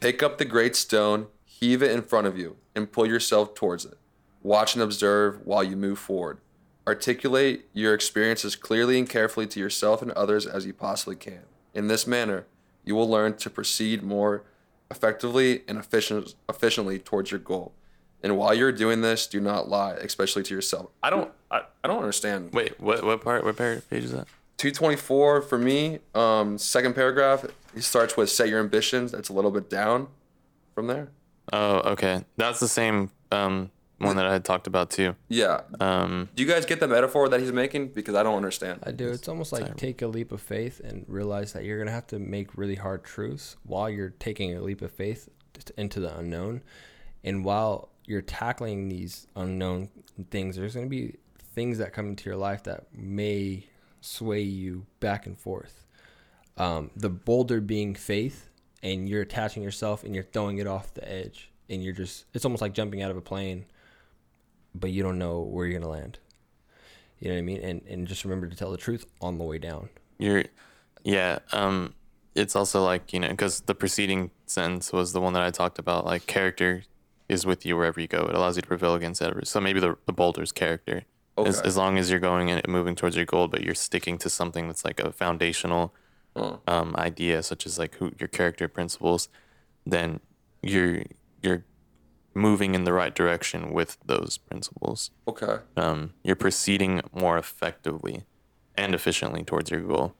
Pick 0.00 0.22
up 0.22 0.38
the 0.38 0.44
great 0.44 0.76
stone, 0.76 1.26
heave 1.44 1.82
it 1.82 1.90
in 1.90 2.02
front 2.02 2.28
of 2.28 2.38
you, 2.38 2.56
and 2.74 2.92
pull 2.92 3.04
yourself 3.04 3.54
towards 3.54 3.84
it. 3.84 3.98
Watch 4.44 4.74
and 4.74 4.82
observe 4.82 5.44
while 5.44 5.64
you 5.64 5.76
move 5.76 5.98
forward. 5.98 6.38
Articulate 6.86 7.66
your 7.72 7.94
experiences 7.94 8.54
clearly 8.54 8.96
and 8.96 9.08
carefully 9.08 9.48
to 9.48 9.58
yourself 9.58 10.00
and 10.00 10.12
others 10.12 10.46
as 10.46 10.66
you 10.66 10.72
possibly 10.72 11.16
can. 11.16 11.40
In 11.74 11.88
this 11.88 12.06
manner, 12.06 12.46
you 12.84 12.94
will 12.94 13.10
learn 13.10 13.36
to 13.38 13.50
proceed 13.50 14.04
more 14.04 14.44
effectively 14.88 15.62
and 15.66 15.78
efficient, 15.78 16.36
efficiently 16.48 17.00
towards 17.00 17.32
your 17.32 17.40
goal. 17.40 17.72
And 18.22 18.38
while 18.38 18.54
you're 18.54 18.72
doing 18.72 19.00
this, 19.00 19.26
do 19.26 19.40
not 19.40 19.68
lie, 19.68 19.94
especially 19.94 20.44
to 20.44 20.54
yourself. 20.54 20.90
I 21.02 21.10
don't, 21.10 21.32
I, 21.50 21.62
I 21.82 21.88
don't 21.88 21.98
understand. 21.98 22.52
Wait, 22.52 22.80
what 22.80 23.04
what 23.04 23.22
part? 23.22 23.44
What 23.44 23.56
par- 23.56 23.82
page 23.90 24.04
is 24.04 24.12
that? 24.12 24.28
224 24.58 25.42
for 25.42 25.58
me. 25.58 26.00
Um, 26.14 26.58
second 26.58 26.94
paragraph, 26.94 27.46
he 27.74 27.80
starts 27.80 28.16
with 28.16 28.28
set 28.30 28.48
your 28.48 28.60
ambitions. 28.60 29.12
That's 29.12 29.28
a 29.28 29.32
little 29.32 29.50
bit 29.50 29.70
down 29.70 30.08
from 30.74 30.88
there. 30.88 31.08
Oh, 31.52 31.78
okay. 31.92 32.24
That's 32.36 32.60
the 32.60 32.68
same 32.68 33.10
um, 33.32 33.70
one 33.98 34.16
that 34.16 34.26
I 34.26 34.32
had 34.32 34.44
talked 34.44 34.66
about 34.66 34.90
too. 34.90 35.16
Yeah. 35.28 35.62
Um, 35.80 36.28
Do 36.34 36.42
you 36.42 36.48
guys 36.48 36.66
get 36.66 36.80
the 36.80 36.88
metaphor 36.88 37.28
that 37.28 37.40
he's 37.40 37.52
making? 37.52 37.88
Because 37.88 38.14
I 38.14 38.22
don't 38.22 38.36
understand. 38.36 38.80
I 38.84 38.90
do. 38.90 39.08
It's 39.08 39.28
almost 39.28 39.52
like 39.52 39.76
take 39.76 40.02
a 40.02 40.06
leap 40.06 40.32
of 40.32 40.40
faith 40.40 40.80
and 40.80 41.04
realize 41.08 41.52
that 41.52 41.64
you're 41.64 41.78
gonna 41.78 41.92
have 41.92 42.06
to 42.08 42.18
make 42.18 42.56
really 42.56 42.76
hard 42.76 43.04
truths 43.04 43.56
while 43.64 43.88
you're 43.88 44.14
taking 44.18 44.54
a 44.56 44.60
leap 44.60 44.82
of 44.82 44.92
faith 44.92 45.28
into 45.76 45.98
the 45.98 46.16
unknown, 46.16 46.62
and 47.24 47.44
while 47.44 47.88
you're 48.04 48.22
tackling 48.22 48.88
these 48.88 49.26
unknown 49.34 49.88
things, 50.30 50.56
there's 50.56 50.74
gonna 50.74 50.86
be 50.86 51.16
things 51.54 51.78
that 51.78 51.92
come 51.92 52.08
into 52.08 52.30
your 52.30 52.36
life 52.38 52.62
that 52.64 52.86
may 52.94 53.66
sway 54.00 54.40
you 54.40 54.86
back 55.00 55.26
and 55.26 55.38
forth. 55.38 55.84
Um, 56.56 56.90
the 56.96 57.08
boulder 57.08 57.60
being 57.60 57.94
faith, 57.94 58.48
and 58.82 59.08
you're 59.08 59.22
attaching 59.22 59.62
yourself 59.62 60.04
and 60.04 60.14
you're 60.14 60.24
throwing 60.24 60.58
it 60.58 60.66
off 60.66 60.94
the 60.94 61.10
edge, 61.10 61.50
and 61.68 61.82
you're 61.82 61.92
just 61.92 62.24
it's 62.34 62.44
almost 62.44 62.62
like 62.62 62.74
jumping 62.74 63.02
out 63.02 63.10
of 63.10 63.16
a 63.16 63.20
plane, 63.20 63.66
but 64.74 64.90
you 64.90 65.02
don't 65.02 65.18
know 65.18 65.40
where 65.40 65.66
you're 65.66 65.78
gonna 65.78 65.90
land. 65.90 66.18
You 67.20 67.28
know 67.28 67.34
what 67.34 67.38
I 67.38 67.42
mean? 67.42 67.60
And 67.62 67.82
and 67.88 68.06
just 68.06 68.24
remember 68.24 68.48
to 68.48 68.56
tell 68.56 68.70
the 68.70 68.76
truth 68.76 69.06
on 69.20 69.38
the 69.38 69.44
way 69.44 69.58
down. 69.58 69.88
you're, 70.18 70.44
yeah. 71.04 71.38
Um, 71.52 71.94
it's 72.34 72.54
also 72.54 72.84
like 72.84 73.12
you 73.12 73.20
know 73.20 73.28
because 73.28 73.62
the 73.62 73.74
preceding 73.74 74.30
sentence 74.46 74.92
was 74.92 75.12
the 75.12 75.20
one 75.20 75.32
that 75.32 75.42
I 75.42 75.50
talked 75.50 75.78
about. 75.78 76.04
Like 76.04 76.26
character 76.26 76.84
is 77.28 77.44
with 77.44 77.66
you 77.66 77.76
wherever 77.76 78.00
you 78.00 78.08
go. 78.08 78.26
It 78.26 78.34
allows 78.34 78.56
you 78.56 78.62
to 78.62 78.68
prevail 78.68 78.94
against 78.94 79.20
every. 79.20 79.46
So 79.46 79.60
maybe 79.60 79.80
the 79.80 79.96
the 80.06 80.12
boulder's 80.12 80.52
character. 80.52 81.04
As, 81.46 81.58
Okay. 81.58 81.68
as 81.68 81.76
long 81.76 81.98
as 81.98 82.10
you're 82.10 82.20
going 82.20 82.50
and 82.50 82.66
moving 82.68 82.94
towards 82.96 83.16
your 83.16 83.24
goal, 83.24 83.48
but 83.48 83.62
you're 83.62 83.74
sticking 83.74 84.18
to 84.18 84.30
something 84.30 84.66
that's 84.66 84.84
like 84.84 85.00
a 85.00 85.12
foundational 85.12 85.94
um, 86.68 86.94
idea, 86.96 87.42
such 87.42 87.66
as 87.66 87.78
like 87.78 87.96
who 87.96 88.12
your 88.18 88.28
character 88.28 88.68
principles, 88.68 89.28
then 89.84 90.20
you're 90.62 91.02
you're 91.42 91.64
moving 92.34 92.74
in 92.76 92.84
the 92.84 92.92
right 92.92 93.14
direction 93.14 93.72
with 93.72 93.96
those 94.06 94.38
principles. 94.38 95.10
Okay. 95.26 95.58
Um, 95.76 96.12
you're 96.22 96.36
proceeding 96.36 97.00
more 97.12 97.36
effectively 97.38 98.22
and 98.76 98.94
efficiently 98.94 99.42
towards 99.42 99.70
your 99.70 99.80
goal. 99.80 100.14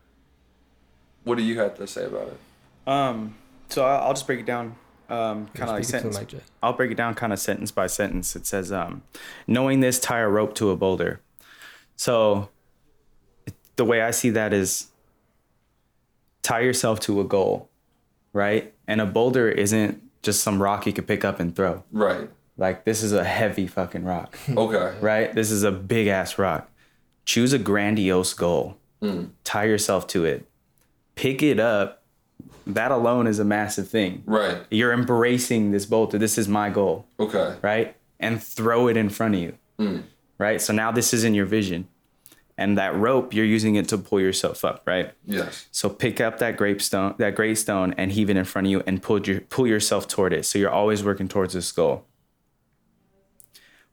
What 1.23 1.37
do 1.39 1.45
you 1.45 1.59
have 1.61 1.77
to 1.77 1.87
say 1.87 2.05
about 2.07 2.29
it? 2.29 2.41
Um, 2.91 3.37
so 3.69 3.85
I'll, 3.85 4.09
I'll 4.09 4.15
just 4.15 4.27
break 4.27 4.41
it 4.41 4.47
down, 4.47 4.75
um, 5.09 5.47
kind 5.55 5.71
of 5.71 5.77
like 5.77 5.85
Speak 5.85 5.97
it 5.97 6.03
to 6.03 6.09
the 6.09 6.13
sentence. 6.15 6.33
mic, 6.35 6.43
I'll 6.63 6.73
break 6.75 6.91
it 6.91 6.97
down 6.97 7.15
kind 7.15 7.33
of 7.33 7.39
sentence 7.39 7.71
by 7.71 7.87
sentence. 7.87 8.37
It 8.37 8.47
says, 8.47 8.71
um, 8.73 9.03
knowing 9.47 9.81
this, 9.81 9.99
tie 9.99 10.21
a 10.21 10.29
rope 10.29 10.55
to 10.57 10.71
a 10.71 10.77
boulder. 10.77 11.21
So 11.97 12.49
the 13.77 13.85
way 13.85 14.03
I 14.03 14.11
see 14.11 14.31
that 14.31 14.53
is 14.53 14.89
tie 16.43 16.61
yourself 16.61 17.01
to 17.01 17.21
a 17.21 17.25
goal, 17.25 17.69
right? 18.33 18.73
And 18.87 19.01
a 19.01 19.07
boulder 19.07 19.49
isn't 19.49 20.03
just 20.23 20.43
some 20.43 20.61
rock 20.63 20.87
you 20.87 20.93
could 20.93 21.07
pick 21.07 21.25
up 21.25 21.41
and 21.41 21.55
throw. 21.55 21.85
Right. 21.93 22.29
Like 22.57 22.85
this 22.85 23.03
is 23.03 23.13
a 23.13 23.25
heavy 23.25 23.67
fucking 23.67 24.05
rock, 24.05 24.37
Okay. 24.51 24.99
right? 25.01 25.33
This 25.33 25.51
is 25.51 25.63
a 25.63 25.71
big 25.73 26.09
ass 26.09 26.39
rock. 26.39 26.69
Choose 27.25 27.53
a 27.53 27.59
grandiose 27.59 28.35
goal. 28.35 28.77
Tie 29.45 29.65
yourself 29.65 30.07
to 30.09 30.25
it. 30.25 30.49
Pick 31.15 31.41
it 31.43 31.61
up. 31.61 32.03
That 32.69 32.91
alone 32.91 33.27
is 33.27 33.39
a 33.39 33.45
massive 33.45 33.89
thing. 33.89 34.23
Right. 34.27 34.59
You're 34.71 34.93
embracing 34.93 35.71
this 35.71 35.87
boulder. 35.87 36.19
This 36.19 36.37
is 36.37 36.49
my 36.49 36.69
goal, 36.69 37.07
Okay. 37.19 37.57
right? 37.63 37.97
And 38.21 38.43
throw 38.43 38.89
it 38.89 38.97
in 38.97 39.09
front 39.09 39.35
of 39.35 39.41
you, 39.41 39.55
hmm. 39.79 39.99
right? 40.37 40.61
So 40.61 40.75
now 40.75 40.93
this 40.93 41.15
is 41.15 41.25
in 41.25 41.35
your 41.35 41.47
vision. 41.47 41.89
And 42.59 42.77
that 42.77 42.95
rope, 42.97 43.33
you're 43.33 43.47
using 43.47 43.77
it 43.77 43.89
to 43.89 43.99
pull 43.99 44.21
yourself 44.21 44.65
up, 44.65 44.83
right? 44.85 45.13
Yes. 45.25 45.69
So 45.71 45.89
pick 45.89 46.21
up 46.21 46.39
that 46.41 46.57
grape 46.57 46.83
stone, 46.83 47.15
that 47.19 47.37
great 47.37 47.57
stone, 47.57 47.95
and 47.97 48.11
heave 48.11 48.29
it 48.29 48.37
in 48.37 48.45
front 48.45 48.67
of 48.67 48.71
you, 48.73 48.83
and 48.85 49.01
pull 49.01 49.21
your 49.21 49.41
pull 49.43 49.67
yourself 49.67 50.09
toward 50.09 50.33
it. 50.33 50.45
So 50.45 50.59
you're 50.59 50.71
always 50.71 51.05
working 51.05 51.29
towards 51.29 51.55
this 51.55 51.71
goal. 51.71 52.05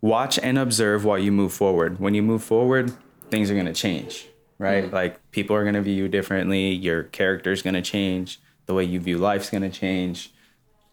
Watch 0.02 0.40
and 0.40 0.58
observe 0.58 1.06
while 1.06 1.20
you 1.20 1.32
move 1.32 1.54
forward. 1.54 2.00
When 2.00 2.16
you 2.16 2.24
move 2.24 2.44
forward, 2.44 2.92
things 3.30 3.52
are 3.52 3.56
gonna 3.56 3.74
change, 3.74 4.28
right? 4.58 4.86
Hmm. 4.86 4.94
Like 4.96 5.32
people 5.32 5.56
are 5.56 5.64
gonna 5.64 5.84
view 5.84 5.94
you 5.94 6.08
differently. 6.08 6.72
Your 6.72 7.04
character's 7.04 7.62
gonna 7.62 7.84
change. 7.84 8.40
The 8.66 8.74
way 8.74 8.84
you 8.84 9.00
view 9.00 9.18
life's 9.18 9.50
gonna 9.50 9.70
change. 9.70 10.32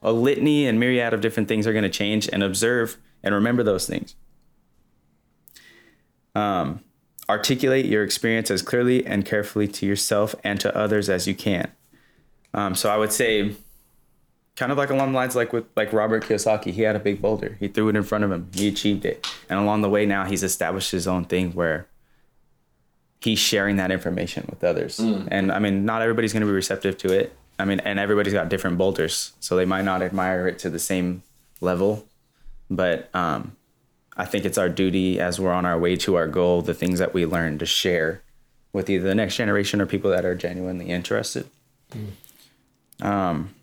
A 0.02 0.12
litany 0.12 0.66
and 0.66 0.80
myriad 0.80 1.14
of 1.14 1.20
different 1.20 1.48
things 1.48 1.66
are 1.66 1.72
gonna 1.72 1.88
change. 1.88 2.28
And 2.32 2.42
observe 2.42 2.98
and 3.22 3.34
remember 3.34 3.62
those 3.62 3.86
things. 3.86 4.14
Um, 6.34 6.80
articulate 7.28 7.86
your 7.86 8.02
experience 8.02 8.50
as 8.50 8.62
clearly 8.62 9.06
and 9.06 9.24
carefully 9.24 9.68
to 9.68 9.86
yourself 9.86 10.34
and 10.42 10.58
to 10.60 10.76
others 10.76 11.08
as 11.08 11.26
you 11.26 11.34
can. 11.34 11.70
Um, 12.54 12.74
so 12.74 12.90
I 12.90 12.96
would 12.96 13.12
say, 13.12 13.54
kind 14.56 14.72
of 14.72 14.78
like 14.78 14.90
along 14.90 15.12
the 15.12 15.16
lines 15.16 15.34
like 15.36 15.52
with 15.52 15.64
like 15.76 15.92
Robert 15.92 16.24
Kiyosaki, 16.24 16.72
he 16.72 16.82
had 16.82 16.96
a 16.96 16.98
big 16.98 17.22
boulder. 17.22 17.56
He 17.60 17.68
threw 17.68 17.88
it 17.88 17.96
in 17.96 18.02
front 18.02 18.24
of 18.24 18.32
him. 18.32 18.50
He 18.54 18.68
achieved 18.68 19.04
it, 19.04 19.26
and 19.48 19.58
along 19.58 19.82
the 19.82 19.88
way 19.88 20.04
now 20.04 20.24
he's 20.24 20.42
established 20.42 20.90
his 20.90 21.06
own 21.06 21.24
thing 21.24 21.52
where 21.52 21.86
he's 23.20 23.38
sharing 23.38 23.76
that 23.76 23.90
information 23.90 24.46
with 24.50 24.64
others. 24.64 24.98
And 25.30 25.52
I 25.52 25.58
mean, 25.58 25.84
not 25.84 26.02
everybody's 26.02 26.32
going 26.32 26.42
to 26.42 26.46
be 26.46 26.52
receptive 26.52 26.98
to 26.98 27.12
it. 27.12 27.34
I 27.58 27.64
mean, 27.64 27.80
and 27.80 27.98
everybody's 27.98 28.32
got 28.32 28.48
different 28.48 28.78
boulders, 28.78 29.32
so 29.40 29.56
they 29.56 29.64
might 29.64 29.84
not 29.84 30.02
admire 30.02 30.48
it 30.48 30.58
to 30.60 30.70
the 30.70 30.78
same 30.78 31.22
level. 31.60 32.06
But 32.70 33.14
um, 33.14 33.56
I 34.16 34.24
think 34.24 34.44
it's 34.44 34.58
our 34.58 34.68
duty 34.68 35.20
as 35.20 35.38
we're 35.38 35.52
on 35.52 35.66
our 35.66 35.78
way 35.78 35.96
to 35.96 36.16
our 36.16 36.26
goal, 36.26 36.62
the 36.62 36.74
things 36.74 36.98
that 36.98 37.14
we 37.14 37.26
learn 37.26 37.58
to 37.58 37.66
share 37.66 38.22
with 38.72 38.88
either 38.88 39.06
the 39.06 39.14
next 39.14 39.36
generation 39.36 39.80
or 39.80 39.86
people 39.86 40.10
that 40.10 40.24
are 40.24 40.34
genuinely 40.34 40.88
interested. 40.88 41.48
Um, 43.00 43.54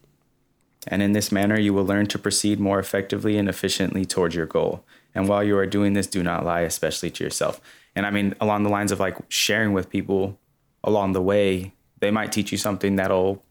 and 0.88 1.02
in 1.02 1.14
this 1.14 1.32
manner, 1.32 1.60
you 1.60 1.74
will 1.74 1.86
learn 1.86 2.08
to 2.08 2.20
proceed 2.20 2.60
more 2.60 2.80
effectively 2.80 3.38
and 3.38 3.50
efficiently 3.50 4.06
towards 4.06 4.36
your 4.36 4.46
goal. 4.46 4.84
And 5.16 5.28
while 5.28 5.44
you 5.44 5.58
are 5.58 5.66
doing 5.66 5.94
this, 5.94 6.08
do 6.08 6.24
not 6.24 6.46
lie, 6.46 6.62
especially 6.62 7.10
to 7.12 7.24
yourself. 7.24 7.60
And 7.96 8.06
I 8.06 8.12
mean, 8.12 8.36
along 8.40 8.64
the 8.64 8.70
lines 8.70 8.92
of 8.92 9.00
like 9.00 9.18
sharing 9.30 9.74
with 9.74 9.90
people 9.90 10.38
along 10.84 11.14
the 11.14 11.22
way, 11.22 11.74
they 12.00 12.12
might 12.12 12.32
teach 12.32 12.52
you 12.52 12.58
something 12.58 12.96
that'll 12.96 13.44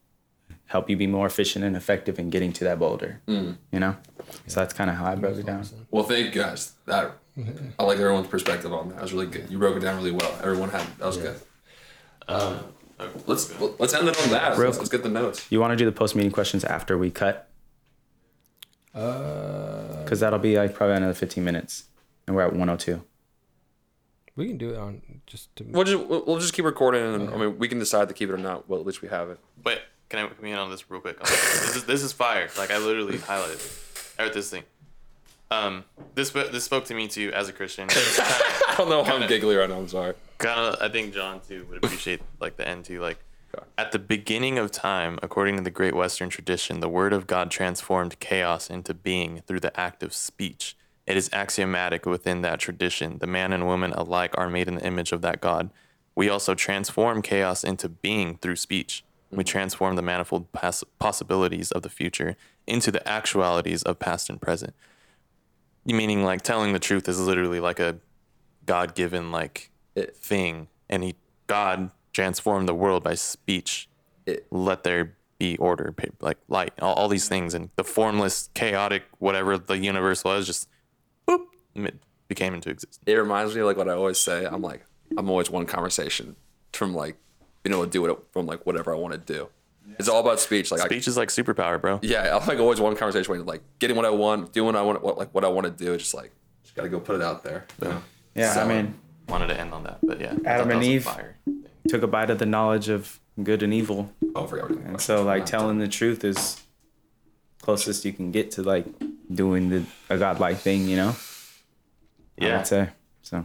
help 0.68 0.88
you 0.88 0.96
be 0.96 1.06
more 1.06 1.26
efficient 1.26 1.64
and 1.64 1.76
effective 1.76 2.18
in 2.18 2.30
getting 2.30 2.52
to 2.54 2.64
that 2.64 2.78
boulder. 2.78 3.20
You 3.26 3.56
know? 3.72 3.96
So 4.46 4.60
that's 4.60 4.72
kind 4.72 4.88
of 4.90 4.96
how 4.96 5.06
I 5.06 5.14
broke 5.16 5.36
it 5.38 5.44
down. 5.46 5.64
Well, 5.90 6.04
thank 6.04 6.26
you 6.34 6.40
guys. 6.42 6.72
That 6.86 7.12
I 7.78 7.82
like 7.84 7.98
everyone's 7.98 8.26
perspective 8.28 8.72
on 8.72 8.88
that. 8.88 8.94
That 8.96 9.02
was 9.02 9.12
really 9.12 9.26
good. 9.26 9.50
You 9.50 9.58
broke 9.58 9.76
it 9.76 9.80
down 9.80 9.96
really 9.96 10.12
well. 10.12 10.32
Everyone 10.42 10.70
had 10.70 10.86
that 10.98 11.06
was 11.06 11.16
good. 11.16 11.40
Um, 12.28 12.58
let's 13.26 13.58
let's 13.78 13.94
end 13.94 14.08
it 14.08 14.20
on 14.22 14.30
that. 14.30 14.56
Real- 14.58 14.66
Let's, 14.68 14.78
let's 14.78 14.90
get 14.90 15.02
the 15.02 15.08
notes. 15.08 15.46
You 15.50 15.60
want 15.60 15.70
to 15.72 15.76
do 15.76 15.84
the 15.84 15.92
post 15.92 16.14
meeting 16.16 16.32
questions 16.32 16.64
after 16.64 16.98
we 16.98 17.10
cut? 17.10 17.48
Uh, 18.94 20.02
Because 20.04 20.20
that'll 20.20 20.38
be 20.38 20.56
like 20.56 20.74
probably 20.74 20.96
another 20.96 21.14
15 21.14 21.42
minutes. 21.44 21.84
And 22.26 22.36
we're 22.36 22.42
at 22.42 22.52
102. 22.52 23.02
we 24.36 24.48
can 24.48 24.58
do 24.58 24.70
it 24.70 24.76
on 24.76 25.00
just 25.26 25.54
to. 25.56 25.64
We'll 25.64 25.84
just 25.84 26.04
we'll 26.06 26.24
we'll 26.26 26.38
just 26.38 26.52
keep 26.52 26.64
recording, 26.66 27.02
and 27.14 27.30
I 27.30 27.36
mean 27.38 27.58
we 27.58 27.68
can 27.68 27.78
decide 27.78 28.08
to 28.08 28.14
keep 28.14 28.28
it 28.28 28.32
or 28.32 28.36
not. 28.38 28.68
Well, 28.68 28.78
at 28.80 28.84
least 28.86 29.00
we 29.00 29.08
have 29.08 29.30
it. 29.30 29.38
Wait, 29.64 29.78
can 30.09 30.24
I 30.24 30.28
come 30.28 30.44
in 30.44 30.59
on 30.59 30.70
this 30.70 30.90
real 30.90 31.00
quick? 31.00 31.18
this 31.20 31.76
is 31.76 31.84
this 31.84 32.02
is 32.02 32.12
fire. 32.12 32.48
Like 32.56 32.70
I 32.70 32.78
literally 32.78 33.18
highlighted. 33.18 33.61
I 34.18 34.24
wrote 34.24 34.32
this 34.34 34.50
thing. 34.50 34.64
Um, 35.50 35.84
this 36.14 36.30
this 36.30 36.64
spoke 36.64 36.84
to 36.86 36.94
me 36.94 37.09
too 37.09 37.32
as 37.34 37.48
a 37.48 37.52
Christian. 37.52 37.88
I 37.92 38.74
don't 38.76 38.88
know. 38.88 39.02
How 39.04 39.16
I'm 39.16 39.28
giggly 39.28 39.56
right 39.56 39.68
now. 39.68 39.76
I'm 39.78 39.88
sorry. 39.88 40.14
kind 40.38 40.61
of 40.61 40.76
i 40.80 40.88
think 40.88 41.12
john 41.12 41.40
too 41.40 41.66
would 41.68 41.78
appreciate 41.82 42.20
like 42.40 42.56
the 42.56 42.66
end 42.68 42.84
too 42.84 43.00
like 43.00 43.18
at 43.76 43.90
the 43.90 43.98
beginning 43.98 44.56
of 44.56 44.70
time 44.70 45.18
according 45.20 45.56
to 45.56 45.62
the 45.62 45.70
great 45.70 45.94
western 45.96 46.28
tradition 46.28 46.78
the 46.78 46.88
word 46.88 47.12
of 47.12 47.26
god 47.26 47.50
transformed 47.50 48.20
chaos 48.20 48.70
into 48.70 48.94
being 48.94 49.42
through 49.48 49.59
the 49.59 49.74
act 49.80 50.00
of 50.04 50.14
speech 50.14 50.76
it 51.09 51.16
is 51.16 51.28
axiomatic 51.32 52.06
within 52.06 52.42
that 52.42 52.61
tradition 52.61 53.18
the 53.18 53.26
man 53.26 53.52
and 53.52 53.66
woman 53.66 53.92
alike 53.94 54.32
are 54.38 54.48
made 54.48 54.68
in 54.68 54.76
the 54.76 54.86
image 54.86 55.11
of 55.11 55.22
that 55.22 55.40
god 55.40 55.70
we 56.14 56.28
also 56.28 56.54
transform 56.54 57.20
chaos 57.20 57.64
into 57.64 57.88
being 57.88 58.36
through 58.36 58.54
speech 58.56 59.02
we 59.31 59.45
transform 59.45 59.97
the 59.97 60.03
manifold 60.03 60.53
pass- 60.53 60.85
possibilities 60.99 61.70
of 61.72 61.83
the 61.83 61.91
future 61.91 62.37
into 62.66 62.91
the 62.91 63.07
actualities 63.07 63.83
of 63.83 63.99
past 63.99 64.31
and 64.31 64.41
present. 64.41 64.74
Meaning 65.85 66.22
like 66.24 66.43
telling 66.43 66.72
the 66.72 66.79
truth 66.79 67.09
is 67.09 67.18
literally 67.20 67.61
like 67.61 67.81
a 67.81 67.99
god-given 68.66 69.31
like 69.31 69.70
It- 69.95 70.16
thing. 70.16 70.68
And 70.89 71.03
he 71.03 71.14
god 71.47 71.91
transformed 72.12 72.68
the 72.68 72.74
world 72.74 73.03
by 73.05 73.14
speech. 73.14 73.89
It- 74.26 74.47
let 74.51 74.85
there 74.85 75.14
be 75.39 75.57
order 75.59 75.95
like 76.20 76.39
light 76.49 76.72
all, 76.81 76.95
all 76.95 77.09
these 77.09 77.29
things. 77.29 77.55
And 77.55 77.70
the 77.76 77.85
formless 77.85 78.51
chaotic 78.55 79.05
whatever 79.18 79.57
the 79.57 79.79
universe 79.79 80.24
was 80.24 80.47
just 80.47 80.68
boop 81.26 81.47
it 81.74 81.95
became 82.29 82.55
into 82.55 82.70
existence. 82.70 83.01
It 83.07 83.14
reminds 83.14 83.55
me 83.55 83.62
like 83.62 83.76
what 83.76 83.89
I 83.89 83.93
always 83.93 84.18
say. 84.18 84.45
I'm 84.47 84.62
like 84.62 84.85
I'm 85.16 85.31
always 85.31 85.49
one 85.51 85.64
conversation 85.64 86.37
from 86.72 86.95
like 86.95 87.16
being 87.68 87.78
able 87.78 87.86
to 87.86 87.90
do 87.90 88.06
it 88.06 88.18
from 88.32 88.46
like 88.46 88.64
whatever 88.66 88.94
I 88.94 88.98
want 88.98 89.12
to 89.14 89.18
do. 89.18 89.48
It's 89.98 90.08
all 90.08 90.20
about 90.20 90.38
speech. 90.38 90.70
Like 90.70 90.80
I, 90.80 90.84
Speech 90.86 91.08
is 91.08 91.16
like 91.16 91.28
superpower, 91.28 91.80
bro. 91.80 91.98
yeah, 92.02 92.36
I 92.36 92.44
like 92.46 92.58
always 92.58 92.80
one 92.80 92.94
conversation 92.96 93.30
where 93.32 93.40
like 93.42 93.62
getting 93.78 93.96
what 93.96 94.04
I 94.04 94.10
want, 94.10 94.52
doing 94.52 94.66
what 94.66 94.76
I 94.76 94.82
want, 94.82 95.02
what 95.02 95.18
like 95.18 95.34
what 95.34 95.44
I 95.44 95.48
want 95.48 95.64
to 95.66 95.70
do. 95.84 95.96
Just 95.96 96.14
like 96.14 96.30
just 96.62 96.74
gotta 96.74 96.88
go 96.88 97.00
put 97.00 97.16
it 97.16 97.22
out 97.22 97.42
there. 97.42 97.66
You 97.82 97.88
know? 97.88 98.02
Yeah, 98.34 98.54
I 98.62 98.66
mean, 98.66 98.94
Wanted 99.28 99.48
to 99.48 99.60
end 99.60 99.74
on 99.74 99.84
that, 99.84 99.98
but 100.02 100.20
yeah. 100.20 100.34
Adam 100.46 100.70
and 100.70 100.78
was 100.78 100.88
a 100.88 100.90
Eve. 100.90 101.08
took 101.88 102.02
a 102.02 102.06
bite 102.06 102.30
of 102.30 102.38
the 102.38 102.46
knowledge 102.46 102.88
of 102.88 103.20
good 103.42 103.62
and 103.62 103.74
evil, 103.74 104.10
Oh, 104.34 104.44
I 104.44 104.46
forgot 104.46 104.70
and 104.70 105.00
so 105.00 105.22
like 105.22 105.44
telling 105.46 105.78
the 105.78 105.88
truth 105.88 106.24
is 106.24 106.60
closest 107.62 108.04
you 108.04 108.12
can 108.12 108.30
get 108.30 108.50
to 108.52 108.62
like 108.62 108.86
doing 109.32 109.68
the 109.68 109.84
a 110.08 110.16
godlike 110.18 110.58
thing, 110.58 110.88
you 110.88 110.96
know. 110.96 111.14
Yeah, 112.38 112.46
I 112.46 112.48
Yeah. 112.50 112.56
would 112.58 112.66
say 112.66 112.88
so. 113.22 113.44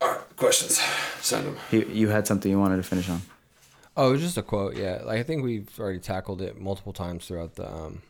All 0.00 0.08
right, 0.08 0.36
questions. 0.36 0.80
Send 1.20 1.46
them. 1.46 1.56
You 1.70 1.88
you 1.92 2.08
had 2.08 2.26
something 2.26 2.50
you 2.50 2.58
wanted 2.60 2.76
to 2.76 2.82
finish 2.82 3.08
on. 3.08 3.22
Oh, 3.96 4.08
it 4.08 4.12
was 4.12 4.20
just 4.20 4.38
a 4.38 4.42
quote. 4.42 4.76
Yeah, 4.76 5.02
like 5.04 5.18
I 5.18 5.22
think 5.22 5.44
we've 5.44 5.68
already 5.78 6.00
tackled 6.00 6.42
it 6.42 6.60
multiple 6.60 6.92
times 6.92 7.26
throughout 7.26 7.54
the 7.54 7.72
um 7.72 8.02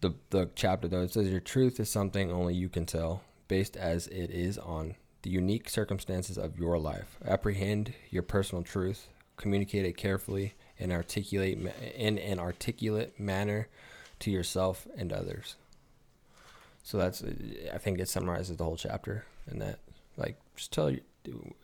the 0.00 0.14
the 0.30 0.50
chapter. 0.54 0.88
Though 0.88 1.02
it 1.02 1.12
says 1.12 1.28
your 1.28 1.40
truth 1.40 1.78
is 1.80 1.90
something 1.90 2.32
only 2.32 2.54
you 2.54 2.68
can 2.68 2.86
tell, 2.86 3.22
based 3.48 3.76
as 3.76 4.06
it 4.08 4.30
is 4.30 4.56
on 4.58 4.94
the 5.22 5.30
unique 5.30 5.68
circumstances 5.68 6.38
of 6.38 6.58
your 6.58 6.78
life. 6.78 7.18
Apprehend 7.26 7.92
your 8.10 8.22
personal 8.22 8.64
truth, 8.64 9.08
communicate 9.36 9.84
it 9.84 9.96
carefully, 9.96 10.54
and 10.78 10.92
articulate 10.92 11.58
in 11.94 12.18
an 12.18 12.38
articulate 12.38 13.20
manner 13.20 13.68
to 14.20 14.30
yourself 14.30 14.86
and 14.96 15.12
others. 15.12 15.56
So 16.82 16.96
that's 16.96 17.22
I 17.72 17.76
think 17.76 17.98
it 17.98 18.08
summarizes 18.08 18.56
the 18.56 18.64
whole 18.64 18.76
chapter 18.76 19.24
in 19.50 19.58
that 19.58 19.78
like 20.16 20.38
just 20.56 20.72
tell 20.72 20.90
you 20.90 21.00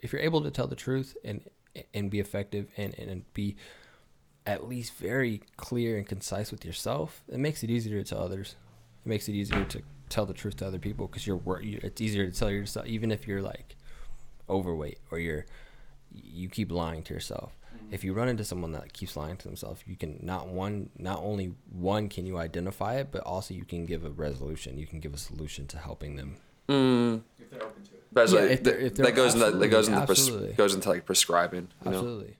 if 0.03 0.13
you're 0.13 0.21
able 0.21 0.43
to 0.43 0.51
tell 0.51 0.67
the 0.67 0.77
truth 0.77 1.17
and 1.25 1.41
and 1.95 2.11
be 2.11 2.21
effective 2.21 2.69
and 2.77 2.95
and 2.99 3.25
be 3.35 3.57
at 4.47 4.69
least 4.69 4.95
very 4.95 5.41
clear 5.57 5.97
and 5.97 6.07
concise 6.07 6.51
with 6.53 6.65
yourself, 6.65 7.23
it 7.29 7.39
makes 7.39 7.63
it 7.65 7.71
easier 7.71 8.03
to 8.03 8.09
tell 8.09 8.23
others. 8.23 8.55
It 9.05 9.09
makes 9.09 9.29
it 9.29 9.33
easier 9.33 9.65
to 9.65 9.83
tell 10.09 10.25
the 10.25 10.35
truth 10.35 10.57
to 10.59 10.67
other 10.67 10.79
people 10.79 11.09
because 11.09 11.27
you're 11.27 11.37
wor- 11.37 11.61
you- 11.63 11.81
it's 11.83 12.01
easier 12.01 12.31
to 12.31 12.39
tell 12.39 12.51
yourself 12.51 12.87
even 12.87 13.11
if 13.11 13.27
you're 13.27 13.43
like 13.43 13.75
overweight 14.49 14.99
or 15.11 15.19
you're 15.19 15.47
you 16.13 16.49
keep 16.49 16.71
lying 16.71 17.03
to 17.03 17.13
yourself. 17.13 17.53
Mm-hmm. 17.77 17.95
If 17.95 18.05
you 18.05 18.13
run 18.15 18.29
into 18.29 18.45
someone 18.45 18.73
that 18.73 18.93
keeps 18.93 19.17
lying 19.17 19.37
to 19.37 19.49
themselves, 19.49 19.83
you 19.87 19.97
can 19.97 20.19
not 20.23 20.47
one 20.49 20.91
not 20.97 21.19
only 21.19 21.53
one 21.71 22.09
can 22.09 22.25
you 22.25 22.39
identify 22.39 22.95
it, 22.97 23.09
but 23.11 23.23
also 23.23 23.53
you 23.53 23.65
can 23.65 23.85
give 23.85 24.05
a 24.05 24.11
resolution. 24.11 24.79
You 24.79 24.87
can 24.87 25.01
give 25.01 25.13
a 25.13 25.19
solution 25.19 25.67
to 25.67 25.79
helping 25.79 26.15
them. 26.17 26.37
Mm. 26.69 27.23
That's 28.13 28.33
Yeah, 28.33 28.41
like, 28.41 28.51
if 28.51 28.63
they're- 28.65 28.75
if 28.79 28.95
that 28.95 29.03
they're- 29.03 29.13
goes 29.13 29.35
into 29.35 29.51
that 29.59 29.69
goes 29.69 29.89
into 29.89 30.01
absolutely, 30.01 30.47
pres- 30.49 30.57
goes 30.57 30.75
into 30.75 30.89
like 30.89 31.05
prescribing. 31.05 31.69
You 31.85 31.91
know? 31.91 31.97
Absolutely. 31.99 32.37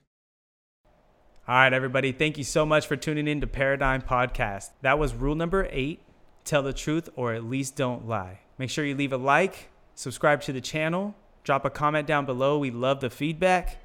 All 1.47 1.55
right, 1.55 1.71
everybody. 1.71 2.11
Thank 2.11 2.37
you 2.37 2.43
so 2.43 2.65
much 2.65 2.87
for 2.87 2.95
tuning 2.97 3.27
in 3.27 3.39
to 3.41 3.47
Paradigm 3.47 4.01
Podcast. 4.01 4.71
That 4.81 4.99
was 4.99 5.13
rule 5.13 5.35
number 5.35 5.67
eight 5.71 6.01
tell 6.43 6.63
the 6.63 6.73
truth 6.73 7.09
or 7.15 7.33
at 7.33 7.43
least 7.43 7.75
don't 7.75 8.07
lie. 8.07 8.39
Make 8.57 8.69
sure 8.69 8.83
you 8.85 8.95
leave 8.95 9.13
a 9.13 9.17
like, 9.17 9.69
subscribe 9.95 10.41
to 10.43 10.53
the 10.53 10.61
channel, 10.61 11.13
drop 11.43 11.63
a 11.63 11.69
comment 11.69 12.07
down 12.07 12.25
below. 12.25 12.57
We 12.57 12.71
love 12.71 12.99
the 13.01 13.09
feedback. 13.09 13.77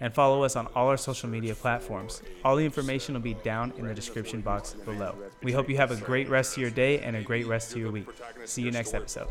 And 0.00 0.14
follow 0.14 0.44
us 0.44 0.54
on 0.54 0.68
all 0.76 0.86
our 0.90 0.96
social 0.96 1.28
media 1.28 1.56
platforms. 1.56 2.22
All 2.44 2.54
the 2.54 2.64
information 2.64 3.14
will 3.14 3.20
be 3.20 3.34
down 3.34 3.72
in 3.78 3.84
the 3.88 3.94
description 3.94 4.42
box 4.42 4.74
below. 4.84 5.16
We 5.42 5.50
hope 5.50 5.68
you 5.68 5.76
have 5.78 5.90
a 5.90 5.96
great 5.96 6.28
rest 6.28 6.52
of 6.56 6.60
your 6.60 6.70
day 6.70 7.00
and 7.00 7.16
a 7.16 7.22
great 7.22 7.48
rest 7.48 7.72
of 7.72 7.78
your 7.78 7.90
week. 7.90 8.06
See 8.44 8.62
you 8.62 8.70
next 8.70 8.94
episode. 8.94 9.26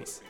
Peace. 0.00 0.22